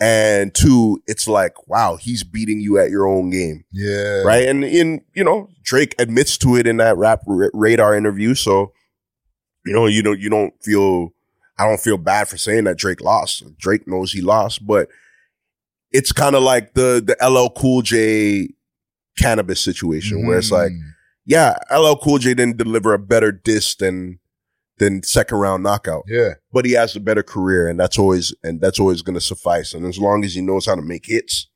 and 0.00 0.52
two, 0.54 1.02
it's 1.06 1.28
like 1.28 1.68
wow, 1.68 1.96
he's 1.96 2.24
beating 2.24 2.60
you 2.60 2.78
at 2.78 2.90
your 2.90 3.06
own 3.06 3.30
game, 3.30 3.64
Yeah. 3.72 4.22
right? 4.22 4.48
And 4.48 4.64
in 4.64 5.02
you 5.14 5.24
know 5.24 5.48
Drake 5.62 5.94
admits 5.98 6.36
to 6.38 6.56
it 6.56 6.66
in 6.66 6.76
that 6.78 6.96
rap 6.96 7.22
r- 7.28 7.50
radar 7.54 7.94
interview, 7.96 8.34
so 8.34 8.72
you 9.64 9.72
know 9.72 9.86
you 9.86 10.02
don't 10.02 10.18
you 10.20 10.28
don't 10.30 10.52
feel 10.62 11.10
I 11.58 11.66
don't 11.68 11.80
feel 11.80 11.96
bad 11.98 12.28
for 12.28 12.36
saying 12.36 12.64
that 12.64 12.76
Drake 12.78 13.00
lost. 13.00 13.44
Drake 13.58 13.86
knows 13.86 14.12
he 14.12 14.20
lost, 14.20 14.66
but 14.66 14.88
it's 15.92 16.10
kind 16.12 16.34
of 16.34 16.42
like 16.42 16.74
the 16.74 17.00
the 17.04 17.16
LL 17.26 17.48
Cool 17.58 17.82
J 17.82 18.48
Canibus 19.20 19.58
situation 19.58 20.26
where 20.26 20.38
it's 20.38 20.50
like 20.50 20.72
Mm. 20.72 20.80
yeah, 21.24 21.54
LL 21.70 21.94
Cool 22.02 22.18
J 22.18 22.34
didn't 22.34 22.56
deliver 22.56 22.92
a 22.94 22.98
better 22.98 23.30
diss 23.30 23.76
than 23.76 24.18
than 24.78 25.02
second 25.02 25.38
round 25.38 25.62
knockout, 25.62 26.02
Yeah. 26.08 26.34
but 26.52 26.64
he 26.64 26.72
has 26.72 26.96
a 26.96 27.00
better 27.00 27.22
career, 27.22 27.68
and 27.68 27.78
that's 27.78 27.98
always 27.98 28.34
and 28.42 28.60
that's 28.60 28.80
always 28.80 29.02
going 29.02 29.14
to 29.14 29.20
suffice. 29.20 29.72
And 29.74 29.86
as 29.86 29.98
long 29.98 30.24
as 30.24 30.34
he 30.34 30.40
knows 30.40 30.66
how 30.66 30.74
to 30.74 30.82
make 30.82 31.06
hits, 31.06 31.48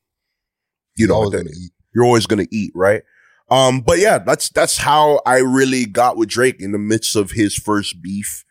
you 0.96 1.06
know, 1.06 1.14
Always 1.14 1.32
then 1.32 1.44
gonna 1.44 1.56
you're 1.94 2.04
always 2.04 2.26
going 2.26 2.44
to 2.46 2.54
eat, 2.56 2.72
right? 2.74 3.02
Um, 3.50 3.80
but 3.80 3.98
yeah, 3.98 4.18
that's 4.18 4.50
that's 4.50 4.76
how 4.78 5.20
I 5.26 5.38
really 5.38 5.86
got 5.86 6.16
with 6.16 6.28
Drake 6.28 6.56
in 6.60 6.72
the 6.72 6.78
midst 6.78 7.16
of 7.16 7.30
his 7.32 7.56
first 7.56 8.02
beef, 8.02 8.44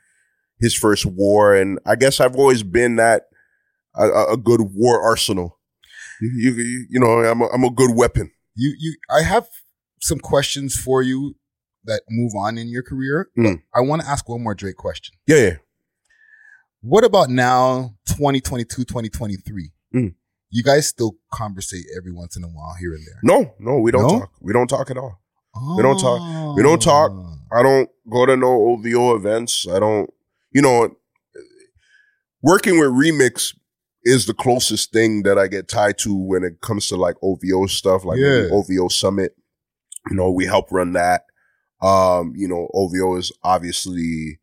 his 0.59 0.75
first 0.75 1.05
war, 1.05 1.55
and 1.55 1.79
I 1.85 1.95
guess 1.95 2.19
I've 2.19 2.35
always 2.35 2.63
been 2.63 2.95
that 2.95 3.23
a, 3.95 4.05
a 4.07 4.33
a 4.33 4.37
good 4.37 4.61
war 4.73 5.01
arsenal. 5.01 5.59
You, 6.19 6.51
you, 6.51 6.87
you 6.89 6.99
know, 6.99 7.23
I'm 7.23 7.41
a, 7.41 7.45
I'm 7.53 7.63
a 7.63 7.69
good 7.69 7.95
weapon. 7.95 8.31
You 8.55 8.73
you 8.77 8.95
I 9.09 9.21
have 9.21 9.47
some 10.01 10.17
questions 10.19 10.75
for 10.75 11.03
you 11.03 11.35
that 11.87 12.03
move 12.09 12.33
on 12.35 12.57
in 12.57 12.67
your 12.69 12.83
career. 12.83 13.29
Mm. 13.37 13.61
I 13.75 13.81
want 13.81 14.01
to 14.03 14.07
ask 14.07 14.27
one 14.29 14.43
more 14.43 14.53
Drake 14.55 14.75
question. 14.77 15.15
Yeah, 15.27 15.37
yeah. 15.37 15.55
What 16.81 17.03
about 17.03 17.29
now 17.29 17.95
2022 18.07 18.85
2023? 18.85 19.71
Mm. 19.95 20.13
You 20.49 20.63
guys 20.63 20.87
still 20.87 21.17
conversate 21.33 21.85
every 21.97 22.11
once 22.13 22.37
in 22.37 22.43
a 22.43 22.47
while 22.47 22.75
here 22.79 22.93
and 22.93 23.05
there. 23.05 23.19
No, 23.23 23.53
no, 23.59 23.79
we 23.79 23.91
don't 23.91 24.03
No? 24.03 24.19
talk. 24.19 24.31
We 24.39 24.53
don't 24.53 24.67
talk 24.67 24.89
at 24.91 24.97
all. 24.97 25.19
We 25.75 25.81
don't 25.81 25.99
talk. 25.99 26.55
We 26.55 26.61
don't 26.61 26.81
talk. 26.81 27.11
I 27.51 27.63
don't 27.63 27.89
go 28.09 28.25
to 28.27 28.37
no 28.37 28.47
OVO 28.69 29.15
events. 29.15 29.67
I 29.67 29.79
don't, 29.79 30.07
you 30.51 30.61
know, 30.61 30.95
working 32.43 32.79
with 32.79 32.89
Remix 32.89 33.55
is 34.03 34.25
the 34.25 34.33
closest 34.33 34.93
thing 34.93 35.23
that 35.23 35.37
I 35.37 35.47
get 35.47 35.67
tied 35.67 35.97
to 35.99 36.15
when 36.15 36.43
it 36.43 36.61
comes 36.61 36.87
to 36.89 36.95
like 36.95 37.15
OVO 37.23 37.65
stuff, 37.67 38.05
like 38.05 38.19
Yeah. 38.19 38.47
OVO 38.51 38.87
Summit. 38.87 39.35
You 40.09 40.15
know, 40.15 40.31
we 40.31 40.45
help 40.45 40.71
run 40.71 40.93
that. 40.93 41.23
Um, 41.81 42.33
you 42.35 42.47
know, 42.47 42.69
OVO 42.73 43.17
is 43.17 43.31
obviously 43.43 44.39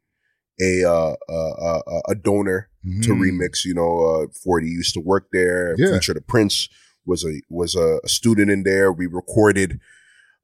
a 0.60 0.84
uh, 0.84 1.14
uh, 1.28 1.50
uh, 1.50 2.00
a 2.08 2.14
donor 2.14 2.68
to 3.02 3.08
Mhm. 3.12 3.18
Remix. 3.20 3.64
You 3.64 3.74
know, 3.74 4.00
uh, 4.00 4.26
Forty 4.44 4.68
used 4.68 4.94
to 4.94 5.00
work 5.00 5.26
there. 5.32 5.74
Yeah. 5.78 5.88
Future 5.88 6.14
the 6.14 6.20
Prince 6.20 6.68
was 7.06 7.24
a 7.24 7.40
was 7.48 7.74
a, 7.74 7.98
a 8.04 8.08
student 8.08 8.50
in 8.50 8.62
there. 8.62 8.92
We 8.92 9.06
recorded 9.06 9.80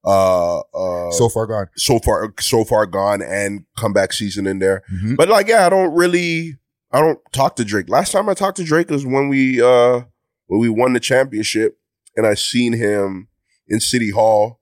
uh 0.05 0.61
uh 0.61 1.11
So 1.12 1.28
far 1.28 1.47
gone. 1.47 1.66
so 1.76 1.99
far 1.99 2.32
so 2.41 2.64
far 2.64 2.86
gone 2.86 3.20
and 3.22 3.64
comeback 3.76 4.12
season 4.14 4.47
in 4.47 4.59
there. 4.59 4.82
Mhm. 4.93 5.16
But 5.16 5.28
like 5.28 5.47
yeah, 5.49 5.66
I 5.66 5.68
don't 5.68 5.95
really 5.95 6.57
I 6.91 7.01
don't 7.01 7.18
talk 7.32 7.57
to 7.57 7.64
Drake. 7.64 7.88
Last 7.88 8.11
time 8.12 8.28
I 8.28 8.34
talked 8.34 8.57
to 8.57 8.64
Drake 8.64 8.91
was 8.91 9.05
when 9.07 9.28
we 9.28 9.61
uh 9.62 10.03
when 10.47 10.61
we 10.61 10.68
won 10.70 10.95
the 10.95 11.01
championship 11.01 11.78
and 12.16 12.26
I 12.26 12.34
seen 12.34 12.72
him 12.72 13.28
in 13.68 13.78
City 13.80 14.11
Hall 14.11 14.60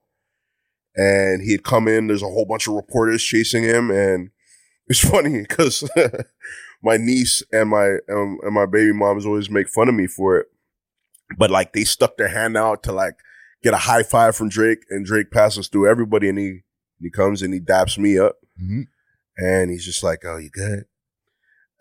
and 0.95 1.41
he 1.41 1.51
had 1.51 1.63
come 1.63 1.87
in, 1.87 2.07
there's 2.07 2.23
a 2.23 2.27
whole 2.27 2.45
bunch 2.45 2.67
of 2.67 2.73
reporters 2.73 3.23
chasing 3.23 3.63
him 3.63 3.91
and 3.91 4.31
it's 4.87 4.99
funny 4.99 5.41
because 5.41 5.87
my 6.83 6.97
niece 6.97 7.43
and 7.51 7.69
my 7.69 7.97
um, 8.11 8.39
and 8.43 8.53
my 8.53 8.65
baby 8.65 8.93
moms 8.93 9.25
always 9.25 9.49
make 9.49 9.69
fun 9.69 9.89
of 9.89 9.95
me 9.95 10.07
for 10.07 10.37
it. 10.37 10.47
But 11.37 11.51
like 11.51 11.73
they 11.73 11.83
stuck 11.83 12.17
their 12.17 12.29
hand 12.29 12.57
out 12.57 12.81
to 12.83 12.91
like 12.91 13.15
get 13.61 13.73
a 13.73 13.77
high 13.77 14.03
five 14.03 14.35
from 14.35 14.49
Drake 14.49 14.79
and 14.89 15.05
Drake 15.05 15.29
passes 15.31 15.67
through 15.67 15.87
everybody 15.89 16.27
and 16.29 16.39
he 16.39 16.61
he 16.99 17.09
comes 17.09 17.41
and 17.41 17.53
he 17.53 17.59
daps 17.59 17.97
me 17.97 18.17
up 18.17 18.37
Mhm. 18.61 18.87
and 19.37 19.69
he's 19.71 19.85
just 19.85 20.03
like, 20.03 20.23
"Oh, 20.25 20.37
you 20.37 20.49
good?" 20.49 20.85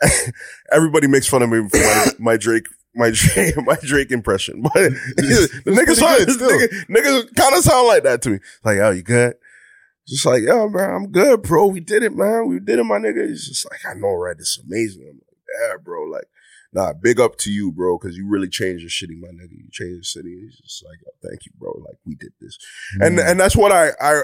Everybody 0.72 1.06
makes 1.08 1.26
fun 1.26 1.42
of 1.42 1.50
me 1.50 1.68
for 1.68 1.76
my, 1.78 2.06
my 2.18 2.36
Drake, 2.36 2.66
my 2.94 3.10
Drake, 3.14 3.54
my 3.64 3.76
Drake 3.82 4.10
impression, 4.10 4.62
but 4.62 4.72
the 4.74 5.60
niggas, 5.66 5.74
pretty 5.74 5.94
sound, 5.94 6.20
nigga, 6.26 6.86
niggas 6.86 7.34
kind 7.36 7.54
of 7.54 7.62
sound 7.62 7.86
like 7.88 8.02
that 8.04 8.22
to 8.22 8.30
me. 8.30 8.38
Like, 8.64 8.78
"Oh, 8.78 8.90
you 8.90 9.02
good?" 9.02 9.34
Just 10.06 10.24
like, 10.26 10.42
"Yo, 10.42 10.68
man, 10.68 10.90
I'm 10.90 11.10
good, 11.10 11.42
bro. 11.42 11.66
We 11.66 11.80
did 11.80 12.02
it, 12.02 12.14
man. 12.16 12.48
We 12.48 12.60
did 12.60 12.78
it, 12.78 12.84
my 12.84 12.98
nigga." 12.98 13.28
He's 13.28 13.46
just 13.48 13.66
like, 13.70 13.80
"I 13.86 13.94
know, 13.98 14.14
right? 14.14 14.36
It's 14.38 14.58
amazing." 14.58 15.02
I'm 15.02 15.16
like, 15.16 15.70
"Yeah, 15.70 15.76
bro. 15.82 16.04
Like, 16.04 16.28
nah, 16.72 16.92
big 16.94 17.20
up 17.20 17.36
to 17.38 17.52
you, 17.52 17.70
bro, 17.72 17.98
because 17.98 18.16
you 18.16 18.26
really 18.26 18.48
changed 18.48 18.84
the 18.84 18.90
city, 18.90 19.16
my 19.20 19.28
nigga. 19.28 19.52
You 19.52 19.68
changed 19.70 20.00
the 20.00 20.04
city." 20.04 20.40
He's 20.44 20.58
just 20.58 20.84
like, 20.84 20.98
"Yo, 21.04 21.28
thank 21.28 21.44
you, 21.46 21.52
bro. 21.58 21.72
Like, 21.86 21.98
we 22.06 22.14
did 22.14 22.32
this." 22.40 22.58
and 23.00 23.18
Mm. 23.18 23.30
and 23.30 23.40
that's 23.40 23.56
what 23.56 23.70
I 23.70 23.90
I 24.00 24.22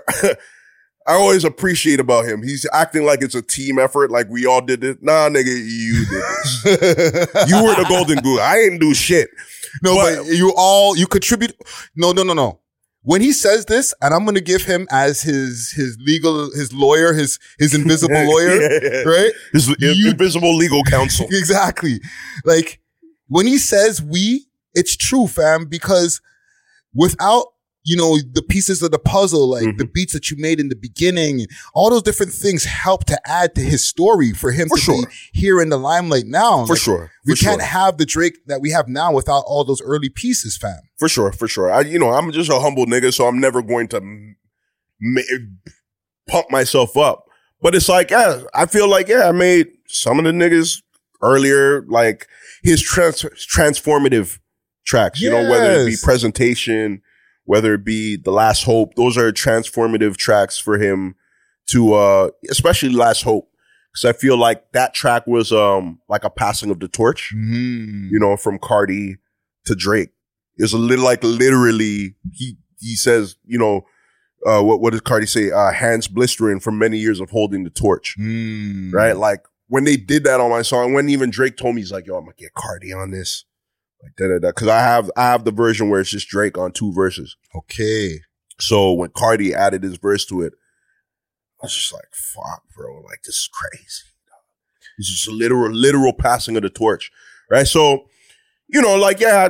I 1.07 1.13
always 1.15 1.45
appreciate 1.45 2.01
about 2.01 2.25
him. 2.25 2.43
He's 2.43 2.67
acting 2.73 3.05
like 3.05 3.21
it's 3.23 3.35
a 3.35 3.43
team 3.43 3.79
effort, 3.79 4.11
like 4.11 4.29
we 4.31 4.47
all 4.47 4.61
did 4.63 4.83
it. 4.83 5.03
Nah, 5.03 5.29
nigga, 5.29 5.47
you 5.47 6.07
did 6.07 6.09
this. 6.09 6.65
you 7.51 7.63
were 7.63 7.75
the 7.75 7.85
golden 7.89 8.19
goose. 8.21 8.41
I 8.41 8.57
didn't 8.57 8.79
do 8.79 8.95
shit. 8.95 9.29
No, 9.83 9.97
But- 9.97 10.25
but, 10.25 10.27
you 10.35 10.53
all 10.57 10.97
you 10.97 11.07
contribute. 11.07 11.53
No, 11.95 12.13
no, 12.13 12.23
no, 12.23 12.33
no. 12.33 12.61
When 13.03 13.21
he 13.21 13.33
says 13.33 13.67
this, 13.67 13.93
and 14.01 14.15
I'm 14.15 14.25
going 14.25 14.37
to 14.37 14.41
give 14.41 14.63
him 14.65 14.87
as 14.91 15.21
his 15.21 15.73
his 15.77 15.99
legal 16.01 16.51
his 16.53 16.73
lawyer, 16.73 17.13
his 17.13 17.39
his 17.59 17.75
invisible 17.75 18.15
lawyer, 18.33 18.63
Yeah. 18.83 19.03
right? 19.03 19.33
His 19.53 19.69
You- 19.79 20.11
invisible 20.11 20.57
legal 20.57 20.83
counsel. 20.85 21.27
exactly. 21.31 22.01
Like 22.47 22.81
when 23.29 23.47
he 23.47 23.59
says 23.59 24.01
we, 24.01 24.47
it's 24.75 24.97
true, 24.97 25.27
fam, 25.27 25.67
because 25.67 26.23
without, 26.95 27.47
you 27.87 27.97
know, 27.97 28.17
the 28.33 28.43
pieces 28.43 28.83
of 28.83 28.91
the 28.93 28.99
puzzle, 28.99 29.47
like 29.51 29.65
Mm-hmm. 29.65 29.77
the 29.77 29.85
beats 29.85 30.15
that 30.15 30.31
you 30.31 30.37
made 30.39 30.59
in 30.59 30.71
the 30.71 30.77
beginning, 30.77 31.47
all 31.75 31.91
those 31.91 32.03
different 32.03 32.33
things 32.33 32.65
help 32.65 33.05
to 33.05 33.21
add 33.27 33.55
to 33.57 33.61
his 33.61 33.85
story 33.85 34.33
for 34.33 34.53
him 34.53 34.69
For 34.69 34.77
to 34.77 34.83
sure. 34.83 35.07
be 35.07 35.13
here 35.39 35.61
in 35.61 35.69
the 35.69 35.77
limelight 35.77 36.25
now. 36.27 36.65
For 36.65 36.73
Like, 36.73 36.81
sure. 36.83 37.11
We 37.27 37.35
For 37.37 37.45
can't 37.45 37.61
sure. 37.61 37.69
have 37.69 37.99
the 37.99 38.07
Drake 38.07 38.39
that 38.47 38.61
we 38.63 38.71
have 38.71 38.89
now 38.89 39.13
without 39.13 39.45
all 39.47 39.65
those 39.65 39.83
early 39.83 40.09
pieces, 40.09 40.57
fam. 40.57 40.81
For 40.99 41.09
sure, 41.11 41.31
for 41.33 41.47
sure. 41.47 41.71
I, 41.71 41.81
you 41.83 41.99
know, 41.99 42.11
I'm 42.11 42.33
just 42.33 42.51
a 42.51 42.59
humble 42.59 42.87
nigga, 42.87 43.13
so 43.13 43.27
I'm 43.27 43.39
never 43.39 43.61
going 43.63 43.89
to 43.89 43.97
m- 43.99 45.59
pump 46.27 46.51
myself 46.51 46.97
up. 46.97 47.25
But 47.61 47.75
it's 47.75 47.89
like, 47.89 48.11
yeah, 48.11 48.43
I 48.55 48.67
feel 48.67 48.89
like, 48.89 49.09
yeah, 49.09 49.29
I 49.29 49.33
made 49.33 49.69
some 49.89 50.19
of 50.19 50.25
the 50.25 50.33
niggas 50.33 50.83
earlier, 51.23 51.83
like 51.83 52.29
his 52.63 52.83
trans- 52.83 53.23
transformative 53.23 54.39
tracks, 54.87 55.21
you 55.21 55.31
know, 55.31 55.49
whether 55.51 55.81
it 55.83 55.87
be 55.87 55.97
presentation, 56.03 57.03
whether 57.45 57.75
it 57.75 57.85
be 57.85 58.17
the 58.17 58.31
last 58.31 58.65
hope, 58.65 58.95
those 58.95 59.17
are 59.17 59.31
transformative 59.33 60.17
tracks 60.17 60.59
for 60.59 60.79
him 60.79 61.15
to, 61.71 61.95
uh, 61.95 62.31
especially 62.51 62.91
last 62.91 63.23
hope. 63.23 63.51
Cause 63.95 64.05
I 64.05 64.13
feel 64.13 64.37
like 64.37 64.73
that 64.73 64.93
track 64.93 65.27
was, 65.27 65.53
um, 65.53 66.01
like 66.09 66.25
a 66.25 66.31
passing 66.31 66.71
of 66.71 66.81
the 66.81 66.89
torch 66.89 67.33
Mm-hmm. 67.35 68.09
you 68.11 68.19
know, 68.19 68.37
from 68.37 68.59
Kardi 68.59 69.19
to 69.67 69.75
Drake. 69.75 70.11
It's 70.57 70.73
a 70.73 70.79
little 70.79 71.05
like 71.05 71.23
literally 71.23 72.15
he 72.33 72.57
he 72.81 72.97
says, 72.97 73.37
you 73.45 73.59
know, 73.59 73.87
uh 74.47 74.63
what 74.63 74.81
what 74.81 74.91
does 74.93 75.01
Kardi 75.01 75.29
say? 75.29 75.51
Uh 75.51 75.73
hands 75.73 76.07
blistering 76.09 76.61
from 76.61 76.79
many 76.79 76.99
years 76.99 77.21
of 77.21 77.31
holding 77.31 77.65
the 77.65 77.71
torch. 77.71 78.17
Mm. 78.19 78.93
Right? 78.93 79.17
Like 79.17 79.45
when 79.69 79.85
they 79.85 79.97
did 79.97 80.25
that 80.25 80.41
on 80.41 80.51
my 80.51 80.63
song, 80.63 80.93
when 80.93 81.09
even 81.09 81.31
Drake 81.31 81.57
told 81.57 81.75
me 81.75 81.81
he's 81.81 81.91
like, 81.93 82.07
yo, 82.07 82.17
I'm 82.17 82.25
gonna 82.25 82.35
get 82.37 82.53
Kardi 82.55 82.95
on 82.97 83.11
this. 83.11 83.45
Like 84.05 84.17
da 84.17 84.29
da 84.29 84.39
da. 84.39 84.53
Cause 84.53 84.69
I 84.69 84.81
have 84.81 85.11
I 85.17 85.23
have 85.31 85.45
the 85.45 85.51
version 85.51 85.89
where 85.89 86.01
it's 86.01 86.11
just 86.11 86.29
Drake 86.29 86.59
on 86.59 86.73
two 86.73 86.93
verses. 86.93 87.37
Okay. 87.57 88.21
So 88.61 88.93
when 88.93 89.09
Kardi 89.11 89.53
added 89.53 89.83
his 89.83 89.97
verse 89.97 90.25
to 90.27 90.43
it, 90.43 90.53
I 91.61 91.65
was 91.65 91.75
just 91.75 91.93
like, 91.93 92.09
fuck, 92.13 92.63
bro, 92.77 93.01
like 93.01 93.23
this 93.25 93.37
is 93.37 93.51
crazy. 93.53 94.05
This 94.99 95.09
is 95.09 95.27
a 95.29 95.33
literal, 95.33 95.73
literal 95.73 96.13
passing 96.13 96.57
of 96.57 96.63
the 96.63 96.71
torch. 96.71 97.11
Right. 97.51 97.67
So, 97.67 98.07
you 98.69 98.81
know, 98.81 98.97
like, 98.97 99.21
yeah, 99.21 99.49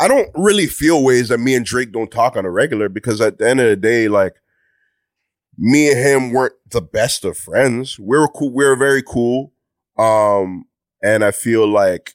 I, 0.00 0.04
I 0.04 0.08
don't 0.08 0.30
really 0.34 0.66
feel 0.66 1.02
ways 1.02 1.28
that 1.28 1.38
me 1.38 1.54
and 1.54 1.66
Drake 1.66 1.92
don't 1.92 2.10
talk 2.10 2.36
on 2.36 2.44
a 2.44 2.50
regular 2.50 2.88
because 2.88 3.20
at 3.20 3.38
the 3.38 3.48
end 3.48 3.60
of 3.60 3.68
the 3.68 3.76
day, 3.76 4.08
like, 4.08 4.36
me 5.56 5.90
and 5.90 5.98
him 5.98 6.32
weren't 6.32 6.54
the 6.70 6.80
best 6.80 7.24
of 7.24 7.36
friends. 7.36 7.98
We 7.98 8.16
were 8.16 8.28
cool. 8.28 8.54
We 8.54 8.64
were 8.64 8.76
very 8.76 9.02
cool. 9.02 9.52
Um, 9.98 10.66
and 11.02 11.24
I 11.24 11.30
feel 11.30 11.66
like, 11.66 12.14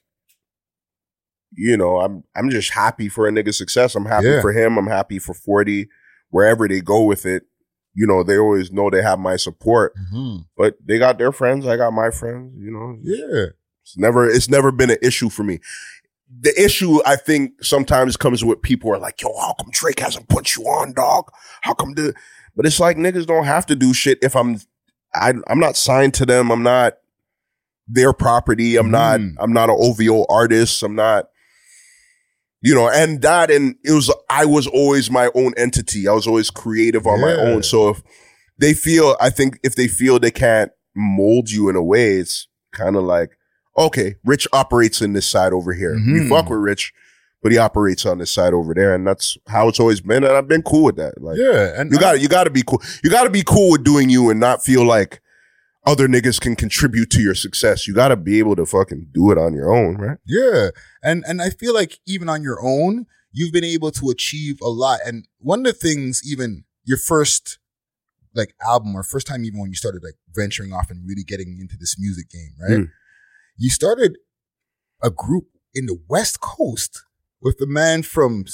you 1.55 1.77
know, 1.77 1.99
I'm 2.01 2.23
I'm 2.35 2.49
just 2.49 2.71
happy 2.73 3.09
for 3.09 3.27
a 3.27 3.31
nigga's 3.31 3.57
success. 3.57 3.95
I'm 3.95 4.05
happy 4.05 4.27
Yeah. 4.27 4.41
for 4.41 4.51
him. 4.51 4.77
I'm 4.77 4.87
happy 4.87 5.19
for 5.19 5.33
40. 5.33 5.87
Wherever 6.29 6.67
they 6.67 6.81
go 6.81 7.03
with 7.03 7.25
it, 7.25 7.43
you 7.93 8.07
know, 8.07 8.23
they 8.23 8.37
always 8.37 8.71
know 8.71 8.89
they 8.89 9.03
have 9.03 9.19
my 9.19 9.35
support. 9.35 9.93
Mm-hmm. 9.95 10.37
But 10.57 10.77
they 10.83 10.97
got 10.97 11.17
their 11.19 11.31
friends, 11.31 11.67
I 11.67 11.77
got 11.77 11.91
my 11.93 12.09
friends, 12.09 12.53
you 12.59 12.71
know. 12.71 12.97
Yeah. 13.01 13.51
It's 13.83 13.97
never 13.97 14.27
it's 14.29 14.49
never 14.49 14.71
been 14.71 14.89
an 14.89 14.97
issue 15.01 15.29
for 15.29 15.43
me. 15.43 15.59
The 16.39 16.53
issue 16.59 16.99
I 17.05 17.15
think 17.15 17.63
sometimes 17.63 18.17
comes 18.17 18.43
with 18.43 18.61
people 18.63 18.91
are 18.91 18.97
like, 18.97 19.21
yo, 19.21 19.29
how 19.39 19.53
come 19.53 19.69
Drake 19.71 19.99
hasn't 19.99 20.29
put 20.29 20.55
you 20.55 20.63
on, 20.63 20.93
dog? 20.93 21.29
How 21.61 21.73
come 21.73 21.93
the 21.93 22.13
but 22.55 22.65
it's 22.65 22.79
like 22.79 22.97
niggas 22.97 23.27
don't 23.27 23.45
have 23.45 23.65
to 23.67 23.75
do 23.75 23.93
shit 23.93 24.17
if 24.23 24.35
I'm 24.35 24.59
I 25.13 25.33
I'm 25.47 25.59
not 25.59 25.75
signed 25.77 26.15
to 26.15 26.25
them. 26.25 26.51
I'm 26.51 26.63
not 26.63 26.93
their 27.87 28.13
property. 28.13 28.77
I'm 28.77 28.89
not 28.89 29.19
Mm. 29.19 29.35
I'm 29.39 29.53
not 29.53 29.69
an 29.69 29.75
OVO 29.77 30.25
artist. 30.29 30.81
I'm 30.81 30.95
not 30.95 31.25
you 32.63 32.73
know, 32.73 32.89
and 32.89 33.21
that 33.21 33.51
and 33.51 33.75
it 33.83 33.91
was 33.91 34.11
I 34.29 34.45
was 34.45 34.65
always 34.67 35.11
my 35.11 35.29
own 35.35 35.53
entity. 35.57 36.07
I 36.07 36.13
was 36.13 36.25
always 36.25 36.49
creative 36.49 37.05
on 37.05 37.21
my 37.21 37.33
own. 37.33 37.61
So 37.61 37.89
if 37.89 38.01
they 38.57 38.73
feel 38.73 39.15
I 39.19 39.29
think 39.29 39.59
if 39.63 39.75
they 39.75 39.87
feel 39.87 40.17
they 40.17 40.31
can't 40.31 40.71
mold 40.95 41.51
you 41.51 41.69
in 41.69 41.75
a 41.75 41.83
way, 41.83 42.13
it's 42.17 42.47
kind 42.71 42.95
of 42.95 43.03
like, 43.03 43.31
okay, 43.77 44.15
Rich 44.23 44.47
operates 44.53 45.01
in 45.01 45.13
this 45.13 45.25
side 45.27 45.51
over 45.53 45.73
here. 45.73 45.93
We 45.95 46.21
Mhm. 46.21 46.29
fuck 46.29 46.49
with 46.49 46.59
Rich, 46.59 46.93
but 47.41 47.51
he 47.51 47.57
operates 47.57 48.05
on 48.05 48.19
this 48.19 48.31
side 48.31 48.53
over 48.53 48.73
there. 48.73 48.93
And 48.95 49.05
that's 49.05 49.37
how 49.47 49.67
it's 49.67 49.79
always 49.79 49.99
been. 50.01 50.23
And 50.23 50.33
I've 50.33 50.47
been 50.47 50.61
cool 50.63 50.83
with 50.85 50.95
that. 50.97 51.21
Like 51.21 51.37
Yeah. 51.37 51.73
And 51.79 51.91
you 51.91 51.97
gotta, 51.99 52.19
you 52.19 52.27
got 52.29 52.45
to 52.45 52.49
be 52.51 52.63
cool. 52.65 52.81
You 53.03 53.09
got 53.09 53.23
to 53.25 53.29
be 53.29 53.43
cool 53.43 53.71
with 53.71 53.83
doing 53.83 54.09
you 54.09 54.29
and 54.29 54.39
not 54.39 54.63
feel 54.63 54.85
like 54.85 55.19
other 55.85 56.07
niggas 56.07 56.39
can 56.39 56.55
contribute 56.55 57.09
to 57.11 57.21
your 57.21 57.35
success. 57.35 57.87
You 57.87 57.93
got 57.93 58.09
to 58.09 58.15
be 58.15 58.39
able 58.39 58.55
to 58.55 58.65
fucking 58.65 59.07
do 59.13 59.31
it 59.31 59.37
on 59.37 59.53
your 59.53 59.73
own, 59.73 59.97
right? 59.97 60.17
Yeah. 60.25 60.69
And 61.01 61.23
and 61.27 61.41
I 61.41 61.49
feel 61.49 61.73
like 61.73 61.99
even 62.05 62.29
on 62.29 62.41
your 62.41 62.59
own, 62.63 63.05
you've 63.31 63.51
been 63.51 63.63
able 63.63 63.91
to 63.91 64.09
achieve 64.09 64.59
a 64.61 64.69
lot. 64.69 64.99
And 65.05 65.27
one 65.39 65.59
of 65.59 65.65
the 65.65 65.73
things, 65.73 66.21
even 66.25 66.63
your 66.85 66.97
first 66.97 67.59
like 68.35 68.55
album 68.65 68.95
or 68.95 69.03
first 69.03 69.27
time 69.27 69.45
even 69.45 69.59
when 69.59 69.69
you 69.69 69.75
started 69.75 70.03
like 70.03 70.15
venturing 70.33 70.73
off 70.73 70.89
and 70.89 71.07
really 71.07 71.23
getting 71.23 71.59
into 71.59 71.77
this 71.77 71.95
music 71.99 72.29
game, 72.29 72.53
right? 72.59 72.79
Mm. 72.79 72.89
You 73.57 73.69
started 73.69 74.17
a 75.03 75.09
group 75.09 75.45
in 75.73 75.85
the 75.85 75.99
West 76.07 76.39
Coast 76.39 77.03
with 77.41 77.57
the 77.57 77.67
man 77.67 78.03
from 78.03 78.45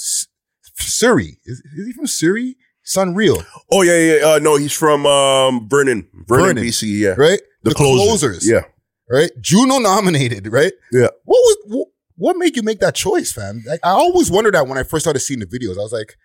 Surrey. 0.75 1.39
Is, 1.45 1.61
is 1.77 1.87
he 1.87 1.93
from 1.93 2.07
Surrey? 2.07 2.55
SonReal, 2.95 3.45
Oh 3.71 3.81
yeah, 3.83 3.97
yeah. 3.97 4.25
Uh, 4.25 4.39
no, 4.39 4.55
he's 4.57 4.73
from 4.73 5.05
um, 5.05 5.67
Vernon, 5.69 6.07
Vernon, 6.27 6.45
Vernon. 6.47 6.63
BC. 6.63 6.99
Yeah, 6.99 7.09
right? 7.17 7.39
the, 7.63 7.73
closers. 7.75 8.49
Yeah, 8.49 8.61
right? 9.09 9.29
Juno 9.41 9.77
nominated, 9.79 10.47
right? 10.51 10.73
Yeah. 10.91 11.07
What 11.25 11.37
was 11.39 11.57
what, 11.67 11.87
what 12.15 12.37
made 12.37 12.55
you 12.55 12.63
make 12.63 12.79
that 12.79 12.95
choice, 12.95 13.31
fam? 13.31 13.61
Like, 13.67 13.79
I 13.83 13.91
always 13.91 14.31
wondered 14.31 14.55
that 14.55 14.67
when 14.67 14.77
I 14.77 14.83
first 14.83 15.03
started 15.05 15.19
seeing 15.19 15.39
the 15.39 15.45
videos. 15.45 15.77
I 15.77 15.83
was 15.83 15.93
like, 15.93 16.15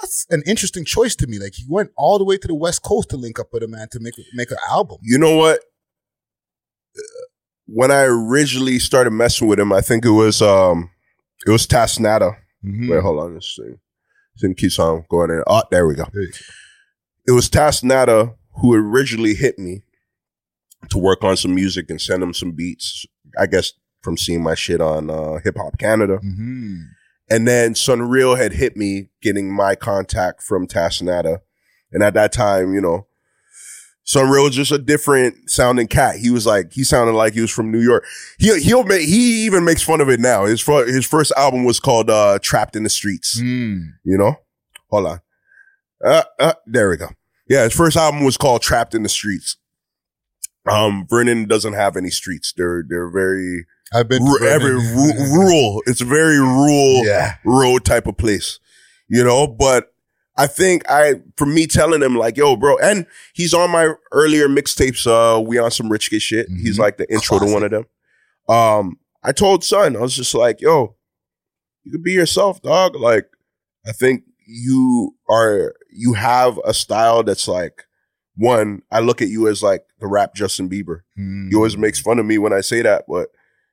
that's 0.00 0.26
an 0.30 0.42
interesting 0.46 0.84
choice 0.84 1.14
to 1.16 1.26
me. 1.26 1.38
Like 1.38 1.52
he 1.54 1.64
went 1.68 1.90
all 1.96 2.18
the 2.18 2.24
way 2.24 2.36
to 2.38 2.48
the 2.48 2.54
West 2.54 2.82
Coast 2.82 3.10
to 3.10 3.16
link 3.16 3.38
up 3.38 3.48
with 3.52 3.62
a 3.62 3.68
man 3.68 3.86
to 3.92 4.00
make 4.00 4.14
make 4.34 4.50
an 4.50 4.58
album. 4.70 4.98
you 5.02 5.18
know 5.18 5.36
what? 5.36 5.60
Uh, 6.96 7.02
When 7.66 7.90
I 7.90 8.02
originally 8.02 8.78
started 8.80 9.12
messing 9.12 9.46
with 9.48 9.60
him, 9.60 9.72
I 9.72 9.80
think 9.80 10.04
it 10.04 10.10
was 10.10 10.42
um, 10.42 10.90
it 11.46 11.50
was 11.50 11.66
Tasnada. 11.66 12.36
Mhm. 12.64 12.90
Wait, 12.90 13.00
hold 13.02 13.20
on, 13.20 13.34
this 13.34 13.56
thing. 13.58 13.78
Keeps 14.56 14.78
on 14.78 15.04
going 15.08 15.30
in. 15.30 15.42
Oh, 15.46 15.62
there 15.70 15.86
we 15.86 15.94
go. 15.94 16.04
There 16.12 16.24
go. 16.26 16.38
It 17.28 17.32
was 17.32 17.48
Tasnada 17.48 18.34
who 18.60 18.74
originally 18.74 19.34
hit 19.34 19.58
me 19.58 19.82
to 20.88 20.98
work 20.98 21.22
on 21.22 21.36
some 21.36 21.54
music 21.54 21.90
and 21.90 22.00
send 22.00 22.22
him 22.22 22.34
some 22.34 22.52
beats. 22.52 23.06
I 23.38 23.46
guess 23.46 23.72
from 24.02 24.16
seeing 24.16 24.42
my 24.42 24.54
shit 24.54 24.80
on 24.80 25.10
uh, 25.10 25.38
Hip 25.44 25.56
Hop 25.58 25.78
Canada. 25.78 26.18
Mhm. 26.24 26.84
And 27.30 27.46
then 27.46 27.74
SonReal 27.74 28.36
had 28.36 28.54
hit 28.54 28.76
me 28.76 29.10
getting 29.22 29.54
my 29.54 29.74
contact 29.76 30.42
from 30.42 30.66
Tasnada. 30.66 31.38
And 31.92 32.02
at 32.02 32.14
that 32.14 32.32
time, 32.32 32.74
you 32.74 32.80
know, 32.80 33.06
SonReal 34.06 34.44
was 34.44 34.56
just 34.56 34.72
a 34.72 34.78
different 34.78 35.50
sounding 35.50 35.86
cat. 35.86 36.16
He 36.16 36.30
was 36.30 36.46
like, 36.46 36.72
he 36.72 36.82
sounded 36.84 37.12
like 37.12 37.34
he 37.34 37.40
was 37.40 37.50
from 37.50 37.70
New 37.70 37.80
York. 37.80 38.04
He, 38.38 38.58
he'll 38.60 38.82
make, 38.84 39.02
he 39.02 39.44
even 39.44 39.64
makes 39.64 39.82
fun 39.82 40.00
of 40.00 40.08
it 40.08 40.18
now. 40.18 40.46
His, 40.46 40.60
fir- 40.60 40.86
his 40.86 41.06
first 41.06 41.32
album 41.36 41.64
was 41.64 41.78
called, 41.78 42.10
uh, 42.10 42.38
Trapped 42.42 42.74
in 42.74 42.82
the 42.82 42.90
Streets, 42.90 43.40
Mm. 43.40 43.92
you 44.04 44.18
know? 44.18 44.36
Hold 44.90 45.06
on. 45.06 45.20
Uh, 46.04 46.22
uh, 46.40 46.54
there 46.66 46.88
we 46.90 46.96
go. 46.96 47.08
Yeah. 47.48 47.64
His 47.64 47.74
first 47.74 47.96
album 47.96 48.24
was 48.24 48.36
called 48.36 48.62
Trapped 48.62 48.94
in 48.94 49.02
the 49.04 49.08
Streets. 49.08 49.56
Um, 50.70 51.06
Vernon 51.08 51.46
doesn't 51.46 51.72
have 51.74 51.96
any 51.96 52.10
streets. 52.10 52.52
They're, 52.56 52.84
they're 52.88 53.10
very, 53.10 53.66
I've 53.92 54.08
been 54.08 54.24
to 54.24 54.46
every 54.46 54.74
ru- 54.74 55.32
rural. 55.34 55.82
It's 55.86 56.00
a 56.00 56.04
very 56.04 56.38
rural 56.38 57.04
Yeah. 57.04 57.36
road 57.44 57.84
type 57.84 58.06
of 58.06 58.16
place, 58.16 58.58
you 59.08 59.22
know, 59.24 59.46
but 59.46 59.92
I 60.36 60.46
think 60.46 60.82
I, 60.88 61.14
for 61.36 61.44
me 61.46 61.66
telling 61.66 62.02
him 62.02 62.16
like, 62.16 62.36
yo, 62.36 62.56
bro, 62.56 62.78
and 62.78 63.06
he's 63.34 63.52
on 63.52 63.70
my 63.70 63.92
earlier 64.12 64.48
mixtapes. 64.48 65.06
Uh, 65.06 65.40
we 65.40 65.58
on 65.58 65.70
some 65.70 65.90
rich 65.90 66.08
kidd 66.10 66.22
shit. 66.22 66.46
He's 66.62 66.76
Mhm. 66.76 66.80
like 66.80 66.96
the 66.96 67.12
intro 67.12 67.38
to 67.38 67.46
one 67.52 67.62
of 67.62 67.70
them. 67.70 67.84
Um, 68.48 68.98
I 69.22 69.32
told 69.32 69.64
son, 69.64 69.96
I 69.96 70.00
was 70.00 70.16
just 70.16 70.34
like, 70.34 70.60
yo, 70.60 70.96
you 71.84 71.92
could 71.92 72.02
be 72.02 72.12
yourself, 72.12 72.62
dog. 72.62 72.94
Like, 72.96 73.26
I 73.86 73.92
think 73.92 74.24
you 74.46 75.14
are, 75.28 75.74
you 75.90 76.14
have 76.14 76.58
a 76.64 76.72
style 76.72 77.22
that's 77.22 77.46
like, 77.48 77.84
one, 78.36 78.82
I 78.90 79.00
look 79.00 79.20
at 79.20 79.28
you 79.28 79.48
as 79.48 79.62
like 79.62 79.84
the 79.98 80.06
rap 80.06 80.34
Justin 80.34 80.70
Bieber. 80.70 81.00
Mm. 81.18 81.50
He 81.50 81.54
always 81.54 81.76
makes 81.76 82.00
fun 82.00 82.18
of 82.18 82.24
me 82.24 82.38
when 82.38 82.52
I 82.54 82.60
say 82.62 82.80
that, 82.82 83.04
but 83.06 83.28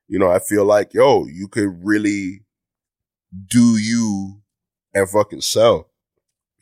you 0.09 0.19
know, 0.19 0.29
I 0.29 0.39
feel 0.39 0.65
like, 0.65 0.93
yo, 0.93 1.25
you 1.25 1.47
could 1.47 1.69
really 1.85 2.43
do 3.49 3.77
you 3.77 4.41
and 4.93 5.07
fucking 5.09 5.41
sell 5.41 5.89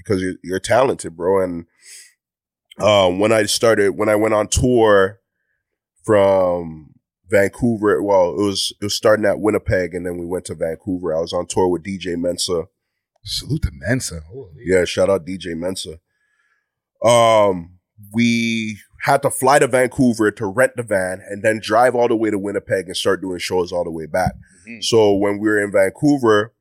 because 0.06 0.22
you're, 0.22 0.36
you're 0.44 0.60
talented, 0.60 1.18
bro. 1.18 1.42
And 1.44 1.66
um, 2.80 3.20
when 3.20 3.32
I 3.32 3.46
started, 3.46 3.92
when 3.98 4.10
I 4.10 4.16
went 4.16 4.34
on 4.34 4.48
tour 4.48 5.20
from 6.04 6.94
Vancouver, 7.30 8.02
well, 8.04 8.30
it 8.32 8.44
was 8.44 8.74
it 8.80 8.86
was 8.86 8.96
starting 8.96 9.26
at 9.26 9.40
Winnipeg, 9.40 9.94
and 9.94 10.06
then 10.06 10.18
we 10.18 10.26
went 10.26 10.46
to 10.46 10.56
Vancouver. 10.56 11.16
I 11.16 11.22
was 11.22 11.34
on 11.34 11.48
tour 11.48 11.68
with 11.68 11.84
DJ 11.84 12.18
Mensa. 12.18 12.66
Salute 13.24 13.64
to 13.64 13.72
Mensa. 13.74 14.22
Holy. 14.32 14.52
Yeah, 14.64 14.86
shout 14.86 15.10
out 15.10 15.26
DJ 15.26 15.58
Mensa. 15.58 16.00
Um, 17.04 17.80
we 18.14 18.78
had 19.02 19.22
to 19.24 19.32
fly 19.32 19.60
to 19.60 19.68
Vancouver 19.68 20.32
to 20.32 20.46
rent 20.46 20.74
the 20.76 20.84
van 20.84 21.22
and 21.28 21.44
then 21.44 21.60
drive 21.62 21.96
all 21.96 22.08
the 22.08 22.16
way 22.16 22.30
to 22.30 22.38
Winnipeg 22.40 22.86
and 22.88 22.96
start 22.98 23.22
doing 23.22 23.40
shows 23.40 23.72
all 23.72 23.84
the 23.84 23.92
way 23.92 24.06
back. 24.06 24.34
Mhm. 24.68 24.84
So 24.84 25.16
when 25.16 25.40
we 25.40 25.48
were 25.48 25.60
in 25.64 25.72
Vancouver, 25.72 26.54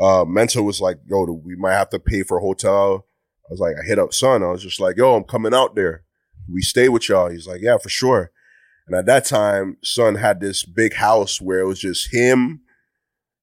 uh, 0.00 0.24
Mensa 0.26 0.62
was 0.62 0.80
like, 0.80 0.98
yo, 1.06 1.24
we 1.44 1.56
might 1.56 1.74
have 1.74 1.90
to 1.90 1.98
pay 1.98 2.22
for 2.22 2.38
a 2.38 2.42
hotel. 2.42 3.06
I 3.48 3.48
was 3.50 3.60
like, 3.60 3.76
I 3.80 3.86
hit 3.86 3.98
up 3.98 4.12
son. 4.12 4.42
I 4.42 4.50
was 4.50 4.62
just 4.62 4.80
like, 4.80 4.96
yo, 4.96 5.14
I'm 5.14 5.24
coming 5.24 5.54
out 5.54 5.74
there. 5.74 6.04
We 6.52 6.62
stay 6.62 6.88
with 6.88 7.08
y'all. 7.08 7.30
He's 7.30 7.46
like, 7.46 7.60
yeah, 7.62 7.78
for 7.78 7.88
sure. 7.88 8.30
And 8.86 8.96
at 8.96 9.06
that 9.06 9.24
time, 9.24 9.78
son 9.82 10.16
had 10.16 10.40
this 10.40 10.64
big 10.64 10.94
house 10.94 11.40
where 11.40 11.60
it 11.60 11.66
was 11.66 11.80
just 11.80 12.12
him, 12.12 12.60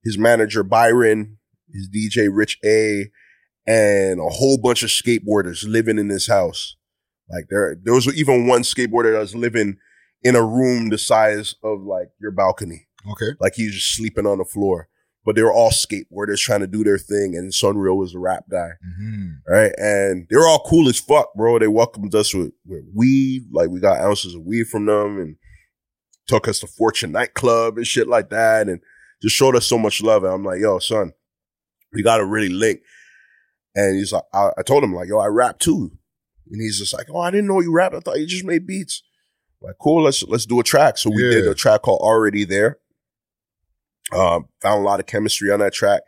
his 0.04 0.18
manager 0.18 0.64
Byron, 0.64 1.38
his 1.72 1.90
DJ 1.90 2.30
Rich 2.32 2.60
A, 2.64 3.12
and 3.66 4.20
a 4.20 4.30
whole 4.30 4.58
bunch 4.58 4.84
of 4.84 4.90
skateboarders 4.90 5.68
living 5.68 5.98
in 5.98 6.08
this 6.08 6.28
house. 6.28 6.76
Like 7.30 7.46
there, 7.50 7.76
there 7.82 7.94
was 7.94 8.14
even 8.16 8.48
one 8.48 8.62
skateboarder 8.62 9.14
that 9.14 9.20
was 9.20 9.36
living 9.36 9.78
in 10.22 10.36
a 10.36 10.46
room 10.46 10.90
the 10.90 10.98
size 10.98 11.56
of 11.64 11.82
like 11.82 12.10
your 12.22 12.32
balcony. 12.32 12.88
Okay. 13.12 13.36
Like 13.40 13.54
he's 13.56 13.74
just 13.74 13.96
sleeping 13.96 14.26
on 14.26 14.38
the 14.38 14.46
floor. 14.46 14.88
But 15.26 15.36
they 15.36 15.42
were 15.42 15.54
all 15.54 15.72
skateboarders 15.72 16.40
trying 16.40 16.60
to 16.60 16.68
do 16.68 16.84
their 16.84 16.98
thing, 16.98 17.36
and 17.38 17.52
SonReal 17.54 17.96
was 17.96 18.14
a 18.14 18.20
rap 18.20 18.44
guy, 18.52 18.72
Mm-hmm. 18.86 19.30
right? 19.54 19.72
And 19.78 20.28
they 20.30 20.36
were 20.36 20.48
all 20.48 20.64
cool 20.68 20.90
as 20.90 21.00
fuck, 21.00 21.34
bro. 21.34 21.60
They 21.60 21.68
welcomed 21.70 22.14
us 22.14 22.34
with, 22.34 22.52
with 22.66 22.84
weed, 22.94 23.44
like 23.52 23.70
we 23.70 23.80
got 23.80 24.02
ounces 24.02 24.36
of 24.36 24.42
weed 24.44 24.68
from 24.68 24.86
them, 24.86 25.20
and 25.20 25.38
took 26.28 26.48
us 26.50 26.60
to 26.60 26.68
Fortune 26.68 27.14
nightclub 27.14 27.78
and 27.78 27.88
shit 27.88 28.08
like 28.10 28.30
that, 28.32 28.68
and 28.68 28.82
just 29.22 29.36
showed 29.36 29.56
us 29.56 29.66
so 29.66 29.78
much 29.78 30.02
love. 30.04 30.26
And 30.26 30.34
I'm 30.34 30.44
like, 30.44 30.60
yo, 30.60 30.80
son, 30.80 31.14
we 31.94 32.04
got 32.04 32.18
to 32.18 32.26
really 32.26 32.50
link. 32.50 32.82
And 33.76 33.96
he's 33.98 34.12
like, 34.12 34.24
I, 34.34 34.50
I 34.58 34.62
told 34.62 34.84
him 34.84 34.94
like, 34.94 35.08
yo, 35.08 35.20
I 35.20 35.28
rap 35.28 35.58
too, 35.60 35.92
and 36.52 36.62
he's 36.62 36.80
just 36.80 36.94
like, 36.94 37.08
oh, 37.10 37.20
I 37.22 37.32
didn't 37.32 37.48
know 37.48 37.62
you 37.62 37.72
rap. 37.74 37.94
I 37.94 38.02
thought 38.02 38.20
you 38.20 38.28
just 38.28 38.44
made 38.46 38.68
beats. 38.68 39.02
Like, 39.62 39.76
cool, 39.80 40.04
let's 40.04 40.22
let's 40.24 40.46
do 40.46 40.60
a 40.60 40.64
track. 40.64 40.98
So 40.98 41.10
we 41.10 41.24
did 41.24 41.48
a 41.48 41.56
track 41.56 41.84
called 41.84 42.02
Already 42.02 42.44
There. 42.44 42.80
Um, 44.16 44.46
found 44.62 44.82
a 44.82 44.86
lot 44.86 45.00
of 45.00 45.06
chemistry 45.06 45.52
on 45.52 45.60
that 45.60 45.74
track. 45.74 46.02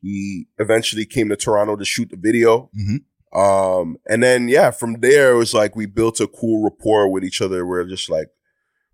He 0.00 0.46
eventually 0.58 1.04
came 1.04 1.28
to 1.28 1.36
Toronto 1.36 1.76
to 1.76 1.84
shoot 1.84 2.10
the 2.10 2.16
video. 2.16 2.70
Mhm. 2.78 3.04
Um, 3.32 3.96
and 4.08 4.22
then 4.22 4.48
yeah, 4.48 4.70
from 4.70 5.00
there 5.00 5.32
it 5.32 5.36
was 5.36 5.54
like 5.54 5.76
we 5.76 5.86
built 5.86 6.20
a 6.20 6.26
cool 6.26 6.64
rapport 6.64 7.10
with 7.10 7.22
each 7.22 7.40
other. 7.40 7.66
We're 7.66 7.84
just 7.84 8.10
like 8.10 8.28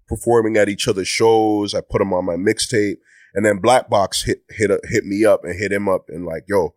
performing 0.09 0.57
at 0.57 0.69
each 0.69 0.87
other's 0.89 1.09
shows. 1.09 1.75
I 1.75 1.81
put 1.81 2.03
him 2.03 2.13
on 2.13 2.27
my 2.27 2.37
mixtape, 2.37 2.97
and 3.35 3.47
then 3.47 3.59
Black 3.59 3.89
Box 3.89 4.25
hit 4.25 4.43
hit 4.51 4.71
hit 4.85 5.05
me 5.05 5.25
up 5.25 5.45
and 5.45 5.59
hit 5.59 5.73
him 5.73 5.89
up 5.89 6.07
and 6.09 6.27
like, 6.27 6.45
yo, 6.49 6.75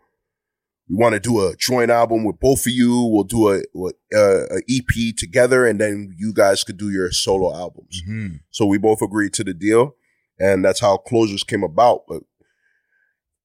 we 0.90 0.96
want 0.96 1.14
to 1.14 1.20
do 1.20 1.40
a 1.42 1.56
joint 1.58 1.92
album 1.92 2.24
with 2.24 2.40
both 2.40 2.66
of 2.66 2.72
you. 2.72 3.10
We'll 3.12 3.24
do 3.24 3.50
a, 3.50 3.62
a, 4.14 4.58
a 4.58 4.62
EP 4.70 5.16
together, 5.16 5.66
and 5.66 5.80
then 5.80 6.16
you 6.18 6.34
guys 6.34 6.64
could 6.64 6.78
do 6.78 6.90
your 6.90 7.12
solo 7.12 7.54
albums. 7.54 8.02
Mm-hmm. 8.04 8.36
So 8.50 8.66
we 8.66 8.78
both 8.78 9.02
agreed 9.02 9.34
to 9.34 9.44
the 9.44 9.54
deal, 9.54 9.96
and 10.40 10.64
that's 10.64 10.80
how 10.80 10.98
Closers 10.98 11.44
came 11.44 11.64
about. 11.64 12.02
But 12.08 12.24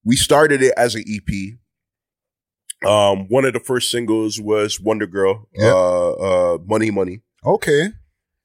we 0.03 0.15
started 0.15 0.61
it 0.61 0.73
as 0.77 0.95
an 0.95 1.03
EP. 1.07 1.57
Um, 2.87 3.27
one 3.29 3.45
of 3.45 3.53
the 3.53 3.59
first 3.59 3.89
singles 3.89 4.39
was 4.39 4.79
Wonder 4.79 5.07
Girl, 5.07 5.47
Yeah. 5.55 5.73
uh, 5.73 6.09
uh, 6.11 6.57
Money 6.65 6.91
Money, 6.91 7.21
Okay. 7.45 7.89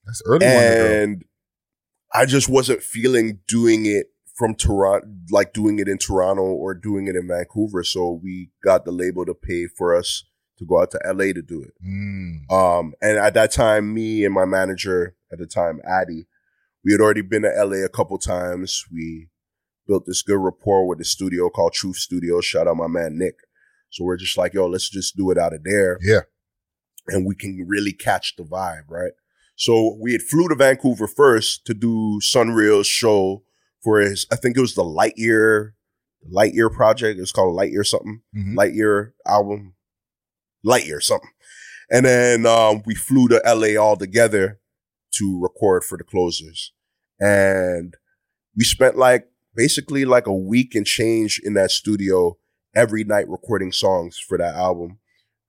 That's 0.06 0.22
early 0.26 0.44
and 0.46 1.24
I 2.12 2.26
just 2.26 2.48
wasn't 2.48 2.82
feeling 2.82 3.40
doing 3.46 3.86
it 3.86 4.06
from 4.34 4.54
Toronto, 4.54 5.06
like 5.30 5.52
doing 5.52 5.78
it 5.78 5.88
in 5.88 5.98
Toronto 5.98 6.42
or 6.42 6.74
doing 6.74 7.06
it 7.06 7.14
in 7.16 7.28
Vancouver. 7.28 7.84
So 7.84 8.18
we 8.22 8.50
got 8.64 8.84
the 8.84 8.90
label 8.92 9.24
to 9.26 9.34
pay 9.34 9.66
for 9.66 9.94
us 9.94 10.24
to 10.58 10.64
go 10.66 10.80
out 10.80 10.90
to 10.92 11.00
LA 11.04 11.32
to 11.32 11.42
do 11.42 11.62
it. 11.62 11.74
Mm. 11.86 12.50
Um, 12.50 12.94
and 13.02 13.18
at 13.18 13.34
that 13.34 13.52
time, 13.52 13.92
me 13.94 14.24
and 14.24 14.34
my 14.34 14.44
manager 14.46 15.14
at 15.30 15.38
the 15.38 15.46
time, 15.46 15.80
Addy, 15.84 16.26
we 16.84 16.92
had 16.92 17.00
already 17.00 17.22
been 17.22 17.42
to 17.42 17.48
LA 17.56 17.84
a 17.84 17.88
couple 17.88 18.18
times. 18.18 18.84
We 18.92 19.28
built 19.86 20.04
this 20.06 20.22
good 20.22 20.38
rapport 20.38 20.86
with 20.86 20.98
the 20.98 21.04
studio 21.04 21.50
called 21.50 21.72
Truth 21.72 21.96
Studio. 21.96 22.40
Shout 22.40 22.66
out 22.68 22.76
my 22.76 22.86
man 22.88 23.18
Nick. 23.18 23.34
So 23.90 24.04
we're 24.04 24.16
just 24.16 24.38
like, 24.38 24.54
yo, 24.54 24.66
let's 24.66 24.88
just 24.88 25.16
do 25.16 25.30
it 25.30 25.38
out 25.38 25.52
of 25.52 25.64
there 25.64 25.98
Yeah. 26.00 26.20
and 27.08 27.26
we 27.26 27.34
can 27.34 27.66
really 27.68 27.92
catch 27.92 28.36
the 28.36 28.44
vibe, 28.44 28.84
right? 28.88 29.12
So 29.56 29.96
we 30.00 30.12
had 30.12 30.22
flew 30.22 30.48
to 30.48 30.54
Vancouver 30.54 31.06
first 31.08 31.66
to 31.66 31.74
do 31.74 32.20
SonReal's 32.22 32.86
show 32.86 33.42
for 33.82 33.98
his, 33.98 34.26
I 34.30 34.36
think 34.36 34.56
it 34.56 34.60
was 34.60 34.74
the 34.74 34.84
Lightyear, 34.84 35.72
Lightyear 36.32 36.72
project. 36.72 37.18
It's 37.18 37.32
called 37.32 37.58
Lightyear 37.58 37.84
something. 37.84 38.22
Mhm. 38.36 38.54
Lightyear 38.54 39.12
album, 39.26 39.74
Lightyear 40.64 41.02
something. 41.02 41.30
And 41.90 42.06
then 42.06 42.46
um, 42.46 42.82
we 42.86 42.94
flew 42.94 43.26
to 43.28 43.42
LA 43.44 43.76
all 43.82 43.96
together 43.96 44.59
to 45.20 45.40
record 45.40 45.84
for 45.84 45.96
the 45.96 46.04
closers. 46.04 46.72
And 47.20 47.94
we 48.56 48.64
spent 48.64 48.96
like 48.96 49.28
basically 49.54 50.04
like 50.04 50.26
a 50.26 50.34
week 50.34 50.74
and 50.74 50.86
change 50.86 51.40
in 51.44 51.54
that 51.54 51.70
studio 51.70 52.36
every 52.74 53.04
night 53.04 53.28
recording 53.28 53.72
songs 53.72 54.18
for 54.18 54.38
that 54.38 54.54
album. 54.54 54.98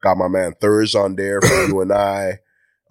Got 0.04 0.18
my 0.18 0.28
man 0.28 0.54
Thurs 0.60 0.96
on 0.96 1.16
there 1.16 1.42
for 1.42 1.66
you 1.68 1.82
and 1.82 1.92
I, 1.92 2.40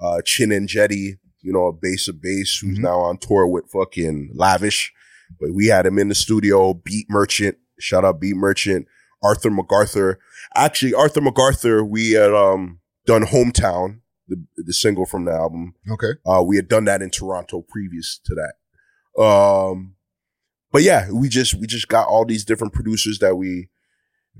uh, 0.00 0.20
Chin 0.24 0.52
and 0.52 0.68
Jetty, 0.68 1.18
you 1.42 1.52
know, 1.52 1.66
a 1.66 1.72
bass 1.72 2.08
of 2.08 2.20
bass 2.22 2.58
who's 2.58 2.78
Mhm. 2.78 2.82
now 2.82 3.00
on 3.00 3.18
tour 3.18 3.46
with 3.46 3.70
fucking 3.70 4.30
Lavish. 4.34 4.92
But 5.40 5.50
we 5.54 5.66
had 5.66 5.86
him 5.86 5.98
in 5.98 6.08
the 6.08 6.14
studio, 6.14 6.74
Beat 6.74 7.06
Merchant, 7.08 7.56
shout 7.78 8.04
out 8.04 8.20
Beat 8.20 8.36
Merchant, 8.36 8.86
Arthur 9.22 9.50
McArthur. 9.50 10.16
Actually, 10.56 10.94
Arthur 10.94 11.20
McArthur, 11.20 11.86
we 11.88 12.12
had 12.12 12.32
um 12.32 12.80
done 13.06 13.22
Hometown, 13.24 14.00
the 14.30 14.42
the 14.64 14.72
single 14.72 15.04
from 15.04 15.26
the 15.26 15.32
album. 15.32 15.74
Okay. 15.90 16.12
Uh, 16.24 16.42
we 16.42 16.56
had 16.56 16.68
done 16.68 16.86
that 16.86 17.02
in 17.02 17.10
Toronto 17.10 17.62
previous 17.68 18.18
to 18.24 18.34
that. 18.34 19.22
Um, 19.22 19.96
but 20.72 20.82
yeah, 20.82 21.10
we 21.12 21.28
just 21.28 21.54
we 21.54 21.66
just 21.66 21.88
got 21.88 22.08
all 22.08 22.24
these 22.24 22.44
different 22.44 22.72
producers 22.72 23.18
that 23.18 23.36
we 23.36 23.68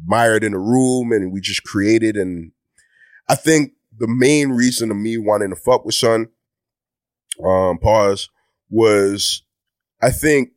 admired 0.01 0.43
in 0.45 0.53
the 0.53 0.59
room, 0.59 1.13
and 1.13 1.33
we 1.33 1.41
just 1.43 1.65
created. 1.65 2.17
And 2.17 2.53
I 3.29 3.35
think 3.35 3.73
the 3.99 4.09
main 4.09 4.51
reason 4.51 4.91
of 4.91 4.97
me 4.97 5.19
wanting 5.19 5.51
to 5.51 5.57
fuck 5.57 5.85
with 5.85 5.95
Son, 5.97 6.29
um, 7.45 7.79
pause, 7.79 8.31
was 8.71 9.43
I 10.01 10.11
think 10.11 10.51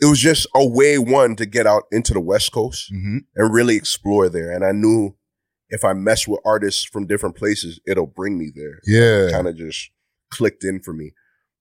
it 0.00 0.06
was 0.06 0.20
just 0.20 0.46
a 0.54 0.66
way 0.66 0.98
one 0.98 1.34
to 1.36 1.46
get 1.46 1.66
out 1.66 1.84
into 1.90 2.12
the 2.12 2.20
West 2.20 2.52
Coast 2.52 2.92
Mm-hmm. 2.92 3.18
and 3.36 3.54
really 3.54 3.76
explore 3.76 4.28
there. 4.28 4.50
And 4.52 4.64
I 4.64 4.72
knew 4.72 5.16
if 5.68 5.84
I 5.84 5.92
mess 5.92 6.28
with 6.28 6.40
artists 6.44 6.84
from 6.84 7.06
different 7.06 7.36
places, 7.36 7.80
it'll 7.86 8.06
bring 8.06 8.38
me 8.38 8.50
there 8.54 8.80
Yeah. 8.86 9.30
kind 9.32 9.48
of 9.48 9.56
just 9.56 9.90
clicked 10.30 10.64
in 10.64 10.80
for 10.80 10.92
me. 10.92 11.12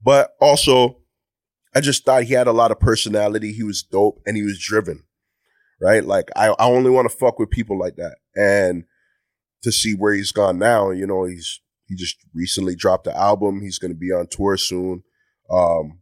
But 0.04 0.32
also, 0.42 1.00
I 1.76 1.82
just 1.82 2.06
thought 2.06 2.24
he 2.24 2.34
had 2.34 2.48
a 2.48 2.52
lot 2.52 2.72
of 2.72 2.80
personality. 2.80 3.54
He 3.54 3.64
was 3.64 3.82
dope 3.84 4.22
and 4.28 4.36
he 4.38 4.44
was 4.44 4.60
driven, 4.60 5.04
right? 5.82 6.04
Like 6.04 6.30
I, 6.36 6.48
I 6.50 6.66
only 6.66 6.92
want 6.92 7.10
to 7.10 7.18
fuck 7.18 7.40
with 7.40 7.50
people 7.50 7.80
like 7.80 7.96
that. 7.96 8.18
And 8.36 8.84
to 9.64 9.72
see 9.72 9.94
where 9.94 10.14
he's 10.14 10.32
gone 10.32 10.60
now, 10.60 10.92
you 10.92 11.08
know, 11.08 11.24
he's 11.26 11.62
he 11.88 11.96
just 11.96 12.18
recently 12.34 12.76
dropped 12.76 13.06
the 13.06 13.16
album. 13.18 13.62
He's 13.62 13.80
going 13.80 13.92
to 13.92 13.98
be 13.98 14.12
on 14.12 14.28
tour 14.28 14.58
soon. 14.58 15.04
Um, 15.50 16.00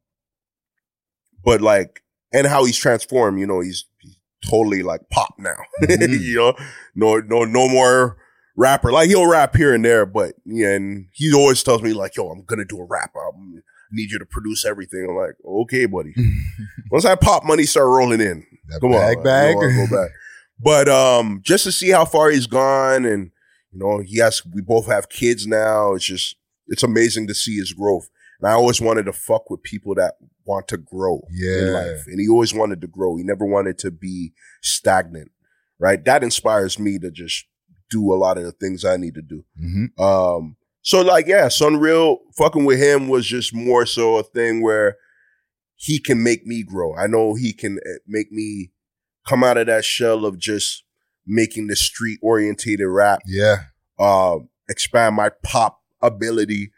but 1.43 1.61
like, 1.61 2.01
and 2.33 2.47
how 2.47 2.65
he's 2.65 2.77
transformed, 2.77 3.39
you 3.39 3.47
know, 3.47 3.59
he's, 3.61 3.85
he's 3.99 4.17
totally 4.47 4.83
like 4.83 5.01
pop 5.09 5.33
now. 5.37 5.55
Mhm. 5.83 6.19
you 6.21 6.35
know, 6.35 6.55
no, 6.95 7.17
no, 7.19 7.43
no 7.45 7.67
more 7.69 8.17
rapper. 8.55 8.91
Like 8.91 9.07
he'll 9.09 9.29
rap 9.29 9.55
here 9.55 9.73
and 9.73 9.83
there, 9.85 10.05
but 10.05 10.35
yeah, 10.45 10.75
and 10.75 11.07
he 11.13 11.33
always 11.33 11.63
tells 11.63 11.81
me 11.81 11.93
like, 11.93 12.15
"Yo, 12.15 12.29
I'm 12.29 12.43
gonna 12.43 12.65
do 12.65 12.79
a 12.79 12.85
rap 12.85 13.11
album. 13.15 13.55
I 13.57 13.61
need 13.91 14.11
you 14.11 14.19
to 14.19 14.25
produce 14.25 14.65
everything." 14.65 15.05
I'm 15.09 15.15
like, 15.15 15.35
"Okay, 15.45 15.85
buddy." 15.85 16.13
Once 16.91 17.03
that 17.03 17.21
pop 17.21 17.43
money 17.45 17.63
start 17.63 17.87
rolling 17.87 18.21
in, 18.21 18.45
That 18.69 18.81
come 18.81 18.91
bag 18.91 19.17
on, 19.17 19.23
bag. 19.23 19.55
I 19.57 19.59
know 19.61 19.85
go 19.87 19.95
back. 20.03 20.11
But 20.63 20.89
um, 20.89 21.39
just 21.43 21.63
to 21.63 21.71
see 21.71 21.89
how 21.89 22.05
far 22.05 22.29
he's 22.29 22.47
gone, 22.47 23.05
and 23.05 23.31
you 23.71 23.79
know, 23.79 23.99
he 23.99 24.19
has. 24.19 24.41
We 24.53 24.61
both 24.61 24.87
have 24.87 25.09
kids 25.09 25.47
now. 25.47 25.93
It's 25.93 26.05
just 26.05 26.35
it's 26.67 26.83
amazing 26.83 27.27
to 27.27 27.33
see 27.33 27.55
his 27.57 27.73
growth. 27.73 28.09
And 28.39 28.49
I 28.49 28.53
always 28.53 28.79
wanted 28.81 29.05
to 29.05 29.13
fuck 29.13 29.49
with 29.49 29.63
people 29.63 29.95
that 29.95 30.15
want 30.45 30.67
to 30.69 30.77
grow 30.77 31.21
in 31.29 31.67
Yeah. 31.67 31.71
life, 31.71 32.03
and 32.07 32.19
he 32.19 32.27
always 32.27 32.53
wanted 32.53 32.81
to 32.81 32.87
grow. 32.87 33.15
He 33.17 33.23
never 33.23 33.45
wanted 33.45 33.77
to 33.79 33.91
be 33.91 34.33
stagnant. 34.61 35.31
Right? 35.79 36.03
That 36.05 36.23
inspires 36.23 36.77
me 36.77 36.99
to 36.99 37.09
just 37.09 37.45
do 37.89 38.13
a 38.13 38.15
lot 38.15 38.37
of 38.37 38.43
the 38.43 38.51
things 38.51 38.85
I 38.85 38.97
need 38.97 39.15
to 39.15 39.21
do. 39.23 39.43
hmm 39.59 39.85
Um, 40.01 40.55
so 40.83 41.01
like, 41.01 41.25
yeah, 41.27 41.47
SonReal 41.47 42.17
fucking 42.37 42.65
with 42.65 42.79
him 42.79 43.07
was 43.07 43.25
just 43.25 43.53
more 43.53 43.85
so 43.85 44.17
a 44.17 44.23
thing 44.23 44.61
where 44.61 44.97
he 45.75 45.99
can 45.99 46.21
make 46.21 46.45
me 46.45 46.61
grow. 46.63 46.95
I 46.95 47.07
know 47.07 47.33
he 47.33 47.51
can 47.53 47.79
eh, 47.85 47.97
make 48.07 48.31
me 48.31 48.71
come 49.27 49.43
out 49.43 49.57
of 49.57 49.67
that 49.67 49.83
shell 49.83 50.25
of 50.25 50.37
just 50.37 50.83
making 51.25 51.67
the 51.67 51.75
street 51.75 52.19
orientated 52.21 52.87
rap, 52.87 53.19
Yeah. 53.25 53.63
um, 53.99 54.49
expand 54.69 55.15
my 55.15 55.29
pop 55.43 55.81
ability, 56.01 56.71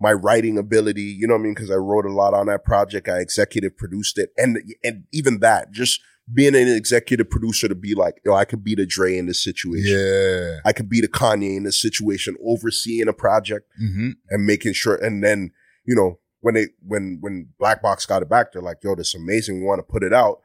my 0.00 0.12
writing 0.12 0.56
ability. 0.56 1.02
You 1.02 1.26
know 1.26 1.34
what 1.34 1.40
I 1.40 1.44
mean? 1.44 1.54
Cause 1.54 1.70
I 1.70 1.76
wrote 1.76 2.06
a 2.06 2.12
lot 2.12 2.34
on 2.34 2.46
that 2.46 2.64
project. 2.64 3.08
I 3.08 3.18
executive 3.18 3.76
produced 3.76 4.18
it. 4.18 4.30
And, 4.36 4.58
and 4.82 5.04
even 5.12 5.40
that, 5.40 5.70
just 5.70 6.00
being 6.32 6.54
an 6.54 6.68
executive 6.68 7.28
producer 7.28 7.68
to 7.68 7.74
be 7.74 7.94
like, 7.94 8.20
yo, 8.24 8.34
I 8.34 8.44
could 8.44 8.62
be 8.62 8.74
the 8.74 8.86
Dre 8.86 9.18
in 9.18 9.26
this 9.26 9.42
situation. 9.42 9.98
Yeah. 9.98 10.58
I 10.64 10.72
could 10.72 10.88
be 10.88 11.00
the 11.00 11.08
Kanye 11.08 11.56
in 11.56 11.64
this 11.64 11.80
situation, 11.80 12.36
overseeing 12.44 13.08
a 13.08 13.12
project 13.12 13.66
hmm 13.78 14.10
and 14.30 14.46
making 14.46 14.72
sure. 14.72 14.94
And 14.94 15.22
then, 15.22 15.50
you 15.84 15.94
know, 15.94 16.18
when 16.40 16.54
they, 16.54 16.68
when, 16.86 17.18
when 17.20 17.48
Black 17.58 17.82
Box 17.82 18.06
got 18.06 18.22
it 18.22 18.28
back, 18.28 18.52
they're 18.52 18.62
like, 18.62 18.78
yo, 18.82 18.94
this 18.94 19.08
is 19.08 19.20
amazing. 19.20 19.60
We 19.60 19.66
want 19.66 19.80
to 19.80 19.92
put 19.92 20.02
it 20.02 20.12
out. 20.12 20.40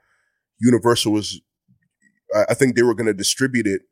Universal 0.60 1.14
was, 1.14 1.40
I 2.50 2.54
think 2.54 2.76
they 2.76 2.84
were 2.84 2.96
going 2.96 3.08
to 3.08 3.14
distribute 3.14 3.68
it. 3.68 3.84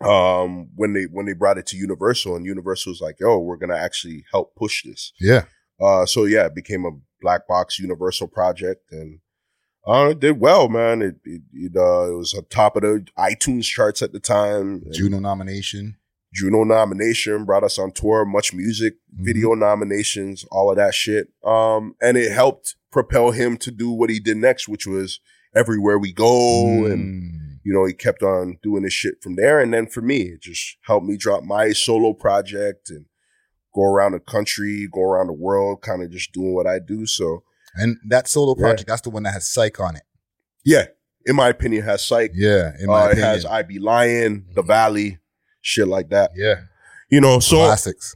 Um, 0.00 0.68
when 0.74 0.92
they, 0.92 1.04
when 1.04 1.26
they 1.26 1.32
brought 1.34 1.58
it 1.58 1.66
to 1.66 1.76
Universal 1.76 2.36
and 2.36 2.44
Universal 2.46 2.92
was 2.92 3.00
like, 3.00 3.16
yo, 3.20 3.38
we're 3.38 3.56
to 3.70 3.78
actually 3.78 4.24
help 4.32 4.54
push 4.56 4.82
this. 4.84 5.12
Yeah. 5.20 5.44
Uh, 5.80 6.06
so 6.06 6.24
yeah, 6.24 6.46
it 6.46 6.54
became 6.54 6.84
a 6.84 6.90
Black 7.20 7.46
Box 7.46 7.78
Universal 7.78 8.28
project 8.28 8.90
and, 8.92 9.20
uh, 9.86 10.08
it 10.12 10.20
did 10.20 10.40
well, 10.40 10.68
man. 10.68 11.02
It, 11.02 11.16
it, 11.24 11.42
it, 11.52 11.72
uh, 11.76 12.10
it 12.12 12.16
was 12.16 12.32
on 12.34 12.46
top 12.48 12.76
of 12.76 12.82
the 12.82 13.06
iTunes 13.18 13.64
charts 13.64 14.00
at 14.02 14.12
the 14.12 14.20
time. 14.20 14.82
Juno 14.92 15.18
nomination. 15.20 15.96
Juno 16.32 16.64
nomination, 16.64 17.44
brought 17.44 17.62
us 17.64 17.78
on 17.78 17.92
tour, 17.92 18.24
much 18.24 18.52
music, 18.54 18.94
Mhm. 19.14 19.24
video 19.26 19.54
nominations, 19.54 20.44
all 20.50 20.70
of 20.70 20.76
that 20.76 20.94
shit. 20.94 21.28
Um, 21.44 21.94
and 22.00 22.16
it 22.16 22.32
helped 22.32 22.74
propel 22.90 23.30
him 23.30 23.56
to 23.58 23.70
do 23.70 23.90
what 23.90 24.10
he 24.10 24.18
did 24.20 24.38
next, 24.38 24.66
which 24.68 24.86
was 24.86 25.20
everywhere 25.54 25.98
we 25.98 26.12
go. 26.12 26.86
And, 26.86 27.22
Mm. 27.22 27.43
You 27.64 27.72
know, 27.72 27.84
he 27.86 27.92
kept 27.94 28.22
on 28.22 28.58
doing 28.62 28.82
this 28.82 28.92
shit 28.92 29.14
from 29.22 29.36
there. 29.36 29.58
And 29.60 29.72
then 29.72 29.86
for 29.86 30.00
me, 30.02 30.22
it 30.22 30.42
just 30.42 30.76
helped 30.82 31.06
me 31.06 31.16
drop 31.16 31.42
my 31.42 31.70
solo 31.72 32.12
project 32.12 32.90
and 32.90 33.06
go 33.74 33.82
around 33.82 34.12
the 34.12 34.20
country, 34.20 34.86
go 34.92 35.02
around 35.02 35.26
the 35.28 35.32
world, 35.32 35.80
kind 35.82 36.02
of 36.02 36.10
just 36.10 36.32
doing 36.32 36.54
what 36.54 36.66
I 36.66 36.78
do. 36.78 37.06
So 37.06 37.42
And 37.74 37.96
that 38.08 38.28
solo 38.28 38.54
Yeah. 38.56 38.62
project, 38.62 38.88
that's 38.88 39.00
the 39.02 39.10
one 39.10 39.24
that 39.24 39.32
has 39.32 39.48
Psych 39.48 39.80
on 39.80 39.96
it. 39.96 40.02
yeah, 40.64 40.86
in 41.26 41.34
my 41.36 41.48
opinion, 41.48 41.82
has 41.84 42.04
Psych. 42.04 42.30
Yeah. 42.34 42.70
In 42.78 42.86
my 42.86 43.04
Uh, 43.04 43.08
it 43.08 43.12
opinion. 43.12 43.28
has 43.34 43.44
I 43.46 43.62
Be 43.62 43.78
Lion, 43.80 44.46
The 44.54 44.62
Valley, 44.62 45.18
shit 45.60 45.88
like 45.88 46.10
that. 46.10 46.30
yeah. 46.36 46.56
You 47.10 47.20
know, 47.20 47.40
so 47.40 47.56
Classics. 47.56 48.14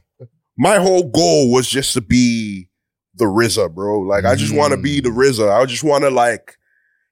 my 0.57 0.77
whole 0.77 1.09
goal 1.09 1.51
was 1.51 1.67
just 1.67 1.93
to 1.93 2.01
be 2.01 2.69
the 3.15 3.25
RZA, 3.25 3.73
bro. 3.73 3.99
Like 3.99 4.23
I 4.25 4.35
just 4.35 4.53
want 4.55 4.71
to 4.71 4.77
be 4.77 4.99
the 5.01 5.09
RZA. 5.09 5.51
I 5.51 5.65
just 5.65 5.83
want 5.83 6.03
to 6.05 6.09
like 6.09 6.55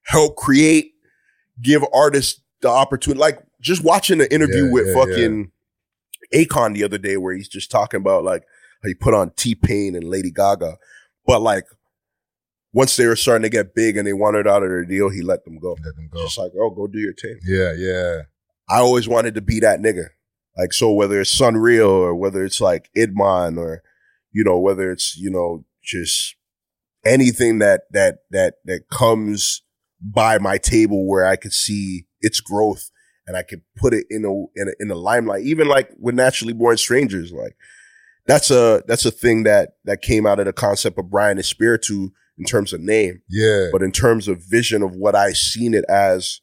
help 0.05 0.37
create, 0.37 0.93
give 1.61 1.83
artists 1.93 2.41
the 2.61 2.69
opportunity. 2.69 3.19
Like 3.19 3.43
just 3.61 3.83
watching 3.83 4.17
the 4.17 4.33
interview 4.33 4.65
Yeah, 4.65 4.71
with 4.71 4.87
yeah, 4.87 4.93
fucking 4.93 5.51
Akon 6.33 6.73
the 6.73 6.83
other 6.83 6.97
day, 6.97 7.17
where 7.17 7.33
he's 7.33 7.47
just 7.47 7.71
talking 7.71 7.99
about 7.99 8.23
like 8.23 8.43
how 8.83 8.87
he 8.87 8.93
put 8.93 9.13
on 9.13 9.31
T 9.35 9.55
Pain 9.55 9.95
and 9.95 10.03
Lady 10.03 10.31
Gaga, 10.31 10.77
but 11.25 11.41
like 11.41 11.65
once 12.73 12.95
they 12.95 13.07
were 13.07 13.15
starting 13.15 13.43
to 13.43 13.49
get 13.49 13.73
big 13.73 13.97
and 13.97 14.05
they 14.05 14.13
wanted 14.13 14.47
out 14.47 14.61
of 14.61 14.69
their 14.69 14.85
deal, 14.85 15.09
he 15.09 15.21
let 15.21 15.43
them 15.45 15.57
go. 15.57 15.75
Let 15.83 15.95
them 15.95 16.09
go. 16.11 16.21
Just 16.21 16.37
like, 16.37 16.51
oh, 16.59 16.69
go 16.69 16.85
do 16.85 16.99
your 16.99 17.13
thing. 17.13 17.39
Yeah. 17.43 17.73
Yeah. 17.75 18.23
I 18.69 18.79
always 18.79 19.07
wanted 19.07 19.33
to 19.35 19.41
be 19.41 19.59
that 19.61 19.79
nigga. 19.79 20.09
Like, 20.57 20.73
so 20.73 20.91
whether 20.91 21.21
it's 21.21 21.35
SonReal 21.35 21.89
or 21.89 22.13
whether 22.13 22.43
it's 22.43 22.59
like 22.59 22.89
Idman 22.95 23.57
or, 23.57 23.81
you 24.31 24.43
know, 24.43 24.59
whether 24.59 24.91
it's, 24.91 25.17
you 25.17 25.31
know, 25.31 25.65
just 25.83 26.35
anything 27.05 27.59
that, 27.59 27.83
that, 27.91 28.19
that, 28.31 28.55
that 28.65 28.89
comes 28.91 29.63
by 30.01 30.37
my 30.37 30.57
table 30.57 31.07
where 31.07 31.25
I 31.25 31.35
could 31.35 31.53
see 31.53 32.05
its 32.21 32.39
growth 32.39 32.89
and 33.25 33.35
I 33.35 33.43
could 33.43 33.61
put 33.75 33.93
it 33.93 34.05
in 34.09 34.23
a, 34.25 34.31
in 34.61 34.69
a, 34.69 34.71
in 34.79 34.87
the 34.87 34.95
limelight, 34.95 35.43
even 35.43 35.67
like 35.67 35.89
with 35.99 36.15
Naturally 36.15 36.53
Born 36.53 36.77
Strangers, 36.77 37.31
like 37.31 37.55
that's 38.25 38.51
a, 38.51 38.83
that's 38.87 39.05
a 39.05 39.11
thing 39.11 39.43
that, 39.43 39.71
that 39.85 40.01
came 40.01 40.25
out 40.25 40.39
of 40.39 40.45
the 40.45 40.53
concept 40.53 40.97
of 40.99 41.09
Brian 41.09 41.37
Espiritu 41.37 42.09
in 42.37 42.45
terms 42.45 42.71
of 42.73 42.79
name 42.81 43.21
Yeah. 43.29 43.69
but 43.71 43.81
in 43.81 43.91
terms 43.91 44.27
of 44.27 44.43
vision 44.47 44.83
of 44.83 44.95
what 44.95 45.15
I 45.15 45.31
seen 45.31 45.73
it 45.73 45.85
as 45.89 46.41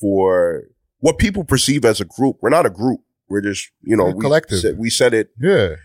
for 0.00 0.64
what 0.98 1.18
people 1.18 1.44
perceive 1.44 1.84
as 1.84 2.00
a 2.00 2.04
group, 2.04 2.36
we're 2.40 2.50
not 2.50 2.66
a 2.66 2.70
group. 2.70 3.00
We're 3.28 3.40
just, 3.40 3.70
you 3.82 3.96
know, 3.96 4.04
We're 4.06 4.14
we 4.16 4.20
collective. 4.20 4.58
Said, 4.60 4.78
we 4.78 4.90
said 4.90 5.14
it 5.14 5.30
Yeah. 5.40 5.76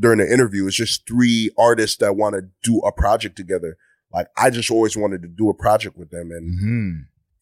during 0.00 0.18
the 0.20 0.32
interview. 0.32 0.66
It's 0.66 0.76
just 0.76 1.06
three 1.06 1.50
artists 1.58 1.98
that 1.98 2.16
want 2.16 2.34
to 2.36 2.42
do 2.62 2.78
a 2.80 2.90
project 2.92 3.36
together. 3.36 3.76
Like 4.12 4.28
I 4.36 4.50
just 4.50 4.70
always 4.70 4.96
wanted 4.96 5.22
to 5.22 5.28
do 5.28 5.48
a 5.50 5.54
project 5.54 5.96
with 5.96 6.10
them 6.10 6.30
and 6.30 6.60
hmm 6.60 6.92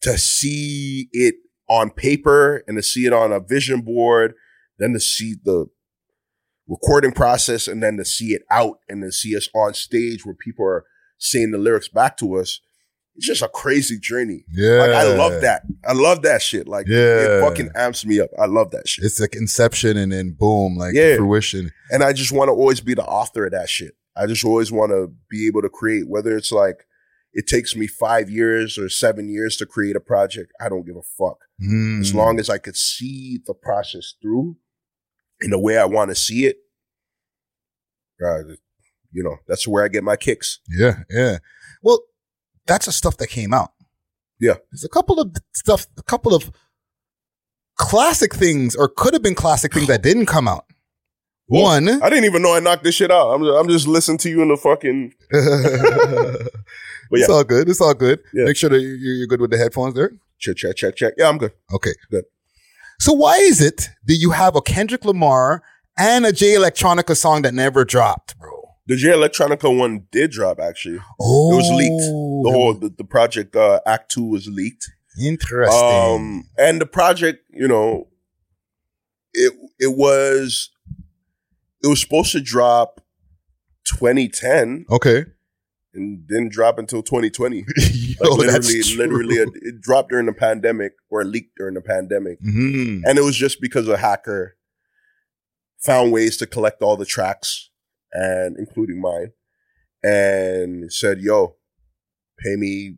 to 0.01 0.15
see 0.17 1.09
it 1.11 1.35
on 1.67 1.89
paper 1.89 2.63
and 2.67 2.77
to 2.77 2.83
see 2.83 3.05
it 3.07 3.13
on 3.13 3.31
a 3.31 3.39
vision 3.39 3.81
board, 3.81 4.35
then 4.77 4.93
to 4.93 4.99
see 4.99 5.33
the 5.43 5.65
recording 6.67 7.11
process 7.11 7.67
and 7.67 7.81
then 7.81 7.97
to 7.97 8.05
see 8.05 8.27
it 8.27 8.43
out 8.51 8.79
and 8.87 9.01
to 9.01 9.11
see 9.11 9.35
us 9.35 9.49
on 9.55 9.73
stage 9.73 10.25
where 10.25 10.35
people 10.35 10.65
are 10.65 10.85
saying 11.17 11.51
the 11.51 11.57
lyrics 11.57 11.87
back 11.87 12.15
to 12.17 12.35
us. 12.35 12.61
It's 13.15 13.25
just 13.25 13.41
a 13.41 13.47
crazy 13.47 13.97
journey. 13.99 14.43
Yeah. 14.53 14.77
Like 14.81 14.91
I 14.91 15.03
love 15.17 15.41
that. 15.41 15.63
I 15.83 15.93
love 15.93 16.21
that 16.21 16.41
shit. 16.43 16.67
Like 16.67 16.87
Yeah. 16.87 17.37
it 17.39 17.41
fucking 17.41 17.71
amps 17.73 18.05
me 18.05 18.19
up. 18.19 18.29
I 18.39 18.45
love 18.45 18.69
that 18.71 18.87
shit. 18.87 19.05
It's 19.05 19.19
like 19.19 19.35
inception 19.35 19.97
and 19.97 20.11
then 20.11 20.35
boom, 20.37 20.77
like 20.77 20.93
Yeah. 20.93 21.15
fruition. 21.15 21.71
And 21.89 22.03
I 22.03 22.13
just 22.13 22.31
want 22.31 22.49
to 22.49 22.53
always 22.53 22.79
be 22.81 22.93
the 22.93 23.03
author 23.05 23.45
of 23.45 23.53
that 23.53 23.69
shit. 23.69 23.95
I 24.19 24.25
just 24.25 24.45
always 24.45 24.71
want 24.71 24.91
to 24.91 25.11
be 25.29 25.47
able 25.47 25.61
to 25.61 25.69
create, 25.69 26.07
whether 26.07 26.35
it's 26.35 26.51
like 26.51 26.85
it 27.33 27.47
takes 27.47 27.75
me 27.75 27.87
five 27.87 28.29
years 28.29 28.77
or 28.77 28.89
seven 28.89 29.29
years 29.29 29.57
to 29.57 29.65
create 29.65 29.95
a 29.95 29.99
project. 29.99 30.51
I 30.59 30.69
don't 30.69 30.85
give 30.85 30.95
a 30.95 31.01
fuck. 31.01 31.37
Mm. 31.61 32.01
As 32.01 32.13
long 32.13 32.39
as 32.39 32.49
I 32.49 32.57
could 32.57 32.75
see 32.75 33.39
the 33.45 33.53
process 33.53 34.13
through 34.21 34.57
in 35.41 35.51
the 35.51 35.59
way 35.59 35.77
I 35.77 35.85
want 35.85 36.09
to 36.09 36.15
see 36.15 36.45
it, 36.45 36.57
uh, 38.25 38.55
you 39.11 39.23
know, 39.23 39.37
that's 39.47 39.67
where 39.67 39.83
I 39.83 39.87
get 39.87 40.03
my 40.03 40.15
kicks. 40.15 40.59
Yeah, 40.67 41.03
yeah. 41.09 41.37
Well, 41.83 42.01
that's 42.65 42.85
the 42.85 42.91
stuff 42.91 43.17
that 43.17 43.27
came 43.27 43.53
out. 43.53 43.71
Yeah. 44.39 44.55
There's 44.71 44.83
a 44.83 44.89
couple 44.89 45.19
of 45.19 45.35
stuff, 45.53 45.87
a 45.97 46.03
couple 46.03 46.33
of 46.33 46.51
classic 47.77 48.33
things, 48.33 48.75
or 48.75 48.89
could 48.89 49.13
have 49.13 49.23
been 49.23 49.35
classic 49.35 49.73
things 49.73 49.87
that 49.87 50.03
didn't 50.03 50.25
come 50.25 50.47
out. 50.47 50.65
One, 51.47 51.87
I 52.03 52.09
didn't 52.09 52.25
even 52.25 52.41
know 52.41 52.53
I 52.55 52.59
knocked 52.59 52.83
this 52.83 52.95
shit 52.95 53.09
out. 53.09 53.29
I'm, 53.33 53.41
I'm 53.43 53.67
just 53.69 53.87
listening 53.87 54.17
to 54.19 54.29
you 54.29 54.41
in 54.41 54.49
the 54.49 54.57
fucking. 54.57 55.13
But 57.09 57.19
yeah. 57.19 57.23
it's 57.23 57.29
all 57.29 57.43
good. 57.45 57.69
It's 57.69 57.79
all 57.79 57.93
good. 57.93 58.19
Yeah. 58.33 58.43
Make 58.43 58.57
sure 58.57 58.69
that 58.69 58.81
you- 58.81 58.89
you're 58.97 59.27
good 59.27 59.39
with 59.39 59.51
the 59.51 59.57
headphones 59.57 59.93
there. 59.93 60.11
check, 60.39 60.57
check, 60.57 60.75
check, 60.75 60.95
check. 60.97 61.13
Yeah, 61.17 61.29
I'm 61.29 61.37
good. 61.37 61.53
Okay, 61.73 61.93
Good. 62.11 62.25
So 62.99 63.13
why 63.13 63.37
is 63.37 63.61
it 63.61 63.87
that 64.07 64.15
you 64.15 64.31
have 64.31 64.55
a 64.57 64.61
Kendrick 64.61 65.05
Lamar 65.05 65.63
and 65.97 66.25
a 66.25 66.33
Jay 66.33 66.53
Electronica 66.55 67.15
song 67.15 67.43
that 67.43 67.53
never 67.53 67.85
dropped, 67.85 68.37
bro? 68.39 68.51
The 68.87 68.97
Jay 68.97 69.09
Electronica 69.09 69.73
one 69.77 70.07
did 70.11 70.31
drop 70.31 70.59
actually. 70.59 70.99
Oh, 71.19 71.53
it 71.53 71.55
was 71.55 71.69
leaked. 71.71 72.01
The 72.01 72.51
whole 72.51 72.73
the, 72.73 72.89
the 72.89 73.03
project 73.05 73.55
uh, 73.55 73.79
Act 73.85 74.11
Two 74.11 74.25
was 74.25 74.47
leaked. 74.49 74.89
interesting. 75.21 75.79
Um, 75.79 76.49
and 76.57 76.81
the 76.81 76.85
project, 76.87 77.39
you 77.53 77.67
know, 77.69 78.07
it 79.33 79.53
it 79.79 79.95
was 79.95 80.71
it 81.83 81.87
was 81.87 82.01
supposed 82.01 82.31
to 82.33 82.41
drop 82.41 83.01
2010 83.85 84.85
okay. 84.89 85.25
and 85.93 86.27
didn't 86.27 86.51
drop 86.51 86.77
until 86.79 87.01
2020. 87.03 87.57
Yo, 87.77 88.29
Like 88.35 88.47
literally, 88.47 88.81
literally, 88.97 89.35
it, 89.35 89.49
it 89.61 89.81
dropped 89.81 90.09
during 90.09 90.25
the 90.25 90.33
pandemic 90.33 90.93
or 91.09 91.23
leaked 91.23 91.55
during 91.57 91.75
the 91.75 91.81
pandemic, 91.81 92.39
Mhm. 92.41 93.01
and 93.05 93.17
it 93.17 93.23
was 93.23 93.35
just 93.35 93.61
because 93.61 93.87
a 93.87 93.97
hacker 93.97 94.57
found 95.79 96.11
ways 96.11 96.37
to 96.37 96.45
collect 96.47 96.81
all 96.81 96.97
the 96.97 97.05
tracks 97.05 97.69
and 98.11 98.57
including 98.57 98.99
mine, 98.99 99.31
and 100.03 100.91
said, 100.91 101.19
"Yo, 101.21 101.55
pay 102.43 102.55
me 102.55 102.97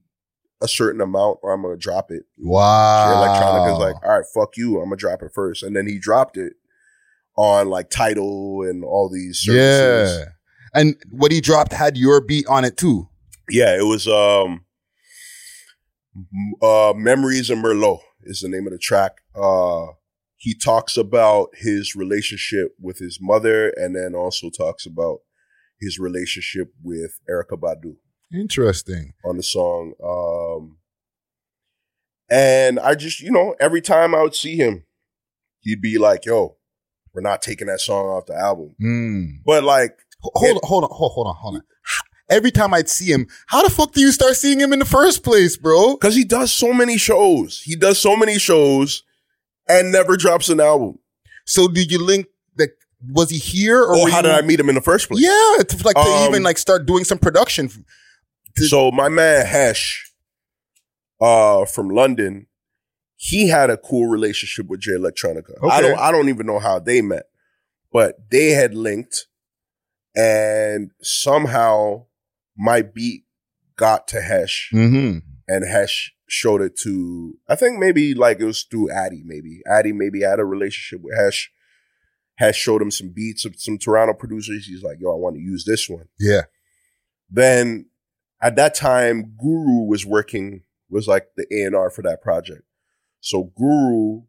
a 0.61 0.67
certain 0.67 1.01
amount 1.01 1.39
or 1.41 1.51
I'm 1.53 1.61
gonna 1.61 1.77
drop 1.77 2.11
it." 2.11 2.23
Wow. 2.37 3.05
Jay 3.13 3.17
Electronica's 3.17 3.79
like, 3.79 3.95
all 4.03 4.17
right, 4.17 4.25
fuck 4.33 4.55
you. 4.57 4.77
I'm 4.79 4.85
gonna 4.85 4.95
drop 4.97 5.21
it 5.21 5.31
first. 5.33 5.63
And 5.63 5.75
then 5.75 5.87
he 5.87 5.97
dropped 5.99 6.37
it 6.37 6.53
on 7.37 7.69
like 7.69 7.89
Tidal 7.89 8.63
and 8.69 8.83
all 8.83 9.09
these 9.09 9.39
services. 9.39 10.19
yeah. 10.19 10.25
And 10.73 10.95
what 11.09 11.31
he 11.31 11.41
dropped 11.41 11.73
had 11.73 11.97
your 11.97 12.21
beat 12.21 12.45
on 12.47 12.63
it 12.65 12.77
too. 12.77 13.07
Yeah, 13.49 13.75
it 13.77 13.85
was 13.85 14.07
um 14.07 14.65
uh 16.61 16.93
Memories 16.95 17.49
of 17.49 17.57
Merlot. 17.59 17.99
is 18.23 18.41
the 18.41 18.49
name 18.49 18.67
of 18.67 18.73
the 18.73 18.77
track. 18.79 19.13
Uh, 19.35 19.87
he 20.35 20.53
talks 20.57 20.95
about 20.97 21.49
his 21.55 21.95
relationship 21.95 22.75
with 22.79 22.99
his 22.99 23.19
mother 23.21 23.69
and 23.75 23.95
then 23.95 24.13
also 24.15 24.49
talks 24.49 24.85
about 24.85 25.19
his 25.79 25.97
relationship 25.99 26.73
with 26.83 27.19
Erykah 27.29 27.59
Badu 27.59 27.95
Interesting. 28.33 29.13
on 29.25 29.37
the 29.37 29.43
song. 29.43 29.93
Um, 30.03 30.77
and 32.29 32.79
I 32.79 32.95
just, 32.95 33.19
you 33.21 33.31
know, 33.31 33.55
every 33.59 33.81
time 33.81 34.13
I 34.13 34.21
would 34.21 34.35
see 34.35 34.55
him, 34.55 34.83
he'd 35.61 35.81
be 35.81 35.97
like, 35.97 36.25
yo, 36.25 36.57
we're 37.13 37.21
not 37.21 37.41
taking 37.41 37.67
that 37.67 37.79
song 37.79 38.05
off 38.05 38.25
the 38.27 38.35
album. 38.35 38.75
Mm. 38.81 39.43
But 39.45 39.63
like, 39.63 39.97
Hold 40.21 40.57
on, 40.57 40.59
hold 40.63 40.83
on, 40.83 40.89
hold, 40.91 41.11
hold 41.13 41.27
on, 41.27 41.35
hold 41.35 41.55
on. 41.55 41.61
Every 42.29 42.51
time 42.51 42.73
I'd 42.73 42.89
see 42.89 43.11
him, 43.11 43.25
how 43.47 43.63
the 43.63 43.69
fuck 43.69 43.93
do 43.93 44.01
you 44.01 44.11
start 44.11 44.35
seeing 44.35 44.59
him 44.59 44.73
in 44.73 44.79
the 44.79 44.85
first 44.85 45.23
place, 45.23 45.55
bro? 45.57 45.95
cause 45.97 46.13
he 46.15 46.23
does 46.25 46.51
so 46.53 46.73
many 46.73 46.97
shows. 46.97 47.61
He 47.61 47.75
does 47.75 47.97
so 47.99 48.15
many 48.15 48.37
shows 48.37 49.03
and 49.67 49.91
never 49.91 50.15
drops 50.17 50.49
an 50.49 50.59
album. 50.59 50.99
So 51.45 51.67
did 51.67 51.89
you 51.91 52.03
link 52.03 52.27
that? 52.57 52.69
Was 53.09 53.29
he 53.29 53.37
here 53.37 53.81
or 53.81 53.95
Or 53.95 54.09
how 54.09 54.17
you- 54.17 54.23
did 54.23 54.31
I 54.33 54.41
meet 54.41 54.59
him 54.59 54.67
in 54.69 54.75
the 54.75 54.81
first 54.81 55.07
place? 55.07 55.21
Yeah, 55.21 55.63
to, 55.63 55.83
like 55.85 55.95
to 55.95 56.01
Um, 56.01 56.29
even 56.29 56.43
like 56.43 56.57
start 56.57 56.85
doing 56.85 57.05
some 57.05 57.17
production. 57.17 57.69
So 58.57 58.91
my 58.91 59.07
man 59.07 59.45
Hesh, 59.45 60.11
uh, 61.21 61.63
from 61.65 61.89
London, 61.89 62.47
he 63.21 63.49
had 63.49 63.69
a 63.69 63.75
cool 63.75 64.07
relationship 64.07 64.67
with 64.67 64.79
Jay 64.79 64.93
Electronica. 64.93 65.51
I 65.69 65.81
don't, 65.81 65.99
I 65.99 66.09
don't 66.09 66.29
even 66.29 66.45
know 66.47 66.59
how 66.59 66.79
they 66.79 67.01
met, 67.01 67.23
but 67.91 68.15
they 68.31 68.51
had 68.51 68.73
linked, 68.73 69.27
and 70.15 70.91
somehow 71.01 72.05
my 72.57 72.81
beat 72.81 73.25
got 73.75 74.07
to 74.09 74.21
Hesh, 74.21 74.69
Mm-hmm. 74.73 75.19
and 75.49 75.65
Hesh 75.69 76.13
showed 76.27 76.61
it 76.61 76.77
to. 76.83 77.33
I 77.49 77.55
think 77.55 77.77
maybe 77.77 78.13
like 78.13 78.39
it 78.39 78.45
was 78.45 78.63
through 78.63 78.89
Addy. 78.91 79.21
Maybe 79.25 79.59
Addy 79.69 79.91
maybe 79.91 80.21
had 80.21 80.39
a 80.39 80.45
relationship 80.45 81.03
with 81.03 81.17
Hesh. 81.17 81.51
Hesh 82.35 82.57
showed 82.57 82.81
him 82.81 82.91
some 82.91 83.09
beats 83.09 83.43
of 83.43 83.55
some 83.59 83.77
Toronto 83.77 84.13
producers. 84.13 84.65
He's 84.65 84.81
like, 84.83 84.97
"Yo, 85.01 85.11
I 85.11 85.17
want 85.17 85.35
to 85.35 85.41
use 85.41 85.65
this 85.65 85.89
one." 85.89 86.07
Yeah. 86.19 86.43
then 87.29 87.87
at 88.41 88.55
that 88.55 88.73
time 88.75 89.35
guru 89.37 89.83
was 89.85 90.05
working 90.05 90.63
was 90.89 91.05
like 91.07 91.27
the 91.35 91.45
a&r 91.51 91.89
for 91.89 92.01
that 92.01 92.21
project 92.21 92.61
so 93.19 93.51
guru 93.57 94.21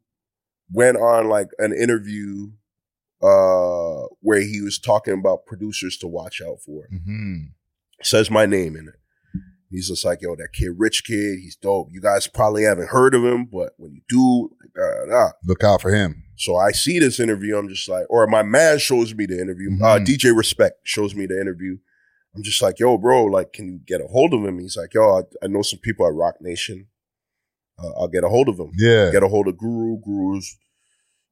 went 0.72 0.96
on 0.96 1.28
like 1.28 1.48
an 1.58 1.72
interview 1.72 2.48
uh 3.22 4.06
where 4.20 4.40
he 4.40 4.60
was 4.62 4.78
talking 4.78 5.14
about 5.14 5.46
producers 5.46 5.96
to 5.98 6.06
watch 6.06 6.40
out 6.40 6.58
for 6.64 6.88
Mm-hmm. 6.92 7.34
says 8.02 8.30
my 8.30 8.46
name 8.46 8.76
in 8.76 8.88
it 8.88 8.94
he's 9.70 9.88
just 9.88 10.04
like 10.04 10.22
yo 10.22 10.34
that 10.36 10.48
kid 10.52 10.70
rich 10.78 11.04
kidd 11.04 11.38
he's 11.40 11.56
dope 11.56 11.88
you 11.90 12.00
guys 12.00 12.26
probably 12.26 12.62
haven't 12.64 12.88
heard 12.88 13.14
of 13.14 13.24
him 13.24 13.44
but 13.52 13.72
when 13.76 13.92
you 13.92 14.00
do 14.08 14.50
da, 14.74 15.04
da, 15.06 15.10
da. 15.10 15.30
Look 15.44 15.62
out 15.64 15.82
for 15.82 15.92
him. 15.92 16.24
so 16.36 16.56
i 16.56 16.72
see 16.72 16.98
this 16.98 17.20
interview 17.20 17.56
i'm 17.58 17.68
just 17.68 17.88
like 17.88 18.06
or 18.08 18.26
my 18.26 18.42
man 18.42 18.78
shows 18.78 19.14
me 19.14 19.26
the 19.26 19.40
interview 19.40 19.70
uh 19.82 19.98
Mhm. 19.98 20.06
dj 20.06 20.36
respect 20.36 20.78
shows 20.84 21.14
me 21.14 21.26
the 21.26 21.40
interview 21.40 21.76
I'm 22.32 22.44
just 22.44 22.62
like, 22.62 22.78
yo, 22.78 22.96
bro, 22.96 23.24
like, 23.24 23.52
can 23.52 23.66
you 23.66 23.80
get 23.84 24.00
a 24.00 24.06
hold 24.06 24.32
of 24.34 24.44
him? 24.44 24.60
He's 24.60 24.76
like, 24.76 24.94
yo, 24.94 25.18
I, 25.18 25.22
I 25.44 25.48
know 25.48 25.62
some 25.62 25.80
people 25.80 26.06
at 26.06 26.14
Roc 26.14 26.36
Nation. 26.40 26.86
Uh, 27.82 28.00
I'll 28.00 28.08
get 28.08 28.24
a 28.24 28.28
hold 28.28 28.48
of 28.48 28.58
him. 28.58 28.70
Yeah. 28.76 29.10
Get 29.10 29.22
a 29.22 29.28
hold 29.28 29.48
of 29.48 29.58
Guru. 29.58 29.98
Guru's, 30.00 30.56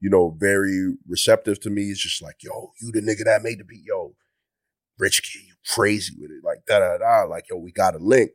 you 0.00 0.10
know, 0.10 0.36
very 0.38 0.94
receptive 1.06 1.60
to 1.60 1.70
me. 1.70 1.84
He's 1.84 2.00
just 2.00 2.22
like, 2.22 2.36
yo, 2.42 2.72
you 2.80 2.92
the 2.92 3.00
nigga 3.00 3.24
that 3.24 3.42
made 3.42 3.58
the 3.58 3.64
beat. 3.64 3.84
Yo, 3.84 4.14
rich 4.98 5.22
kidd, 5.22 5.42
you 5.46 5.54
crazy 5.74 6.14
with 6.18 6.30
it. 6.30 6.44
Like, 6.44 6.58
da 6.66 6.78
da 6.78 6.98
da. 6.98 7.28
Like, 7.28 7.44
yo, 7.50 7.56
we 7.56 7.72
got 7.72 7.94
a 7.94 7.98
link. 7.98 8.30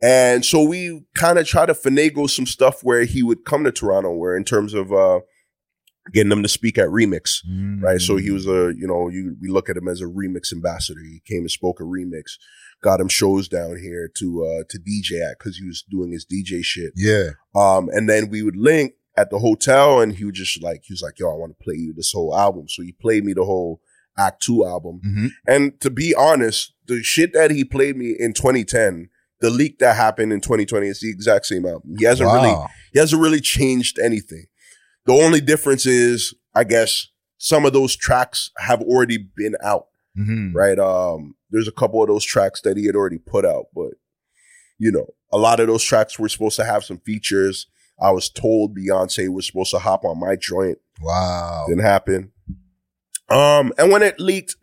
And 0.00 0.44
so 0.44 0.62
we 0.62 1.02
kind 1.14 1.38
of 1.38 1.46
try 1.46 1.66
to 1.66 1.74
finagle 1.74 2.30
some 2.30 2.46
stuff 2.46 2.82
where 2.82 3.04
he 3.04 3.22
would 3.22 3.44
come 3.44 3.64
to 3.64 3.72
Toronto, 3.72 4.12
where 4.12 4.36
in 4.36 4.44
terms 4.44 4.72
of 4.72 4.92
uh, 4.92 5.20
getting 6.12 6.30
him 6.30 6.42
to 6.42 6.48
speak 6.48 6.78
at 6.78 6.88
Remix 6.88 7.40
right? 7.82 8.00
So 8.00 8.16
he 8.16 8.30
was 8.30 8.46
a, 8.46 8.72
you 8.76 8.86
know, 8.86 9.08
you 9.08 9.36
we 9.40 9.48
look 9.48 9.68
at 9.68 9.76
him 9.76 9.88
as 9.88 10.00
a 10.00 10.04
remix 10.04 10.52
ambassador. 10.52 11.00
He 11.00 11.20
came 11.26 11.40
and 11.40 11.50
spoke 11.50 11.80
at 11.80 11.86
remix, 11.86 12.38
got 12.82 13.00
him 13.00 13.08
shows 13.08 13.48
down 13.48 13.76
here 13.76 14.10
to 14.18 14.44
uh 14.44 14.64
to 14.68 14.78
DJ 14.78 15.28
at 15.28 15.38
because 15.38 15.56
he 15.56 15.66
was 15.66 15.82
doing 15.82 16.12
his 16.12 16.26
DJ 16.26 16.62
shit. 16.62 16.92
Yeah. 16.96 17.30
Um, 17.54 17.88
and 17.92 18.08
then 18.08 18.28
we 18.28 18.42
would 18.42 18.56
link 18.56 18.94
at 19.16 19.30
the 19.30 19.38
hotel, 19.38 20.00
and 20.00 20.14
he 20.14 20.24
would 20.24 20.34
just 20.34 20.62
like 20.62 20.82
he 20.84 20.92
was 20.92 21.02
like, 21.02 21.18
"Yo, 21.18 21.30
I 21.30 21.34
want 21.34 21.56
to 21.58 21.64
play 21.64 21.74
you 21.74 21.92
this 21.92 22.12
whole 22.12 22.36
album." 22.36 22.68
So 22.68 22.82
he 22.82 22.92
played 22.92 23.24
me 23.24 23.32
the 23.32 23.44
whole 23.44 23.80
Act 24.16 24.42
Two 24.42 24.64
album. 24.64 25.00
Mm-hmm. 25.06 25.26
And 25.46 25.80
to 25.80 25.90
be 25.90 26.14
honest, 26.14 26.74
the 26.86 27.02
shit 27.02 27.32
that 27.34 27.50
he 27.50 27.64
played 27.64 27.96
me 27.96 28.14
in 28.18 28.32
2010. 28.32 29.10
The 29.40 29.50
leak 29.50 29.78
that 29.78 29.94
happened 29.94 30.32
in 30.32 30.40
2020 30.40 30.88
is 30.88 30.98
the 30.98 31.10
exact 31.10 31.46
same 31.46 31.64
album. 31.64 31.94
He 31.96 32.04
hasn't 32.04 32.28
really 32.28 32.56
he 32.92 32.98
hasn't 32.98 33.22
really 33.22 33.40
changed 33.40 33.96
anything. 34.00 34.46
The 35.06 35.12
only 35.12 35.40
difference 35.40 35.86
is, 35.86 36.34
I 36.56 36.64
guess, 36.64 37.06
some 37.38 37.64
of 37.64 37.72
those 37.72 37.96
tracks 37.96 38.50
have 38.58 38.82
already 38.82 39.16
been 39.16 39.54
out, 39.62 39.86
Mm-hmm. 40.18 40.56
right? 40.56 40.78
Um, 40.78 41.34
there's 41.50 41.68
a 41.68 41.72
couple 41.72 42.02
of 42.02 42.08
those 42.08 42.24
tracks 42.24 42.60
that 42.62 42.76
he 42.76 42.86
had 42.86 42.96
already 42.96 43.18
put 43.18 43.44
out, 43.44 43.66
but 43.74 43.92
you 44.78 44.90
know, 44.92 45.06
a 45.32 45.38
lot 45.38 45.60
of 45.60 45.66
those 45.66 45.82
tracks 45.82 46.18
were 46.18 46.28
supposed 46.28 46.56
to 46.56 46.64
have 46.64 46.84
some 46.84 46.98
features. 46.98 47.66
I 48.00 48.10
was 48.12 48.30
told 48.30 48.76
Beyonce 48.76 49.28
was 49.28 49.46
supposed 49.46 49.70
to 49.72 49.78
hop 49.78 50.04
on 50.04 50.20
my 50.20 50.36
joint. 50.36 50.78
Wow. 51.00 51.64
Didn't 51.68 51.82
happen. 51.84 52.32
Um, 53.28 53.72
and 53.78 53.90
when 53.90 54.02
it 54.02 54.18
leaked, 54.20 54.56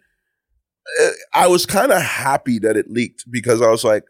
eh, 1.01 1.11
I 1.33 1.47
was 1.47 1.65
kind 1.65 1.91
of 1.91 2.01
happy 2.01 2.59
that 2.59 2.77
it 2.77 2.89
leaked 2.89 3.25
because 3.29 3.61
I 3.61 3.69
was 3.69 3.83
like, 3.83 4.03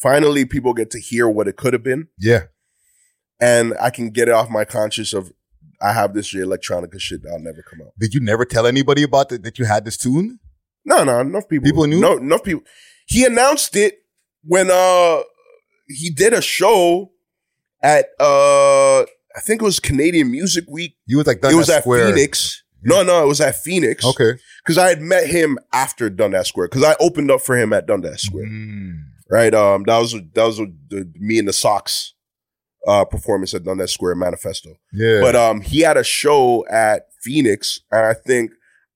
finally, 0.00 0.44
people 0.44 0.74
get 0.74 0.90
to 0.92 1.00
hear 1.00 1.28
what 1.28 1.48
it 1.48 1.56
could 1.56 1.72
have 1.72 1.82
been 1.82 2.08
Yeah. 2.18 2.44
and 3.40 3.74
I 3.80 3.90
can 3.90 4.10
get 4.10 4.28
it 4.28 4.34
off 4.34 4.48
my 4.48 4.64
conscience 4.64 5.12
of 5.12 5.32
I 5.80 5.92
have 5.92 6.14
this 6.14 6.32
electronica 6.32 7.00
shit 7.00 7.22
that'll 7.24 7.40
never 7.40 7.62
come 7.68 7.80
out. 7.82 7.92
Did 7.98 8.14
you 8.14 8.20
never 8.20 8.44
tell 8.44 8.66
anybody 8.66 9.02
about 9.02 9.28
that 9.30 9.42
that 9.42 9.58
you 9.58 9.64
had 9.64 9.84
this 9.84 9.96
tune? 9.96 10.38
No, 10.84 11.04
no, 11.04 11.20
enough 11.20 11.48
people. 11.48 11.64
People 11.64 11.86
knew? 11.86 12.00
No, 12.00 12.16
enough 12.16 12.42
people. 12.42 12.64
He 13.06 13.24
announced 13.24 13.76
it 13.76 13.98
when 14.44 14.70
uh 14.70 15.20
he 15.88 16.10
did 16.10 16.32
a 16.32 16.42
show 16.42 17.12
at 17.82 18.06
uh 18.20 19.00
I 19.02 19.40
think 19.40 19.62
it 19.62 19.64
was 19.64 19.80
Canadian 19.80 20.30
Music 20.30 20.64
Week. 20.68 20.96
You 21.06 21.18
was 21.18 21.26
like 21.26 21.38
it 21.38 21.42
Dundas 21.42 21.58
was 21.58 21.70
at 21.70 21.82
Square. 21.82 22.12
Phoenix. 22.14 22.62
No, 22.82 23.02
no, 23.02 23.22
it 23.22 23.26
was 23.28 23.40
at 23.40 23.56
Phoenix. 23.56 24.04
Okay. 24.04 24.32
Because 24.64 24.76
I 24.78 24.88
had 24.88 25.00
met 25.00 25.26
him 25.26 25.58
after 25.72 26.10
Dundas 26.10 26.48
Square. 26.48 26.68
Because 26.68 26.84
I 26.84 26.96
opened 27.00 27.30
up 27.30 27.40
for 27.40 27.56
him 27.56 27.72
at 27.72 27.86
Dundas 27.86 28.22
Square. 28.22 28.46
Mm. 28.46 29.02
Right. 29.30 29.54
Um 29.54 29.84
that 29.84 29.98
was 29.98 30.12
that 30.34 30.44
was 30.44 30.58
the 30.58 31.10
me 31.18 31.38
and 31.38 31.46
the 31.48 31.52
Sox 31.52 32.14
uh 32.86 33.04
performance 33.04 33.54
at 33.54 33.62
Dundas 33.64 33.92
Square 33.92 34.16
Manifesto. 34.16 34.70
Yeah. 34.92 35.20
But 35.20 35.36
um, 35.36 35.60
he 35.60 35.80
had 35.80 35.96
a 35.96 36.02
show 36.04 36.66
at 36.68 37.06
Phoenix, 37.22 37.80
and 37.92 38.04
I 38.04 38.14
think 38.14 38.50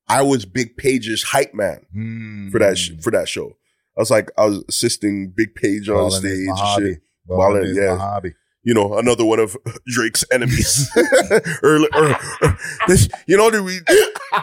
I 0.08 0.22
was 0.22 0.44
Big 0.44 0.76
Page's 0.76 1.22
hype 1.22 1.54
man 1.54 1.86
Mm. 1.96 2.50
for 2.52 2.58
that 2.60 2.78
sh- 2.78 2.92
for 3.02 3.10
that 3.10 3.28
show. 3.28 3.56
I 3.96 4.00
was 4.00 4.10
like, 4.10 4.30
I 4.38 4.44
was 4.46 4.62
assisting 4.68 5.32
Big 5.34 5.54
Page 5.54 5.88
on 5.88 5.96
Ballin' 5.96 6.10
stage 6.20 6.48
and 6.48 6.58
shit. 6.58 7.00
Ballin' 7.26 7.62
Ballin', 7.62 7.74
yeah. 7.74 7.96
hobby. 7.96 8.34
You 8.62 8.74
know, 8.74 8.98
another 8.98 9.24
one 9.24 9.38
of 9.38 9.56
Drake's 9.86 10.24
enemies. 10.32 10.90
Early- 11.62 11.88
er- 11.94 12.18
er- 12.42 12.58
this, 12.88 13.08
you 13.26 13.36
know, 13.36 13.48
we, 13.62 13.78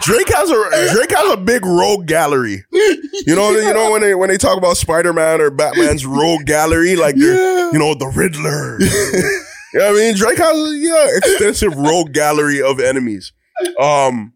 Drake 0.02 0.30
has 0.34 0.50
a 0.50 0.94
Drake 0.94 1.12
has 1.12 1.30
a 1.34 1.38
big 1.38 1.66
rogue 1.66 2.08
gallery. 2.08 2.64
You 2.72 3.36
know, 3.36 3.52
you 3.52 3.74
know 3.74 3.92
when 3.92 4.02
they 4.02 4.16
when 4.16 4.30
they 4.30 4.38
talk 4.38 4.58
about 4.58 4.78
Spider 4.78 5.14
Man 5.14 5.40
or 5.42 5.50
Batman's 5.52 6.06
rogue 6.06 6.46
gallery, 6.46 6.96
like 6.96 7.16
Yeah. 7.18 7.72
you 7.72 7.80
know, 7.80 7.94
the 7.94 8.08
Riddler. 8.08 8.78
you 8.80 9.80
know 9.80 9.92
what 9.92 10.00
I 10.00 10.04
mean? 10.04 10.16
Drake 10.16 10.38
has 10.38 10.58
a 10.58 10.78
yeah, 10.78 11.08
extensive 11.18 11.76
rogue 11.76 12.12
gallery 12.14 12.62
of 12.62 12.80
enemies. 12.80 13.34
Um, 13.80 14.33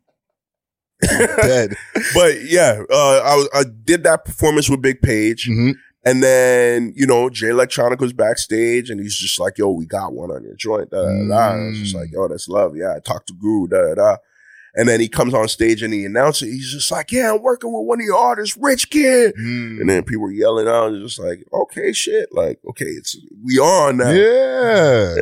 Dead. 1.07 1.75
but 2.13 2.43
yeah, 2.43 2.81
uh, 2.91 3.21
I 3.23 3.35
was, 3.35 3.49
I 3.53 3.63
did 3.83 4.03
that 4.03 4.25
performance 4.25 4.69
with 4.69 4.81
Big 4.81 5.01
Page, 5.01 5.45
hmm 5.47 5.71
and 6.05 6.23
then 6.23 6.93
you 6.95 7.05
know 7.05 7.29
Jay 7.29 7.47
Electronica 7.47 7.99
was 7.99 8.13
backstage, 8.13 8.89
and 8.89 8.99
he's 8.99 9.17
just 9.17 9.39
like, 9.39 9.57
"Yo, 9.57 9.69
we 9.71 9.85
got 9.85 10.13
one 10.13 10.31
on 10.31 10.43
your 10.43 10.55
joint." 10.55 10.89
Da, 10.89 11.01
da, 11.01 11.07
da, 11.07 11.27
da. 11.27 11.35
I 11.35 11.67
was 11.67 11.79
just 11.79 11.95
Mm. 11.95 11.99
like, 11.99 12.11
"Yo, 12.13 12.27
that's 12.29 12.47
love." 12.47 12.77
Yeah, 12.77 12.93
I 12.95 12.99
talked 12.99 13.27
to 13.27 13.33
Guru. 13.33 13.67
Da 13.67 13.81
da 13.81 13.95
da. 13.95 14.17
And 14.77 14.87
then 14.87 14.99
he 14.99 15.07
comes 15.07 15.33
on 15.33 15.47
stage 15.47 15.81
and 15.81 15.91
he 15.91 16.05
announces, 16.05 16.49
he's 16.53 16.71
just 16.71 16.91
like, 16.91 17.11
"Yeah, 17.11 17.33
I'm 17.33 17.41
working 17.41 17.73
with 17.73 17.87
one 17.87 17.99
of 17.99 18.05
your 18.05 18.15
artists, 18.15 18.55
Rich 18.61 18.91
Kidd." 18.91 19.33
Mm. 19.35 19.81
And 19.81 19.89
then 19.89 20.03
people 20.03 20.21
were 20.21 20.31
yelling 20.31 20.67
out, 20.67 20.93
and 20.93 21.03
just 21.03 21.19
like, 21.19 21.43
"Okay, 21.51 21.91
shit, 21.91 22.29
like, 22.31 22.59
okay, 22.69 22.85
it's 22.85 23.17
we 23.43 23.57
are 23.57 23.89
on 23.89 23.97
now." 23.97 24.11
Yeah. 24.11 25.15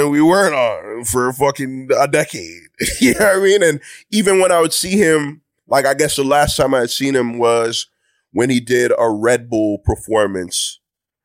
and 0.00 0.10
we 0.12 0.22
weren't 0.22 0.54
on 0.54 1.04
for 1.04 1.28
a 1.28 1.34
fucking 1.34 1.88
a 1.98 2.06
decade. 2.06 2.62
you 3.00 3.14
know 3.14 3.26
what 3.26 3.36
I 3.38 3.40
mean? 3.40 3.62
And 3.64 3.80
even 4.12 4.38
when 4.38 4.52
I 4.52 4.60
would 4.60 4.72
see 4.72 4.96
him, 4.96 5.42
like 5.66 5.86
I 5.86 5.94
guess 5.94 6.14
the 6.14 6.22
last 6.22 6.56
time 6.56 6.72
I 6.72 6.80
had 6.80 6.90
seen 6.90 7.16
him 7.16 7.38
was 7.38 7.88
when 8.30 8.48
he 8.48 8.60
did 8.60 8.92
a 8.96 9.10
Red 9.10 9.50
Bull 9.50 9.78
performance 9.78 10.78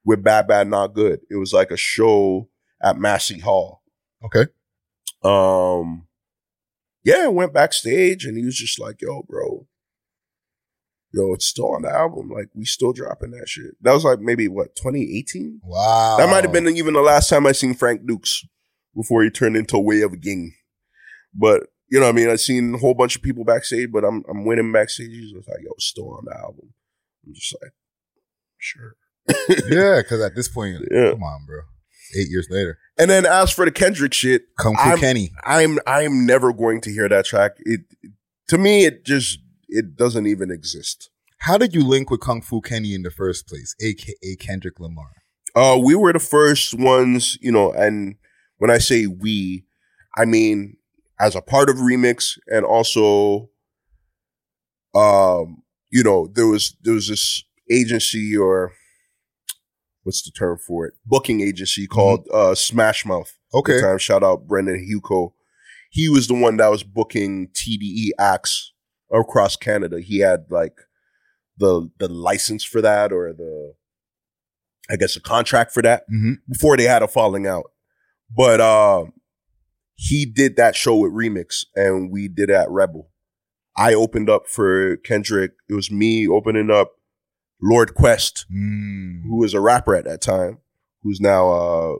with 0.03 0.23
Bad 0.23 0.47
Bad 0.47 0.69
Not 0.69 0.95
Good. 0.95 1.19
It 1.29 1.35
was 1.35 1.53
like 1.53 1.69
a 1.69 1.77
show 1.77 2.49
at 2.81 2.97
Massey 2.97 3.39
Hall. 3.39 3.83
Okay. 4.23 4.47
Um, 5.23 6.07
yeah, 7.05 7.23
I 7.25 7.27
went 7.27 7.53
backstage 7.53 8.25
and 8.25 8.37
he 8.37 8.43
was 8.43 8.55
just 8.57 8.79
like, 8.79 9.01
"Yo, 9.01 9.23
bro." 9.23 9.67
Yo, 11.13 11.33
it's 11.33 11.45
still 11.45 11.73
on 11.73 11.83
the 11.83 11.89
album. 11.89 12.29
Like, 12.29 12.49
we 12.53 12.65
still 12.65 12.91
dropping 12.91 13.31
that 13.31 13.47
shit. 13.47 13.75
That 13.79 13.93
was 13.93 14.03
like 14.03 14.19
maybe 14.19 14.49
what, 14.49 14.75
2018? 14.75 15.61
Wow. 15.63 16.17
That 16.17 16.29
might 16.29 16.43
have 16.43 16.51
been 16.51 16.67
even 16.67 16.93
the 16.93 16.99
last 17.01 17.29
time 17.29 17.47
I 17.47 17.53
seen 17.53 17.73
Frank 17.73 18.05
Dukes 18.05 18.45
before 18.93 19.23
he 19.23 19.29
turned 19.29 19.55
into 19.55 19.79
Way 19.79 20.01
of 20.01 20.11
a 20.11 20.17
King. 20.17 20.53
But 21.33 21.67
you 21.89 21.99
know, 22.01 22.07
what 22.07 22.15
I 22.15 22.15
mean, 22.17 22.29
I've 22.29 22.41
seen 22.41 22.73
a 22.75 22.77
whole 22.79 22.95
bunch 22.95 23.15
of 23.15 23.21
people 23.21 23.45
backstage, 23.45 23.91
but 23.93 24.03
I'm 24.03 24.23
I'm 24.29 24.43
winning 24.43 24.73
backstage. 24.73 25.11
He's 25.11 25.31
like, 25.33 25.59
yo, 25.63 25.71
still 25.77 26.11
on 26.11 26.25
the 26.25 26.35
album. 26.37 26.73
I'm 27.25 27.33
just 27.33 27.55
like, 27.61 27.71
sure. 28.57 28.95
yeah, 29.69 30.01
because 30.03 30.19
at 30.21 30.35
this 30.35 30.49
point, 30.49 30.81
Yeah. 30.91 31.11
come 31.11 31.23
on, 31.23 31.45
bro. 31.45 31.61
Eight 32.15 32.29
years 32.29 32.47
later, 32.49 32.77
And 32.97 33.09
then 33.09 33.25
as 33.25 33.51
for 33.51 33.65
the 33.65 33.71
Kendrick 33.71 34.13
shit, 34.13 34.43
Kung 34.57 34.75
Fu 34.75 34.81
I'm- 34.89 34.97
Kenny. 34.99 35.31
I'm 35.43 35.79
I'm 35.85 36.25
never 36.25 36.53
going 36.53 36.81
to 36.81 36.91
hear 36.91 37.09
that 37.09 37.25
track. 37.25 37.51
It 37.59 37.81
to 38.47 38.57
me, 38.57 38.85
it 38.85 39.03
just 39.05 39.39
it 39.67 39.95
doesn't 39.97 40.25
even 40.27 40.49
exist. 40.51 41.09
How 41.39 41.57
did 41.57 41.75
you 41.75 41.85
link 41.85 42.09
with 42.09 42.21
Kung 42.21 42.41
Fu 42.41 42.61
Kenny 42.61 42.93
in 42.95 43.03
the 43.03 43.11
first 43.11 43.47
place, 43.47 43.75
aka 43.81 44.35
Kendrick 44.39 44.79
Lamar? 44.79 45.11
Uh, 45.55 45.77
we 45.83 45.95
were 45.95 46.13
the 46.13 46.19
first 46.19 46.73
ones, 46.77 47.37
you 47.41 47.51
know, 47.51 47.71
and 47.71 48.15
when 48.57 48.69
I 48.71 48.77
say 48.77 49.07
we, 49.07 49.65
I 50.17 50.25
mean 50.25 50.77
as 51.19 51.35
a 51.35 51.41
part 51.41 51.69
of 51.69 51.77
Remix 51.77 52.37
and 52.47 52.65
also, 52.65 53.49
um, 54.93 55.63
you 55.91 56.03
know, 56.03 56.27
there 56.33 56.47
was 56.47 56.75
there 56.83 56.93
was 56.93 57.07
this 57.07 57.43
agency 57.71 58.35
or 58.35 58.73
what's 60.05 60.21
the 60.21 60.31
term 60.31 60.57
for 60.57 60.85
it? 60.85 60.93
Booking 61.05 61.41
agency 61.41 61.87
called 61.87 62.27
uh 62.33 62.55
Smash 62.55 63.05
Mouth. 63.05 63.35
Okay, 63.53 63.81
time. 63.81 63.97
Shout 63.97 64.23
out 64.23 64.47
Brendan 64.47 64.87
Huco. 64.87 65.33
He 65.89 66.07
was 66.07 66.27
the 66.27 66.33
one 66.33 66.57
that 66.57 66.69
was 66.69 66.83
booking 66.83 67.49
TDE 67.49 68.09
acts 68.19 68.71
across 69.11 69.55
Canada. 69.55 69.99
He 69.99 70.19
had 70.19 70.45
like 70.49 70.73
the 71.57 71.89
the 71.99 72.07
license 72.07 72.63
for 72.63 72.81
that 72.81 73.11
or 73.11 73.33
the 73.33 73.73
I 74.89 74.95
guess 74.97 75.15
a 75.15 75.21
contract 75.21 75.73
for 75.73 75.81
that 75.81 76.03
hmm 76.07 76.33
before 76.47 76.77
they 76.77 76.83
had 76.83 77.03
a 77.03 77.07
falling 77.07 77.47
out. 77.47 77.71
But 78.35 78.61
uh 78.61 79.05
he 79.95 80.25
did 80.25 80.57
that 80.57 80.75
show 80.75 80.97
with 80.97 81.13
Remix 81.13 81.65
and 81.75 82.11
we 82.11 82.27
did 82.27 82.49
at 82.49 82.69
Rebel. 82.69 83.09
I 83.77 83.93
opened 83.93 84.29
up 84.29 84.47
for 84.47 84.97
Kendrick. 84.97 85.53
It 85.69 85.73
was 85.73 85.89
me 85.89 86.27
opening 86.27 86.69
up 86.69 86.94
Lord 87.65 87.95
Quest 87.95 88.45
mm. 88.53 89.23
who 89.23 89.37
was 89.37 89.53
a 89.53 89.59
rapper 89.59 89.95
at 89.95 90.05
that 90.05 90.21
time, 90.21 90.59
who's 91.01 91.19
now 91.19 91.49
uh 91.51 91.93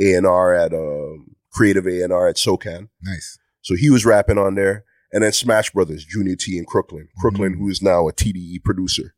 A 0.00 0.14
and 0.14 0.26
R 0.26 0.54
at 0.54 0.72
um 0.72 1.36
creative 1.52 1.86
A 1.86 2.02
and 2.02 2.12
R 2.12 2.28
at 2.28 2.36
SoCan. 2.36 2.88
nice. 3.02 3.38
So 3.60 3.74
he 3.76 3.88
was 3.90 4.04
rapping 4.04 4.38
on 4.38 4.54
there, 4.56 4.84
and 5.12 5.22
then 5.24 5.32
Smash 5.32 5.70
Brothers, 5.70 6.04
Junior 6.04 6.36
T 6.36 6.58
and 6.58 6.66
Crooklyn, 6.66 7.08
Crooklyn, 7.18 7.54
Mhm. 7.54 7.58
who 7.58 7.68
is 7.70 7.80
now 7.80 8.08
a 8.08 8.12
TDE 8.12 8.58
producer, 8.62 9.14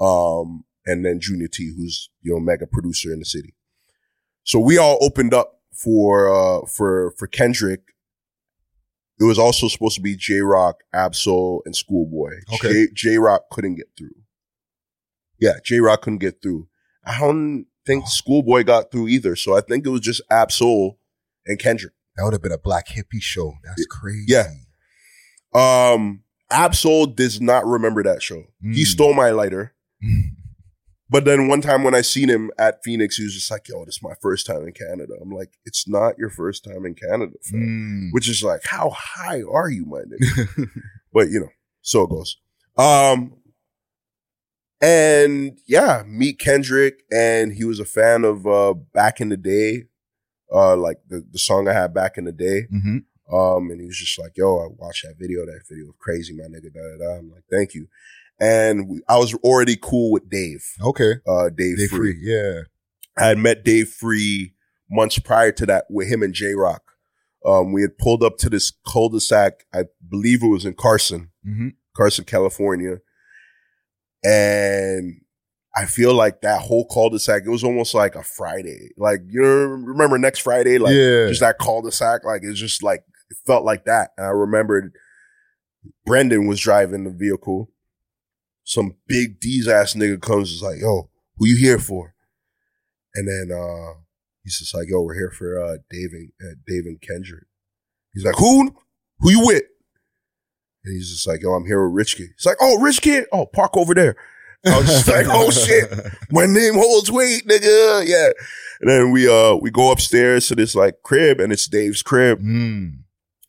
um, 0.00 0.64
and 0.86 1.04
then 1.04 1.18
Junior 1.20 1.48
T, 1.48 1.72
who's 1.76 2.10
you 2.22 2.32
know 2.32 2.40
mega 2.40 2.66
producer 2.66 3.12
in 3.12 3.18
the 3.20 3.24
city. 3.24 3.54
So 4.44 4.58
we 4.58 4.78
all 4.78 4.98
opened 5.00 5.32
up 5.34 5.60
for 5.72 6.28
uh 6.28 6.66
for 6.66 7.12
for 7.18 7.26
Kendrick. 7.26 7.80
It 9.18 9.24
was 9.24 9.38
also 9.38 9.68
supposed 9.68 9.94
to 9.94 10.02
be 10.02 10.16
Jay 10.16 10.40
Rock, 10.40 10.82
Ab-Soul, 10.92 11.62
and 11.64 11.74
Schoolboy. 11.76 12.32
Okay. 12.54 12.88
Jay 12.92 13.16
Rock 13.16 13.42
couldn't 13.48 13.76
get 13.76 13.86
through. 13.96 14.10
Yeah, 15.44 15.58
Jay 15.62 15.78
Rock 15.78 16.02
couldn't 16.02 16.20
get 16.20 16.40
through. 16.42 16.68
I 17.04 17.18
don't 17.20 17.66
think 17.86 18.08
Schoolboy 18.08 18.64
got 18.64 18.90
through 18.90 19.08
either. 19.08 19.36
So 19.36 19.56
I 19.56 19.60
think 19.60 19.84
it 19.86 19.90
was 19.90 20.00
just 20.00 20.22
Ab-Soul 20.30 20.98
and 21.46 21.58
Kendrick. 21.58 21.92
That 22.16 22.24
would 22.24 22.32
have 22.32 22.42
been 22.42 22.52
a 22.52 22.58
Black 22.58 22.88
Hippy 22.88 23.20
show. 23.20 23.54
That's 23.64 23.84
crazy. 23.86 24.24
Yeah. 24.28 24.46
Um, 25.54 26.22
Ab-Soul 26.50 27.06
does 27.06 27.40
not 27.40 27.66
remember 27.66 28.02
that 28.04 28.22
show. 28.22 28.44
He 28.62 28.82
Mm. 28.84 28.86
stole 28.86 29.14
my 29.14 29.30
lighter. 29.30 29.74
But 31.10 31.26
then 31.26 31.48
one 31.48 31.60
time 31.60 31.84
when 31.84 31.94
I 31.94 32.00
seen 32.00 32.28
him 32.28 32.50
at 32.58 32.82
Phoenix, 32.82 33.16
he 33.16 33.24
was 33.24 33.34
just 33.34 33.48
like, 33.50 33.68
yo, 33.68 33.84
this 33.84 33.96
is 33.96 34.02
my 34.02 34.14
first 34.20 34.46
time 34.46 34.66
in 34.66 34.72
Canada. 34.72 35.12
I'm 35.20 35.30
like, 35.30 35.50
it's 35.64 35.86
not 35.86 36.18
your 36.18 36.30
first 36.30 36.64
time 36.64 36.84
in 36.86 36.94
Canada, 36.94 37.34
fam. 37.42 37.60
Mm. 37.60 38.08
Which 38.12 38.28
is 38.28 38.42
like, 38.42 38.62
how 38.64 38.90
high 38.90 39.42
are 39.42 39.68
you, 39.68 39.84
my 39.84 40.00
nigga? 40.00 40.66
but 41.12 41.28
you 41.28 41.40
know, 41.40 41.50
so 41.82 42.02
it 42.04 42.10
goes. 42.10 42.38
Um, 42.78 43.34
and 44.84 45.58
yeah, 45.66 46.02
meet 46.06 46.38
Kendrick, 46.38 47.02
and 47.10 47.52
he 47.52 47.64
was 47.64 47.80
a 47.80 47.84
fan 47.84 48.24
of 48.24 48.46
uh 48.46 48.74
back 48.92 49.20
in 49.20 49.28
the 49.30 49.36
day, 49.36 49.84
uh, 50.52 50.76
like 50.76 50.98
the, 51.08 51.24
the 51.32 51.38
song 51.38 51.68
I 51.68 51.72
had 51.72 51.94
back 51.94 52.18
in 52.18 52.24
the 52.24 52.32
day. 52.32 52.66
hmm 52.70 52.98
Um, 53.32 53.70
and 53.70 53.80
he 53.80 53.86
was 53.86 53.98
just 53.98 54.18
like, 54.18 54.32
yo, 54.36 54.58
I 54.58 54.66
watched 54.76 55.04
that 55.04 55.16
video. 55.18 55.46
That 55.46 55.62
video 55.68 55.86
was 55.86 55.94
crazy, 55.98 56.34
my 56.36 56.44
nigga. 56.44 56.72
Da, 56.72 56.80
da, 56.80 56.96
da. 57.04 57.18
I'm 57.18 57.30
like, 57.30 57.44
thank 57.50 57.74
you. 57.74 57.86
And 58.40 58.88
we, 58.88 59.00
I 59.08 59.16
was 59.18 59.32
already 59.36 59.76
cool 59.80 60.10
with 60.12 60.28
Dave, 60.28 60.64
Okay. 60.82 61.14
uh, 61.26 61.48
Dave, 61.50 61.78
They 61.78 61.86
Free. 61.86 62.12
free. 62.14 62.18
Yeah. 62.20 62.62
I 63.16 63.28
had 63.28 63.38
met 63.38 63.64
Dave 63.64 63.88
Free 63.88 64.54
months 64.90 65.18
prior 65.20 65.52
to 65.52 65.66
that 65.66 65.84
with 65.88 66.08
him 66.08 66.22
and 66.22 66.34
Jay 66.34 66.52
Rock. 66.54 66.82
Um, 67.46 67.72
we 67.72 67.82
had 67.82 67.96
pulled 67.98 68.22
up 68.22 68.36
to 68.38 68.50
this 68.50 68.72
cul-de-sac. 68.88 69.64
I 69.72 69.84
believe 70.08 70.42
it 70.42 70.48
was 70.48 70.64
in 70.64 70.74
Carson, 70.74 71.30
hmm 71.44 71.68
Carson, 71.96 72.24
California. 72.24 72.96
And 74.24 75.20
I 75.76 75.86
feel 75.86 76.14
like 76.14 76.40
that 76.40 76.62
whole 76.62 76.86
cul-de-sac, 76.86 77.42
it 77.44 77.50
was 77.50 77.64
almost 77.64 77.94
like 77.94 78.14
a 78.14 78.22
Friday. 78.22 78.90
Like, 78.96 79.20
you 79.28 79.42
remember 79.42 80.18
next 80.18 80.38
Friday? 80.40 80.78
Like, 80.78 80.94
yeah. 80.94 81.26
just 81.28 81.40
that 81.40 81.58
cul-de-sac. 81.58 82.24
Like 82.24 82.42
it's 82.42 82.58
just 82.58 82.82
like 82.82 83.04
it 83.30 83.36
felt 83.46 83.64
like 83.64 83.84
that. 83.84 84.10
And 84.16 84.26
I 84.26 84.30
remembered 84.30 84.94
Brendan 86.06 86.46
was 86.46 86.60
driving 86.60 87.04
the 87.04 87.10
vehicle. 87.10 87.70
Some 88.64 88.96
big 89.06 89.40
D's 89.40 89.68
ass 89.68 89.94
nigga 89.94 90.20
comes 90.20 90.50
is 90.50 90.62
like, 90.62 90.80
yo, 90.80 91.10
who 91.36 91.46
you 91.46 91.56
here 91.56 91.78
for? 91.78 92.14
And 93.14 93.28
then 93.28 93.56
uh 93.56 94.00
he's 94.42 94.58
just 94.58 94.74
like, 94.74 94.88
yo, 94.88 95.02
we're 95.02 95.14
here 95.14 95.30
for 95.30 95.62
uh 95.62 95.76
Dave 95.90 96.10
and 96.12 96.32
uh, 96.40 96.54
Dave 96.66 96.86
and 96.86 97.00
Kendrick. 97.00 97.44
He's 98.14 98.24
like, 98.24 98.36
who? 98.36 98.74
Who 99.18 99.30
you 99.30 99.44
with? 99.44 99.64
And 100.84 100.94
he's 100.94 101.10
just 101.10 101.26
like, 101.26 101.42
yo, 101.42 101.52
I'm 101.54 101.66
here 101.66 101.84
with 101.86 101.94
Rich 101.96 102.16
Kidd. 102.16 102.28
He's 102.36 102.46
like, 102.46 102.58
oh, 102.60 102.78
Rich 102.80 103.00
Kidd? 103.02 103.26
Oh, 103.32 103.46
park 103.46 103.76
over 103.76 103.94
there. 103.94 104.16
I 104.66 104.78
was 104.78 104.86
just 104.86 105.08
like, 105.08 105.26
oh 105.28 105.50
shit 105.66 105.92
my 106.30 106.46
name 106.46 106.72
holds 106.74 107.10
weight, 107.12 107.46
nigga. 107.46 108.06
Yeah. 108.06 108.30
And 108.80 108.88
then 108.88 109.10
we 109.10 109.28
uh 109.28 109.56
we 109.56 109.70
go 109.70 109.92
upstairs 109.92 110.48
to 110.48 110.54
this 110.54 110.74
like 110.74 111.02
crib 111.02 111.38
and 111.38 111.52
it's 111.52 111.66
Dave's 111.68 112.02
crib 112.02 112.40
Mm. 112.40 113.00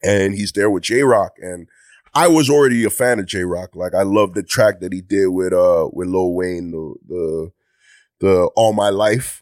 and 0.03 0.33
he's 0.35 0.51
there 0.51 0.69
with 0.69 0.83
Jay 0.83 1.03
Rock. 1.03 1.33
And 1.37 1.69
I 2.13 2.27
was 2.27 2.49
already 2.49 2.83
a 2.83 2.89
fan 2.89 3.19
of 3.19 3.27
Jay 3.27 3.43
Rock. 3.43 3.75
Like 3.77 3.93
I 3.93 4.01
love 4.03 4.33
the 4.33 4.43
track 4.43 4.81
that 4.81 4.91
he 4.91 4.99
did 4.99 5.27
with 5.27 5.53
uh 5.53 5.87
with 5.93 6.09
Lil 6.09 6.33
Wayne, 6.33 6.71
the 6.71 6.95
the 7.07 7.51
the 8.19 8.51
All 8.57 8.73
My 8.73 8.89
Life. 8.89 9.41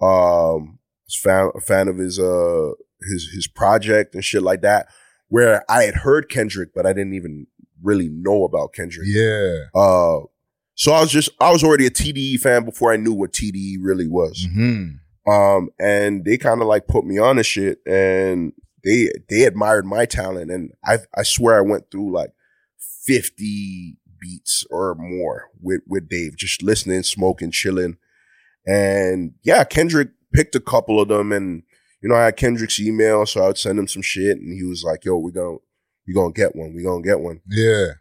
Um 0.00 0.80
was 1.06 1.16
fan 1.22 1.50
a 1.54 1.60
fan 1.60 1.86
of 1.86 1.98
his 1.98 2.18
uh 2.18 2.70
his 3.08 3.30
his 3.32 3.46
project 3.46 4.14
and 4.16 4.24
shit 4.24 4.42
like 4.42 4.62
that. 4.62 4.88
Where 5.28 5.64
I 5.70 5.84
had 5.84 5.96
heard 5.96 6.28
Kendrick, 6.28 6.70
but 6.74 6.86
I 6.86 6.92
didn't 6.92 7.14
even 7.14 7.46
really 7.82 8.08
know 8.08 8.44
about 8.44 8.72
Kendrick. 8.72 9.06
Yeah. 9.08 9.64
Uh 9.74 10.20
so 10.74 10.92
I 10.92 11.00
was 11.00 11.10
just 11.10 11.30
I 11.40 11.50
was 11.52 11.64
already 11.64 11.86
a 11.86 11.90
TDE 11.90 12.38
fan 12.40 12.64
before 12.64 12.92
I 12.92 12.96
knew 12.96 13.12
what 13.12 13.32
TDE 13.32 13.76
really 13.80 14.06
was. 14.08 14.46
hmm 14.52 14.88
Um, 15.26 15.70
and 15.80 16.24
they 16.24 16.36
kind 16.38 16.60
of 16.60 16.68
like 16.68 16.86
put 16.86 17.04
me 17.04 17.18
on 17.18 17.36
the 17.36 17.42
shit 17.42 17.78
and 17.86 18.52
they, 18.84 19.10
they 19.28 19.42
admired 19.42 19.84
my 19.84 20.04
talent. 20.06 20.50
And 20.50 20.70
I, 20.84 20.98
I 21.16 21.24
swear 21.24 21.58
I 21.58 21.62
went 21.62 21.90
through 21.90 22.12
like 22.12 22.30
50 23.04 23.96
beats 24.20 24.64
or 24.70 24.94
more 24.94 25.50
with, 25.60 25.80
with 25.88 26.08
Dave, 26.08 26.36
just 26.36 26.62
listening, 26.62 27.02
smoking, 27.02 27.50
chilling. 27.50 27.96
And 28.66 29.34
yeah, 29.42 29.64
Kendrick 29.64 30.10
picked 30.32 30.54
a 30.54 30.60
couple 30.60 31.00
of 31.00 31.08
them 31.08 31.32
and, 31.32 31.62
you 32.06 32.12
know, 32.12 32.18
I 32.18 32.26
had 32.26 32.36
Kendrick's 32.36 32.78
email, 32.78 33.26
so 33.26 33.42
I 33.42 33.48
would 33.48 33.58
send 33.58 33.80
him 33.80 33.88
some 33.88 34.00
shit 34.00 34.38
and 34.38 34.56
he 34.56 34.62
was 34.62 34.84
like, 34.84 35.04
yo, 35.04 35.16
we're 35.16 35.32
to 35.32 35.58
we 36.06 36.14
gonna 36.14 36.32
get 36.32 36.54
one. 36.54 36.72
we 36.72 36.84
gonna 36.84 37.02
get 37.02 37.18
one. 37.18 37.40
Yeah. 37.48 37.94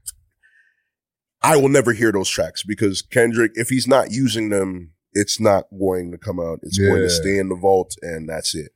I 1.42 1.58
will 1.58 1.70
never 1.70 1.92
hear 1.92 2.12
those 2.12 2.30
tracks 2.30 2.62
because 2.62 3.02
Kendrick, 3.02 3.54
if 3.56 3.70
he's 3.70 3.88
not 3.88 4.12
using 4.12 4.50
them, 4.50 4.92
it's 5.14 5.40
not 5.40 5.66
going 5.72 6.12
to 6.12 6.20
come 6.20 6.40
out. 6.40 6.60
It's 6.62 6.78
going 6.78 7.02
to 7.02 7.10
stay 7.10 7.40
in 7.40 7.50
the 7.50 7.56
vault 7.56 7.96
and 8.04 8.30
that's 8.30 8.54
it. 8.54 8.74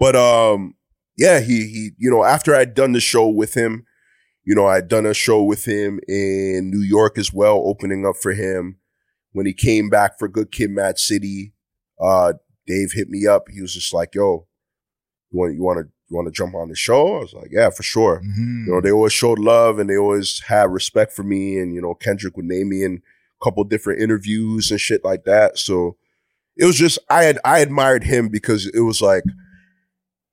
But 0.00 0.16
um 0.16 0.74
yeah, 1.16 1.38
he 1.38 1.68
he 1.68 1.90
you 1.96 2.10
know, 2.10 2.24
after 2.24 2.52
I'd 2.52 2.74
done 2.74 2.90
the 2.90 2.98
show 2.98 3.28
with 3.28 3.54
him, 3.54 3.86
you 4.42 4.56
know, 4.56 4.66
I'd 4.66 4.88
done 4.88 5.06
a 5.06 5.14
show 5.14 5.44
with 5.44 5.64
him 5.64 6.00
in 6.08 6.72
New 6.72 6.82
York 6.82 7.18
as 7.18 7.32
well, 7.32 7.62
opening 7.64 8.04
up 8.04 8.16
for 8.20 8.32
him. 8.32 8.78
When 9.30 9.46
he 9.46 9.54
came 9.54 9.88
back 9.90 10.18
for 10.18 10.26
Good 10.26 10.50
Kid 10.50 10.70
Mad 10.70 10.98
City, 10.98 11.54
uh 12.04 12.32
Dave 12.66 12.94
hit 12.94 13.08
me 13.08 13.28
up. 13.28 13.44
He 13.48 13.60
was 13.60 13.74
just 13.74 13.94
like, 13.94 14.16
"Yo, 14.16 14.48
you 15.32 15.38
want 15.38 15.54
you 15.54 15.62
want 15.62 15.78
to 15.78 15.92
you 16.08 16.16
want 16.16 16.26
to 16.28 16.32
jump 16.32 16.54
on 16.54 16.68
the 16.68 16.74
show?" 16.76 17.16
I 17.16 17.20
was 17.20 17.32
like, 17.32 17.48
"Yeah, 17.50 17.70
for 17.70 17.82
sure." 17.82 18.20
hmm 18.20 18.64
You 18.66 18.72
know, 18.74 18.80
they 18.80 18.92
always 18.92 19.12
showed 19.12 19.38
love 19.38 19.78
and 19.78 19.88
they 19.88 19.96
always 19.96 20.40
had 20.40 20.70
respect 20.70 21.12
for 21.12 21.22
me. 21.22 21.58
And, 21.58 21.74
you 21.74 21.80
know, 21.80 21.94
Kendrick 21.94 22.36
would 22.36 22.46
name 22.46 22.68
me 22.68 22.84
in 22.84 23.02
a 23.40 23.44
couple 23.44 23.64
different 23.64 24.00
interviews 24.00 24.70
and 24.70 24.80
shit 24.80 25.04
like 25.04 25.24
that. 25.24 25.58
So 25.58 25.96
it 26.56 26.66
was 26.66 26.76
just, 26.76 26.98
I 27.08 27.24
had, 27.24 27.38
I 27.44 27.60
admired 27.60 28.04
him 28.04 28.28
because 28.28 28.66
it 28.66 28.80
was 28.80 29.00
like, 29.00 29.24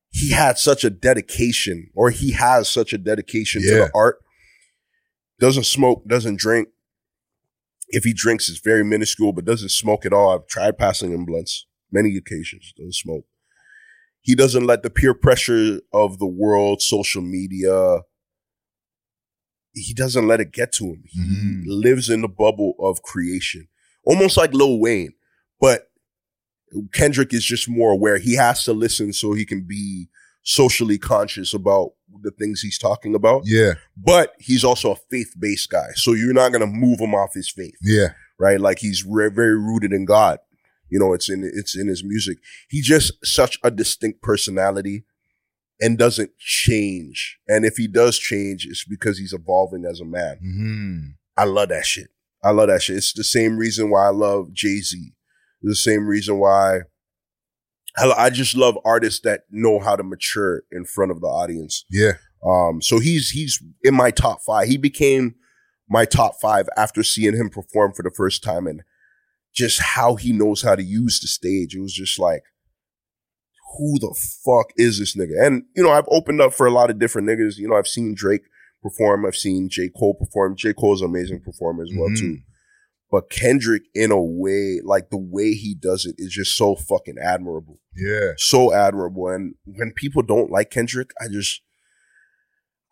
he 0.10 0.32
had 0.32 0.58
such 0.58 0.84
a 0.84 0.90
dedication 0.90 1.90
or 1.96 2.10
he 2.10 2.32
has 2.32 2.68
such 2.68 2.94
a 2.94 2.98
dedication 2.98 3.62
to 3.62 3.68
the 3.86 3.92
art. 3.96 4.20
Doesn't 5.40 5.66
smoke, 5.66 6.06
doesn't 6.08 6.38
drink. 6.40 6.68
If 7.88 8.04
he 8.04 8.14
drinks, 8.14 8.50
it's 8.50 8.60
very 8.60 8.84
minuscule, 8.84 9.34
but 9.34 9.46
doesn't 9.46 9.70
smoke 9.70 10.06
at 10.06 10.14
all. 10.14 10.34
I've 10.34 10.48
tried 10.48 10.78
passing 10.78 11.12
him 11.14 11.26
blunts 11.26 11.66
many 11.92 12.16
occasions, 12.18 12.74
doesn't 12.78 12.96
smoke. 12.96 13.26
He 14.22 14.36
doesn't 14.36 14.66
let 14.66 14.84
the 14.84 14.90
peer 14.90 15.14
pressure 15.14 15.80
of 15.94 16.20
the 16.20 16.28
world, 16.28 16.82
social 16.82 17.22
media, 17.22 18.00
he 19.74 19.94
doesn't 19.94 20.28
let 20.28 20.41
it 20.41 20.52
get 20.52 20.72
to 20.74 20.86
him. 20.86 21.04
He 21.08 21.20
Mhm. 21.20 21.64
lives 21.66 22.10
in 22.10 22.22
the 22.22 22.28
bubble 22.28 22.76
of 22.80 23.02
creation, 23.02 23.68
almost 24.04 24.36
like 24.38 24.54
Lil 24.54 24.80
Wayne. 24.80 25.14
But 25.60 25.90
Kendrick 26.94 27.34
is 27.34 27.44
just 27.44 27.68
more 27.70 27.91
aware. 27.91 28.18
He 28.18 28.36
has 28.36 28.64
to 28.66 28.74
listen 28.74 29.14
so 29.14 29.34
he 29.34 29.46
can 29.46 29.62
be 29.62 30.10
socially 30.44 30.98
conscious 30.98 31.54
about 31.54 31.91
the 32.24 32.32
things 32.32 32.62
he's 32.62 32.78
talking 32.78 33.14
about. 33.16 33.44
Yeah. 33.46 33.74
But 33.96 34.34
he's 34.40 34.64
also 34.64 34.91
a 34.94 34.96
faith 35.10 35.34
based 35.38 35.70
guy. 35.70 35.90
So 35.96 36.14
you're 36.14 36.34
not 36.34 36.50
going 36.52 36.62
to 36.62 36.68
move 36.68 37.00
him 37.00 37.14
off 37.14 37.34
his 37.34 37.50
faith 37.50 37.76
Yeah. 37.82 38.14
right? 38.40 38.60
Like 38.60 38.80
he's 38.80 39.04
re- 39.06 39.30
very 39.30 39.58
rooted 39.58 39.94
in 39.94 40.06
God. 40.06 40.40
You 40.90 40.99
know, 40.99 41.14
it's 41.14 41.30
in 41.30 41.49
it's 41.53 41.78
in 41.78 41.88
his 41.88 42.03
music. 42.03 42.38
He 42.70 42.82
just 42.82 43.14
such 43.24 43.57
a 43.64 43.72
distinct 43.72 44.22
personality 44.22 45.06
and 45.82 45.98
doesn't 45.98 46.32
change. 46.38 47.38
And 47.48 47.66
if 47.66 47.78
he 47.78 47.88
does 47.88 48.18
change, 48.20 48.66
it's 48.66 48.86
because 48.86 49.18
he's 49.18 49.34
evolving 49.34 49.86
as 49.86 49.99
a 49.99 50.06
man. 50.06 50.38
hmm 50.41 50.99
I 51.38 51.45
love 51.45 51.70
that 51.70 51.86
shit. 51.86 52.10
I 52.44 52.52
love 52.52 52.68
that 52.68 52.82
shit. 52.82 52.98
It's 52.98 53.14
the 53.14 53.24
same 53.24 53.57
reason 53.57 53.90
why 53.90 54.07
I 54.07 54.11
love 54.11 54.52
Jay 54.53 54.80
Z. 54.82 55.14
The 55.61 55.76
same 55.76 56.06
reason 56.06 56.38
why 56.38 56.82
I, 57.98 58.11
I 58.11 58.30
just 58.30 58.56
love 58.56 58.78
artists 58.86 59.22
that 59.22 59.41
know 59.49 59.80
how 59.80 59.95
to 59.95 60.03
mature 60.03 60.64
in 60.72 60.86
front 60.86 61.11
of 61.11 61.22
the 61.22 61.28
audience. 61.28 61.86
Yeah. 61.90 62.14
Um, 62.45 62.82
so 62.82 62.99
he's 62.99 63.30
he's 63.32 63.61
in 63.84 63.94
my 63.95 64.11
top 64.11 64.40
five. 64.45 64.68
He 64.68 64.78
became 64.78 65.36
my 65.90 66.06
top 66.06 66.36
five 66.41 66.70
after 66.78 67.03
seeing 67.03 67.36
him 67.36 67.49
perform 67.49 67.94
for 67.94 68.03
the 68.03 68.11
first 68.11 68.44
time 68.44 68.68
and 68.68 68.82
just 69.60 69.81
how 69.81 70.15
he 70.15 70.31
knows 70.31 70.61
how 70.61 70.76
to 70.76 70.84
use 70.84 71.19
the 71.19 71.27
stage. 71.27 71.76
It 71.76 71.81
was 71.81 71.94
just 71.94 72.18
like, 72.19 72.41
who 73.77 73.99
the 73.99 74.15
fuck 74.45 74.68
is 74.77 74.98
this 74.99 75.15
nigga? 75.15 75.45
And 75.45 75.64
you 75.76 75.84
know, 75.84 75.91
I've 75.91 76.07
opened 76.10 76.41
up 76.41 76.53
for 76.53 76.65
a 76.65 76.72
lot 76.72 76.90
of 76.90 76.98
different 76.99 77.27
niggas. 77.27 77.57
You 77.57 77.68
know, 77.68 77.76
I've 77.76 77.88
seen 77.88 78.14
Drake 78.15 78.41
perform. 78.81 79.26
I've 79.26 79.36
seen 79.36 79.68
J. 79.69 79.90
Cole 79.90 80.15
perform. 80.15 80.56
J. 80.56 80.73
Cole's 80.73 81.02
an 81.02 81.10
amazing 81.10 81.41
performer 81.41 81.84
as 81.84 81.91
well 81.95 82.10
Mhm. 82.10 82.18
too. 82.19 82.38
But 83.11 83.30
Kendrick, 83.30 83.84
in 83.94 84.11
a 84.11 84.22
way, 84.22 84.80
like 84.84 85.10
the 85.10 85.18
way 85.18 85.53
he 85.53 85.76
does 85.76 86.06
it 86.06 86.15
is 86.18 86.31
just 86.31 86.56
so 86.56 86.76
fucking 86.76 87.18
admirable 87.22 87.80
Yeah. 87.95 88.31
so 88.38 88.72
admirable. 88.73 89.27
And 89.30 89.56
when 89.65 89.91
people 89.94 90.22
don't 90.23 90.52
like 90.52 90.69
Kendrick, 90.69 91.10
I 91.22 91.27
just, 91.27 91.61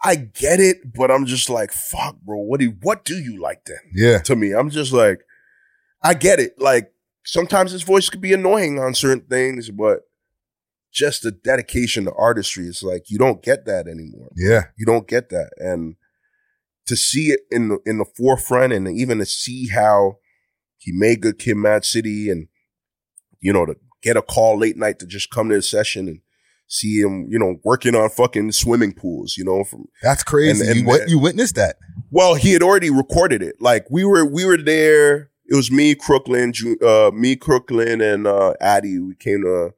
I 0.03 0.15
get 0.15 0.60
it, 0.60 0.77
but 0.94 1.10
I'm 1.11 1.26
just 1.26 1.49
like, 1.49 1.72
fuck, 1.72 2.18
bro. 2.22 2.38
What 2.39 2.60
do 2.60 2.73
what 2.81 3.03
do 3.06 3.15
you 3.18 3.39
like 3.41 3.65
then? 3.65 3.80
Yeah. 3.94 4.19
To 4.23 4.35
me, 4.35 4.52
I'm 4.53 4.69
just 4.69 4.91
like, 4.91 5.19
I 6.03 6.14
get 6.14 6.40
it. 6.40 6.60
Like 6.60 6.91
sometimes 7.26 7.72
his 7.72 7.84
voice 7.84 8.10
could 8.10 8.22
be 8.22 8.34
annoying 8.34 8.80
on 8.80 8.94
certain 8.94 9.26
things, 9.30 9.69
but 9.69 10.02
just 10.94 11.24
the 11.24 11.32
dedication 11.32 12.06
to 12.06 12.14
artistry 12.14 12.65
is 12.65 12.82
like 12.84 13.10
you 13.10 13.18
don't 13.18 13.44
get 13.44 13.65
that 13.65 13.88
anymore. 13.88 14.32
Yeah. 14.36 14.65
You 14.78 14.86
don't 14.86 15.07
get 15.07 15.30
that, 15.30 15.52
and 15.57 15.95
to 16.86 16.95
see 16.95 17.28
it 17.32 17.41
in 17.52 17.69
the 17.69 17.80
in 17.86 17.98
the 17.98 18.06
forefront, 18.06 18.74
and 18.74 18.88
even 18.88 19.19
to 19.19 19.26
see 19.26 19.68
how 19.68 20.18
he 20.78 20.91
made 20.91 21.22
Good 21.22 21.40
Kid, 21.40 21.57
Mad 21.57 21.84
City, 21.86 22.30
and 22.30 22.48
you 23.40 23.52
know 23.53 23.65
to 23.65 23.76
get 24.02 24.18
a 24.18 24.22
call 24.22 24.57
late 24.57 24.78
night 24.78 24.99
to 24.99 25.06
just 25.06 25.30
come 25.30 25.49
to 25.49 25.56
the 25.56 25.61
session 25.61 26.07
and 26.07 26.22
see 26.68 26.99
him, 26.99 27.28
you 27.30 27.40
know, 27.40 27.56
working 27.64 27.95
on 27.95 28.10
fucking 28.10 28.52
swimming 28.52 28.91
pools, 28.94 29.36
you 29.38 29.44
know, 29.44 29.64
from 29.64 29.86
That's 30.03 30.24
crazy. 30.24 30.61
And- 30.61 30.69
and- 30.69 30.80
you, 30.82 30.86
what, 30.86 31.10
you 31.10 31.18
witnessed 31.19 31.56
that. 31.56 31.78
well, 32.11 32.36
he 32.36 32.52
had 32.53 32.61
already 32.61 32.90
recorded 32.90 33.41
it. 33.41 33.56
Like 33.61 33.86
we 33.90 34.03
were, 34.03 34.26
we 34.26 34.45
were 34.45 34.57
there. 34.57 35.32
It 35.49 35.56
was 35.56 35.72
me, 35.72 35.95
Crooklyn, 35.95 36.52
uh, 36.86 37.11
me, 37.14 37.36
Crooklyn, 37.36 38.02
and 38.02 38.28
uh, 38.28 38.53
Addy. 38.60 38.99
We 38.99 39.15
came 39.15 39.41
to 39.44 39.74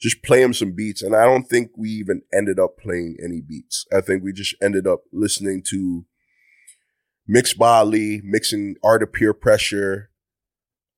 just 0.00 0.22
play 0.22 0.42
him 0.42 0.52
some 0.52 0.72
beats, 0.72 1.00
and 1.02 1.14
I 1.14 1.24
don't 1.24 1.44
think 1.44 1.70
we 1.76 1.90
even 1.90 2.22
ended 2.34 2.58
up 2.58 2.76
playing 2.76 3.18
any 3.22 3.40
beats. 3.40 3.86
I 3.92 4.00
think 4.00 4.24
we 4.24 4.32
just 4.32 4.54
ended 4.60 4.86
up 4.86 5.02
listening 5.12 5.62
to 5.70 6.04
Mix 7.28 7.54
by 7.54 7.78
Ali, 7.78 8.20
mixing 8.24 8.74
Art 8.82 9.02
of 9.04 9.12
Peer 9.12 9.32
Pressure, 9.32 10.10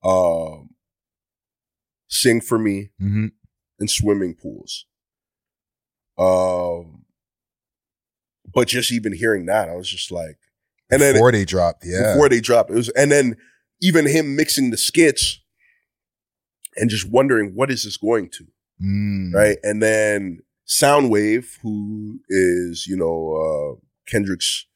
um, 0.02 0.70
Sing 2.08 2.40
for 2.40 2.58
Me, 2.58 2.90
Mm-hmm. 3.00 3.26
and 3.78 3.90
swimming 3.90 4.34
pools. 4.34 4.86
Um, 6.18 7.04
but 8.54 8.68
just 8.68 8.90
even 8.92 9.12
hearing 9.12 9.46
that, 9.46 9.68
I 9.68 9.74
was 9.74 9.88
just 9.90 10.10
like, 10.10 10.38
and 10.90 11.00
then 11.02 11.14
Before 11.14 11.32
they 11.32 11.44
dropped. 11.44 11.84
Yeah. 11.84 12.14
before 12.14 12.28
they 12.28 12.40
dropped. 12.40 12.70
It 12.70 12.74
was, 12.74 12.88
and 12.90 13.10
then 13.10 13.36
even 13.80 14.06
him 14.06 14.36
mixing 14.36 14.70
the 14.70 14.76
skits 14.76 15.40
and 16.76 16.90
just 16.90 17.08
wondering 17.08 17.52
what 17.54 17.70
is 17.70 17.84
this 17.84 17.96
going 17.96 18.28
to, 18.30 18.46
Mm. 18.82 19.32
right? 19.32 19.58
And 19.62 19.82
then 19.82 20.40
Soundwave, 20.66 21.46
who 21.62 22.20
is 22.28 22.86
you 22.86 22.96
know 22.96 23.78
uh 23.78 23.80
Kendrick's, 24.10 24.66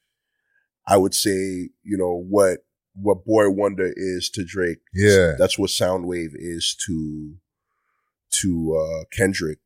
I 0.87 0.97
would 0.97 1.13
say 1.13 1.69
you 1.83 1.97
know 1.97 2.23
what 2.29 2.59
what 2.95 3.25
Boy 3.25 3.49
Wonder 3.49 3.91
is 3.95 4.29
to 4.31 4.43
Drake. 4.43 4.79
Yeah. 4.93 5.35
that's 5.37 5.57
what 5.59 5.69
Soundwave 5.69 6.31
is 6.35 6.75
to 6.87 7.35
to 8.41 8.75
uh 8.77 9.03
Kendrick. 9.11 9.59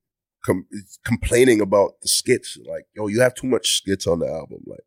Com- 0.46 0.68
complaining 1.06 1.62
about 1.62 1.94
the 2.02 2.10
skits, 2.10 2.58
like 2.70 2.86
yo, 2.96 3.08
you 3.08 3.22
have 3.22 3.34
too 3.34 3.48
much 3.48 3.78
skits 3.78 4.06
on 4.06 4.20
the 4.20 4.28
album, 4.28 4.60
like 4.68 4.84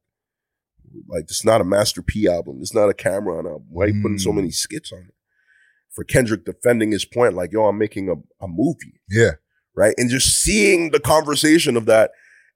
like 1.09 1.24
it's 1.24 1.44
not 1.44 1.60
a 1.60 1.64
Master 1.64 2.02
P 2.02 2.28
album. 2.28 2.59
It's 2.60 2.74
not 2.74 2.89
a 2.89 2.94
Cam'ron 2.94 3.47
album. 3.47 3.66
Why 3.70 3.85
are 3.85 3.89
you 3.89 4.02
putting 4.02 4.18
so 4.18 4.31
Mm. 4.31 4.36
many 4.36 4.51
skits 4.51 4.93
on 4.93 5.01
it? 5.01 5.14
For 5.94 6.05
Kendrick 6.05 6.44
defending 6.44 6.93
his 6.93 7.05
point, 7.05 7.35
like, 7.35 7.52
yo, 7.52 7.64
I'm 7.66 7.78
making 7.78 8.09
a, 8.10 8.14
a 8.44 8.48
movie, 8.48 9.01
Yeah. 9.10 9.32
right? 9.74 9.94
And 9.97 10.10
just 10.10 10.43
seeing 10.43 10.90
the 10.90 11.01
conversation 11.01 11.77
of 11.77 11.86
that. 11.86 12.10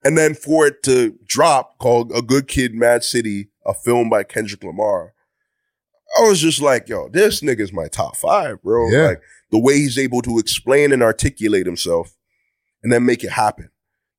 And 0.05 0.17
then 0.17 0.35
for 0.35 0.67
it 0.67 0.83
to 0.85 1.19
drop 1.27 1.79
called 1.79 2.13
A 2.15 2.23
Good 2.23 2.49
Kid, 2.49 2.75
Mad 2.75 3.03
City, 3.05 3.51
a 3.67 3.75
film 3.75 4.09
by 4.11 4.23
Kendrick 4.25 4.63
Lamar. 4.65 5.15
I 6.19 6.23
was 6.29 6.41
just 6.41 6.61
like, 6.61 6.89
yo, 6.89 7.09
this 7.09 7.41
nigga's 7.41 7.73
my 7.73 7.87
top 7.89 8.17
five, 8.17 8.63
bro. 8.63 8.91
Yeah. 8.91 9.07
Like 9.09 9.23
the 9.51 9.59
way 9.59 9.75
he's 9.75 9.99
able 9.99 10.23
to 10.23 10.39
explain 10.39 10.93
and 10.93 11.03
articulate 11.03 11.67
himself 11.67 12.17
and 12.83 12.93
then 12.93 13.05
make 13.07 13.23
it 13.25 13.31
happen. 13.31 13.71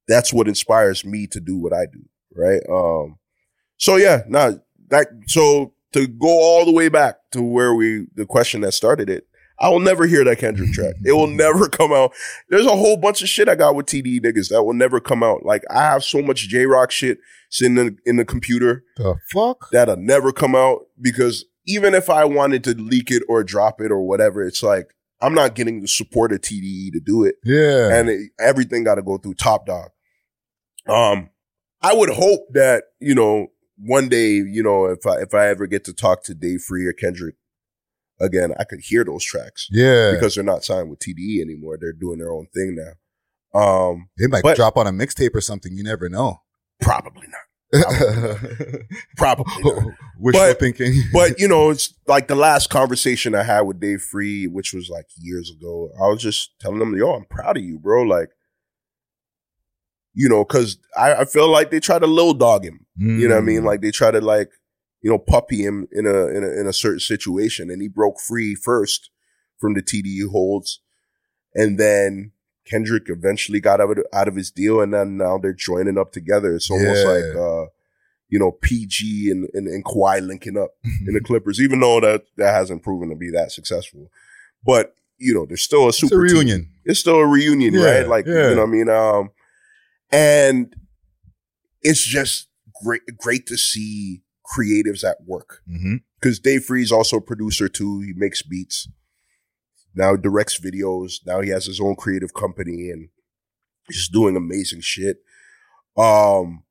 That's 0.08 0.32
what 0.34 0.48
inspires 0.48 1.04
me 1.06 1.28
to 1.28 1.40
do 1.40 1.58
what 1.58 1.74
I 1.74 1.86
do. 1.86 2.04
Right. 2.36 2.62
Um, 2.70 3.18
so 3.82 3.96
yeah, 3.96 4.22
nah, 4.28 4.52
that, 4.90 5.08
so 5.28 5.74
to 5.94 6.08
go 6.08 6.28
all 6.30 6.66
the 6.66 6.72
way 6.72 6.88
back 6.88 7.16
to 7.32 7.42
where 7.42 7.74
we, 7.74 8.06
the 8.16 8.26
question 8.26 8.62
that 8.62 8.74
started 8.74 9.10
it, 9.10 9.26
I 9.60 9.70
will 9.70 9.80
never 9.80 10.06
hear 10.08 10.24
that 10.24 10.38
Kendrick 10.40 10.72
track. 10.74 10.96
It 11.04 11.12
will 11.14 11.28
never 11.28 11.68
come 11.68 11.92
out. 11.92 12.14
There's 12.50 12.66
a 12.66 12.76
whole 12.76 12.98
bunch 12.98 13.22
of 13.22 13.30
shit 13.30 13.50
I 13.50 13.56
got 13.56 13.76
with 13.76 13.88
TD 13.88 14.20
niggas 14.22 14.50
that 14.50 14.64
will 14.64 14.74
never 14.74 15.00
come 15.00 15.24
out. 15.24 15.44
Like 15.46 15.64
I 15.70 15.82
have 15.84 16.04
so 16.04 16.22
much 16.22 16.48
Jay 16.48 16.66
Rock 16.66 16.92
shit 16.92 17.18
sitting 17.50 17.78
in, 17.78 17.98
in 18.06 18.16
the 18.18 18.26
computer 18.26 18.84
The 18.98 19.16
fuck? 19.34 19.70
that'll 19.72 19.98
never 19.98 20.32
come 20.32 20.56
out 20.56 20.82
because 21.02 21.46
even 21.68 21.94
if 21.94 22.10
I 22.10 22.24
wanted 22.26 22.64
to 22.66 22.76
leak 22.76 23.12
it 23.12 23.24
or 23.28 23.44
drop 23.44 23.82
it 23.82 23.92
or 23.92 24.02
whatever, 24.02 24.44
it's 24.44 24.64
like 24.64 24.88
I'm 25.22 25.34
not 25.36 25.54
getting 25.56 25.82
the 25.82 25.88
support 25.88 26.32
of 26.32 26.42
TDE 26.42 26.92
to 26.94 27.00
do 27.04 27.24
it, 27.24 27.36
Yeah. 27.44 27.94
and 27.96 28.10
it, 28.10 28.32
everything 28.40 28.84
got 28.84 28.96
to 28.96 29.04
go 29.04 29.18
through 29.18 29.36
Top 29.36 29.68
Dog. 29.68 29.90
Um, 30.88 31.30
I 31.84 31.94
would 31.94 32.10
hope 32.10 32.42
that 32.54 32.86
you 33.00 33.14
know 33.16 33.48
one 33.84 34.10
day, 34.10 34.34
you 34.34 34.62
know, 34.64 34.86
if 34.86 35.06
I 35.06 35.22
if 35.22 35.34
I 35.34 35.48
ever 35.48 35.68
get 35.68 35.84
to 35.86 35.94
talk 35.94 36.24
to 36.24 36.34
Dave 36.34 36.62
Free 36.62 36.86
or 36.86 36.94
Kendrick 36.94 37.36
again, 38.20 38.54
I 38.60 38.64
could 38.64 38.82
hear 38.82 39.04
those 39.04 39.24
tracks 39.26 39.68
yeah. 39.72 40.12
because 40.12 40.36
they're 40.36 40.44
not 40.44 40.64
signed 40.64 40.90
with 40.90 41.00
TDE 41.00 41.42
anymore. 41.42 41.78
They're 41.80 41.94
doing 41.94 42.20
their 42.20 42.32
own 42.32 42.48
thing 42.54 42.76
now. 42.76 43.60
Um, 43.60 44.10
they 44.18 44.28
might 44.28 44.44
but- 44.44 44.56
drop 44.56 44.78
on 44.78 44.88
a 44.88 44.92
mixtape 44.92 45.36
or 45.36 45.42
something. 45.42 45.76
You 45.76 45.84
never 45.84 46.10
know. 46.10 46.42
probably 46.80 47.28
not. 47.28 47.42
Probably 49.16 49.64
not. 49.64 49.76
Wishful 50.20 50.48
But- 50.50 50.60
thinking. 50.60 50.94
but 51.14 51.40
you 51.40 51.48
know, 51.48 51.70
it's 51.72 51.94
like 52.06 52.28
the 52.28 52.36
last 52.36 52.70
conversation 52.70 53.34
I 53.34 53.44
had 53.44 53.62
with 53.62 53.80
Dave 53.80 54.02
Free, 54.02 54.46
which 54.46 54.74
was 54.74 54.90
like 54.90 55.06
years 55.18 55.50
ago. 55.50 55.90
I 55.96 56.08
was 56.08 56.22
just 56.22 56.52
telling 56.60 56.82
him, 56.82 56.98
"Yo, 56.98 57.14
I'm 57.14 57.24
proud 57.30 57.56
of 57.56 57.64
you, 57.64 57.80
bro." 57.80 58.04
Like, 58.04 58.30
you 60.14 60.28
know, 60.30 60.44
because 60.44 60.78
I, 60.98 61.14
I 61.16 61.26
feel 61.26 61.50
like 61.50 61.72
they 61.72 61.80
try 61.80 62.00
to 62.00 62.08
low 62.08 62.34
dog 62.34 62.64
him. 62.66 62.86
You 62.98 63.28
know 63.28 63.36
what 63.36 63.42
I 63.42 63.46
mean? 63.46 63.62
Mm. 63.62 63.66
Like 63.66 63.82
they 63.82 63.92
try 63.92 64.12
to 64.12 64.22
like, 64.22 64.50
you 65.02 65.10
know, 65.10 65.18
puppy 65.18 65.64
him 65.64 65.88
in 65.92 66.06
a 66.06 66.28
in 66.28 66.44
a 66.44 66.60
in 66.62 66.68
a 66.68 66.74
certain 66.74 67.00
situation, 67.00 67.72
and 67.72 67.82
he 67.82 67.88
broke 67.88 68.20
free 68.20 68.54
first 68.54 69.10
from 69.60 69.74
the 69.74 69.82
TDE 69.82 70.30
holds, 70.30 70.82
and 71.56 71.80
then 71.80 72.32
Kendrick 72.68 73.04
eventually 73.08 73.60
got 73.60 73.82
out 73.82 73.98
of 73.98 74.06
out 74.14 74.28
of 74.28 74.36
his 74.36 74.52
deal, 74.52 74.82
and 74.82 74.94
then 74.94 75.18
now 75.18 75.38
they're 75.40 75.54
joining 75.54 75.98
up 75.98 76.12
together. 76.12 76.54
It's 76.56 76.70
almost 76.70 77.06
Yeah. 77.06 77.12
like, 77.12 77.36
uh, 77.36 77.66
you 78.30 78.38
know, 78.40 78.52
PG 78.52 79.30
and, 79.32 79.50
and 79.54 79.68
and 79.68 79.84
Kawhi 79.84 80.22
linking 80.26 80.58
up 80.58 80.72
in 81.08 81.14
the 81.14 81.22
Clippers, 81.22 81.60
even 81.60 81.80
though 81.80 82.00
that 82.02 82.24
that 82.38 82.54
hasn't 82.54 82.84
proven 82.84 83.10
to 83.10 83.16
be 83.16 83.32
that 83.32 83.52
successful. 83.52 84.12
But 84.64 84.94
you 85.18 85.34
know, 85.34 85.46
there's 85.48 85.64
still 85.64 85.86
a 85.86 85.88
it's 85.90 86.04
a 86.04 86.08
super 86.08 86.28
team. 86.28 86.36
reunion. 86.36 86.70
It's 86.86 87.00
still 87.00 87.16
a 87.18 87.26
reunion, 87.28 87.74
Yeah, 87.74 88.00
right? 88.00 88.08
Like 88.08 88.26
yeah. 88.28 88.50
you 88.50 88.56
know, 88.56 88.62
what 88.62 88.70
I 88.70 88.72
mean, 88.72 88.90
um, 88.90 89.32
and 90.12 90.74
it's 91.82 92.04
just 92.04 92.48
great, 92.84 93.02
great 93.18 93.46
to 93.48 93.58
see 93.58 94.22
creatives 94.56 95.04
at 95.04 95.18
work 95.26 95.62
Mm-hmm. 95.70 95.96
because 96.20 96.40
Dave 96.40 96.66
Free's 96.66 96.92
also 96.92 97.18
a 97.18 97.22
producer 97.22 97.68
too. 97.70 98.02
He 98.02 98.14
makes 98.16 98.42
beats. 98.42 98.88
Now 99.96 100.16
he 100.16 100.22
directs 100.22 100.60
videos. 100.60 101.16
Now 101.26 101.42
he 101.42 101.50
has 101.50 101.66
his 101.66 101.80
own 101.82 101.96
creative 101.96 102.34
company, 102.34 102.90
and 102.90 103.10
he's 103.88 104.08
doing 104.10 104.36
amazing 104.38 104.82
shit. 104.82 105.18
Um, 105.98 106.64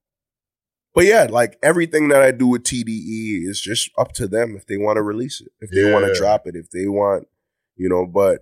but 0.95 1.05
yeah, 1.05 1.27
like 1.31 1.59
everything 1.63 2.09
that 2.09 2.23
I 2.23 2.31
do 2.31 2.47
with 2.49 2.63
TDE 2.65 3.47
is 3.47 3.61
just 3.61 3.91
up 3.99 4.13
to 4.13 4.27
them 4.27 4.57
if 4.57 4.67
they 4.67 4.77
want 4.79 4.97
to 4.97 5.03
release 5.03 5.41
it, 5.41 5.49
if 5.61 5.71
they 5.71 5.93
want 5.93 6.07
to 6.07 6.15
drop 6.19 6.47
it, 6.47 6.57
if 6.57 6.71
they 6.71 6.87
want, 6.87 7.29
you 7.77 7.89
know. 7.89 8.07
But 8.07 8.41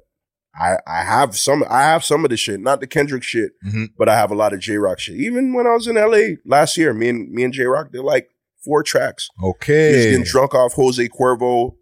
I 0.55 0.77
I 0.87 1.05
have 1.05 1.37
some 1.37 1.65
I 1.69 1.83
have 1.83 2.05
some 2.05 2.25
of 2.25 2.31
the 2.31 2.37
shit, 2.37 2.61
not 2.61 2.81
the 2.81 2.87
Kendrick 2.87 3.23
shit, 3.23 3.53
Mhm. 3.67 3.91
but 3.99 4.09
I 4.09 4.17
have 4.17 4.31
a 4.31 4.35
lot 4.35 4.53
of 4.53 4.61
Jay 4.61 4.77
Rock 4.77 4.99
shit. 4.99 5.17
Even 5.17 5.53
when 5.55 5.67
I 5.67 5.75
was 5.75 5.87
in 5.87 5.97
LA 5.97 6.37
last 6.45 6.77
year, 6.77 6.93
me 6.95 7.09
and 7.09 7.31
me 7.31 7.45
and 7.45 7.53
Jay 7.53 7.65
Rock 7.65 7.93
did 7.93 8.03
like 8.03 8.29
four 8.65 8.83
tracks. 8.83 9.29
Okay, 9.43 9.93
just 9.93 10.01
Okay. 10.07 10.11
getting 10.11 10.25
drunk 10.25 10.55
off 10.55 10.73
Jose 10.75 11.09
Cuervo, 11.09 11.77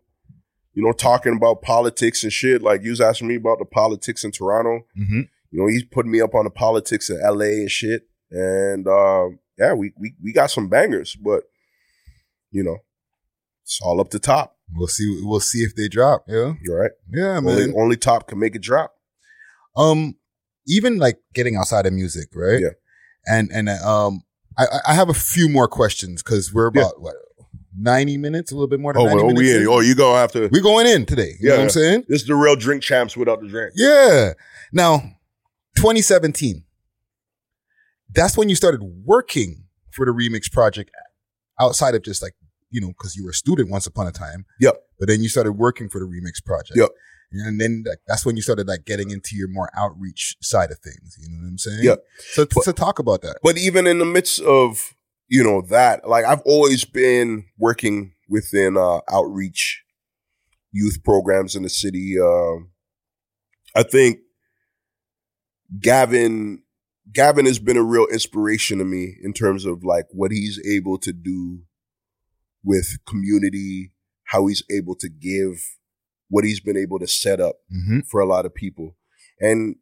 you 0.75 0.83
know, 0.85 0.93
talking 0.93 1.35
about 1.37 1.63
politics 1.63 2.23
and 2.23 2.33
shit. 2.33 2.61
Like 2.63 2.83
you 2.83 2.91
was 2.91 3.01
asking 3.01 3.29
me 3.29 3.37
about 3.37 3.59
the 3.59 3.65
politics 3.65 4.25
in 4.25 4.31
Toronto. 4.33 4.87
hmm 4.95 5.23
You 5.51 5.61
know, 5.63 5.67
he's 5.69 5.85
putting 5.85 6.11
me 6.13 6.21
up 6.21 6.35
on 6.35 6.45
the 6.45 6.51
politics 6.51 7.09
in 7.09 7.19
LA 7.21 7.61
and 7.63 7.71
shit. 7.71 8.03
And 8.31 8.87
um, 8.89 9.39
yeah, 9.59 9.73
we, 9.73 9.93
we 9.99 10.15
we 10.23 10.33
got 10.33 10.51
some 10.51 10.69
bangers, 10.69 11.17
but 11.17 11.45
you 12.51 12.63
know, 12.63 12.79
it's 13.63 13.81
all 13.83 14.01
up 14.01 14.11
to 14.11 14.19
top. 14.19 14.56
We'll 14.75 14.89
see. 14.89 15.21
We'll 15.23 15.41
see 15.41 15.61
if 15.61 15.75
they 15.77 15.89
drop. 15.89 16.25
Yeah. 16.29 16.55
You're 16.63 16.81
right. 16.81 16.91
Yeah, 17.13 17.41
man. 17.41 17.49
Only 17.59 17.73
only 17.75 17.97
top 17.97 18.27
can 18.29 18.39
make 18.39 18.55
it 18.57 18.63
drop. 18.63 18.95
um 19.77 20.17
even 20.67 20.97
like 20.99 21.19
getting 21.35 21.55
outside 21.57 21.87
of 21.87 21.93
music 21.93 22.29
right 22.35 22.61
Yeah. 22.61 22.71
and 23.27 23.51
and 23.53 23.69
um 23.69 24.23
i 24.59 24.65
I- 24.89 24.95
have 24.95 25.09
a 25.09 25.15
few 25.15 25.49
more 25.49 25.69
questions 25.69 26.23
because 26.23 26.53
we're 26.53 26.71
Yeah. 26.75 26.81
about 26.83 27.01
what 27.01 27.15
90 27.79 28.17
minutes 28.17 28.51
a 28.51 28.55
little 28.55 28.67
bit 28.69 28.81
more 28.81 28.95
than 28.95 29.03
Oh, 29.03 29.05
90 29.05 29.17
well, 29.17 29.27
minutes 29.35 29.41
we 29.55 29.61
in. 29.63 29.69
oh, 29.69 29.81
you 29.81 29.95
gonna 29.95 30.49
we 30.51 30.61
going 30.63 30.87
in 30.87 31.05
today 31.07 31.37
you 31.39 31.49
know 31.49 31.55
Yeah. 31.55 31.59
what 31.59 31.63
i'm 31.65 31.71
saying 31.71 32.05
This 32.09 32.23
is 32.23 32.27
the 32.27 32.35
real 32.35 32.57
drink 32.57 32.83
champs 32.83 33.17
without 33.17 33.41
the 33.43 33.49
drink. 33.49 33.75
yeah 33.77 34.33
now 34.73 34.99
2017 35.77 36.65
that's 38.13 38.37
when 38.37 38.49
you 38.49 38.57
started 38.57 38.81
working 39.05 39.65
for 39.93 40.07
the 40.07 40.13
remix 40.13 40.51
project 40.51 40.91
outside 41.61 41.95
of 41.95 42.03
just 42.03 42.23
like 42.23 42.33
you 42.77 42.81
know 42.83 42.89
because 42.97 43.17
you 43.17 43.25
were 43.25 43.31
a 43.31 43.41
student 43.45 43.71
once 43.71 43.87
upon 43.87 44.07
a 44.07 44.13
time 44.13 44.45
Yep. 44.61 44.75
but 44.99 45.09
then 45.09 45.23
you 45.23 45.29
started 45.29 45.53
working 45.53 45.89
for 45.89 45.99
the 45.99 46.07
remix 46.15 46.45
project 46.45 46.77
Yep. 46.77 46.91
and 47.33 47.61
then 47.61 47.73
like, 47.87 47.99
that's 48.07 48.25
when 48.27 48.37
you 48.37 48.43
started 48.43 48.67
like 48.69 48.85
getting 48.85 49.11
into 49.11 49.35
your 49.41 49.49
more 49.49 49.71
outreach 49.77 50.37
side 50.43 50.71
of 50.71 50.79
things 50.81 51.17
you 51.21 51.29
know 51.31 51.39
what 51.43 51.49
i'm 51.49 51.59
saying 51.59 51.85
Yep. 51.91 51.99
so 52.35 52.47
But- 52.55 52.65
so 52.65 52.73
talk 52.73 52.99
about 52.99 53.23
that 53.23 53.37
But 53.43 53.57
even 53.59 53.87
in 53.87 53.99
the 53.99 54.05
midst 54.17 54.41
of 54.41 54.93
you 55.29 55.43
know 55.43 55.61
that, 55.77 56.07
like 56.09 56.25
I've 56.25 56.43
always 56.55 56.85
been 56.85 57.47
working 57.59 58.13
within 58.29 58.77
uh, 58.77 59.01
outreach 59.11 59.83
youth 60.71 60.99
programs 61.05 61.57
in 61.57 61.63
the 61.65 61.69
city. 61.69 62.15
Um, 62.21 62.71
I 63.75 63.83
think 63.83 64.19
Gavin 65.81 66.63
Gavin 67.13 67.47
has 67.47 67.59
been 67.59 67.77
a 67.77 67.83
real 67.83 68.07
inspiration 68.07 68.79
to 68.79 68.85
me 68.85 69.17
in 69.23 69.33
terms 69.33 69.65
of 69.65 69.83
like 69.85 70.07
what 70.13 70.31
he's 70.31 70.61
able 70.67 70.99
to 70.99 71.13
do 71.13 71.63
with 72.67 72.99
community, 73.07 73.93
how 74.25 74.49
he's 74.49 74.63
able 74.71 74.97
to 74.97 75.09
give, 75.09 75.55
what 76.29 76.45
he's 76.45 76.61
been 76.61 76.77
able 76.77 76.99
to 76.99 77.07
set 77.07 77.41
up 77.41 77.57
mm-hmm. 77.73 78.01
for 78.01 78.21
a 78.21 78.27
lot 78.27 78.45
of 78.45 78.55
people. 78.55 78.97
And 79.41 79.77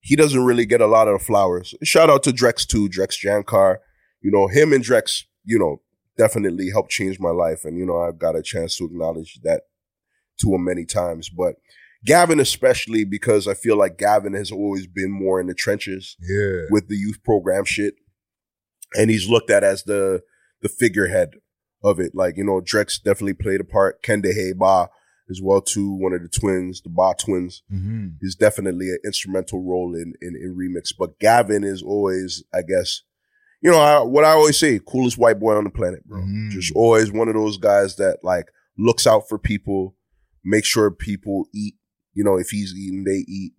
he 0.00 0.14
doesn't 0.14 0.44
really 0.44 0.66
get 0.66 0.82
a 0.82 0.86
lot 0.86 1.08
of 1.08 1.18
the 1.18 1.24
flowers. 1.24 1.74
Shout 1.82 2.10
out 2.10 2.22
to 2.24 2.30
Drex 2.30 2.66
too, 2.66 2.88
Drex 2.88 3.18
Jancar. 3.24 3.78
You 4.20 4.30
know, 4.30 4.48
him 4.48 4.72
and 4.72 4.84
Drex, 4.84 5.24
you 5.44 5.58
know, 5.58 5.80
definitely 6.16 6.70
helped 6.70 6.90
change 6.90 7.18
my 7.18 7.30
life. 7.30 7.64
And, 7.64 7.78
you 7.78 7.86
know, 7.86 7.98
I've 7.98 8.18
got 8.18 8.36
a 8.36 8.42
chance 8.42 8.76
to 8.76 8.84
acknowledge 8.84 9.40
that 9.42 9.62
to 10.40 10.54
him 10.54 10.64
many 10.64 10.84
times. 10.84 11.30
But 11.30 11.54
Gavin, 12.04 12.38
especially 12.38 13.04
because 13.04 13.48
I 13.48 13.54
feel 13.54 13.78
like 13.78 13.98
Gavin 13.98 14.34
has 14.34 14.52
always 14.52 14.86
been 14.86 15.10
more 15.10 15.40
in 15.40 15.46
the 15.46 15.54
trenches 15.54 16.16
yeah 16.20 16.62
with 16.70 16.88
the 16.88 16.96
youth 16.96 17.24
program 17.24 17.64
shit. 17.64 17.94
And 18.94 19.10
he's 19.10 19.28
looked 19.28 19.50
at 19.50 19.64
as 19.64 19.84
the 19.84 20.22
the 20.60 20.68
figurehead 20.68 21.30
of 21.82 22.00
it. 22.00 22.14
Like, 22.14 22.36
you 22.36 22.44
know, 22.44 22.60
Drex 22.60 23.02
definitely 23.02 23.34
played 23.34 23.60
a 23.60 23.64
part. 23.64 24.02
Kende 24.02 24.32
Hey 24.32 24.52
Ba 24.52 24.88
as 25.30 25.40
well 25.42 25.60
too, 25.60 25.92
one 25.92 26.14
of 26.14 26.22
the 26.22 26.28
twins, 26.28 26.80
the 26.80 26.88
Ba 26.88 27.14
twins 27.18 27.62
mm-hmm. 27.72 28.08
is 28.22 28.34
definitely 28.34 28.88
an 28.88 28.98
instrumental 29.04 29.62
role 29.62 29.94
in, 29.94 30.14
in 30.22 30.34
in 30.36 30.56
remix. 30.56 30.92
But 30.98 31.18
Gavin 31.18 31.64
is 31.64 31.82
always, 31.82 32.42
I 32.54 32.62
guess, 32.62 33.02
you 33.60 33.70
know, 33.70 33.78
I, 33.78 34.02
what 34.02 34.24
I 34.24 34.30
always 34.30 34.56
say, 34.56 34.80
coolest 34.86 35.18
white 35.18 35.38
boy 35.38 35.54
on 35.54 35.64
the 35.64 35.70
planet, 35.70 36.06
bro. 36.06 36.22
Mhm. 36.22 36.50
Just 36.50 36.72
always 36.74 37.12
one 37.12 37.28
of 37.28 37.34
those 37.34 37.58
guys 37.58 37.96
that 37.96 38.18
like 38.22 38.46
looks 38.78 39.06
out 39.06 39.28
for 39.28 39.38
people, 39.38 39.96
make 40.44 40.64
sure 40.64 40.90
people 40.90 41.46
eat. 41.54 41.74
You 42.14 42.24
know, 42.24 42.38
if 42.38 42.48
he's 42.48 42.74
eating, 42.74 43.04
they 43.04 43.24
eat. 43.28 43.52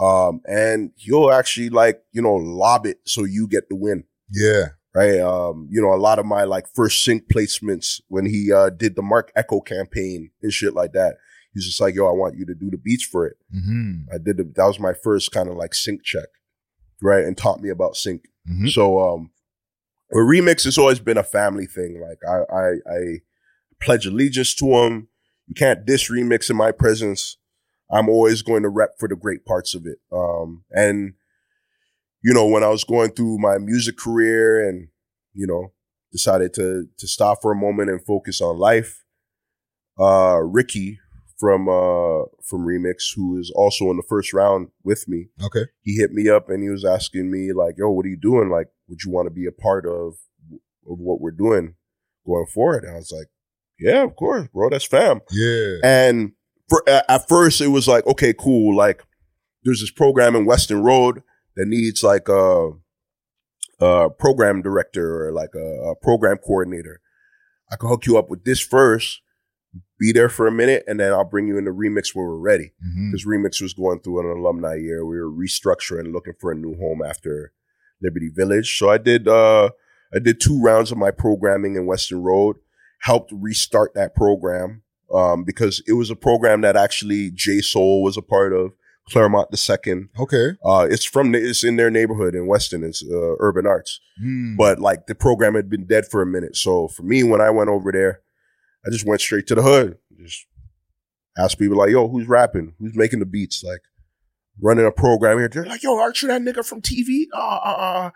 Um, 0.00 0.40
and 0.46 0.90
he'll 0.96 1.30
actually 1.30 1.70
like, 1.70 2.02
you 2.10 2.20
know, 2.20 2.34
lob 2.34 2.86
it 2.86 2.98
so 3.04 3.22
you 3.22 3.46
get 3.46 3.68
the 3.68 3.76
win 3.76 4.04
yeah 4.30 4.66
right? 4.94 5.20
Um, 5.20 5.68
you 5.70 5.82
know, 5.82 5.92
a 5.92 5.98
lot 5.98 6.18
of 6.18 6.26
my 6.26 6.44
like 6.44 6.66
first 6.72 7.04
sync 7.04 7.28
placements 7.28 8.00
when 8.08 8.26
he 8.26 8.52
uh 8.52 8.70
did 8.70 8.96
the 8.96 9.02
Marc 9.02 9.32
Ecko 9.34 9.60
campaign 9.60 10.30
and 10.42 10.52
shit 10.52 10.74
like 10.74 10.92
that. 10.92 11.16
He's 11.52 11.66
just 11.66 11.80
like, 11.80 11.94
yo, 11.94 12.08
I 12.08 12.12
want 12.12 12.36
you 12.36 12.46
to 12.46 12.54
do 12.54 12.70
the 12.70 12.78
beats 12.78 13.04
for 13.04 13.26
it. 13.26 13.36
mm-hmm. 13.54 14.12
I 14.12 14.18
did 14.18 14.38
the, 14.38 14.52
that 14.56 14.66
was 14.66 14.80
my 14.80 14.92
first 14.92 15.30
kind 15.30 15.48
of 15.48 15.56
like 15.56 15.72
sync 15.72 16.02
check, 16.02 16.26
right? 17.00 17.24
And 17.24 17.36
taught 17.36 17.60
me 17.60 17.68
about 17.68 17.96
sync. 17.96 18.22
Mm-hmm. 18.48 18.68
So 18.68 19.00
um 19.00 19.30
with 20.10 20.26
remix 20.26 20.64
has 20.64 20.78
always 20.78 21.00
been 21.00 21.18
a 21.18 21.24
family 21.24 21.66
thing. 21.66 22.00
Like 22.00 22.18
I 22.28 22.54
I 22.54 22.68
I 22.88 23.00
pledge 23.80 24.06
allegiance 24.06 24.54
to 24.56 24.66
him. 24.66 25.08
You 25.46 25.54
can't 25.54 25.84
diss 25.84 26.10
remix 26.10 26.50
in 26.50 26.56
my 26.56 26.72
presence. 26.72 27.36
I'm 27.90 28.08
always 28.08 28.42
going 28.42 28.62
to 28.62 28.68
rep 28.68 28.92
for 28.98 29.08
the 29.08 29.16
great 29.16 29.44
parts 29.44 29.74
of 29.74 29.86
it. 29.86 29.98
Um 30.12 30.64
and 30.70 31.14
you 32.24 32.32
know, 32.32 32.46
when 32.46 32.64
I 32.64 32.68
was 32.68 32.84
going 32.84 33.10
through 33.10 33.36
my 33.38 33.58
music 33.58 33.98
career 33.98 34.66
and, 34.66 34.88
you 35.34 35.46
know, 35.46 35.72
decided 36.10 36.54
to 36.54 36.86
to 36.96 37.06
stop 37.06 37.38
for 37.42 37.52
a 37.52 37.56
moment 37.56 37.90
and 37.90 38.04
focus 38.04 38.40
on 38.40 38.58
life, 38.58 39.04
uh 40.00 40.40
Ricky 40.42 40.98
from 41.38 41.68
uh 41.68 42.24
from 42.42 42.64
Remix, 42.66 43.14
who 43.14 43.38
is 43.38 43.52
also 43.54 43.90
in 43.90 43.96
the 43.96 44.08
first 44.08 44.32
round 44.32 44.68
with 44.82 45.06
me, 45.06 45.28
okay 45.44 45.66
he 45.82 45.96
hit 45.96 46.12
me 46.12 46.28
up 46.30 46.48
and 46.48 46.62
he 46.62 46.70
was 46.70 46.84
asking 46.84 47.30
me 47.30 47.52
like, 47.52 47.74
"Yo, 47.76 47.90
what 47.90 48.06
are 48.06 48.08
you 48.08 48.16
doing? 48.16 48.48
Like, 48.48 48.68
would 48.88 49.02
you 49.04 49.10
want 49.12 49.26
to 49.26 49.34
be 49.34 49.46
a 49.46 49.52
part 49.52 49.84
of 49.84 50.14
of 50.90 50.98
what 50.98 51.20
we're 51.20 51.30
doing 51.30 51.74
going 52.26 52.46
forward?" 52.46 52.84
And 52.84 52.94
I 52.94 52.96
was 52.96 53.12
like, 53.12 53.28
"Yeah, 53.78 54.02
of 54.02 54.16
course, 54.16 54.48
bro. 54.52 54.70
That's 54.70 54.86
fam." 54.86 55.20
yeah 55.30 55.74
And 55.84 56.32
for 56.70 56.82
at 56.88 57.04
at 57.08 57.28
first, 57.28 57.60
it 57.60 57.68
was 57.68 57.86
like, 57.86 58.06
"Okay, 58.06 58.32
cool. 58.32 58.74
Like, 58.74 59.02
there's 59.62 59.80
this 59.80 59.90
program 59.90 60.34
in 60.36 60.46
Weston 60.46 60.82
Road 60.82 61.22
that 61.56 61.66
needs 61.66 62.02
like 62.02 62.28
a, 62.28 62.70
a 63.80 64.10
program 64.10 64.62
director 64.62 65.26
or 65.26 65.32
like 65.32 65.54
a, 65.54 65.90
a 65.90 65.96
program 65.96 66.38
coordinator. 66.38 67.00
I 67.70 67.76
can 67.76 67.88
hook 67.88 68.06
you 68.06 68.18
up 68.18 68.30
with 68.30 68.44
this 68.44 68.60
first, 68.60 69.22
Be 69.98 70.12
there 70.12 70.28
for 70.28 70.46
a 70.46 70.52
minute, 70.52 70.84
and 70.86 71.00
then 71.00 71.12
I'll 71.12 71.24
bring 71.24 71.48
you 71.48 71.58
in 71.58 71.64
the 71.64 71.70
remix 71.70 72.14
when 72.14 72.26
we're 72.26 72.36
ready 72.36 72.72
mm-hmm. 72.84 73.10
because 73.10 73.24
Remix 73.24 73.60
was 73.62 73.74
going 73.74 74.00
through 74.00 74.20
an 74.20 74.38
alumni 74.38 74.74
year. 74.74 75.04
We 75.04 75.18
were 75.18 75.30
restructuring, 75.30 76.12
looking 76.12 76.34
for 76.40 76.52
a 76.52 76.56
new 76.56 76.76
home 76.76 77.02
after 77.02 77.52
Liberty 78.02 78.28
Village. 78.28 78.78
So 78.78 78.90
I 78.90 78.98
did 78.98 79.26
uh 79.26 79.70
I 80.14 80.18
did 80.18 80.40
two 80.40 80.60
rounds 80.60 80.92
of 80.92 80.98
my 80.98 81.10
programming 81.10 81.74
in 81.74 81.86
Weston 81.86 82.22
Road, 82.22 82.56
helped 83.00 83.32
restart 83.32 83.94
that 83.94 84.14
program. 84.14 84.82
Um, 85.12 85.44
because 85.44 85.82
it 85.86 85.92
was 85.92 86.10
a 86.10 86.16
program 86.16 86.62
that 86.62 86.76
actually 86.76 87.30
J 87.30 87.60
Soul 87.60 88.02
was 88.02 88.16
a 88.16 88.22
part 88.22 88.52
of, 88.52 88.72
Clairmont 89.10 89.50
the 89.50 89.56
second. 89.56 90.08
okay 90.18 90.52
Uh 90.64 90.86
it's 90.90 91.04
from 91.04 91.32
the, 91.32 91.38
it's 91.38 91.62
in 91.62 91.76
their 91.76 91.90
neighborhood 91.90 92.34
in 92.34 92.46
Weston, 92.46 92.82
it's 92.84 93.02
uh, 93.02 93.34
urban 93.38 93.66
arts. 93.66 94.00
mm. 94.22 94.56
But 94.56 94.78
like 94.78 95.06
the 95.06 95.14
program 95.14 95.54
had 95.54 95.68
been 95.68 95.86
dead 95.86 96.06
for 96.06 96.22
a 96.22 96.26
minute. 96.26 96.56
So 96.56 96.88
for 96.88 97.02
me, 97.02 97.22
when 97.22 97.40
I 97.40 97.50
went 97.50 97.70
over 97.70 97.92
there, 97.92 98.20
I 98.86 98.90
just 98.90 99.06
went 99.06 99.20
straight 99.20 99.46
to 99.48 99.54
the 99.54 99.62
hood. 99.62 99.98
Just 100.22 100.46
asked 101.36 101.58
people 101.58 101.76
like, 101.76 101.90
yo, 101.90 102.08
who's 102.08 102.26
rapping? 102.28 102.74
Who's 102.78 102.94
making 102.94 103.18
the 103.18 103.26
beats? 103.26 103.62
Like 103.62 103.80
running 104.60 104.86
a 104.86 104.92
program 104.92 105.38
here. 105.38 105.48
They're 105.48 105.66
like, 105.66 105.82
yo, 105.82 105.98
aren't 105.98 106.22
you 106.22 106.28
that 106.28 106.40
nigga 106.42 106.64
from 106.64 106.80
TV? 106.80 107.24
Uh, 107.34 107.38
uh, 107.38 107.76
uh, 107.78 108.10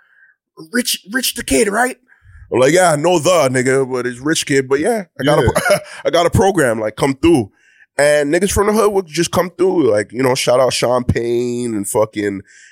Rich, 0.72 1.06
Rich 1.12 1.34
the 1.34 1.44
Kid, 1.44 1.68
right? 1.68 1.96
I'm 2.52 2.60
like, 2.60 2.72
yeah, 2.72 2.92
I 2.92 2.96
know 2.96 3.18
the 3.18 3.48
nigga, 3.50 3.90
but 3.90 4.06
it's 4.06 4.20
Rich 4.20 4.46
Kidd. 4.46 4.68
But 4.68 4.80
yeah, 4.80 5.04
I 5.20 5.24
got 5.24 5.38
a, 5.38 5.80
I 6.06 6.10
got 6.10 6.26
a 6.26 6.30
program. 6.30 6.80
Like, 6.80 6.96
come 6.96 7.14
through. 7.14 7.50
And 7.98 8.32
niggas 8.32 8.52
from 8.52 8.68
the 8.68 8.72
hood 8.72 8.92
would 8.92 9.06
just 9.06 9.32
come 9.32 9.50
through. 9.50 9.90
Like, 9.90 10.12
you 10.12 10.22
know, 10.22 10.36
shout 10.36 10.60
out 10.60 10.72
Sean 10.72 11.02
Payne 11.02 11.74
and 11.74 11.86
fucking 11.88 12.24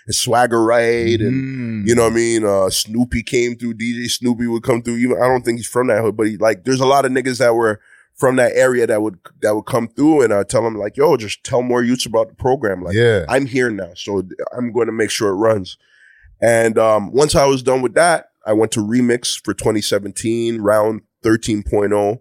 and 0.06 0.14
Swagger 0.14 0.62
Right 0.62 1.20
and 1.20 1.82
Mm. 1.84 1.88
you 1.88 1.94
know 1.96 2.04
what 2.04 2.12
I 2.12 2.16
mean? 2.16 2.44
Uh, 2.44 2.70
Snoopy 2.70 3.24
came 3.24 3.56
through. 3.56 3.74
DJ 3.74 4.08
Snoopy 4.08 4.46
would 4.46 4.62
come 4.62 4.82
through. 4.82 4.96
Even 4.98 5.16
I 5.20 5.26
don't 5.26 5.44
think 5.44 5.58
he's 5.58 5.66
from 5.66 5.88
that 5.88 6.00
hood, 6.02 6.16
but 6.16 6.28
he 6.28 6.36
like 6.36 6.64
there's 6.64 6.80
a 6.80 6.86
lot 6.86 7.04
of 7.04 7.10
niggas 7.10 7.38
that 7.38 7.54
were 7.56 7.80
from 8.14 8.36
that 8.36 8.52
area 8.54 8.86
that 8.86 9.02
would 9.02 9.18
that 9.42 9.54
would 9.56 9.66
come 9.66 9.88
through, 9.88 10.22
and 10.22 10.32
I 10.32 10.42
tell 10.44 10.62
them 10.62 10.76
like, 10.76 10.96
yo, 10.96 11.16
just 11.16 11.42
tell 11.42 11.60
more 11.62 11.82
youths 11.82 12.06
about 12.06 12.28
the 12.28 12.34
program. 12.34 12.82
Like, 12.82 12.94
yeah 12.94 13.24
I'm 13.28 13.46
here 13.46 13.68
now, 13.70 13.90
so 13.96 14.22
I'm 14.56 14.72
going 14.72 14.86
to 14.86 14.92
make 14.92 15.10
sure 15.10 15.28
it 15.30 15.34
runs. 15.34 15.76
And 16.40 16.78
um, 16.78 17.12
once 17.12 17.34
I 17.34 17.46
was 17.46 17.62
done 17.64 17.82
with 17.82 17.94
that, 17.94 18.28
I 18.46 18.52
went 18.52 18.70
to 18.72 18.80
Remix 18.80 19.42
for 19.44 19.54
2017, 19.54 20.60
round 20.60 21.00
13.0, 21.24 22.18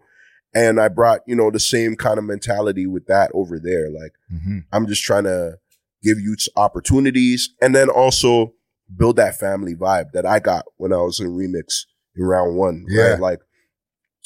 and 0.55 0.79
I 0.79 0.87
brought 0.87 1.21
you 1.27 1.35
know 1.35 1.51
the 1.51 1.59
same 1.59 1.95
kind 1.95 2.17
of 2.17 2.23
mentality 2.25 2.87
with 2.87 3.05
that 3.05 3.29
over 3.35 3.59
there. 3.59 3.89
Like 3.91 4.13
mm-hmm. 4.33 4.59
I'm 4.71 4.87
just 4.87 5.03
trying 5.03 5.25
to 5.25 5.57
give 6.01 6.19
youths 6.19 6.49
opportunities, 6.55 7.53
and 7.61 7.75
then 7.75 7.89
also 7.89 8.53
build 8.95 9.17
that 9.17 9.37
family 9.39 9.75
vibe 9.75 10.11
that 10.13 10.25
I 10.25 10.39
got 10.39 10.65
when 10.77 10.93
I 10.93 10.97
was 10.97 11.19
in 11.19 11.27
remix 11.27 11.81
in 12.15 12.23
round 12.23 12.55
one. 12.57 12.85
Yeah. 12.87 13.11
Right? 13.11 13.19
Like 13.19 13.39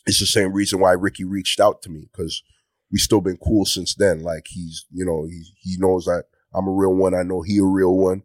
it's 0.06 0.20
the 0.20 0.26
same 0.26 0.54
reason 0.54 0.80
why 0.80 0.92
Ricky 0.94 1.24
reached 1.24 1.60
out 1.60 1.82
to 1.84 1.90
me 1.90 2.08
because 2.12 2.44
we 2.92 2.98
still 2.98 3.22
been 3.22 3.38
cool 3.38 3.66
since 3.66 3.96
then. 3.96 4.22
Like 4.22 4.46
he's, 4.48 4.86
you 4.92 5.06
know, 5.06 5.26
he 5.26 5.44
he 5.60 5.76
knows 5.78 6.06
that 6.06 6.26
I'm 6.54 6.68
a 6.68 6.72
real 6.72 6.96
one. 6.96 7.14
I 7.14 7.24
know 7.24 7.42
he 7.42 7.60
a 7.60 7.64
real 7.64 7.96
one, 7.96 8.24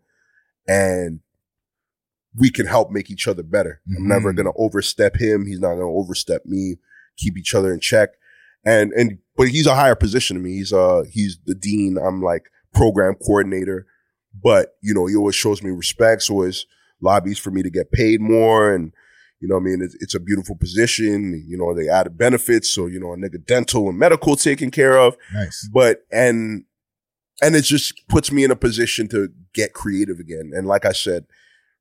and 0.66 1.20
we 2.36 2.50
can 2.50 2.66
help 2.66 2.90
make 2.90 3.10
each 3.10 3.28
other 3.28 3.42
better. 3.42 3.80
I'm 3.96 4.08
never 4.08 4.32
Mhm. 4.32 4.36
gonna 4.38 4.52
overstep 4.56 5.16
him. 5.16 5.46
He's 5.46 5.60
not 5.60 5.74
gonna 5.74 5.88
overstep 5.88 6.46
me. 6.46 6.76
Keep 7.16 7.38
each 7.38 7.54
other 7.54 7.72
in 7.72 7.80
check. 7.80 8.10
And 8.64 8.92
and 8.92 9.18
but 9.36 9.48
he's 9.48 9.66
a 9.66 9.74
higher 9.74 9.94
position 9.94 10.36
to 10.36 10.42
me. 10.42 10.54
He's 10.54 10.72
uh 10.72 11.02
he's 11.10 11.38
the 11.44 11.54
dean. 11.54 11.98
I'm 11.98 12.22
like 12.22 12.44
program 12.72 13.14
coordinator. 13.14 13.86
But 14.42 14.76
you 14.82 14.94
know, 14.94 15.06
he 15.06 15.16
always 15.16 15.34
shows 15.34 15.62
me 15.62 15.70
respect. 15.70 16.22
So 16.22 16.34
always 16.34 16.66
lobbies 17.00 17.38
for 17.38 17.50
me 17.50 17.62
to 17.62 17.70
get 17.70 17.92
paid 17.92 18.20
more 18.20 18.72
and. 18.74 18.92
You 19.40 19.48
know 19.48 19.56
I 19.56 19.60
mean? 19.60 19.82
It's, 19.82 19.94
it's 20.00 20.14
a 20.14 20.20
beautiful 20.20 20.56
position. 20.56 21.44
You 21.46 21.58
know, 21.58 21.74
they 21.74 21.86
added 21.86 22.16
benefits. 22.16 22.70
So, 22.70 22.86
you 22.86 22.98
know, 22.98 23.12
a 23.12 23.16
nigga 23.18 23.44
dental 23.44 23.90
and 23.90 23.98
medical 23.98 24.36
taken 24.36 24.70
care 24.70 24.96
of 24.96 25.18
Nice. 25.34 25.68
but 25.70 25.98
and 26.10 26.64
and 27.42 27.54
it 27.54 27.62
just 27.64 28.06
puts 28.08 28.30
me 28.32 28.44
in 28.44 28.50
a 28.50 28.56
position 28.56 29.08
to 29.08 29.28
get 29.52 29.72
creative 29.72 30.18
again 30.18 30.52
and 30.54 30.66
like 30.66 30.84
i 30.84 30.92
said 30.92 31.26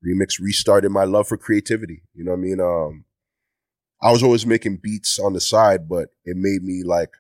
remix 0.06 0.40
restarted 0.42 0.92
my 0.92 1.04
love 1.04 1.28
for 1.28 1.38
creativity 1.38 2.04
you 2.14 2.24
know 2.24 2.32
what 2.32 2.38
i 2.38 2.42
mean 2.42 2.60
um 2.60 3.06
i 4.04 4.12
was 4.12 4.22
always 4.24 4.46
making 4.46 4.78
beats 4.82 5.18
on 5.20 5.34
the 5.34 5.40
side 5.42 5.88
but 5.90 6.10
it 6.26 6.36
made 6.38 6.62
me 6.64 6.84
like 6.86 7.12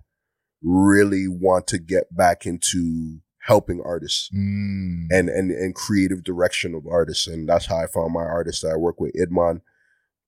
really 0.61 1.27
want 1.27 1.67
to 1.67 1.77
get 1.77 2.15
back 2.15 2.45
into 2.45 3.19
helping 3.41 3.81
artists 3.83 4.29
Mm. 4.33 5.07
and 5.11 5.29
and 5.29 5.51
and 5.51 5.75
creative 5.75 6.23
direction 6.23 6.73
of 6.73 6.87
artists 6.87 7.27
and 7.27 7.47
that's 7.49 7.65
how 7.65 7.77
i 7.77 7.87
found 7.87 8.13
my 8.13 8.23
artist 8.23 8.61
that 8.61 8.71
i 8.71 8.77
work 8.77 8.99
with 8.99 9.13
idman 9.15 9.61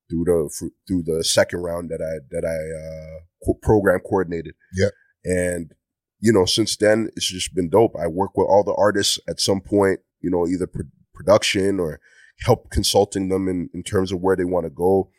through 0.09 0.25
the 0.25 0.69
through 0.87 1.03
the 1.03 1.23
second 1.23 1.59
round 1.61 1.89
that 1.89 2.01
i 2.01 2.19
that 2.31 2.43
i 2.45 2.57
uh 2.81 3.19
co- 3.45 3.59
program 3.61 3.99
coordinated 3.99 4.53
Yep. 4.75 4.91
and 5.23 5.71
you 6.19 6.33
know 6.33 6.45
since 6.45 6.75
then 6.75 7.09
it's 7.15 7.27
just 7.31 7.55
been 7.55 7.69
dope 7.69 7.95
i 7.97 8.07
work 8.07 8.35
with 8.35 8.47
all 8.49 8.63
the 8.65 8.75
artists 8.77 9.17
at 9.29 9.39
some 9.39 9.61
point 9.61 10.01
you 10.19 10.29
know 10.29 10.45
either 10.45 10.67
pro- 10.67 10.83
production 11.13 11.79
or 11.79 12.01
help 12.41 12.69
consulting 12.69 13.29
them 13.29 13.47
in 13.47 13.69
in 13.73 13.81
terms 13.81 14.11
of 14.11 14.19
where 14.19 14.35
they 14.35 14.43
want 14.43 14.65
to 14.65 14.69
go 14.69 15.09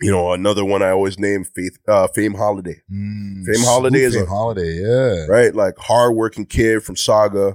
you 0.00 0.10
know 0.10 0.32
another 0.32 0.64
one 0.64 0.82
i 0.82 0.90
always 0.90 1.18
name 1.18 1.44
faith 1.44 1.78
uh 1.88 2.06
fame 2.08 2.34
holiday 2.34 2.80
Mm. 2.92 3.44
Fame 3.44 3.64
Holiday 3.64 4.00
is 4.00 4.14
Fame 4.14 4.24
a- 4.24 4.26
holiday. 4.26 4.74
Yeah. 4.74 5.26
right? 5.26 5.54
Like 5.54 5.78
hardworking 5.78 6.44
kid 6.46 6.82
from 6.82 6.96
Sauga. 6.96 7.54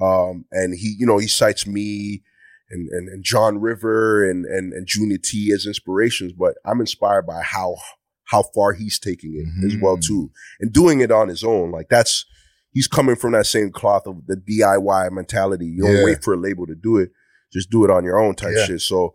Um, 0.00 0.46
and 0.50 0.74
he, 0.74 0.96
you 0.98 1.06
know, 1.06 1.18
he 1.18 1.28
cites 1.28 1.66
me 1.66 2.22
and, 2.70 2.88
and, 2.88 3.08
and 3.08 3.22
John 3.22 3.58
River 3.58 4.28
and, 4.28 4.44
and, 4.46 4.72
and 4.72 4.86
Junior 4.86 5.18
T 5.22 5.52
as 5.54 5.66
inspirations, 5.66 6.32
but 6.32 6.54
I'm 6.64 6.80
inspired 6.80 7.26
by 7.26 7.42
how, 7.42 7.76
how 8.24 8.42
far 8.54 8.72
he's 8.72 8.98
taking 8.98 9.34
it 9.36 9.66
as 9.66 9.76
well 9.80 9.98
Mhm. 9.98 10.06
too 10.06 10.30
and 10.58 10.72
doing 10.72 11.00
it 11.00 11.12
on 11.12 11.28
his 11.28 11.44
own. 11.44 11.70
Like 11.70 11.88
that's, 11.90 12.24
he's 12.72 12.88
coming 12.88 13.14
from 13.16 13.32
that 13.32 13.46
same 13.46 13.70
cloth 13.70 14.06
of 14.06 14.26
the 14.26 14.36
DIY 14.36 15.12
mentality. 15.12 15.66
You 15.66 15.82
don't 15.82 15.96
Yeah. 15.98 16.04
wait 16.06 16.24
for 16.24 16.32
a 16.34 16.38
label 16.40 16.66
to 16.66 16.74
do 16.74 16.96
it. 16.96 17.10
Just 17.52 17.70
do 17.70 17.84
it 17.84 17.90
on 17.90 18.02
your 18.04 18.18
own 18.18 18.34
type 18.34 18.54
Yeah. 18.56 18.64
shit. 18.66 18.80
So 18.80 19.14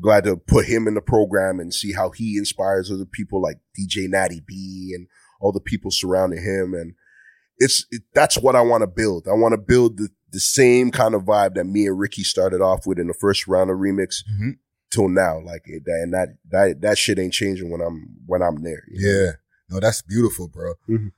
glad 0.00 0.24
to 0.24 0.36
put 0.36 0.66
him 0.66 0.86
in 0.86 0.94
the 0.94 1.00
program 1.00 1.58
and 1.60 1.72
see 1.72 1.92
how 1.92 2.10
he 2.10 2.36
inspires 2.36 2.90
other 2.90 3.06
people 3.06 3.40
like 3.40 3.56
DJ 3.78 4.08
Natty 4.08 4.42
B 4.46 4.92
and 4.94 5.06
all 5.40 5.52
the 5.52 5.60
people 5.60 5.90
surrounding 5.90 6.42
him. 6.42 6.74
And 6.74 6.94
it's, 7.58 7.86
it, 7.90 8.02
that's 8.14 8.36
what 8.38 8.56
I 8.56 8.60
want 8.60 8.82
to 8.82 8.86
build. 8.86 9.26
I 9.28 9.32
want 9.32 9.52
to 9.52 9.58
build 9.58 9.96
the, 9.98 10.08
the 10.32 10.40
same 10.40 10.90
kind 10.90 11.14
of 11.14 11.22
vibe 11.22 11.54
that 11.54 11.64
me 11.64 11.86
and 11.86 11.98
Ricky 11.98 12.22
started 12.24 12.60
off 12.60 12.86
with 12.86 12.98
in 12.98 13.06
the 13.06 13.14
first 13.14 13.46
round 13.46 13.70
of 13.70 13.76
remix 13.78 14.16
Mhm. 14.30 14.58
till 14.90 15.08
now. 15.08 15.40
Like 15.40 15.62
it, 15.66 15.82
and 15.86 16.12
that, 16.12 16.36
that, 16.50 16.80
that 16.82 16.98
shit 16.98 17.18
ain't 17.18 17.32
changing 17.32 17.70
when 17.70 17.80
I'm, 17.80 18.08
when 18.26 18.42
I'm 18.42 18.62
there. 18.62 18.82
you 18.90 19.00
know? 19.06 19.24
Yeah. 19.24 19.30
No, 19.70 19.80
that's 19.80 20.02
beautiful, 20.02 20.48
bro. 20.48 20.74
Mhm. 20.88 21.12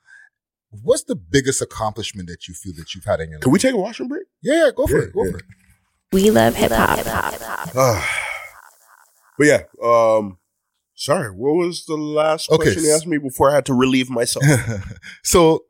What's 0.83 1.05
the 1.05 1.17
biggest 1.17 1.61
accomplishment 1.63 2.29
that 2.29 2.47
you 2.47 2.55
feel 2.55 2.75
that 2.77 2.95
you've 2.95 3.05
had 3.05 3.21
in 3.21 3.31
your 3.31 3.39
life? 3.39 3.43
Can 3.43 3.53
we 3.53 3.59
take 3.59 3.75
a 3.75 3.79
washroom 3.79 4.09
break? 4.09 4.25
Yeah, 4.43 4.67
yeah, 4.67 4.71
go 4.77 4.87
for 4.87 4.99
Yeah, 4.99 5.05
it. 5.05 5.13
Go 5.15 5.25
yeah. 5.25 5.31
for 5.33 5.39
it. 5.39 5.45
We 6.13 6.31
love 6.31 6.55
hip 6.55 6.73
hop. 6.73 8.28
But 9.39 9.47
yeah, 9.47 9.63
um, 9.83 10.39
sorry, 10.95 11.31
what 11.31 11.55
was 11.55 11.87
the 11.87 11.97
last 11.97 12.51
Okay, 12.51 12.65
question 12.65 12.83
you 12.85 12.93
asked 12.93 13.07
me 13.07 13.19
before 13.19 13.51
I 13.51 13.55
had 13.55 13.67
to 13.67 13.75
relieve 13.75 14.11
myself? 14.11 14.45
so, 15.23 15.65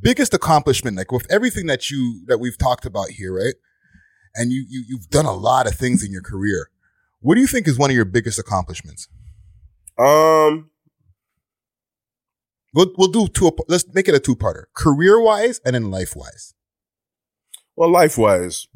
biggest 0.00 0.32
accomplishment, 0.32 0.96
like 0.96 1.12
with 1.12 1.26
everything 1.30 1.66
that 1.66 1.90
you 1.90 2.22
that 2.28 2.38
we've 2.38 2.56
talked 2.58 2.86
about 2.86 3.10
here, 3.10 3.34
right? 3.34 3.54
And 4.34 4.50
you 4.52 4.64
you 4.68 4.84
you've 4.88 5.08
done 5.10 5.26
a 5.26 5.32
lot 5.34 5.66
of 5.66 5.74
things 5.74 6.02
in 6.04 6.12
your 6.12 6.22
career. 6.22 6.70
What 7.20 7.34
do 7.36 7.40
you 7.40 7.46
think 7.46 7.68
is 7.68 7.78
one 7.78 7.90
of 7.90 7.96
your 7.96 8.04
biggest 8.04 8.38
accomplishments? 8.38 9.08
um, 9.98 10.70
We'll 12.74 12.92
we'll 12.98 13.08
do 13.08 13.28
two. 13.28 13.52
Let's 13.68 13.84
make 13.94 14.08
it 14.08 14.14
a 14.14 14.20
two 14.20 14.34
parter: 14.34 14.64
career 14.74 15.20
wise 15.20 15.60
and 15.64 15.74
then 15.74 15.90
life 15.90 16.16
wise. 16.16 16.54
well, 17.76 17.90
life 17.90 18.18
wise, 18.18 18.66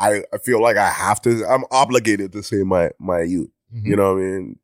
I, 0.00 0.24
I 0.32 0.38
feel 0.38 0.60
like 0.62 0.76
I 0.78 0.88
have 0.88 1.20
to, 1.22 1.44
I'm 1.46 1.64
obligated 1.70 2.32
to 2.32 2.42
say 2.42 2.62
my, 2.62 2.90
my 2.98 3.20
youth, 3.20 3.50
you 3.70 3.94
know 3.96 4.14
what 4.14 4.22
I 4.22 4.24
mean? 4.24 4.58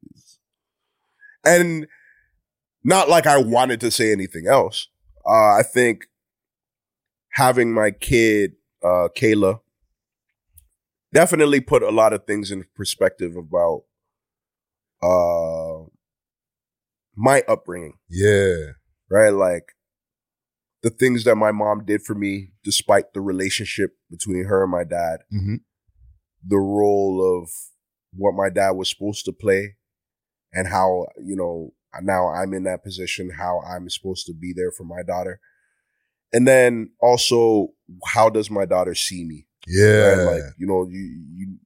And 1.45 1.87
not 2.83 3.09
like 3.09 3.27
I 3.27 3.39
wanted 3.39 3.81
to 3.83 3.91
say 3.91 4.11
anything 4.11 4.47
else. 4.49 4.89
Uh, 5.29 5.55
I 5.59 5.63
think 5.63 6.07
having 7.31 7.73
my 7.73 7.91
kid, 7.91 8.55
uh, 8.83 9.09
Kayla, 9.17 9.61
definitely 11.13 11.61
put 11.61 11.83
a 11.83 11.91
lot 11.91 12.13
of 12.13 12.25
things 12.27 12.51
in 12.51 12.65
perspective 12.75 13.37
about, 13.37 13.83
uh, 15.03 15.85
my 17.15 17.43
upbringing. 17.47 17.99
Yeah. 18.09 18.73
right? 19.11 19.31
Like 19.31 19.76
the 20.87 20.91
things 20.91 21.25
that 21.25 21.35
my 21.35 21.51
mom 21.51 21.85
did 21.85 22.01
for 22.03 22.15
me, 22.15 22.53
despite 22.63 23.13
the 23.13 23.21
relationship 23.21 23.97
between 24.09 24.45
her 24.45 24.63
and 24.63 24.71
my 24.71 24.85
dad, 24.85 25.19
Mm-hmm. 25.35 25.57
the 26.47 26.59
role 26.59 27.17
of 27.43 27.51
what 28.13 28.35
my 28.35 28.51
dad 28.51 28.71
was 28.71 28.89
supposed 28.89 29.25
to 29.25 29.33
play, 29.33 29.75
and 30.53 30.69
how, 30.69 31.07
you 31.25 31.35
know, 31.35 31.73
now 32.03 32.29
I'm 32.29 32.55
in 32.55 32.63
that 32.65 32.85
position, 32.85 33.31
how 33.37 33.61
I'm 33.69 33.91
supposed 33.91 34.27
to 34.27 34.33
be 34.33 34.53
there 34.55 34.71
for 34.71 34.85
my 34.85 35.03
daughter. 35.03 35.41
And 36.33 36.47
then 36.47 36.91
also, 37.01 37.71
how 38.05 38.31
does 38.31 38.49
my 38.49 38.65
daughter 38.65 38.95
see 38.95 39.25
me? 39.25 39.49
Yeah. 39.67 40.13
right? 40.13 40.35
Like, 40.35 40.43
you 40.57 40.69
know, 40.69 40.87
you, 40.89 41.25
you, 41.35 41.57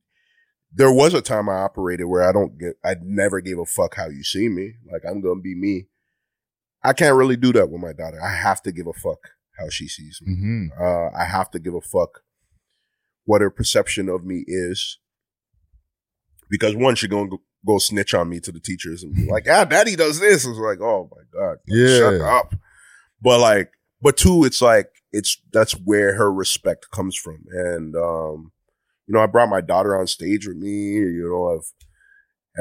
there 0.73 0.93
was 0.93 1.13
a 1.13 1.21
time 1.21 1.51
I 1.51 1.57
operated 1.57 2.07
where 2.07 2.27
I 2.27 2.33
don't 2.33 2.59
get, 2.59 2.77
I 2.83 2.95
never 3.03 3.43
gave 3.43 3.59
a 3.59 3.67
fuck 3.67 3.97
how 3.97 4.09
you 4.09 4.23
see 4.25 4.49
me. 4.49 4.77
Like, 4.91 5.03
I'm 5.07 5.21
going 5.21 5.41
to 5.41 5.43
be 5.43 5.55
me. 5.55 5.89
I 6.83 6.93
can't 6.93 7.17
really 7.17 7.37
do 7.37 7.53
that 7.53 7.71
with 7.71 7.81
my 7.81 7.93
daughter. 7.93 8.21
I 8.23 8.35
have 8.35 8.63
to 8.63 8.73
give 8.73 8.87
a 8.87 8.93
fuck 8.93 9.19
how 9.59 9.69
she 9.69 9.89
sees 9.89 10.21
me. 10.23 10.35
mm-hmm. 10.35 10.67
Uh, 10.83 11.11
I 11.19 11.25
have 11.25 11.51
to 11.51 11.59
give 11.59 11.75
a 11.75 11.81
fuck 11.81 12.23
what 13.25 13.43
her 13.43 13.51
perception 13.51 14.09
of 14.09 14.25
me 14.25 14.45
is. 14.47 14.99
Because 16.49 16.75
one, 16.75 16.95
she's 16.95 17.11
gonna 17.11 17.29
go, 17.29 17.43
go 17.67 17.79
snitch 17.79 18.15
on 18.15 18.29
me 18.29 18.41
to 18.41 18.51
the 18.51 18.61
teachers 18.61 19.03
and 19.03 19.15
be 19.15 19.31
like, 19.31 19.47
ah, 19.51 19.65
daddy 19.65 19.95
does 19.95 20.19
this. 20.19 20.45
It's 20.45 20.59
like, 20.59 20.81
oh 20.81 21.09
my 21.15 21.23
God. 21.33 21.51
like, 21.51 21.59
Yeah. 21.67 21.99
Shut 21.99 22.21
up. 22.21 22.55
But 23.23 23.41
like, 23.41 23.73
but 24.01 24.17
two, 24.17 24.45
it's 24.45 24.63
like, 24.63 24.89
it's, 25.13 25.41
that's 25.53 25.73
where 25.73 26.15
her 26.15 26.33
respect 26.33 26.91
comes 26.91 27.17
from. 27.17 27.45
And, 27.51 27.95
um, 27.95 28.53
you 29.07 29.15
know, 29.15 29.21
I 29.21 29.27
brought 29.27 29.51
my 29.51 29.61
daughter 29.61 29.99
on 29.99 30.07
stage 30.07 30.49
with 30.49 30.57
me, 30.57 30.95
you 30.95 31.29
know, 31.31 31.57
I've, 31.57 31.71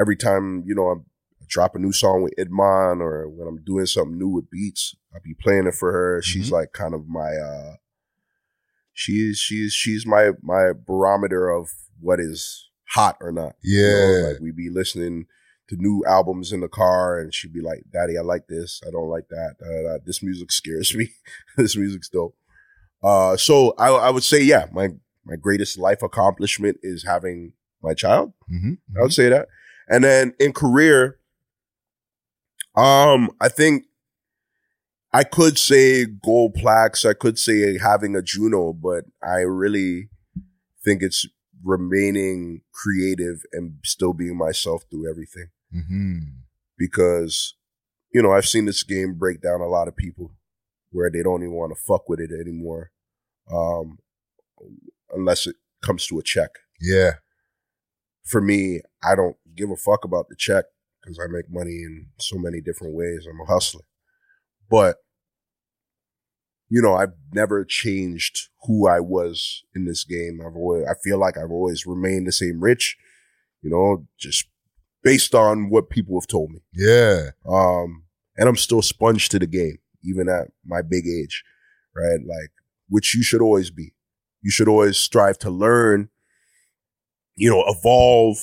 every 0.00 0.16
time, 0.16 0.64
you 0.66 0.74
know, 0.74 0.88
I'm, 0.88 1.06
drop 1.50 1.74
a 1.74 1.78
new 1.78 1.92
song 1.92 2.22
with 2.22 2.32
Idman 2.38 3.00
or 3.00 3.28
when 3.28 3.46
I'm 3.48 3.62
doing 3.64 3.84
something 3.86 4.16
new 4.18 4.28
with 4.28 4.48
beats, 4.50 4.94
I'll 5.12 5.20
be 5.20 5.34
playing 5.34 5.66
it 5.66 5.74
for 5.74 5.92
her. 5.92 6.22
She's 6.22 6.50
like 6.52 6.72
kind 6.72 6.94
of 6.94 7.08
my, 7.08 7.34
uh, 7.34 7.74
she 8.92 9.12
she's, 9.12 9.38
she's, 9.38 9.72
she's 9.72 10.06
my, 10.06 10.30
my 10.42 10.70
barometer 10.86 11.50
of 11.50 11.68
what 12.00 12.20
is 12.20 12.68
hot 12.90 13.16
or 13.20 13.32
not. 13.32 13.54
You 13.62 13.82
know, 13.82 13.88
Yeah. 14.22 14.28
like 14.28 14.40
we 14.40 14.52
be 14.52 14.70
listening 14.70 15.26
to 15.68 15.76
new 15.76 16.04
albums 16.06 16.52
in 16.52 16.60
the 16.60 16.68
car 16.68 17.18
and 17.18 17.32
she'd 17.34 17.52
be 17.52 17.60
like, 17.60 17.84
Daddy, 17.92 18.16
I 18.18 18.22
like 18.22 18.46
this. 18.48 18.80
I 18.86 18.90
don't 18.90 19.08
like 19.08 19.28
that. 19.30 19.54
Uh, 19.60 19.98
this 20.04 20.22
music 20.22 20.50
scares 20.52 20.94
me. 20.96 21.08
this 21.56 21.76
music's 21.76 22.08
dope. 22.08 22.36
Uh, 23.02 23.36
so 23.36 23.74
I, 23.78 23.88
I 23.88 24.10
would 24.10 24.24
say, 24.24 24.42
yeah, 24.42 24.66
my, 24.72 24.88
my 25.24 25.36
greatest 25.36 25.78
life 25.78 26.02
accomplishment 26.02 26.78
is 26.82 27.04
having 27.04 27.54
my 27.82 27.94
child. 27.94 28.32
Mm-hmm. 28.52 28.74
I 28.98 29.02
would 29.02 29.12
say 29.12 29.28
that. 29.30 29.48
And 29.88 30.04
then 30.04 30.34
in 30.38 30.52
career, 30.52 31.16
um, 32.76 33.30
I 33.40 33.48
think 33.48 33.84
I 35.12 35.24
could 35.24 35.58
say 35.58 36.04
gold 36.06 36.54
plaques. 36.54 37.04
I 37.04 37.14
could 37.14 37.38
say 37.38 37.78
having 37.78 38.14
a 38.14 38.22
Juno, 38.22 38.72
but 38.72 39.04
I 39.22 39.40
really 39.40 40.08
think 40.84 41.02
it's 41.02 41.26
remaining 41.62 42.62
creative 42.72 43.42
and 43.52 43.74
still 43.84 44.12
being 44.14 44.36
myself 44.38 44.84
through 44.90 45.10
everything 45.10 45.48
Mm-hmm. 45.74 46.18
because, 46.76 47.54
you 48.12 48.20
know, 48.22 48.32
I've 48.32 48.46
seen 48.46 48.64
this 48.64 48.82
game 48.82 49.14
break 49.14 49.40
down 49.40 49.60
a 49.60 49.68
lot 49.68 49.86
of 49.86 49.94
people 49.94 50.32
where 50.90 51.08
they 51.10 51.22
don't 51.22 51.42
even 51.42 51.54
want 51.54 51.72
to 51.76 51.80
fuck 51.80 52.08
with 52.08 52.18
it 52.18 52.30
anymore. 52.32 52.90
Um, 53.52 53.98
unless 55.14 55.46
it 55.46 55.54
comes 55.80 56.06
to 56.08 56.18
a 56.18 56.22
check. 56.24 56.50
Yeah. 56.80 57.12
For 58.24 58.40
me, 58.40 58.80
I 59.02 59.14
don't 59.14 59.36
give 59.54 59.70
a 59.70 59.76
fuck 59.76 60.04
about 60.04 60.28
the 60.28 60.34
check 60.36 60.64
because 61.00 61.18
I 61.18 61.26
make 61.30 61.46
money 61.50 61.82
in 61.82 62.08
so 62.18 62.36
many 62.38 62.60
different 62.60 62.94
ways. 62.94 63.26
I'm 63.28 63.40
a 63.40 63.52
hustler. 63.52 63.82
But 64.70 64.96
you 66.70 66.80
know, 66.80 66.94
I've 66.94 67.14
never 67.32 67.64
changed 67.64 68.48
who 68.62 68.88
I 68.88 69.00
was 69.00 69.64
in 69.74 69.86
this 69.86 70.04
game. 70.04 70.40
I've 70.40 70.54
always, 70.54 70.84
I 70.88 70.94
feel 71.02 71.18
like 71.18 71.36
I've 71.36 71.50
always 71.50 71.84
remained 71.84 72.28
the 72.28 72.32
same 72.32 72.60
rich, 72.60 72.96
you 73.60 73.70
know, 73.70 74.06
just 74.16 74.46
based 75.02 75.34
on 75.34 75.68
what 75.68 75.90
people 75.90 76.18
have 76.18 76.28
told 76.28 76.50
me. 76.50 76.60
Yeah. 76.72 77.30
Um, 77.46 78.04
and 78.36 78.48
I'm 78.48 78.56
still 78.56 78.82
sponge 78.82 79.28
to 79.30 79.38
the 79.40 79.48
game, 79.48 79.78
even 80.04 80.28
at 80.28 80.48
my 80.64 80.80
big 80.80 81.06
age, 81.08 81.42
right? 81.94 82.20
Like, 82.20 82.52
which 82.88 83.16
you 83.16 83.24
should 83.24 83.42
always 83.42 83.70
be. 83.70 83.92
You 84.40 84.52
should 84.52 84.68
always 84.68 84.96
strive 84.96 85.38
to 85.38 85.50
learn, 85.50 86.08
you 87.34 87.50
know, 87.50 87.64
evolve, 87.66 88.38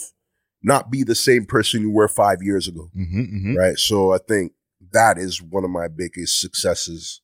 not 0.63 0.91
be 0.91 1.03
the 1.03 1.15
same 1.15 1.45
person 1.45 1.81
you 1.81 1.91
were 1.91 2.07
five 2.07 2.39
years 2.41 2.67
ago, 2.67 2.89
Mm-hmm, 2.97 3.21
mm-hmm. 3.21 3.55
right? 3.55 3.77
So 3.77 4.13
I 4.13 4.17
think 4.27 4.53
that 4.91 5.17
is 5.17 5.41
one 5.41 5.63
of 5.63 5.69
my 5.69 5.87
biggest 5.87 6.39
successes 6.39 7.21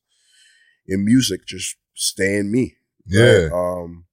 in 0.87 1.05
music, 1.05 1.45
just 1.45 1.77
staying 1.93 2.51
me. 2.51 2.75
Yeah. 3.05 3.43
right? 3.45 3.51
Um, 3.51 4.05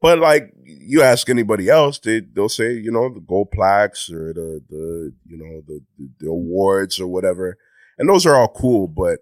but 0.00 0.18
like 0.18 0.52
you 0.64 1.02
ask 1.02 1.28
anybody 1.30 1.68
else, 1.68 1.98
they 2.00 2.20
they'll 2.20 2.48
say 2.48 2.72
you 2.72 2.90
know 2.90 3.08
the 3.12 3.20
gold 3.20 3.52
plaques 3.52 4.10
or 4.10 4.32
the 4.32 4.60
the 4.68 5.12
you 5.26 5.36
know 5.36 5.62
the 5.66 5.80
the 6.18 6.28
awards 6.28 6.98
or 7.00 7.06
whatever, 7.06 7.56
and 7.98 8.08
those 8.08 8.26
are 8.26 8.34
all 8.34 8.48
cool. 8.48 8.88
But 8.88 9.20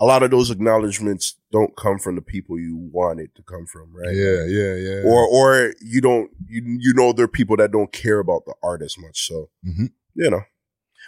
a 0.00 0.06
lot 0.06 0.22
of 0.22 0.30
those 0.30 0.50
acknowledgments 0.50 1.34
don't 1.52 1.76
come 1.76 1.98
from 1.98 2.16
the 2.16 2.22
people 2.22 2.58
you 2.58 2.88
want 2.90 3.20
it 3.20 3.34
to 3.34 3.42
come 3.42 3.66
from, 3.66 3.94
right? 3.94 4.14
Yeah, 4.14 4.44
yeah, 4.46 4.74
yeah. 4.74 5.02
Or 5.04 5.26
or 5.26 5.74
you 5.82 6.00
don't 6.00 6.30
you 6.48 6.62
you 6.80 6.94
know 6.94 7.12
there 7.12 7.24
are 7.26 7.28
people 7.28 7.56
that 7.58 7.70
don't 7.72 7.92
care 7.92 8.18
about 8.18 8.44
the 8.46 8.54
art 8.62 8.82
as 8.82 8.96
much. 8.98 9.26
So 9.26 9.50
Mhm. 9.66 9.90
you 10.14 10.30
know, 10.30 10.40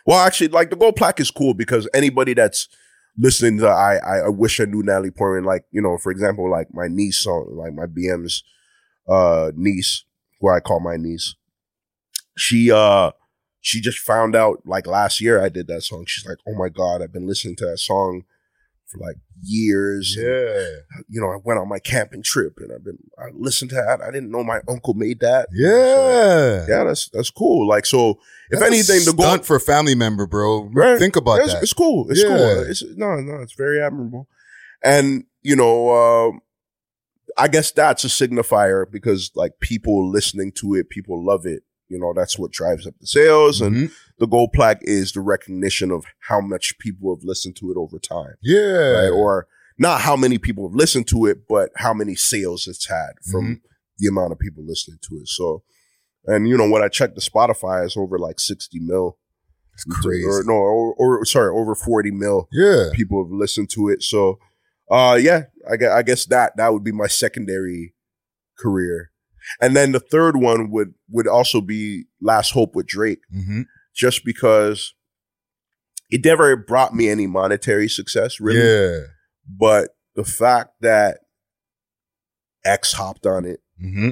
well 0.07 0.19
actually 0.21 0.49
like 0.49 0.71
the 0.71 0.77
gold 0.77 0.97
plaque 0.97 1.21
is 1.21 1.31
cool 1.31 1.55
because 1.55 1.89
anybody 1.95 2.35
that's 2.35 2.69
listening 3.19 3.59
to 3.61 3.69
I 3.69 3.97
I, 3.97 4.17
I 4.27 4.29
wish 4.29 4.61
I 4.61 4.65
knew 4.65 4.83
Natalie 4.83 5.11
Portman 5.11 5.45
like 5.45 5.65
you 5.71 5.81
know 5.83 5.97
for 5.99 6.13
example 6.13 6.51
like 6.51 6.69
my 6.73 6.89
niece 6.89 7.19
song 7.19 7.49
like 7.53 7.73
my 7.75 7.87
BM's 7.87 8.43
uh 9.09 9.53
niece 9.57 10.05
who 10.41 10.49
I 10.51 10.61
call 10.61 10.81
my 10.81 10.97
niece 10.97 11.35
she 12.37 12.71
uh 12.73 13.13
she 13.61 13.81
just 13.81 13.99
found 13.99 14.35
out 14.35 14.63
like 14.65 14.87
last 14.87 15.21
year 15.21 15.41
I 15.43 15.49
did 15.49 15.67
that 15.69 15.83
song 15.83 16.05
she's 16.07 16.27
like 16.27 16.39
oh 16.49 16.55
my 16.55 16.69
god 16.69 17.03
I've 17.03 17.13
been 17.13 17.27
listening 17.27 17.57
to 17.57 17.67
that 17.67 17.79
song 17.79 18.25
for 18.93 18.99
like 18.99 19.17
years 19.45 20.15
and 20.17 20.27
yeah. 20.27 21.03
you 21.09 21.21
know, 21.21 21.29
I 21.29 21.39
went 21.43 21.59
on 21.59 21.69
my 21.69 21.79
camping 21.79 22.23
trip 22.23 22.59
and 22.59 22.71
I've 22.73 22.85
been 22.85 22.99
I 23.19 23.31
listened 23.35 23.71
to 23.71 23.77
that. 23.77 24.01
I 24.01 24.11
didn't 24.11 24.31
know 24.31 24.45
my 24.45 24.61
uncle 24.69 24.95
made 24.95 25.21
that. 25.21 25.49
Yeah. 25.53 26.67
Yeah, 26.69 26.85
that's 26.85 27.09
that's 27.13 27.31
cool. 27.31 27.67
Like 27.67 27.87
so 27.87 28.21
if 28.51 28.61
That's 28.61 28.65
anything 28.65 29.05
the 29.05 29.15
goal 29.15 29.39
for 29.39 29.57
a 29.57 29.61
family 29.61 29.95
member, 29.95 30.27
bro. 30.27 30.65
Right. 30.73 30.99
Think 30.99 31.17
about 31.17 31.41
it's, 31.41 31.55
that. 31.55 31.63
it's 31.63 31.73
cool. 31.73 32.11
It's 32.11 32.23
Yeah. 32.23 32.29
cool. 32.29 32.61
It's 32.71 32.85
no, 32.97 33.17
no, 33.17 33.41
it's 33.43 33.55
very 33.55 33.81
admirable. 33.83 34.29
And 34.85 35.25
you 35.43 35.57
know, 35.57 35.93
um 35.95 36.41
I 37.39 37.49
guess 37.49 37.73
that's 37.73 38.05
a 38.05 38.09
signifier 38.09 38.89
because 38.91 39.31
like 39.35 39.59
people 39.61 40.11
listening 40.11 40.53
to 40.57 40.75
it, 40.75 40.91
people 40.91 41.25
love 41.25 41.47
it. 41.47 41.63
You 41.89 41.99
know, 41.99 42.13
that's 42.15 42.39
what 42.39 42.53
drives 42.53 42.87
up 42.87 42.95
the 43.01 43.07
sales. 43.07 43.61
And 43.61 43.77
Mhm. 43.77 43.93
The 44.23 44.29
gold 44.29 44.53
plaque 44.53 44.79
is 44.83 45.11
the 45.11 45.21
recognition 45.21 45.91
of 45.91 46.05
how 46.29 46.41
much 46.41 46.79
people 46.79 47.13
have 47.13 47.25
listened 47.25 47.57
to 47.57 47.73
it 47.73 47.77
over 47.77 47.99
time. 47.99 48.37
Yeah. 48.41 48.91
right? 48.93 49.09
Or 49.11 49.49
not 49.79 50.03
how 50.03 50.15
many 50.15 50.39
people 50.39 50.69
have 50.69 50.77
listened 50.77 51.09
to 51.09 51.27
it, 51.27 51.49
but 51.49 51.71
how 51.79 51.93
many 51.93 52.15
sales 52.15 52.69
it's 52.69 52.87
had 52.87 53.15
from 53.29 53.43
Mm-hmm. 53.45 53.53
the 53.99 54.09
amount 54.09 54.31
of 54.31 54.39
people 54.39 54.63
listening 54.65 54.99
to 55.09 55.17
it. 55.17 55.27
So, 55.27 55.65
and 56.27 56.49
you 56.49 56.57
know, 56.57 56.69
when 56.71 56.85
I 56.85 56.89
checked 56.89 57.17
the 57.17 57.21
Spotify, 57.21 57.85
it's 57.85 57.97
over 57.97 58.17
like 58.17 58.39
60 58.39 58.79
mil. 58.79 59.19
it's 59.75 59.83
crazy. 59.83 60.25
Or 60.25 60.45
no, 60.45 60.53
or, 60.53 60.95
or 60.97 61.25
sorry, 61.25 61.51
over 61.51 61.75
40 61.75 62.13
mil 62.13 62.47
yeah. 62.53 62.91
people 62.95 63.25
have 63.25 63.33
listened 63.33 63.71
to 63.71 63.89
it. 63.89 64.05
So, 64.05 64.39
uh, 64.89 65.19
yeah, 65.21 65.47
I 65.69 65.77
guess, 65.77 65.91
I 65.91 66.03
guess 66.05 66.27
that, 66.27 66.53
that 66.59 66.73
would 66.73 66.85
be 66.85 66.93
my 66.93 67.09
secondary 67.09 67.95
career. 68.57 69.11
And 69.61 69.75
then 69.75 69.91
the 69.91 69.99
third 69.99 70.37
one 70.37 70.71
would, 70.71 70.95
would 71.11 71.27
also 71.27 71.61
be 71.61 72.05
Last 72.21 72.53
Hope 72.53 72.77
with 72.77 72.87
Drake 72.87 73.19
Mm-hmm. 73.35 73.63
Just 73.95 74.25
because 74.25 74.95
it 76.11 76.25
never 76.25 76.57
brought 76.57 76.95
me 76.95 77.09
any 77.09 77.27
monetary 77.27 77.89
success 77.89 78.39
really 78.41 78.61
Yeah. 78.61 79.07
but 79.47 79.91
the 80.15 80.25
fact 80.25 80.71
that 80.81 81.19
X 82.65 82.93
hopped 82.93 83.27
on 83.27 83.45
it, 83.45 83.61
Mm-hmm. 83.83 84.11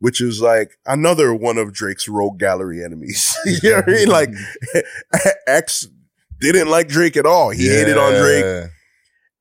which 0.00 0.20
is 0.20 0.40
like 0.40 0.72
another 0.86 1.32
one 1.32 1.56
of 1.58 1.72
Drake's 1.72 2.08
rogue 2.08 2.38
gallery 2.40 2.82
enemies. 2.84 3.36
you 3.44 3.70
know 3.70 3.76
what 3.76 3.88
I 3.88 3.92
mean? 3.92 4.08
Like 4.08 4.30
X 5.46 5.86
didn't 6.40 6.68
like 6.68 6.88
Drake 6.88 7.16
at 7.16 7.26
all. 7.26 7.50
He 7.50 7.68
hated 7.68 7.96
on 7.96 8.14
Drake. 8.14 8.70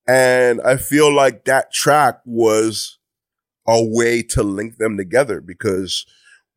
And 0.07 0.61
I 0.61 0.77
feel 0.77 1.11
like 1.11 1.45
that 1.45 1.71
track 1.73 2.19
was 2.25 2.99
a 3.67 3.81
way 3.83 4.21
to 4.23 4.43
link 4.43 4.77
them 4.77 4.97
together 4.97 5.41
because 5.41 6.05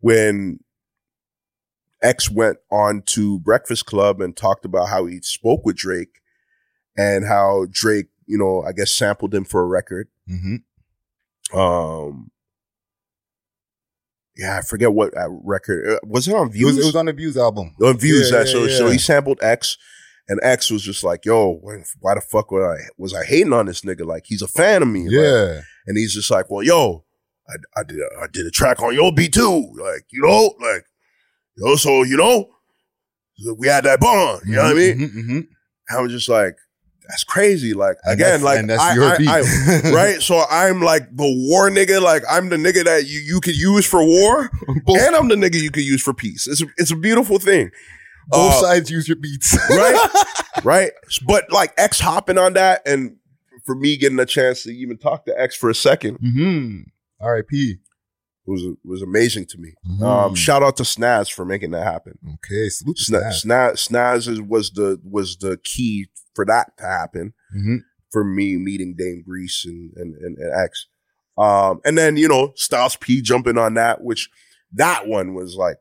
when 0.00 0.58
X 2.04 2.30
went 2.30 2.58
on 2.70 3.02
to 3.06 3.40
Breakfast 3.40 3.86
Club 3.86 4.20
and 4.20 4.36
talked 4.36 4.64
about 4.64 4.88
how 4.88 5.06
he 5.06 5.20
spoke 5.22 5.64
with 5.64 5.76
Drake 5.76 6.20
and 6.96 7.24
how 7.26 7.66
Drake, 7.70 8.06
you 8.26 8.38
know, 8.38 8.62
I 8.62 8.72
guess 8.72 8.92
sampled 8.92 9.34
him 9.34 9.44
for 9.44 9.62
a 9.62 9.66
record. 9.66 10.08
Mm-hmm. 10.30 11.58
Um, 11.58 12.30
yeah, 14.36 14.58
I 14.58 14.62
forget 14.62 14.92
what 14.92 15.16
uh, 15.16 15.28
record 15.30 15.88
uh, 15.88 15.98
was 16.04 16.26
it 16.28 16.34
on 16.34 16.48
It 16.48 16.52
Views. 16.54 16.76
was, 16.76 16.84
it 16.84 16.86
was 16.88 16.96
on 16.96 17.06
the 17.06 17.12
Views 17.12 17.36
album. 17.36 17.74
on 17.82 17.98
Views. 17.98 18.30
Yeah, 18.30 18.38
that 18.38 18.46
yeah, 18.46 18.52
so 18.52 18.68
so 18.68 18.90
he 18.90 18.98
sampled 18.98 19.38
X, 19.42 19.76
and 20.28 20.40
X 20.42 20.70
was 20.70 20.82
just 20.82 21.04
like, 21.04 21.24
"Yo, 21.24 21.58
why 21.60 21.84
why 22.00 22.14
the 22.14 22.20
fuck 22.20 22.50
was 22.50 22.62
I 22.64 22.82
was 22.98 23.14
I 23.14 23.24
hating 23.24 23.52
on 23.52 23.66
this 23.66 23.82
nigga? 23.82 24.04
Like 24.04 24.24
he's 24.26 24.42
a 24.42 24.48
fan 24.48 24.82
of 24.82 24.88
me." 24.88 25.04
Like, 25.04 25.12
Yeah. 25.12 25.60
and 25.86 25.96
he's 25.96 26.14
just 26.14 26.30
like, 26.30 26.50
"Well, 26.50 26.64
yo, 26.64 27.04
I, 27.48 27.54
I 27.80 27.82
did 27.84 27.98
a, 28.00 28.08
I 28.22 28.26
did 28.32 28.46
a 28.46 28.50
track 28.50 28.82
on 28.82 28.94
your 28.94 29.12
beat 29.12 29.34
too, 29.34 29.72
like 29.80 30.06
you 30.10 30.22
know, 30.22 30.54
like 30.60 30.84
yo, 31.56 31.76
so 31.76 32.02
you 32.02 32.16
know, 32.16 32.48
we 33.56 33.66
had 33.68 33.84
that 33.84 34.00
bond. 34.00 34.42
You 34.46 34.56
know 34.56 34.62
what 34.64 34.70
I 34.72 34.74
mean?" 34.74 34.98
Mhm, 34.98 35.30
mhm. 35.30 35.46
I 35.90 36.00
was 36.00 36.12
just 36.12 36.28
like, 36.28 36.56
"That's 37.08 37.24
crazy." 37.24 37.74
Like 37.74 37.96
And 38.04 38.14
again, 38.14 38.42
like 38.42 38.66
that's 38.66 38.80
I- 38.82 38.94
your 38.94 39.16
beat. 39.18 39.28
I- 39.28 39.90
right? 39.92 40.22
So 40.22 40.42
I'm 40.50 40.80
like 40.82 41.04
the 41.14 41.24
war 41.48 41.68
nigga. 41.70 42.00
Like 42.00 42.22
I'm 42.30 42.48
the 42.48 42.56
nigga 42.56 42.84
that 42.84 43.06
you 43.06 43.20
you 43.20 43.40
could 43.40 43.56
use 43.56 43.86
for 43.86 44.04
war, 44.04 44.50
and 44.86 45.16
I'm 45.16 45.28
the 45.28 45.34
nigga 45.36 45.60
you 45.60 45.70
could 45.70 45.84
use 45.84 46.02
for 46.02 46.14
peace. 46.14 46.46
It's 46.46 46.62
a, 46.62 46.66
it's 46.76 46.90
a 46.90 46.96
beautiful 46.96 47.38
thing, 47.38 47.70
both 48.28 48.54
Uh, 48.54 48.60
sides 48.60 48.90
use 48.90 49.06
your 49.08 49.16
beats. 49.16 49.56
right? 49.70 50.24
right? 50.64 50.92
But 51.26 51.50
like 51.52 51.72
X 51.76 52.00
hopping 52.00 52.38
on 52.38 52.54
that, 52.54 52.82
and 52.86 53.16
for 53.66 53.74
me 53.74 53.96
getting 53.96 54.18
a 54.20 54.26
chance 54.26 54.62
to 54.64 54.70
even 54.70 54.96
talk 54.98 55.24
to 55.26 55.40
X 55.40 55.56
for 55.56 55.70
a 55.70 55.74
second 55.74 56.18
mm-hmm. 56.20 56.80
R.I.P. 57.20 57.78
was 58.46 58.62
was 58.84 59.02
amazing 59.02 59.46
to 59.46 59.58
me. 59.58 59.74
Mhm. 59.88 60.02
Um, 60.02 60.34
shout 60.34 60.62
out 60.62 60.76
to 60.78 60.82
Snaz 60.82 61.32
for 61.32 61.44
making 61.44 61.70
that 61.72 61.84
happen. 61.84 62.18
okay, 62.34 62.68
salute 62.68 62.98
Snaz, 62.98 63.44
Snaz. 63.44 63.88
Snaz, 63.88 64.28
is, 64.28 64.40
was 64.40 64.70
the 64.72 65.00
was 65.04 65.36
the 65.38 65.58
key 65.64 66.08
for 66.34 66.44
that 66.46 66.76
to 66.78 66.84
happen. 66.84 67.32
Mhm. 67.56 67.78
for 68.12 68.22
me 68.22 68.56
meeting 68.56 68.94
Dame 68.96 69.24
Grease 69.26 69.64
and, 69.66 69.92
and, 69.96 70.14
and, 70.22 70.38
and 70.38 70.52
X. 70.64 70.86
Um, 71.36 71.80
and 71.84 71.98
then, 71.98 72.16
you 72.16 72.28
know, 72.28 72.52
Styles 72.54 72.94
P 72.94 73.20
jumping 73.20 73.58
on 73.58 73.74
that, 73.74 74.02
which 74.04 74.30
that 74.72 75.08
one 75.08 75.34
was 75.34 75.56
like 75.56 75.78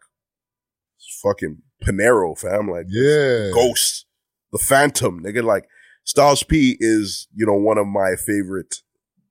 fucking 1.21 1.61
Panero, 1.83 2.35
fam. 2.37 2.69
Like 2.69 2.87
Yeah. 2.89 3.51
Ghost, 3.53 4.05
the 4.51 4.57
Phantom, 4.57 5.21
nigga. 5.23 5.43
Like 5.43 5.67
Styles 6.05 6.41
P 6.43 6.75
is, 6.79 7.27
you 7.35 7.45
know, 7.45 7.53
one 7.53 7.77
of 7.77 7.85
my 7.87 8.15
favorite 8.15 8.77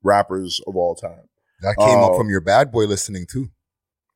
rappers 0.05 0.61
of 0.67 0.77
all 0.77 0.95
time. 0.95 1.29
That 1.63 1.77
came 1.79 1.99
up 1.99 2.13
Uh, 2.13 2.17
from 2.19 2.29
your 2.29 2.41
bad 2.41 2.71
boy 2.73 2.85
listening 2.85 3.27
too. 3.31 3.49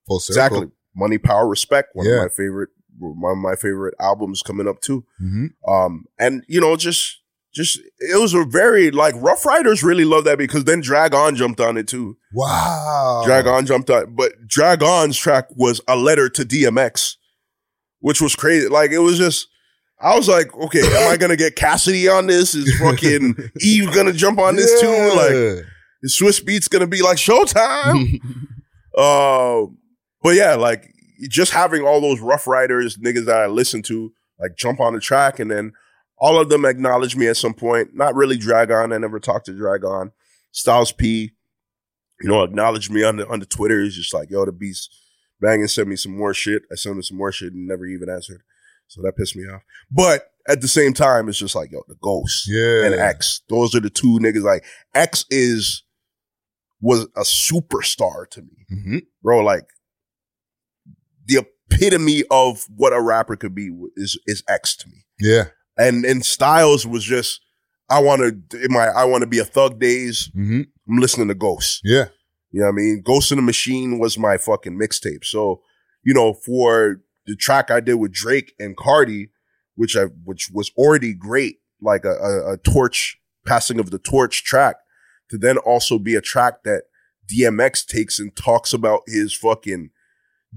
Full 0.06 0.20
circle. 0.20 0.42
Exactly. 0.58 0.70
Money, 0.94 1.18
Power, 1.18 1.46
Respect, 1.48 1.90
one 1.94 2.06
Yeah. 2.06 2.16
of 2.16 2.22
my 2.22 2.28
favorite, 2.28 2.70
one 2.98 3.32
of 3.32 3.38
my 3.38 3.54
favorite 3.56 3.94
albums 4.00 4.42
coming 4.42 4.66
up 4.68 4.80
too. 4.80 5.04
Mhm. 5.22 5.48
Um, 5.68 6.04
and 6.18 6.42
you 6.48 6.60
know, 6.60 6.76
just, 6.76 7.18
just, 7.54 7.78
it 7.98 8.20
was 8.20 8.34
a 8.34 8.44
very, 8.44 8.90
like, 8.90 9.14
Rough 9.16 9.44
Riders 9.46 9.82
really 9.82 10.04
love 10.04 10.24
that 10.24 10.36
because 10.38 10.64
then 10.64 10.80
Drag 10.80 11.14
On 11.14 11.34
jumped 11.36 11.60
on 11.60 11.76
it 11.76 11.88
too. 11.88 12.16
Wow. 12.34 13.22
Drag 13.24 13.46
On 13.46 13.64
jumped 13.66 13.88
on, 13.90 14.14
but 14.14 14.32
Drag 14.46 14.82
On's 14.82 15.16
track 15.16 15.48
was 15.56 15.80
a 15.88 15.96
letter 15.96 16.28
to 16.30 16.44
DMX, 16.44 17.16
which 18.00 18.20
was 18.20 18.34
crazy. 18.36 18.68
Like, 18.68 18.90
it 18.90 18.98
was 18.98 19.16
just, 19.18 19.48
I 20.00 20.16
was 20.16 20.28
like, 20.28 20.54
okay, 20.54 20.80
am 20.80 21.10
I 21.10 21.16
gonna 21.16 21.36
get 21.36 21.56
Cassidy 21.56 22.08
on 22.08 22.26
this? 22.26 22.54
Is 22.54 22.74
fucking 22.78 23.50
Eve 23.60 23.92
gonna 23.94 24.12
jump 24.12 24.38
on 24.38 24.56
this 24.56 24.78
too? 24.80 24.86
Like, 25.16 25.64
Swizz 26.06 26.42
Beatz 26.44 26.68
gonna 26.70 26.86
be 26.86 27.02
like 27.02 27.18
Showtime? 27.18 28.20
Uh, 28.96 29.66
but 30.22 30.34
yeah, 30.34 30.54
like 30.54 30.92
just 31.28 31.52
having 31.52 31.82
all 31.82 32.00
those 32.00 32.20
Rough 32.20 32.46
Riders 32.46 32.96
niggas 32.98 33.26
that 33.26 33.36
I 33.42 33.46
listen 33.46 33.82
to, 33.84 34.12
like 34.38 34.56
jump 34.56 34.80
on 34.80 34.94
the 34.94 35.00
track, 35.00 35.38
and 35.38 35.50
then 35.50 35.72
all 36.18 36.40
of 36.40 36.48
them 36.48 36.64
acknowledge 36.64 37.16
me 37.16 37.26
at 37.28 37.36
some 37.36 37.54
point. 37.54 37.90
Not 37.94 38.14
really 38.14 38.36
Drag 38.38 38.70
On. 38.70 38.92
I 38.92 38.98
never 38.98 39.20
talked 39.20 39.46
to 39.46 39.52
Drag 39.56 39.84
On. 39.84 40.12
Styles 40.52 40.92
P. 40.92 41.32
you 42.20 42.28
know, 42.30 42.42
acknowledged 42.42 42.90
me 42.90 43.02
on 43.04 43.16
the 43.16 43.28
on 43.28 43.40
the 43.40 43.46
Twitter. 43.46 43.82
He's 43.82 43.96
just 43.96 44.14
like, 44.14 44.30
yo, 44.30 44.44
the 44.46 44.52
beast 44.52 44.94
banging 45.40 45.68
sent 45.68 45.88
me 45.88 45.96
some 45.96 46.16
more 46.16 46.32
shit. 46.32 46.62
I 46.72 46.76
sent 46.76 46.96
him 46.96 47.02
some 47.02 47.18
more 47.18 47.32
shit 47.32 47.52
and 47.52 47.66
never 47.66 47.84
even 47.86 48.08
answered. 48.08 48.42
So 48.88 49.02
that 49.02 49.16
pissed 49.16 49.36
me 49.36 49.42
off. 49.44 49.62
But 49.90 50.22
at 50.48 50.60
the 50.60 50.68
same 50.68 50.94
time, 50.94 51.28
it's 51.28 51.38
just 51.38 51.54
like, 51.56 51.70
yo, 51.72 51.82
the 51.88 51.96
ghost 52.00 52.46
Yeah. 52.48 52.86
and 52.86 52.94
X. 52.94 53.42
Those 53.50 53.74
are 53.74 53.80
the 53.80 53.90
two 53.90 54.18
niggas. 54.20 54.44
Like 54.44 54.64
X 54.94 55.24
is 55.28 55.82
was 56.80 57.04
a 57.16 57.22
superstar 57.22 58.28
to 58.30 58.42
me, 58.42 58.66
hmm 58.68 58.98
bro. 59.22 59.40
Like 59.40 59.66
the 61.24 61.44
epitome 61.70 62.22
of 62.30 62.66
what 62.74 62.92
a 62.92 63.00
rapper 63.00 63.36
could 63.36 63.54
be 63.54 63.70
is 63.96 64.18
is 64.26 64.42
X 64.48 64.76
to 64.76 64.88
me. 64.88 65.04
Yeah. 65.20 65.44
And 65.78 66.04
and 66.04 66.24
Styles 66.24 66.86
was 66.86 67.04
just, 67.04 67.40
I 67.90 68.00
want 68.00 68.50
to 68.50 68.64
in 68.64 68.72
my 68.72 68.86
I 68.86 69.04
want 69.04 69.22
to 69.22 69.26
be 69.26 69.38
a 69.38 69.44
thug 69.44 69.78
days. 69.78 70.30
hmm 70.34 70.62
I'm 70.88 70.98
listening 70.98 71.28
to 71.28 71.34
Ghost. 71.34 71.80
Yeah. 71.84 72.06
You 72.52 72.60
know 72.60 72.66
what 72.66 72.72
I 72.72 72.76
mean? 72.76 73.02
Ghost 73.04 73.32
in 73.32 73.36
the 73.36 73.42
Machine 73.42 73.98
was 73.98 74.16
my 74.16 74.38
fucking 74.38 74.78
mixtape. 74.78 75.24
So, 75.24 75.62
you 76.04 76.14
know, 76.14 76.32
for 76.32 77.00
the 77.26 77.34
track 77.34 77.70
I 77.70 77.80
did 77.80 77.94
with 77.94 78.12
Drake 78.12 78.54
and 78.58 78.76
Kardi, 78.76 79.30
which 79.74 79.96
I 79.96 80.04
which 80.24 80.48
was 80.52 80.70
already 80.76 81.12
great, 81.12 81.56
like 81.82 82.04
a, 82.04 82.12
a, 82.12 82.52
a 82.52 82.56
torch 82.58 83.18
passing 83.44 83.80
of 83.80 83.90
the 83.90 83.98
torch 83.98 84.44
track, 84.44 84.76
to 85.30 85.38
then 85.38 85.58
also 85.58 85.98
be 85.98 86.14
a 86.14 86.20
track 86.20 86.62
that 86.64 86.82
DMX 87.32 87.86
takes 87.86 88.18
and 88.18 88.34
talks 88.36 88.72
about 88.72 89.02
his 89.06 89.34
fucking 89.34 89.90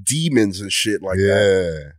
demons 0.02 0.62
and 0.62 0.72
shit 0.72 1.02
like 1.02 1.18
that. 1.18 1.84
yeah. 1.84 1.92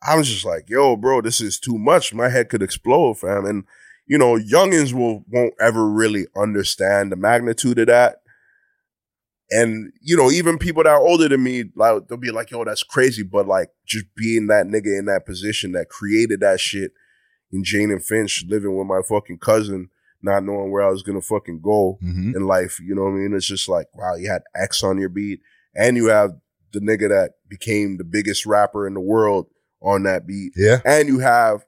I 0.00 0.16
was 0.16 0.28
just 0.28 0.44
like, 0.44 0.68
yo, 0.68 0.96
bro, 0.96 1.20
this 1.20 1.40
is 1.40 1.58
too 1.58 1.76
much. 1.76 2.14
My 2.14 2.28
head 2.28 2.48
could 2.48 2.62
explode, 2.62 3.18
fam. 3.18 3.44
And, 3.44 3.64
you 4.06 4.16
know, 4.16 4.38
youngins 4.38 4.92
will, 4.92 5.24
won't 5.28 5.54
ever 5.60 5.88
really 5.88 6.26
understand 6.36 7.10
the 7.10 7.16
magnitude 7.16 7.78
of 7.80 7.88
that. 7.88 8.18
And, 9.50 9.92
you 10.00 10.16
know, 10.16 10.30
even 10.30 10.58
people 10.58 10.84
that 10.84 10.90
are 10.90 11.00
older 11.00 11.28
than 11.28 11.42
me, 11.42 11.64
like, 11.74 12.06
they'll 12.06 12.18
be 12.18 12.30
like, 12.30 12.50
yo, 12.50 12.64
that's 12.64 12.82
crazy. 12.82 13.22
But 13.22 13.48
like, 13.48 13.70
just 13.86 14.06
being 14.14 14.46
that 14.48 14.66
nigga 14.66 14.98
in 14.98 15.06
that 15.06 15.26
position 15.26 15.72
that 15.72 15.88
created 15.88 16.40
that 16.40 16.60
shit 16.60 16.92
in 17.50 17.64
Jane 17.64 17.90
and 17.90 18.04
Finch, 18.04 18.44
living 18.46 18.76
with 18.76 18.86
my 18.86 19.00
fucking 19.08 19.38
cousin, 19.38 19.88
not 20.22 20.44
knowing 20.44 20.70
where 20.70 20.82
I 20.82 20.90
was 20.90 21.02
gonna 21.02 21.20
fucking 21.22 21.60
go 21.62 21.98
hmm 22.00 22.32
in 22.34 22.46
life. 22.46 22.78
You 22.80 22.94
know 22.94 23.02
what 23.02 23.10
I 23.12 23.14
mean? 23.14 23.34
It's 23.34 23.46
just 23.46 23.68
like, 23.68 23.86
wow, 23.94 24.14
you 24.16 24.28
had 24.30 24.42
X 24.54 24.82
on 24.82 24.98
your 24.98 25.08
beat 25.08 25.40
and 25.74 25.96
you 25.96 26.06
have 26.06 26.32
the 26.72 26.80
nigga 26.80 27.08
that 27.08 27.32
became 27.48 27.96
the 27.96 28.04
biggest 28.04 28.44
rapper 28.46 28.86
in 28.86 28.94
the 28.94 29.00
world 29.00 29.46
on 29.80 30.02
that 30.02 30.26
beat. 30.26 30.52
Yeah. 30.56 30.78
And 30.84 31.08
you 31.08 31.20
have, 31.20 31.64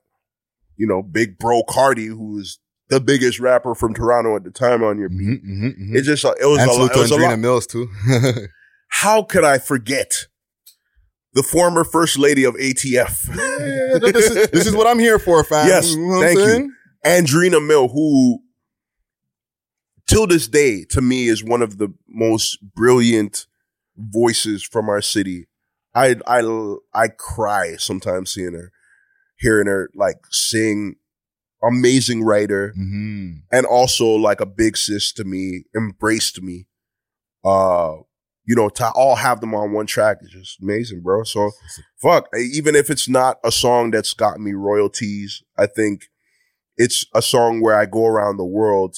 you 0.77 0.85
know, 0.85 1.01
big 1.01 1.37
bro 1.39 1.63
Kardi, 1.63 2.07
who's 2.07 2.59
the 2.89 2.99
biggest 2.99 3.39
rapper 3.39 3.73
from 3.73 3.93
Toronto 3.93 4.35
at 4.35 4.43
the 4.43 4.51
time 4.51 4.83
on 4.83 4.99
your 4.99 5.09
beat. 5.09 5.41
hmm 5.41 5.69
hmm 5.69 5.95
It 5.95 6.01
just, 6.01 6.23
it 6.25 6.45
was 6.45 6.59
And 6.59 6.69
a, 6.69 6.73
lot- 6.73 6.91
it 6.91 6.93
to 6.95 6.99
was 6.99 7.11
a 7.11 7.17
lot. 7.17 7.39
Mills 7.39 7.65
too. 7.65 7.87
How 8.89 9.23
could 9.23 9.45
I 9.45 9.57
forget 9.57 10.27
the 11.33 11.41
former 11.43 11.83
first 11.85 12.19
lady 12.19 12.43
of 12.43 12.55
ATF? 12.55 13.27
Yeah, 13.29 14.11
this, 14.11 14.29
is, 14.29 14.49
this 14.51 14.67
is 14.67 14.75
what 14.75 14.85
I'm 14.87 14.99
here 14.99 15.17
for, 15.17 15.43
fam. 15.45 15.67
Yes, 15.69 15.95
know 15.95 16.03
what 16.07 16.15
I'm 16.17 16.21
thank 16.23 16.39
you. 16.39 16.73
Andreena 17.05 17.65
Mill, 17.65 17.89
who 17.89 18.39
till 20.07 20.27
this 20.27 20.47
day 20.47 20.85
to 20.89 21.01
me 21.01 21.27
is 21.27 21.43
one 21.43 21.61
of 21.61 21.77
the 21.77 21.93
most 22.07 22.57
brilliant 22.75 23.47
voices 23.97 24.63
from 24.63 24.89
our 24.89 25.01
city. 25.01 25.47
I 25.95 26.15
I 26.27 26.41
I 26.93 27.07
cry 27.09 27.75
sometimes 27.77 28.31
seeing 28.31 28.53
her, 28.53 28.71
hearing 29.37 29.67
her 29.67 29.89
like 29.95 30.17
sing. 30.29 30.95
Amazing 31.63 32.23
writer 32.23 32.73
hmm 32.75 33.33
and 33.51 33.67
also 33.67 34.07
like 34.07 34.41
a 34.41 34.47
big 34.47 34.75
sis 34.75 35.11
to 35.13 35.23
me, 35.23 35.65
embraced 35.75 36.41
me. 36.41 36.65
Uh, 37.45 37.97
you 38.45 38.55
know, 38.55 38.67
to 38.69 38.89
all 38.91 39.15
have 39.15 39.41
them 39.41 39.53
on 39.53 39.71
one 39.71 39.85
track 39.85 40.17
is 40.21 40.31
just 40.31 40.59
amazing, 40.59 41.01
bro. 41.01 41.23
So 41.23 41.51
fuck, 42.01 42.27
even 42.35 42.75
if 42.75 42.89
it's 42.89 43.07
not 43.07 43.37
a 43.43 43.51
song 43.51 43.91
that's 43.91 44.13
got 44.13 44.39
me 44.39 44.53
royalties, 44.53 45.43
I 45.55 45.67
think 45.67 46.09
it's 46.81 47.05
a 47.13 47.21
song 47.21 47.61
where 47.61 47.75
I 47.77 47.85
go 47.85 48.05
around 48.05 48.37
the 48.37 48.45
world 48.45 48.97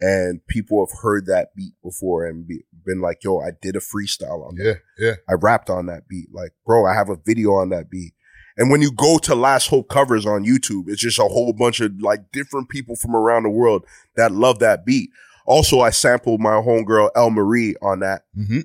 and 0.00 0.44
people 0.46 0.84
have 0.84 0.98
heard 1.02 1.26
that 1.26 1.54
beat 1.54 1.74
before 1.82 2.24
and 2.26 2.46
be, 2.46 2.64
been 2.84 3.00
like, 3.00 3.22
yo, 3.22 3.38
I 3.40 3.50
did 3.60 3.76
a 3.76 3.80
freestyle 3.80 4.46
on 4.48 4.56
that. 4.56 4.80
Yeah. 4.98 5.06
Yeah. 5.06 5.14
I 5.28 5.34
rapped 5.34 5.68
on 5.70 5.86
that 5.86 6.08
beat. 6.08 6.28
Like, 6.32 6.52
bro, 6.66 6.86
I 6.86 6.94
have 6.94 7.08
a 7.08 7.16
video 7.16 7.52
on 7.52 7.68
that 7.68 7.90
beat. 7.90 8.14
And 8.56 8.70
when 8.70 8.82
you 8.82 8.92
go 8.92 9.18
to 9.18 9.34
Last 9.34 9.68
Hope 9.68 9.88
covers 9.88 10.26
on 10.26 10.44
YouTube, 10.44 10.84
it's 10.88 11.00
just 11.00 11.18
a 11.18 11.24
whole 11.24 11.52
bunch 11.52 11.80
of 11.80 12.00
like 12.00 12.32
different 12.32 12.68
people 12.68 12.96
from 12.96 13.14
around 13.14 13.44
the 13.44 13.50
world 13.50 13.84
that 14.16 14.32
love 14.32 14.58
that 14.58 14.84
beat. 14.84 15.10
Also, 15.46 15.80
I 15.80 15.90
sampled 15.90 16.40
my 16.40 16.52
homegirl 16.52 17.10
El 17.14 17.30
Marie 17.30 17.76
on 17.82 18.00
that. 18.00 18.24
hmm 18.34 18.60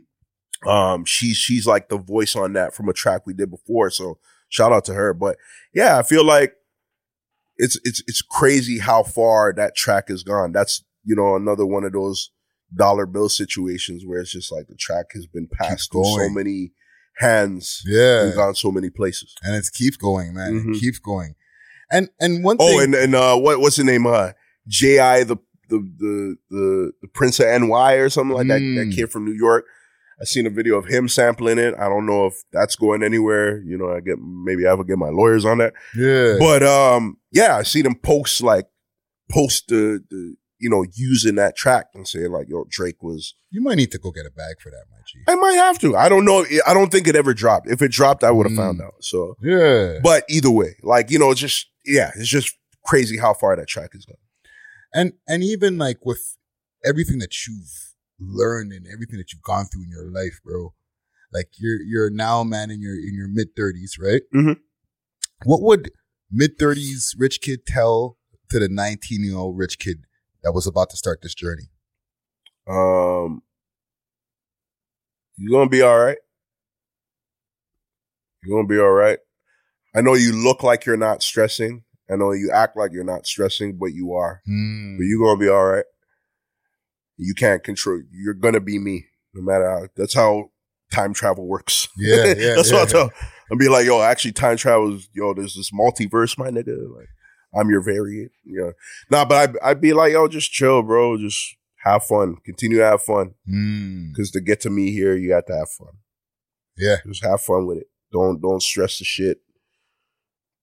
Um, 0.69 1.06
she's 1.06 1.38
she's 1.38 1.68
like 1.68 1.90
the 1.90 1.98
voice 1.98 2.36
on 2.36 2.53
that 2.53 2.74
from 2.74 2.90
a 2.90 2.94
track 2.94 3.26
we 3.26 3.34
did 3.34 3.49
before. 3.49 3.90
So 3.90 4.19
shout 4.49 4.74
out 4.74 4.86
to 4.86 4.94
her. 4.94 5.14
But 5.14 5.38
yeah, 5.74 5.98
I 5.98 6.03
feel 6.03 6.26
like 6.26 6.56
it's 7.58 7.80
it's 7.84 8.02
it's 8.08 8.22
crazy 8.22 8.80
how 8.80 9.04
far 9.04 9.54
that 9.54 9.76
track 9.76 10.10
has 10.10 10.24
gone. 10.24 10.52
That's 10.52 10.84
you 11.04 11.16
know 11.16 11.36
another 11.36 11.66
one 11.66 11.84
of 11.84 11.94
those 11.94 12.32
dollar 12.76 13.06
bill 13.06 13.30
situations 13.30 14.04
where 14.06 14.20
it's 14.20 14.32
just 14.32 14.52
like 14.52 14.68
the 14.68 14.76
track 14.76 15.08
has 15.14 15.26
been 15.26 15.48
passed 15.48 15.92
through 15.92 16.04
so 16.04 16.30
many 16.30 16.74
hands 17.18 17.82
Yeah. 17.86 18.24
and 18.26 18.36
gone 18.36 18.56
so 18.56 18.72
many 18.72 18.90
places. 18.90 19.34
And 19.44 19.56
it 19.56 19.66
keeps 19.74 19.98
going, 19.98 20.34
man. 20.34 20.56
It 20.58 20.64
Mhm. 20.66 20.80
keeps 20.80 21.00
going. 21.00 21.36
And 21.92 22.10
and 22.20 22.44
one 22.44 22.58
Oh, 22.60 22.68
thing. 22.80 22.94
and 22.94 22.96
and 22.96 23.16
uh, 23.16 23.38
what 23.38 23.60
what's 23.60 23.78
the 23.78 23.84
name? 23.84 24.06
Uh, 24.06 24.32
Ji 24.68 24.98
the 24.98 25.38
the 25.70 25.80
the 25.98 26.36
the 26.50 26.92
the 27.02 27.08
Prince 27.14 27.40
of 27.40 27.46
NY 27.48 27.94
or 27.96 28.10
something 28.10 28.36
like 28.36 28.48
that. 28.48 28.60
That 28.60 28.88
Mm. 28.88 28.96
kid 28.96 29.12
from 29.12 29.26
New 29.26 29.34
York. 29.34 29.66
I 30.19 30.26
seen 30.26 30.48
a 30.48 30.49
video 30.49 30.77
of 30.77 30.85
him 30.85 31.07
sampling 31.07 31.57
it. 31.60 31.76
I 31.77 31.88
don't 31.89 32.06
know 32.07 32.26
if 32.26 32.34
that's 32.52 32.76
going 32.76 33.03
anywhere. 33.03 33.61
You 33.61 33.77
know, 33.77 33.91
I 33.94 33.99
get 33.99 34.18
maybe 34.19 34.65
I 34.68 34.73
will 34.73 34.84
get 34.84 34.98
my 34.98 35.10
lawyers 35.10 35.45
on 35.45 35.60
that. 35.60 35.73
yeah. 35.95 36.38
But 36.39 36.64
um, 36.64 37.18
yeah, 37.31 37.56
I 37.57 37.64
see 37.64 37.81
them 37.84 37.95
post 37.95 38.41
like 38.41 38.65
post 39.31 39.68
the 39.68 40.03
the 40.10 40.35
you 40.60 40.69
know 40.72 40.84
using 40.95 41.35
that 41.35 41.56
track 41.56 41.88
and 41.94 42.07
say 42.07 42.27
like, 42.27 42.48
yo, 42.49 42.65
Drake 42.69 43.03
was. 43.03 43.35
you 43.52 43.61
might 43.61 43.76
need 43.76 43.91
to 43.91 43.99
go 43.99 44.11
get 44.11 44.26
a 44.26 44.31
bag 44.31 44.56
for 44.60 44.72
that, 44.72 44.85
my 44.89 44.98
G. 45.06 45.19
I 45.27 45.35
might 45.35 45.53
have 45.57 45.77
to. 45.80 45.95
I 45.95 46.10
don't 46.10 46.26
know. 46.26 46.45
I 46.65 46.73
don't 46.73 46.91
think 46.91 47.07
it 47.07 47.15
ever 47.15 47.34
dropped. 47.34 47.69
If 47.69 47.81
it 47.84 47.91
dropped, 47.91 48.23
I 48.23 48.31
would 48.31 48.48
have 48.48 48.53
Mm. 48.53 48.57
found 48.57 48.81
out. 48.81 48.95
So, 49.02 49.35
Yeah. 49.41 49.99
but 50.02 50.23
either 50.30 50.49
way, 50.49 50.76
like 50.81 51.11
you 51.11 51.19
know, 51.19 51.30
it's 51.31 51.39
just 51.41 51.68
yeah, 51.85 52.11
it's 52.15 52.27
just 52.30 52.57
crazy 52.85 53.18
how 53.18 53.34
far 53.35 53.56
that 53.56 53.68
track 53.68 53.91
has 53.94 54.06
gone. 54.06 54.18
and 54.94 55.14
and 55.27 55.44
even 55.44 55.77
like 55.77 56.03
with 56.06 56.38
everything 56.84 57.19
that 57.19 57.35
you've 57.48 57.87
learned 58.19 58.72
and 58.72 58.85
everything 58.91 59.18
that 59.18 59.31
you've 59.34 59.41
gone 59.41 59.65
through 59.65 59.84
in 59.84 59.89
your 59.89 60.10
life, 60.10 60.39
bro. 60.44 60.73
Like 61.31 61.49
you're 61.57 61.81
you're 61.81 62.10
now 62.10 62.41
a 62.41 62.45
man 62.45 62.72
in 62.72 62.81
your 62.81 62.95
in 62.95 63.14
your 63.14 63.27
mid 63.27 63.56
thirties, 63.56 63.98
right? 64.02 64.22
Mhm. 64.34 64.57
What 65.45 65.61
would 65.61 65.91
mid 66.31 66.57
thirties 66.57 67.15
rich 67.18 67.41
kidd 67.41 67.65
tell 67.65 68.18
to 68.49 68.60
the 68.60 68.69
nineteen 68.69 69.23
year 69.23 69.35
old 69.35 69.57
rich 69.57 69.77
kidd 69.80 70.03
that 70.44 70.53
was 70.53 70.65
about 70.68 70.89
to 70.91 70.98
start 70.98 71.22
this 71.22 71.35
journey? 71.35 71.69
Um, 72.68 73.41
you're 75.38 75.52
gonna 75.52 75.69
be 75.69 75.81
all 75.81 75.99
right. 75.99 76.18
You're 78.44 78.57
gonna 78.57 78.68
be 78.68 78.80
all 78.80 78.91
right. 78.91 79.19
I 79.95 80.02
know 80.02 80.14
you 80.14 80.31
look 80.31 80.64
like 80.64 80.85
you're 80.85 80.98
not 80.98 81.22
stressing. 81.23 81.84
I 82.10 82.15
know 82.15 82.31
you 82.31 82.52
act 82.52 82.77
like 82.77 82.91
you're 82.94 83.03
not 83.03 83.26
stressing, 83.27 83.77
but 83.77 83.88
you 83.88 84.14
are. 84.14 84.41
Hmm. 84.45 84.98
But 84.98 85.03
you're 85.03 85.19
gonna 85.19 85.39
be 85.39 85.49
all 85.49 85.65
right. 85.65 85.85
You 87.18 87.34
can't 87.34 87.64
control. 87.64 88.02
You're 88.11 88.34
gonna 88.34 88.60
be 88.60 88.80
me, 88.80 89.06
no 89.34 89.41
matter 89.41 89.69
how. 89.69 89.88
That's 89.95 90.14
how 90.14 90.52
time 90.91 91.14
travel 91.14 91.48
works. 91.48 91.88
Yeah, 91.98 92.27
yeah, 92.27 92.34
that's 92.56 92.72
yeah, 92.72 92.80
what 92.80 92.89
I 92.89 92.91
tell. 92.91 93.11
I'll 93.52 93.57
be 93.57 93.69
like, 93.69 93.85
yo, 93.85 94.02
actually, 94.02 94.34
time 94.34 94.57
travel 94.57 94.95
is, 94.95 95.10
yo, 95.14 95.34
there's 95.34 95.56
this 95.56 95.72
multiverse, 95.72 96.38
my 96.38 96.49
nigga. 96.49 96.77
Like, 96.95 97.07
I'm 97.56 97.69
your 97.69 97.81
variant. 97.81 98.31
Yeah. 98.45 98.72
Nah, 99.10 99.26
but 99.26 99.49
I'd, 99.49 99.57
I'd 99.64 99.81
be 99.81 99.94
like, 99.94 100.11
yo, 100.11 100.27
just 100.27 100.52
chill, 100.52 100.84
bro. 100.84 101.18
Just 101.18 101.56
have 101.84 102.03
fun. 102.03 102.38
Continue 102.45 102.77
to 102.77 102.85
have 102.85 103.02
fun. 103.02 103.34
Hmm. 103.48 104.10
Because 104.10 104.31
to 104.31 104.41
get 104.41 104.61
to 104.61 104.69
me 104.69 104.91
here, 104.91 105.15
you 105.15 105.30
got 105.30 105.48
to 105.48 105.56
have 105.56 105.69
fun. 105.69 105.94
Yeah. 106.77 106.98
Just 107.06 107.23
have 107.23 107.41
fun 107.41 107.65
with 107.65 107.80
it. 107.80 107.88
Don't 108.11 108.41
don't 108.41 108.61
stress 108.61 108.99
the 108.99 109.06
shit. 109.06 109.39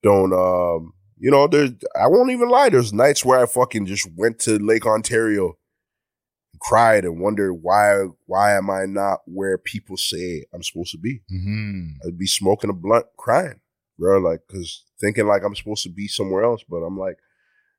Don't 0.02 0.32
um 0.32 0.92
you 1.18 1.30
know, 1.30 1.46
there's 1.46 1.70
I 2.00 2.06
won't 2.06 2.30
even 2.30 2.48
lie, 2.48 2.68
there's 2.68 2.92
nights 2.92 3.24
where 3.24 3.40
I 3.40 3.46
fucking 3.46 3.86
just 3.86 4.08
went 4.16 4.38
to 4.40 4.58
Lake 4.58 4.86
Ontario 4.86 5.46
and 5.46 5.54
cried 6.64 7.04
and 7.04 7.20
wondered 7.20 7.52
why 7.54 8.04
why 8.26 8.56
am 8.56 8.70
I 8.70 8.86
not 8.86 9.20
where 9.26 9.58
people 9.58 9.96
say 9.96 10.44
I'm 10.52 10.62
supposed 10.62 10.92
to 10.92 10.98
be? 10.98 11.20
Hmm. 11.28 11.88
I'd 12.06 12.18
be 12.18 12.26
smoking 12.26 12.70
a 12.70 12.74
blunt 12.74 13.06
crying, 13.18 13.60
bro, 13.98 14.18
like 14.18 14.40
cause 14.50 14.84
thinking 15.00 15.26
like 15.26 15.42
I'm 15.44 15.54
supposed 15.54 15.82
to 15.84 15.90
be 15.90 16.08
somewhere 16.08 16.42
else, 16.42 16.64
but 16.68 16.78
I'm 16.78 16.98
like, 16.98 17.18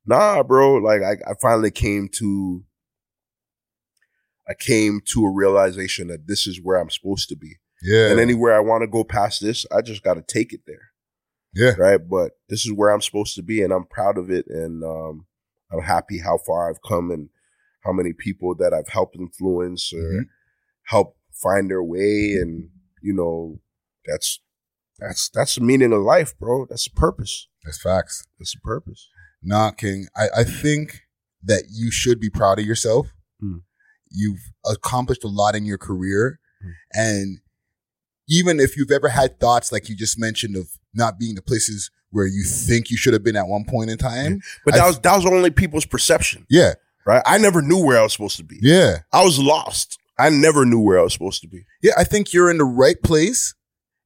nah, 0.06 0.44
bro. 0.44 0.76
Like 0.76 1.02
I, 1.02 1.14
I 1.30 1.34
finally 1.42 1.72
came 1.72 2.10
to 2.20 2.64
I 4.48 4.54
came 4.54 5.02
to 5.14 5.26
a 5.26 5.34
realization 5.34 6.08
that 6.10 6.28
this 6.28 6.46
is 6.46 6.62
where 6.62 6.80
I'm 6.80 6.92
supposed 6.92 7.30
to 7.30 7.36
be. 7.36 7.56
Yeah. 7.82 8.12
And 8.12 8.20
anywhere 8.20 8.56
I 8.56 8.60
want 8.60 8.84
to 8.84 8.88
go 8.88 9.04
past 9.04 9.42
this, 9.42 9.66
I 9.72 9.82
just 9.82 10.04
got 10.04 10.14
to 10.14 10.22
take 10.22 10.54
it 10.54 10.62
there. 10.68 10.92
yeah. 11.54 11.74
Right. 11.78 12.00
But 12.08 12.34
this 12.50 12.66
is 12.66 12.72
where 12.72 12.92
I'm 12.92 13.02
supposed 13.02 13.36
to 13.36 13.42
be 13.42 13.64
and 13.64 13.74
I'm 13.74 13.86
proud 13.86 14.20
of 14.20 14.30
it. 14.30 14.46
And 14.48 14.84
um, 14.84 15.26
I'm 15.74 15.82
happy 15.82 16.20
how 16.20 16.38
far 16.38 16.70
I've 16.70 16.84
come 16.88 17.10
and 17.10 17.30
how 17.86 17.94
many 17.94 18.12
people 18.14 18.56
that 18.56 18.74
I've 18.74 18.90
helped 18.90 19.16
influence 19.16 19.94
or 19.94 19.98
Mhm. 20.00 20.28
help 20.88 21.18
find 21.32 21.70
their 21.70 21.84
way 21.84 22.38
and 22.42 22.70
you 23.02 23.14
know 23.14 23.60
that's 24.06 24.40
that's 25.00 25.30
that's 25.30 25.56
the 25.56 25.62
meaning 25.62 25.92
of 25.94 26.02
life 26.02 26.38
bro 26.40 26.66
that's 26.70 26.86
the 26.86 26.96
purpose 26.96 27.48
That's 27.64 27.82
facts. 27.82 28.26
that's 28.40 28.54
the 28.54 28.60
purpose 28.62 29.08
Nah, 29.48 29.70
King. 29.72 30.08
I, 30.16 30.28
I 30.40 30.44
think 30.44 31.02
that 31.44 31.66
you 31.72 31.92
should 31.92 32.20
be 32.20 32.32
proud 32.32 32.58
of 32.58 32.66
yourself. 32.66 33.14
Mm. 33.44 33.62
You've 34.10 34.40
accomplished 34.66 35.24
a 35.24 35.28
lot 35.28 35.56
in 35.56 35.66
your 35.66 35.78
career. 35.78 36.40
Mm. 36.66 36.72
And 36.94 37.40
even 38.28 38.60
if 38.60 38.76
you've 38.76 38.90
ever 38.90 39.10
had 39.10 39.40
thoughts 39.40 39.72
like 39.72 39.88
you 39.88 39.96
just 39.96 40.18
mentioned 40.20 40.56
of 40.56 40.68
not 40.96 41.20
being 41.20 41.36
the 41.36 41.44
places 41.44 41.92
where 42.10 42.26
you 42.26 42.44
think 42.44 42.90
you 42.90 42.98
should 42.98 43.14
have 43.14 43.24
been 43.24 43.36
at 43.36 43.48
one 43.48 43.66
point 43.66 43.92
in 43.92 44.00
time. 44.00 44.42
but 44.66 44.74
I- 44.74 44.78
that 44.80 44.88
was 44.88 45.00
that 45.02 45.16
was 45.16 45.26
only 45.28 45.52
people's 45.52 45.86
perception 45.86 46.48
Yeah. 46.50 46.74
Right 47.06 47.22
i 47.26 47.38
never 47.38 47.62
knew 47.62 47.84
where 47.84 48.00
i 48.00 48.04
was 48.04 48.14
supposed 48.14 48.38
to 48.38 48.44
be 48.44 48.58
Yeah. 48.62 48.98
i 49.14 49.24
was 49.24 49.40
lost 49.40 49.98
i 50.18 50.30
never 50.30 50.66
knew 50.66 50.80
where 50.80 51.00
i 51.00 51.04
was 51.04 51.14
supposed 51.14 51.42
to 51.42 51.48
be 51.48 51.66
Yeah. 51.82 51.94
I 51.98 52.04
think 52.04 52.34
you're 52.34 52.50
in 52.50 52.58
the 52.58 52.66
right 52.66 53.02
place 53.04 53.54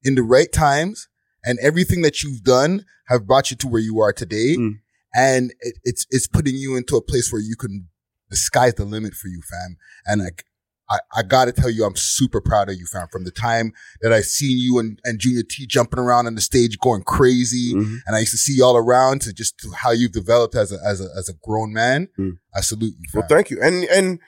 in 0.04 0.16
the 0.16 0.24
right 0.24 0.52
times 0.52 1.08
and 1.44 1.60
everything 1.60 2.02
that 2.04 2.24
you've 2.24 2.44
done 2.44 2.86
have 3.08 3.26
brought 3.28 3.52
you 3.52 3.58
to 3.58 3.68
where 3.68 3.82
you 3.82 4.00
are 4.00 4.14
today. 4.14 4.56
Mm. 4.58 4.80
And 5.16 5.52
it, 5.62 5.76
it's, 5.84 6.06
it's 6.10 6.28
putting 6.28 6.56
you 6.56 6.76
into 6.76 6.96
a 6.96 7.02
place 7.02 7.32
where 7.34 7.42
you 7.42 7.56
can, 7.56 7.90
the 8.30 8.38
sky's 8.38 8.76
the 8.76 8.86
limit 8.86 9.14
for 9.14 9.28
you, 9.28 9.42
fam. 9.42 9.78
And 10.06 10.22
like, 10.22 10.46
I, 10.90 11.00
I 11.18 11.24
gotta 11.24 11.52
tell 11.52 11.70
you, 11.70 11.86
I'm 11.86 11.96
super 11.96 12.42
proud 12.42 12.70
of 12.70 12.76
you, 12.76 12.86
fam. 12.86 13.08
From 13.12 13.24
the 13.24 13.32
time 13.32 13.74
that 14.02 14.12
I 14.12 14.22
seen 14.22 14.58
you 14.58 14.80
and, 14.80 15.00
and 15.04 15.20
Junior 15.20 15.44
T 15.44 15.68
jumping 15.68 16.00
around 16.00 16.28
on 16.28 16.36
the 16.36 16.42
stage 16.42 16.80
going 16.80 17.04
crazy, 17.04 17.74
and 17.74 18.16
I 18.16 18.20
used 18.20 18.32
to 18.32 18.38
see 18.38 18.56
y'all 18.58 18.76
around 18.76 19.22
to 19.22 19.34
just 19.34 19.60
to 19.60 19.72
how 19.72 19.92
you've 19.92 20.12
developed 20.12 20.56
as 20.56 20.72
a 20.72 20.78
as 20.86 21.02
a 21.02 21.08
as 21.18 21.30
a 21.30 21.34
grown 21.44 21.74
man. 21.74 22.08
Mm. 22.18 22.40
I 22.56 22.62
salute 22.62 22.96
you, 22.98 23.10
fam. 23.12 23.20
Well, 23.20 23.28
thank 23.30 23.50
you, 23.50 23.60
and 23.62 23.84
and 23.86 24.20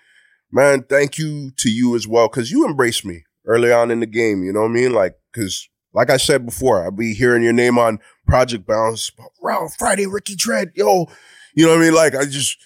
man, 0.52 0.84
thank 0.84 1.18
you 1.18 1.52
to 1.58 1.70
you 1.70 1.96
as 1.96 2.08
well 2.08 2.28
because 2.28 2.52
you 2.52 2.66
embraced 2.66 3.06
me 3.06 3.24
early 3.46 3.72
on 3.72 3.92
in 3.92 4.00
the 4.00 4.06
game. 4.06 4.44
You 4.44 4.54
know 4.54 4.62
what 4.62 4.70
I 4.70 4.74
mean? 4.74 4.94
Like, 4.94 5.16
because 5.32 5.68
like 5.94 6.10
I 6.10 6.18
said 6.18 6.46
before, 6.46 6.84
I'll 6.84 6.92
be 6.92 7.14
hearing 7.14 7.44
your 7.44 7.54
name 7.54 7.78
on 7.78 8.00
Project 8.28 8.66
Bounce, 8.66 9.12
Round 9.42 9.74
Friday, 9.74 10.06
Ricky 10.06 10.36
Dread, 10.36 10.72
yo. 10.76 11.08
You 11.54 11.66
know 11.66 11.72
what 11.72 11.82
I 11.82 11.86
mean? 11.86 11.94
Like, 11.94 12.16
I 12.16 12.26
just 12.26 12.58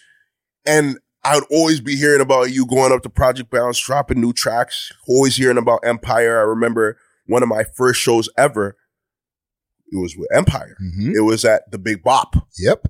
and 0.65 0.99
I 1.25 1.35
would 1.35 1.45
always 1.51 1.81
be 1.81 1.95
hearing 1.95 2.21
about 2.21 2.51
you 2.51 2.65
going 2.65 2.91
up 2.93 3.01
to 3.03 3.09
Project 3.09 3.49
Bounce, 3.49 3.79
dropping 3.83 4.21
new 4.21 4.31
tracks. 4.33 4.91
Always 5.07 5.35
hearing 5.35 5.57
about 5.57 5.79
Empire. 5.83 6.37
I 6.39 6.43
remember 6.43 6.97
one 7.25 7.41
of 7.43 7.49
my 7.49 7.63
first 7.75 7.99
shows 7.99 8.29
ever. 8.37 8.77
It 9.91 9.97
was 9.97 10.15
with 10.17 10.27
Empire. 10.33 10.75
Mhm. 10.83 11.13
It 11.15 11.21
was 11.21 11.43
at 11.45 11.69
the 11.71 11.77
Big 11.79 12.03
Bop. 12.03 12.35
Yep. 12.59 12.87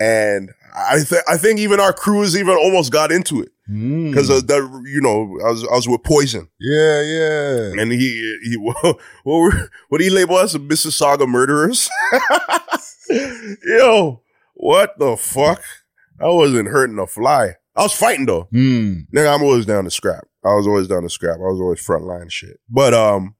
And 0.00 0.50
I 0.74 1.00
think 1.00 1.22
I 1.28 1.36
think 1.36 1.58
even 1.58 1.78
our 1.80 1.92
crews 1.92 2.34
even 2.36 2.54
almost 2.56 2.90
got 2.90 3.12
into 3.12 3.42
it 3.42 3.50
Mm. 3.70 4.10
because 4.10 4.30
of 4.30 4.46
that. 4.46 4.82
You 4.86 5.00
know, 5.02 5.38
I 5.44 5.50
was 5.50 5.64
I 5.64 5.74
was 5.74 5.86
with 5.86 6.02
Poison, 6.02 6.48
yeah, 6.58 7.02
yeah. 7.02 7.72
and 7.82 7.92
he 7.92 8.38
he 8.44 8.56
what 8.56 8.96
were 9.24 9.70
what 9.90 9.98
did 9.98 10.04
he 10.04 10.10
label 10.10 10.36
us? 10.36 10.52
The 10.54 10.58
Mississauga 10.60 11.28
murderers. 11.28 11.90
Yo, 13.64 14.22
what 14.54 14.98
the 14.98 15.16
fuck? 15.16 15.62
I 16.20 16.28
wasn't 16.28 16.68
hurting 16.68 16.98
a 16.98 17.06
fly. 17.06 17.56
I 17.76 17.82
was 17.82 17.92
fighting 17.92 18.26
though. 18.26 18.48
Mm. 18.52 19.06
Nigga, 19.14 19.34
I'm 19.34 19.42
always 19.42 19.66
down 19.66 19.84
to 19.84 19.90
scrap. 19.90 20.24
I 20.44 20.54
was 20.54 20.66
always 20.66 20.88
down 20.88 21.02
to 21.02 21.08
scrap. 21.10 21.36
I 21.36 21.50
was 21.50 21.60
always 21.60 21.80
front 21.80 22.04
line 22.04 22.28
shit. 22.28 22.58
But 22.68 22.94
um, 22.94 23.36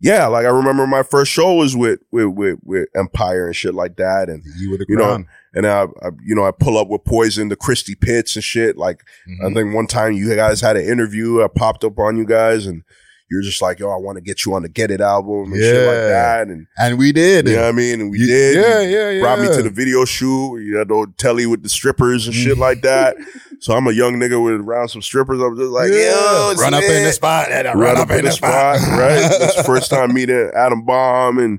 yeah, 0.00 0.26
like 0.26 0.44
I 0.44 0.50
remember 0.50 0.86
my 0.86 1.02
first 1.02 1.32
show 1.32 1.54
was 1.54 1.74
with 1.76 2.00
with 2.12 2.26
with, 2.34 2.58
with 2.62 2.88
Empire 2.94 3.46
and 3.46 3.56
shit 3.56 3.74
like 3.74 3.96
that, 3.96 4.28
and 4.28 4.42
You 4.58 4.78
You 4.88 4.96
know, 4.96 5.24
and 5.54 5.66
I, 5.66 5.84
I 6.02 6.10
you 6.22 6.34
know 6.34 6.44
I 6.44 6.50
pull 6.50 6.76
up 6.76 6.88
with 6.88 7.04
Poison, 7.04 7.48
the 7.48 7.56
Christie 7.56 7.94
Pits 7.94 8.36
and 8.36 8.44
shit. 8.44 8.76
Like 8.76 9.00
I 9.40 9.46
Mhm. 9.46 9.54
think 9.54 9.74
one 9.74 9.86
time 9.86 10.12
you 10.12 10.34
guys 10.36 10.60
had 10.60 10.76
an 10.76 10.86
interview. 10.86 11.42
I 11.42 11.48
popped 11.48 11.82
up 11.84 11.98
on 11.98 12.16
you 12.18 12.26
guys, 12.26 12.66
and 12.66 12.82
you're 13.30 13.42
just 13.42 13.60
like, 13.60 13.78
"Yo, 13.78 13.90
I 13.90 13.96
want 13.96 14.16
to 14.16 14.22
get 14.22 14.44
you 14.44 14.54
on 14.54 14.62
the 14.62 14.68
Get 14.68 14.90
It 14.90 15.00
album 15.00 15.52
and 15.52 15.56
shit 15.60 15.86
like 15.86 15.96
that." 15.96 16.48
And 16.48 16.66
and 16.78 16.98
we 16.98 17.12
did. 17.12 17.46
you 17.48 17.56
know 17.56 17.62
what 17.62 17.68
I 17.68 17.72
mean? 17.72 18.00
And 18.00 18.10
we 18.10 18.20
You- 18.20 18.26
did. 18.26 18.54
Yeah, 18.56 18.80
yeah, 18.80 19.10
yeah. 19.10 19.20
Brought 19.20 19.40
me 19.40 19.48
to 19.48 19.62
the 19.62 19.70
video 19.70 20.04
shoot. 20.04 20.58
You 20.60 20.84
to 20.84 21.06
telly 21.18 21.46
with 21.46 21.62
the 21.62 21.68
strippers 21.68 22.26
and 22.26 22.34
shit 22.34 22.58
like 22.58 22.82
that. 22.82 23.16
So 23.58 23.72
I'm 23.72 23.86
a 23.86 23.90
young 23.90 24.16
nigga 24.20 24.44
with 24.44 24.60
around 24.60 24.88
some 24.88 25.00
strippers. 25.00 25.40
I'm 25.40 25.56
just 25.56 25.70
like, 25.70 25.88
yo, 25.88 26.50
it's 26.52 26.60
run 26.60 26.74
up 26.74 26.82
in 26.82 27.04
the 27.04 27.10
spot. 27.10 27.48
Run, 27.48 27.96
up, 27.96 28.10
in 28.10 28.26
the 28.26 28.30
spot, 28.30 28.76
right? 28.90 29.30
That's 29.40 29.56
the 29.56 29.64
first 29.64 29.88
time 29.88 30.12
meeting 30.12 30.50
Adam 30.54 30.84
Bomb 30.84 31.38
and 31.38 31.58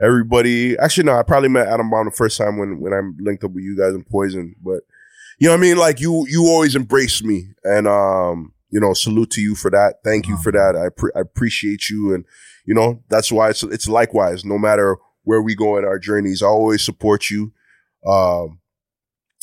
everybody. 0.00 0.78
Actually, 0.78 1.04
no, 1.04 1.18
I 1.18 1.22
probably 1.24 1.48
met 1.48 1.66
Adam 1.66 1.90
Bomb 1.90 2.04
the 2.06 2.12
first 2.12 2.38
time 2.38 2.58
when 2.58 2.78
when 2.80 2.92
I 2.92 3.00
linked 3.20 3.44
up 3.44 3.50
with 3.50 3.64
you 3.64 3.76
guys 3.76 3.92
in 3.92 4.04
Poison. 4.04 4.54
But 4.62 4.82
you 5.38 5.48
know 5.48 5.54
what 5.54 5.58
I 5.58 5.62
mean? 5.62 5.76
Like 5.78 6.00
you, 6.00 6.26
you 6.28 6.46
always 6.46 6.76
embraced 6.76 7.24
me, 7.24 7.48
and 7.64 7.88
um, 7.88 8.51
you 8.72 8.80
know, 8.80 8.94
salute 8.94 9.30
to 9.32 9.40
you 9.40 9.54
for 9.54 9.70
that. 9.70 9.96
Thank 10.02 10.26
you 10.26 10.36
for 10.38 10.50
that. 10.50 10.74
I 10.76 10.88
pre- 10.88 11.12
I 11.14 11.20
appreciate 11.20 11.88
you, 11.90 12.14
and 12.14 12.24
you 12.64 12.74
know 12.74 13.02
that's 13.08 13.30
why 13.30 13.50
it's 13.50 13.62
it's 13.62 13.86
likewise. 13.86 14.44
No 14.44 14.58
matter 14.58 14.96
where 15.24 15.42
we 15.42 15.54
go 15.54 15.76
in 15.76 15.84
our 15.84 15.98
journeys, 15.98 16.42
I 16.42 16.46
always 16.46 16.82
support 16.82 17.30
you. 17.30 17.52
Um, 18.06 18.58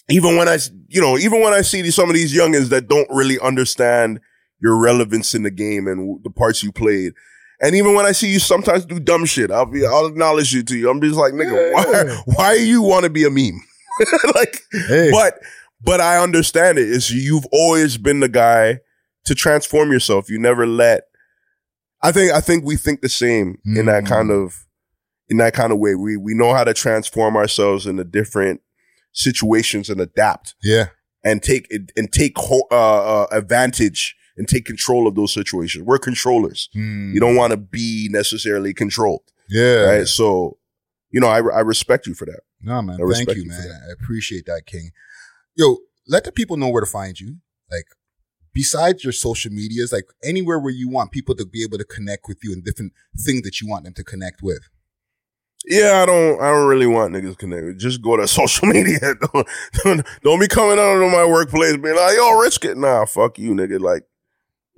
even 0.09 0.35
when 0.37 0.49
I, 0.49 0.57
you 0.87 0.99
know, 0.99 1.17
even 1.17 1.41
when 1.41 1.53
I 1.53 1.61
see 1.61 1.81
these, 1.81 1.95
some 1.95 2.09
of 2.09 2.15
these 2.15 2.35
youngins 2.35 2.69
that 2.69 2.87
don't 2.89 3.07
really 3.11 3.39
understand 3.39 4.19
your 4.59 4.75
relevance 4.77 5.33
in 5.35 5.43
the 5.43 5.51
game 5.51 5.87
and 5.87 6.21
the 6.23 6.29
parts 6.31 6.63
you 6.63 6.71
played. 6.71 7.13
And 7.61 7.75
even 7.75 7.93
when 7.93 8.05
I 8.05 8.11
see 8.13 8.29
you 8.31 8.39
sometimes 8.39 8.85
do 8.85 8.99
dumb 8.99 9.25
shit, 9.25 9.51
I'll 9.51 9.65
be, 9.65 9.85
I'll 9.85 10.07
acknowledge 10.07 10.51
you 10.53 10.63
to 10.63 10.77
you. 10.77 10.89
I'm 10.89 10.99
just 10.99 11.15
like, 11.15 11.33
nigga, 11.33 11.71
Yeah. 11.71 11.73
why, 11.73 12.21
why 12.35 12.53
you 12.55 12.81
want 12.81 13.03
to 13.03 13.09
be 13.09 13.23
a 13.25 13.29
meme? 13.29 13.61
like, 14.35 14.63
Hey. 14.87 15.11
but, 15.11 15.39
but 15.81 16.01
I 16.01 16.17
understand 16.17 16.77
it. 16.79 16.89
It's 16.89 17.11
you've 17.11 17.45
always 17.51 17.97
been 17.97 18.19
the 18.19 18.29
guy 18.29 18.79
to 19.29 19.35
transform 19.35 19.91
yourself. 19.91 20.29
You 20.29 20.37
never 20.39 20.67
let, 20.67 21.03
I 22.03 22.11
think, 22.11 22.31
I 22.33 22.41
think 22.41 22.65
we 22.65 22.75
think 22.75 23.01
the 23.01 23.09
same 23.09 23.57
in 23.65 23.85
that 23.85 24.03
Mm. 24.03 24.07
kind 24.07 24.31
of, 24.31 24.65
in 25.29 25.37
that 25.37 25.53
kind 25.53 25.71
of 25.71 25.77
way. 25.79 25.95
We, 25.95 26.17
we 26.17 26.33
know 26.33 26.53
how 26.53 26.63
to 26.63 26.73
transform 26.73 27.37
ourselves 27.37 27.85
into 27.85 28.03
different 28.03 28.61
situations 29.13 29.89
and 29.89 29.99
adapt 30.01 30.55
yeah. 30.63 30.87
and 31.23 31.41
take 31.43 31.67
and 31.95 32.11
take 32.11 32.33
ho- 32.37 32.67
uh, 32.71 33.21
uh, 33.23 33.27
advantage 33.31 34.15
and 34.37 34.47
take 34.47 34.65
control 34.65 35.07
of 35.07 35.15
those 35.15 35.33
situations. 35.33 35.83
We're 35.85 35.97
controllers. 35.99 36.69
Mm. 36.75 37.13
You 37.13 37.19
don't 37.19 37.35
want 37.35 37.51
to 37.51 37.57
be 37.57 38.07
necessarily 38.11 38.73
controlled, 38.73 39.23
Yeah. 39.49 39.81
right? 39.81 40.07
So, 40.07 40.57
you 41.11 41.19
know, 41.19 41.27
I, 41.27 41.37
I 41.39 41.59
respect 41.61 42.07
you 42.07 42.13
for 42.13 42.25
that. 42.25 42.41
No, 42.61 42.81
man. 42.81 42.99
I 43.01 43.13
Thank 43.13 43.35
you, 43.35 43.43
you 43.43 43.49
man. 43.49 43.81
I 43.89 43.91
appreciate 43.91 44.45
that, 44.45 44.63
King. 44.65 44.91
Yo, 45.55 45.77
let 46.07 46.23
the 46.23 46.31
people 46.31 46.55
know 46.57 46.69
where 46.69 46.81
to 46.81 46.87
find 46.89 47.19
you. 47.19 47.37
Like, 47.71 47.85
besides 48.53 49.03
your 49.03 49.13
social 49.13 49.51
medias, 49.51 49.91
like 49.91 50.05
anywhere 50.23 50.59
where 50.59 50.71
you 50.73 50.89
want 50.89 51.11
people 51.11 51.35
to 51.35 51.45
be 51.45 51.63
able 51.63 51.77
to 51.77 51.83
connect 51.85 52.27
with 52.27 52.39
you 52.43 52.53
and 52.53 52.63
different 52.63 52.93
things 53.17 53.41
that 53.43 53.61
you 53.61 53.67
want 53.67 53.83
them 53.85 53.93
to 53.93 54.03
connect 54.03 54.41
with. 54.41 54.69
Yeah, 55.65 56.01
I 56.01 56.05
don't. 56.05 56.41
I 56.41 56.49
don't 56.51 56.67
really 56.67 56.87
want 56.87 57.13
niggas 57.13 57.37
connected. 57.37 57.77
Just 57.79 58.01
go 58.01 58.15
to 58.17 58.27
social 58.39 58.67
media. 58.67 58.99
don't, 59.33 59.47
don't, 59.83 60.07
don't 60.23 60.39
be 60.39 60.47
coming 60.47 60.79
out 60.79 61.01
of 61.01 61.11
my 61.11 61.25
workplace 61.25 61.77
being 61.77 61.95
like, 61.95 62.15
"Yo, 62.15 62.39
Rich, 62.39 62.61
get 62.61 62.77
nah, 62.77 63.05
fuck 63.05 63.37
you, 63.37 63.51
nigga." 63.51 63.79
Like, 63.79 64.03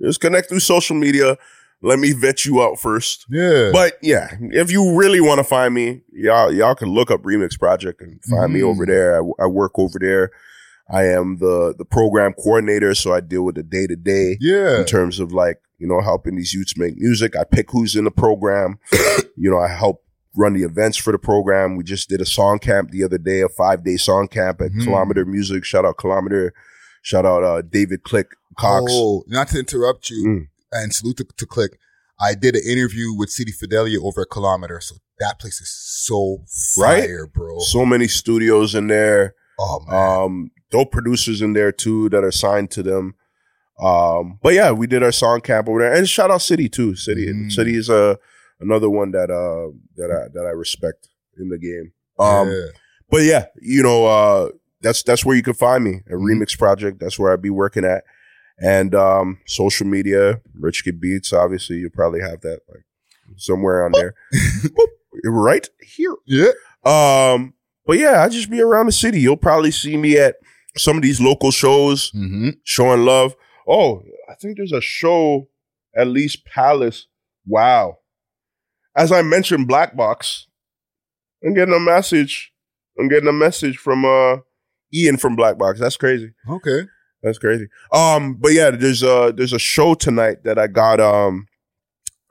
just 0.00 0.20
connect 0.20 0.48
through 0.48 0.60
social 0.60 0.96
media. 0.96 1.36
Let 1.84 1.98
me 1.98 2.12
vet 2.12 2.44
you 2.44 2.62
out 2.62 2.78
first. 2.78 3.26
Yeah. 3.28 3.70
But 3.72 3.94
yeah, 4.02 4.36
if 4.40 4.70
you 4.70 4.94
really 4.96 5.20
want 5.20 5.38
to 5.38 5.44
find 5.44 5.72
me, 5.74 6.02
y'all 6.12 6.52
y'all 6.52 6.74
can 6.76 6.88
look 6.90 7.10
up 7.10 7.22
Remix 7.22 7.58
Project 7.58 8.00
and 8.00 8.22
find 8.24 8.52
me 8.52 8.60
Mhm. 8.60 8.70
over 8.70 8.86
there. 8.86 9.20
I, 9.22 9.44
I 9.44 9.46
work 9.46 9.78
over 9.78 9.98
there. 9.98 10.30
I 10.90 11.04
am 11.04 11.38
the 11.38 11.74
the 11.76 11.84
program 11.84 12.32
coordinator, 12.34 12.94
so 12.94 13.12
I 13.12 13.20
deal 13.20 13.42
with 13.44 13.54
the 13.54 13.62
day 13.62 13.86
to 13.86 13.96
day 13.96 14.36
yeah. 14.40 14.80
in 14.80 14.84
terms 14.86 15.20
of 15.20 15.32
like 15.32 15.60
you 15.78 15.86
know 15.86 16.00
helping 16.00 16.36
these 16.36 16.52
youths 16.52 16.76
make 16.76 16.96
music. 16.96 17.36
I 17.36 17.44
pick 17.44 17.70
who's 17.70 17.96
in 17.96 18.04
the 18.04 18.10
program. 18.10 18.78
you 19.36 19.50
know, 19.50 19.58
I 19.58 19.68
help 19.68 20.04
run 20.36 20.54
the 20.54 20.62
events 20.64 20.96
for 20.96 21.12
the 21.12 21.18
program. 21.18 21.76
We 21.76 21.84
just 21.84 22.08
did 22.08 22.20
a 22.20 22.26
song 22.26 22.58
camp 22.58 22.90
the 22.90 23.04
other 23.04 23.18
day, 23.18 23.40
a 23.42 23.48
five 23.48 23.84
day 23.84 23.96
song 23.96 24.28
camp 24.28 24.60
at 24.60 24.72
Mhm. 24.72 24.84
Kilometer 24.84 25.24
Music. 25.24 25.64
Shout 25.64 25.84
out 25.84 25.98
Kilometer. 25.98 26.52
Shout 27.02 27.26
out 27.26 27.42
uh, 27.42 27.62
David 27.62 28.02
Click 28.02 28.28
Cox. 28.58 28.90
Oh, 28.94 29.24
not 29.28 29.48
to 29.48 29.58
interrupt 29.58 30.08
you 30.10 30.26
Mm. 30.26 30.48
and 30.72 30.94
salute 30.94 31.16
to, 31.18 31.24
to 31.36 31.46
Click. 31.46 31.78
I 32.20 32.34
did 32.34 32.54
an 32.54 32.62
interview 32.66 33.12
with 33.12 33.30
City 33.30 33.50
Fidelia 33.50 34.00
over 34.00 34.22
a 34.22 34.26
kilometer. 34.26 34.80
So 34.80 34.96
that 35.18 35.38
place 35.40 35.60
is 35.60 35.70
so 35.70 36.44
Right? 36.78 37.04
fire, 37.04 37.26
bro. 37.26 37.58
So 37.60 37.84
many 37.84 38.06
studios 38.08 38.74
in 38.74 38.86
there. 38.86 39.34
oh, 39.58 39.80
man. 39.88 40.22
Um, 40.24 40.50
dope 40.72 40.90
producers 40.90 41.40
in 41.40 41.52
there 41.52 41.70
too 41.70 42.08
that 42.08 42.24
are 42.24 42.32
signed 42.32 42.70
to 42.72 42.82
them. 42.82 43.14
Um, 43.80 44.38
but 44.42 44.54
yeah, 44.54 44.72
we 44.72 44.86
did 44.88 45.02
our 45.04 45.12
song 45.12 45.40
camp 45.40 45.68
over 45.68 45.78
there, 45.80 45.94
and 45.94 46.08
shout 46.08 46.30
out 46.32 46.42
City 46.42 46.68
too. 46.68 46.96
City, 46.96 47.28
Mm. 47.32 47.52
City 47.52 47.76
is 47.76 47.88
uh, 47.88 48.16
another 48.60 48.90
one 48.90 49.12
that 49.12 49.30
uh 49.30 49.70
that 49.96 50.10
I 50.10 50.28
that 50.34 50.44
I 50.46 50.50
respect 50.50 51.08
in 51.38 51.48
the 51.48 51.58
game. 51.58 51.92
Um, 52.18 52.48
yeah. 52.50 52.66
but 53.10 53.22
yeah, 53.22 53.44
you 53.60 53.82
know, 53.82 54.06
uh, 54.06 54.48
that's 54.80 55.02
that's 55.02 55.24
where 55.24 55.36
you 55.36 55.42
can 55.42 55.54
find 55.54 55.84
me. 55.84 56.00
A 56.08 56.12
Mhm. 56.14 56.24
remix 56.42 56.58
project. 56.58 56.98
That's 57.00 57.18
where 57.18 57.32
I'd 57.32 57.42
be 57.42 57.50
working 57.50 57.84
at, 57.84 58.04
and 58.58 58.94
um, 58.94 59.38
social 59.46 59.86
media, 59.86 60.40
Rich 60.58 60.84
Kidd 60.84 61.00
Beats. 61.00 61.32
Obviously, 61.32 61.76
you 61.76 61.90
probably 61.90 62.20
have 62.20 62.40
that 62.42 62.60
like 62.68 62.84
somewhere 63.36 63.84
on 63.84 63.92
there, 63.92 64.14
right 65.24 65.68
here. 65.80 66.14
Yeah. 66.26 66.52
Um, 66.84 67.54
but 67.86 67.98
yeah, 67.98 68.22
I 68.22 68.28
just 68.28 68.50
be 68.50 68.60
around 68.60 68.86
the 68.86 68.92
city. 68.92 69.20
You'll 69.20 69.36
probably 69.36 69.70
see 69.70 69.96
me 69.96 70.18
at 70.18 70.36
some 70.76 70.96
of 70.96 71.02
these 71.02 71.20
local 71.20 71.50
shows 71.50 72.10
Mm-hmm. 72.12 72.50
showing 72.64 73.04
love. 73.04 73.34
Oh, 73.68 74.02
I 74.30 74.34
think 74.34 74.56
there's 74.56 74.72
a 74.72 74.80
show 74.80 75.48
At 75.96 76.08
Lee's 76.08 76.36
Palace. 76.36 77.06
Wow. 77.46 77.98
As 78.96 79.12
I 79.12 79.22
mentioned, 79.22 79.68
Black 79.68 79.96
Box. 79.96 80.46
I'm 81.44 81.54
getting 81.54 81.74
a 81.74 81.80
message. 81.80 82.52
I'm 82.98 83.08
getting 83.08 83.28
a 83.28 83.32
message 83.32 83.76
from 83.78 84.04
uh 84.04 84.38
Ian 84.94 85.16
from 85.16 85.36
Black 85.36 85.58
Box. 85.58 85.80
That's 85.80 85.96
crazy. 85.96 86.32
Okay. 86.48 86.82
That's 87.22 87.38
crazy. 87.38 87.66
Um, 87.92 88.34
but 88.34 88.52
yeah, 88.52 88.70
there's 88.70 89.02
a 89.02 89.32
there's 89.36 89.52
a 89.52 89.58
show 89.58 89.94
tonight 89.94 90.44
that 90.44 90.58
I 90.58 90.66
got 90.66 91.00
um 91.00 91.46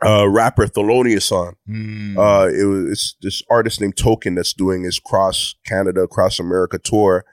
uh 0.05 0.27
rapper 0.30 0.65
Thelonious 0.68 1.31
on. 1.31 1.55
Mm. 1.69 2.18
Uh 2.18 2.47
it 2.49 2.65
was 2.65 2.91
it's 2.91 3.15
this 3.22 3.41
artist 3.49 3.81
named 3.81 3.97
Token 3.97 4.35
that's 4.35 4.53
doing 4.53 4.84
his 4.84 4.99
cross 4.99 5.55
Canada, 5.65 6.07
cross 6.07 6.39
America 6.39 6.77
tour. 6.77 7.26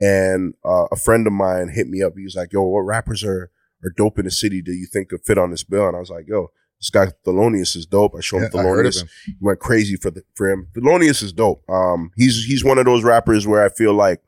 And 0.00 0.54
uh, 0.64 0.86
a 0.90 0.96
friend 0.96 1.26
of 1.26 1.32
mine 1.32 1.68
hit 1.68 1.88
me 1.88 2.02
up. 2.02 2.14
He 2.16 2.24
was 2.24 2.34
like, 2.36 2.52
yo, 2.52 2.62
what 2.62 2.80
rappers 2.80 3.22
are 3.24 3.50
are 3.82 3.92
dope 3.96 4.18
in 4.18 4.26
the 4.26 4.30
city 4.30 4.60
do 4.60 4.72
you 4.72 4.86
think 4.86 5.08
could 5.08 5.24
fit 5.24 5.38
on 5.38 5.50
this 5.50 5.64
bill? 5.64 5.88
And 5.88 5.96
I 5.96 6.00
was 6.00 6.10
like, 6.10 6.26
yo, 6.28 6.50
this 6.78 6.90
guy 6.90 7.06
Thelonious 7.26 7.76
is 7.76 7.86
dope. 7.86 8.14
I 8.16 8.20
showed 8.20 8.38
him 8.38 8.50
Yeah, 8.54 8.60
I 8.60 8.64
Thelonious. 8.64 9.02
him. 9.02 9.08
He 9.26 9.36
went 9.40 9.58
crazy 9.60 9.96
for 9.96 10.10
the 10.10 10.22
for 10.34 10.50
him. 10.50 10.68
Thelonious 10.74 11.22
is 11.22 11.32
dope. 11.32 11.62
Um, 11.68 12.10
he's 12.16 12.44
he's 12.44 12.64
one 12.64 12.78
of 12.78 12.86
those 12.86 13.04
rappers 13.04 13.46
where 13.46 13.64
I 13.64 13.68
feel 13.68 13.92
like, 13.92 14.22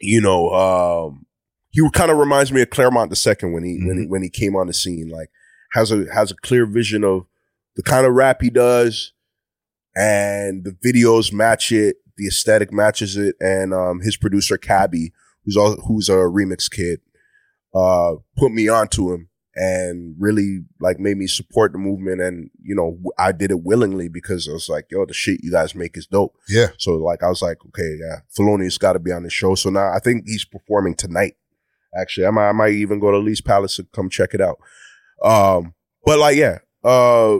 you 0.00 0.20
know, 0.20 0.50
um, 0.50 1.26
he 1.70 1.86
kind 1.90 2.10
of 2.10 2.18
reminds 2.18 2.52
me 2.52 2.62
of 2.62 2.70
Clairmont 2.70 3.10
the 3.10 3.16
second 3.16 3.52
when 3.52 3.64
he 3.64 3.78
when 3.84 3.98
he 3.98 4.06
when 4.06 4.22
he 4.22 4.30
came 4.30 4.56
on 4.56 4.66
the 4.68 4.72
scene. 4.72 5.08
Like 5.08 5.28
has 5.72 5.90
a 5.90 6.06
has 6.14 6.30
a 6.30 6.36
clear 6.36 6.64
vision 6.66 7.04
of 7.04 7.26
the 7.76 7.82
kind 7.82 8.06
of 8.06 8.14
rap 8.14 8.40
he 8.40 8.48
does, 8.50 9.12
and 9.96 10.64
the 10.64 10.70
videos 10.72 11.32
match 11.32 11.72
it. 11.72 11.96
The 12.16 12.26
aesthetic 12.26 12.72
matches 12.72 13.16
it, 13.16 13.36
and 13.40 13.74
um, 13.74 14.00
his 14.00 14.16
producer 14.16 14.56
Cabby, 14.56 15.12
who's 15.44 15.56
all, 15.56 15.76
who's 15.86 16.08
a 16.08 16.14
remix 16.14 16.70
kid, 16.70 17.00
uh, 17.74 18.14
put 18.36 18.52
me 18.52 18.68
onto 18.68 19.12
him 19.12 19.28
and 19.56 20.16
really 20.18 20.60
like 20.80 20.98
made 20.98 21.16
me 21.16 21.26
support 21.26 21.72
the 21.72 21.78
movement. 21.78 22.20
And 22.20 22.50
you 22.62 22.74
know, 22.74 22.98
I 23.18 23.32
did 23.32 23.50
it 23.50 23.62
willingly 23.62 24.08
because 24.08 24.48
I 24.48 24.52
was 24.52 24.68
like, 24.68 24.86
yo, 24.90 25.06
the 25.06 25.14
shit 25.14 25.42
you 25.42 25.50
guys 25.50 25.74
make 25.74 25.96
is 25.96 26.06
dope. 26.06 26.34
Yeah. 26.48 26.68
So 26.78 26.92
like 26.94 27.22
I 27.22 27.28
was 27.28 27.42
like, 27.42 27.58
okay, 27.66 27.96
yeah, 28.00 28.20
Thelonious 28.36 28.78
got 28.78 28.94
to 28.94 28.98
be 28.98 29.12
on 29.12 29.22
the 29.22 29.30
show. 29.30 29.54
So 29.54 29.70
now 29.70 29.92
I 29.92 29.98
think 29.98 30.24
he's 30.26 30.44
performing 30.44 30.94
tonight. 30.94 31.34
Actually, 31.96 32.26
I 32.26 32.30
might, 32.30 32.48
I 32.48 32.52
might 32.52 32.72
even 32.72 32.98
go 32.98 33.12
to 33.12 33.18
Lee's 33.18 33.40
Palace 33.40 33.76
to 33.76 33.84
come 33.92 34.10
check 34.10 34.34
it 34.34 34.40
out. 34.40 34.58
Um, 35.22 35.74
but 36.04 36.18
like, 36.18 36.36
yeah, 36.36 36.58
uh, 36.82 37.38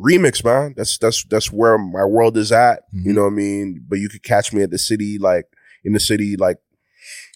remix, 0.00 0.44
man. 0.44 0.74
That's 0.76 0.98
that's 0.98 1.24
that's 1.24 1.52
where 1.52 1.76
my 1.78 2.04
world 2.04 2.36
is 2.36 2.52
at. 2.52 2.80
You 2.92 3.12
Mhm. 3.12 3.14
know 3.14 3.22
what 3.22 3.32
I 3.32 3.36
mean? 3.36 3.84
But 3.88 3.98
you 3.98 4.08
could 4.08 4.22
catch 4.22 4.52
me 4.52 4.62
at 4.62 4.70
the 4.70 4.78
city, 4.78 5.18
like 5.18 5.46
in 5.84 5.92
the 5.92 6.00
city, 6.00 6.36
like 6.36 6.58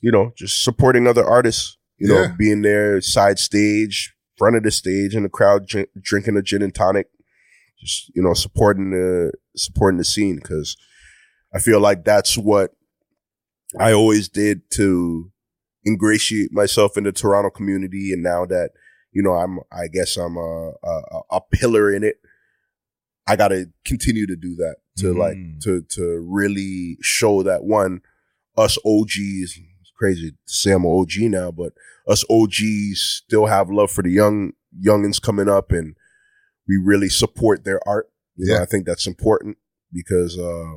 you 0.02 0.10
know, 0.12 0.32
just 0.36 0.62
supporting 0.64 1.06
other 1.06 1.24
artists. 1.24 1.76
You 1.98 2.08
know, 2.08 2.22
Yeah. 2.22 2.34
being 2.36 2.62
there, 2.62 3.00
side 3.00 3.38
stage, 3.38 4.14
front 4.36 4.56
of 4.56 4.62
the 4.64 4.70
stage, 4.70 5.14
in 5.14 5.22
the 5.22 5.28
crowd, 5.28 5.66
drink, 5.66 5.88
drinking 6.00 6.36
a 6.36 6.42
gin 6.42 6.62
and 6.62 6.74
tonic. 6.74 7.06
Just 7.80 8.10
you 8.14 8.22
know, 8.22 8.34
supporting 8.34 8.90
the 8.90 9.32
supporting 9.56 9.98
the 9.98 10.04
scene 10.04 10.36
because 10.36 10.76
I 11.54 11.60
feel 11.60 11.80
like 11.80 12.04
that's 12.04 12.36
what 12.36 12.72
I 13.78 13.92
always 13.92 14.28
did 14.28 14.62
to 14.72 15.30
ingratiate 15.86 16.52
myself 16.52 16.96
in 16.96 17.04
the 17.04 17.12
Toronto 17.12 17.50
community. 17.50 18.12
And 18.12 18.22
now 18.22 18.46
that, 18.46 18.70
you 19.12 19.22
know, 19.22 19.32
I'm, 19.34 19.58
I 19.70 19.86
guess 19.92 20.16
I'm 20.16 20.36
a, 20.36 20.72
a, 20.82 21.20
a 21.32 21.40
pillar 21.52 21.92
in 21.94 22.02
it. 22.04 22.16
I 23.26 23.36
got 23.36 23.48
to 23.48 23.66
continue 23.84 24.26
to 24.26 24.36
do 24.36 24.54
that 24.56 24.76
to 24.98 25.06
Mm. 25.14 25.18
like, 25.18 25.60
to, 25.62 25.82
to 25.96 26.26
really 26.28 26.98
show 27.00 27.42
that 27.42 27.64
one, 27.64 28.00
us 28.56 28.76
OGs, 28.84 29.58
it's 29.58 29.92
crazy 29.96 30.30
to 30.32 30.36
say 30.46 30.72
I'm 30.72 30.84
an 30.84 30.90
OG 30.92 31.30
now, 31.30 31.50
but 31.50 31.72
us 32.06 32.24
OGs 32.30 33.00
still 33.24 33.46
have 33.46 33.70
love 33.70 33.90
for 33.90 34.02
the 34.02 34.10
young, 34.10 34.52
youngins 34.78 35.20
coming 35.20 35.48
up 35.48 35.72
and 35.72 35.96
we 36.68 36.76
really 36.76 37.08
support 37.08 37.64
their 37.64 37.80
art. 37.88 38.10
You 38.36 38.46
know, 38.48 38.54
Yeah. 38.56 38.62
I 38.62 38.66
think 38.66 38.86
that's 38.86 39.06
important 39.06 39.56
because, 39.92 40.38
uh, 40.38 40.76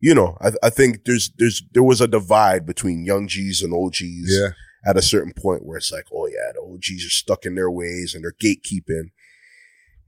you 0.00 0.14
know, 0.14 0.36
I, 0.40 0.50
I 0.62 0.70
think 0.70 1.04
there's, 1.04 1.30
there's, 1.38 1.62
there 1.72 1.82
was 1.82 2.00
a 2.00 2.08
divide 2.08 2.66
between 2.66 3.04
young 3.04 3.28
G's 3.28 3.62
and 3.62 3.72
OGs 3.72 4.02
Yeah. 4.26 4.50
at 4.84 4.96
a 4.96 5.02
certain 5.02 5.32
point 5.32 5.64
where 5.64 5.78
it's 5.78 5.92
like, 5.92 6.06
oh 6.12 6.26
yeah, 6.26 6.52
the 6.54 6.60
OGs 6.60 7.06
are 7.06 7.10
stuck 7.10 7.44
in 7.46 7.54
their 7.54 7.70
ways 7.70 8.14
and 8.14 8.24
they're 8.24 8.32
gatekeeping. 8.32 9.10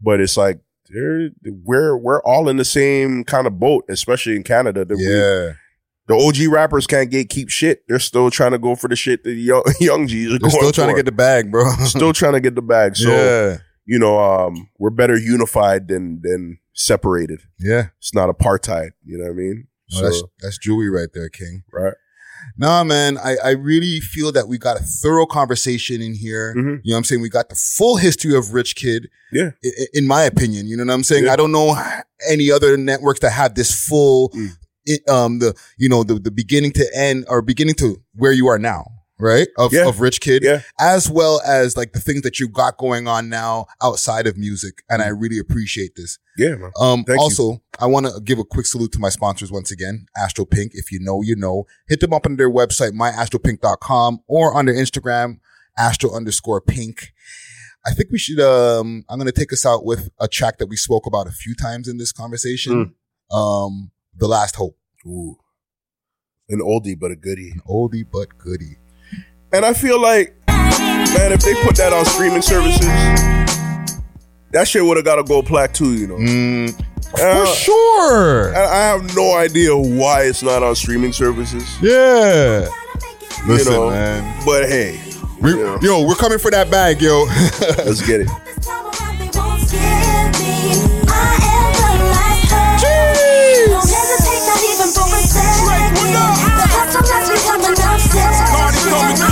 But 0.00 0.20
it's 0.20 0.36
like, 0.36 0.60
they're, 0.92 1.30
we're, 1.64 1.96
we're 1.96 2.22
all 2.22 2.48
in 2.48 2.56
the 2.56 2.64
same 2.64 3.24
kind 3.24 3.46
of 3.46 3.58
boat, 3.58 3.84
especially 3.88 4.36
in 4.36 4.42
Canada. 4.42 4.84
The, 4.84 4.96
Yeah. 4.96 5.54
the 6.06 6.14
OG 6.22 6.52
rappers 6.52 6.86
can't 6.86 7.10
get 7.10 7.28
keep 7.28 7.48
shit. 7.48 7.82
They're 7.88 7.98
still 7.98 8.30
trying 8.30 8.52
to 8.52 8.58
go 8.58 8.74
for 8.74 8.88
the 8.88 8.96
shit 8.96 9.24
that 9.24 9.32
young, 9.34 9.62
young 9.80 10.06
G's 10.06 10.32
are 10.34 10.38
They're 10.38 10.50
still 10.50 10.72
trying 10.72 10.88
to 10.90 10.94
get 10.96 11.06
the 11.06 11.12
bag, 11.12 11.50
bro. 11.50 11.70
still 11.84 12.12
trying 12.12 12.32
to 12.34 12.40
get 12.40 12.54
the 12.54 12.62
bag. 12.62 12.96
So, 12.96 13.10
yeah. 13.10 13.58
you 13.86 13.98
know, 13.98 14.18
um, 14.20 14.68
we're 14.78 14.90
better 14.90 15.16
unified 15.16 15.88
than, 15.88 16.20
than 16.22 16.58
separated. 16.72 17.40
Yeah. 17.58 17.88
It's 17.98 18.14
not 18.14 18.28
apartheid. 18.28 18.90
You 19.04 19.18
know 19.18 19.24
what 19.24 19.30
I 19.32 19.34
mean? 19.34 19.66
No, 19.92 20.02
that's 20.02 20.22
that's 20.40 20.58
Jewy 20.58 20.88
right 20.88 21.08
there, 21.12 21.28
King. 21.28 21.64
right. 21.72 21.94
Nah, 22.58 22.84
man, 22.84 23.16
I, 23.18 23.36
I 23.44 23.50
really 23.50 24.00
feel 24.00 24.32
that 24.32 24.48
we 24.48 24.58
got 24.58 24.78
a 24.78 24.82
thorough 24.82 25.26
conversation 25.26 26.02
in 26.02 26.14
here. 26.14 26.54
Mhm. 26.56 26.58
You 26.58 26.64
know 26.64 26.80
what 26.94 26.96
I'm 26.98 27.04
saying? 27.04 27.22
We 27.22 27.28
got 27.28 27.48
the 27.48 27.54
full 27.56 27.96
history 27.96 28.36
of 28.36 28.52
Rich 28.52 28.76
Kidd. 28.76 29.08
Yeah. 29.32 29.50
i- 29.64 29.68
i- 29.82 29.86
In 29.94 30.06
my 30.06 30.22
opinion, 30.24 30.66
you 30.66 30.76
know 30.76 30.84
what 30.84 30.92
I'm 30.92 31.04
saying? 31.04 31.24
Yeah. 31.24 31.32
I 31.32 31.36
don't 31.36 31.52
know 31.52 31.76
any 32.28 32.50
other 32.50 32.76
networks 32.76 33.20
that 33.20 33.30
have 33.30 33.54
this 33.54 33.72
full, 33.72 34.30
Mm. 34.30 35.08
um, 35.08 35.38
the, 35.38 35.54
you 35.78 35.88
know, 35.88 36.02
the, 36.04 36.14
the 36.18 36.30
beginning 36.30 36.72
to 36.72 36.86
end 36.96 37.24
or 37.28 37.40
beginning 37.42 37.74
to 37.76 38.00
where 38.14 38.32
you 38.32 38.48
are 38.48 38.58
now, 38.58 38.86
right? 39.20 39.48
Of, 39.58 39.72
Yeah. 39.72 39.88
of 39.88 40.00
Rich 40.00 40.20
Kidd. 40.20 40.42
Yeah. 40.42 40.62
As 40.78 41.08
well 41.10 41.40
as 41.46 41.76
like 41.76 41.92
the 41.92 42.00
things 42.00 42.22
that 42.22 42.40
you 42.40 42.48
got 42.48 42.76
going 42.78 43.06
on 43.08 43.28
now 43.28 43.66
outside 43.82 44.26
of 44.26 44.36
music. 44.36 44.82
And 44.88 45.02
I 45.02 45.08
really 45.08 45.38
appreciate 45.38 45.96
this. 45.96 46.18
Yeah, 46.36 46.56
man. 46.56 46.70
Um, 46.80 47.04
Thank 47.04 47.18
you. 47.18 47.22
also, 47.22 47.62
I 47.78 47.86
want 47.86 48.06
to 48.06 48.20
give 48.22 48.38
a 48.38 48.44
quick 48.44 48.66
salute 48.66 48.92
to 48.92 48.98
my 48.98 49.08
sponsors 49.10 49.52
once 49.52 49.70
again, 49.70 50.06
Astro 50.16 50.44
Pink. 50.44 50.72
If 50.74 50.90
you 50.90 50.98
know, 51.00 51.22
you 51.22 51.36
know, 51.36 51.66
hit 51.88 52.00
them 52.00 52.12
up 52.12 52.26
on 52.26 52.36
their 52.36 52.50
website, 52.50 52.92
myastropink.com 52.92 54.20
or 54.26 54.54
on 54.54 54.66
their 54.66 54.74
Instagram, 54.74 55.40
astro 55.78 56.14
underscore 56.14 56.60
pink. 56.60 57.12
I 57.86 57.92
think 57.94 58.10
we 58.10 58.18
should, 58.18 58.40
um, 58.40 59.04
I'm 59.08 59.18
going 59.18 59.26
to 59.30 59.32
take 59.32 59.52
us 59.54 59.64
out 59.64 59.84
with 59.86 60.10
a 60.20 60.28
track 60.28 60.58
that 60.58 60.66
we 60.66 60.76
spoke 60.76 61.06
about 61.06 61.26
a 61.26 61.30
few 61.30 61.54
times 61.54 61.88
in 61.88 61.96
this 61.96 62.12
conversation. 62.12 62.94
Hmm. 63.30 63.36
Um, 63.36 63.90
The 64.16 64.28
Last 64.28 64.56
Hope. 64.56 64.76
Ooh. 65.06 65.36
An 66.50 66.58
oldie, 66.60 66.98
but 66.98 67.10
a 67.10 67.16
goodie. 67.16 67.54
Oldie 67.68 68.04
but 68.10 68.36
goodie. 68.36 68.76
And 69.52 69.64
I 69.64 69.72
feel 69.72 70.00
like, 70.00 70.34
man, 70.48 71.32
if 71.32 71.40
they 71.40 71.54
put 71.64 71.76
that 71.76 71.92
on 71.92 72.04
streaming 72.04 72.42
services, 72.42 72.80
that 74.52 74.66
shit 74.68 74.84
would 74.84 74.96
have 74.96 75.04
got 75.04 75.18
a 75.18 75.24
gold 75.24 75.46
plaque 75.46 75.72
too, 75.74 75.94
you 75.94 76.06
know. 76.06 76.16
Mm, 76.16 76.80
Uh, 77.18 77.46
sure. 77.46 78.48
and 78.50 78.58
I 78.58 78.76
have 78.76 79.16
no 79.16 79.34
idea 79.34 79.76
why 79.76 80.22
it's 80.22 80.42
not 80.44 80.62
on 80.62 80.76
streaming 80.76 81.12
services. 81.12 81.64
Yeah. 81.82 82.68
Listen, 83.46 83.72
you 83.72 83.78
know, 83.78 83.90
man. 83.90 84.42
But 84.46 84.68
hey, 84.68 85.00
We, 85.40 85.58
Yeah. 85.58 85.78
Yo, 85.80 86.06
we're 86.06 86.14
coming 86.14 86.38
for 86.38 86.50
that 86.52 86.70
bag, 86.70 87.00
yo. 87.00 87.24
let's 87.84 88.06
get 88.06 88.20
it. 88.20 88.28
You 98.00 99.29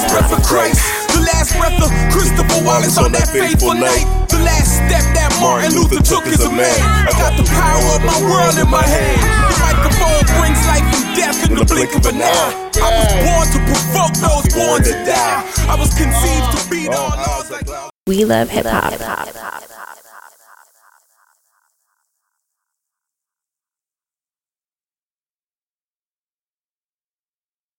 last 0.00 0.12
breath 0.12 0.32
of 0.32 0.42
Christ, 0.44 0.80
the 1.12 1.20
last 1.20 1.52
breath 1.56 1.76
of 1.76 1.90
Christopher 2.12 2.64
Wallace 2.64 2.96
on 2.96 3.12
that 3.12 3.28
faithful 3.28 3.74
night, 3.74 4.08
the 4.28 4.40
last 4.40 4.80
step 4.80 5.04
that 5.12 5.28
Martin 5.40 5.76
Luther 5.76 6.00
took 6.00 6.24
as 6.26 6.40
a 6.40 6.48
man. 6.48 6.80
I 7.04 7.12
got 7.12 7.36
the 7.36 7.44
power 7.44 7.84
of 7.96 8.02
my 8.08 8.16
world 8.24 8.56
in 8.56 8.68
my 8.70 8.84
hand. 8.84 9.20
The 9.52 9.58
microphone 9.60 10.24
brings 10.40 10.60
life 10.64 10.88
and 10.88 11.04
death 11.16 11.38
in 11.44 11.52
the 11.56 11.64
blink 11.68 11.92
of 11.92 12.06
an 12.08 12.22
eye. 12.22 12.52
I 12.80 12.88
was 12.96 13.12
born 13.28 13.46
to 13.52 13.60
provoke 13.68 14.14
those 14.24 14.46
born 14.56 14.80
to 14.88 14.94
die. 15.04 15.44
I 15.68 15.76
was 15.76 15.92
conceived 15.92 16.48
to 16.56 16.60
beat 16.70 16.88
all 16.88 17.12
laws 17.12 17.50
like. 17.50 17.68
We 18.06 18.24
love 18.24 18.48
hip 18.48 18.66
hop. 18.66 19.79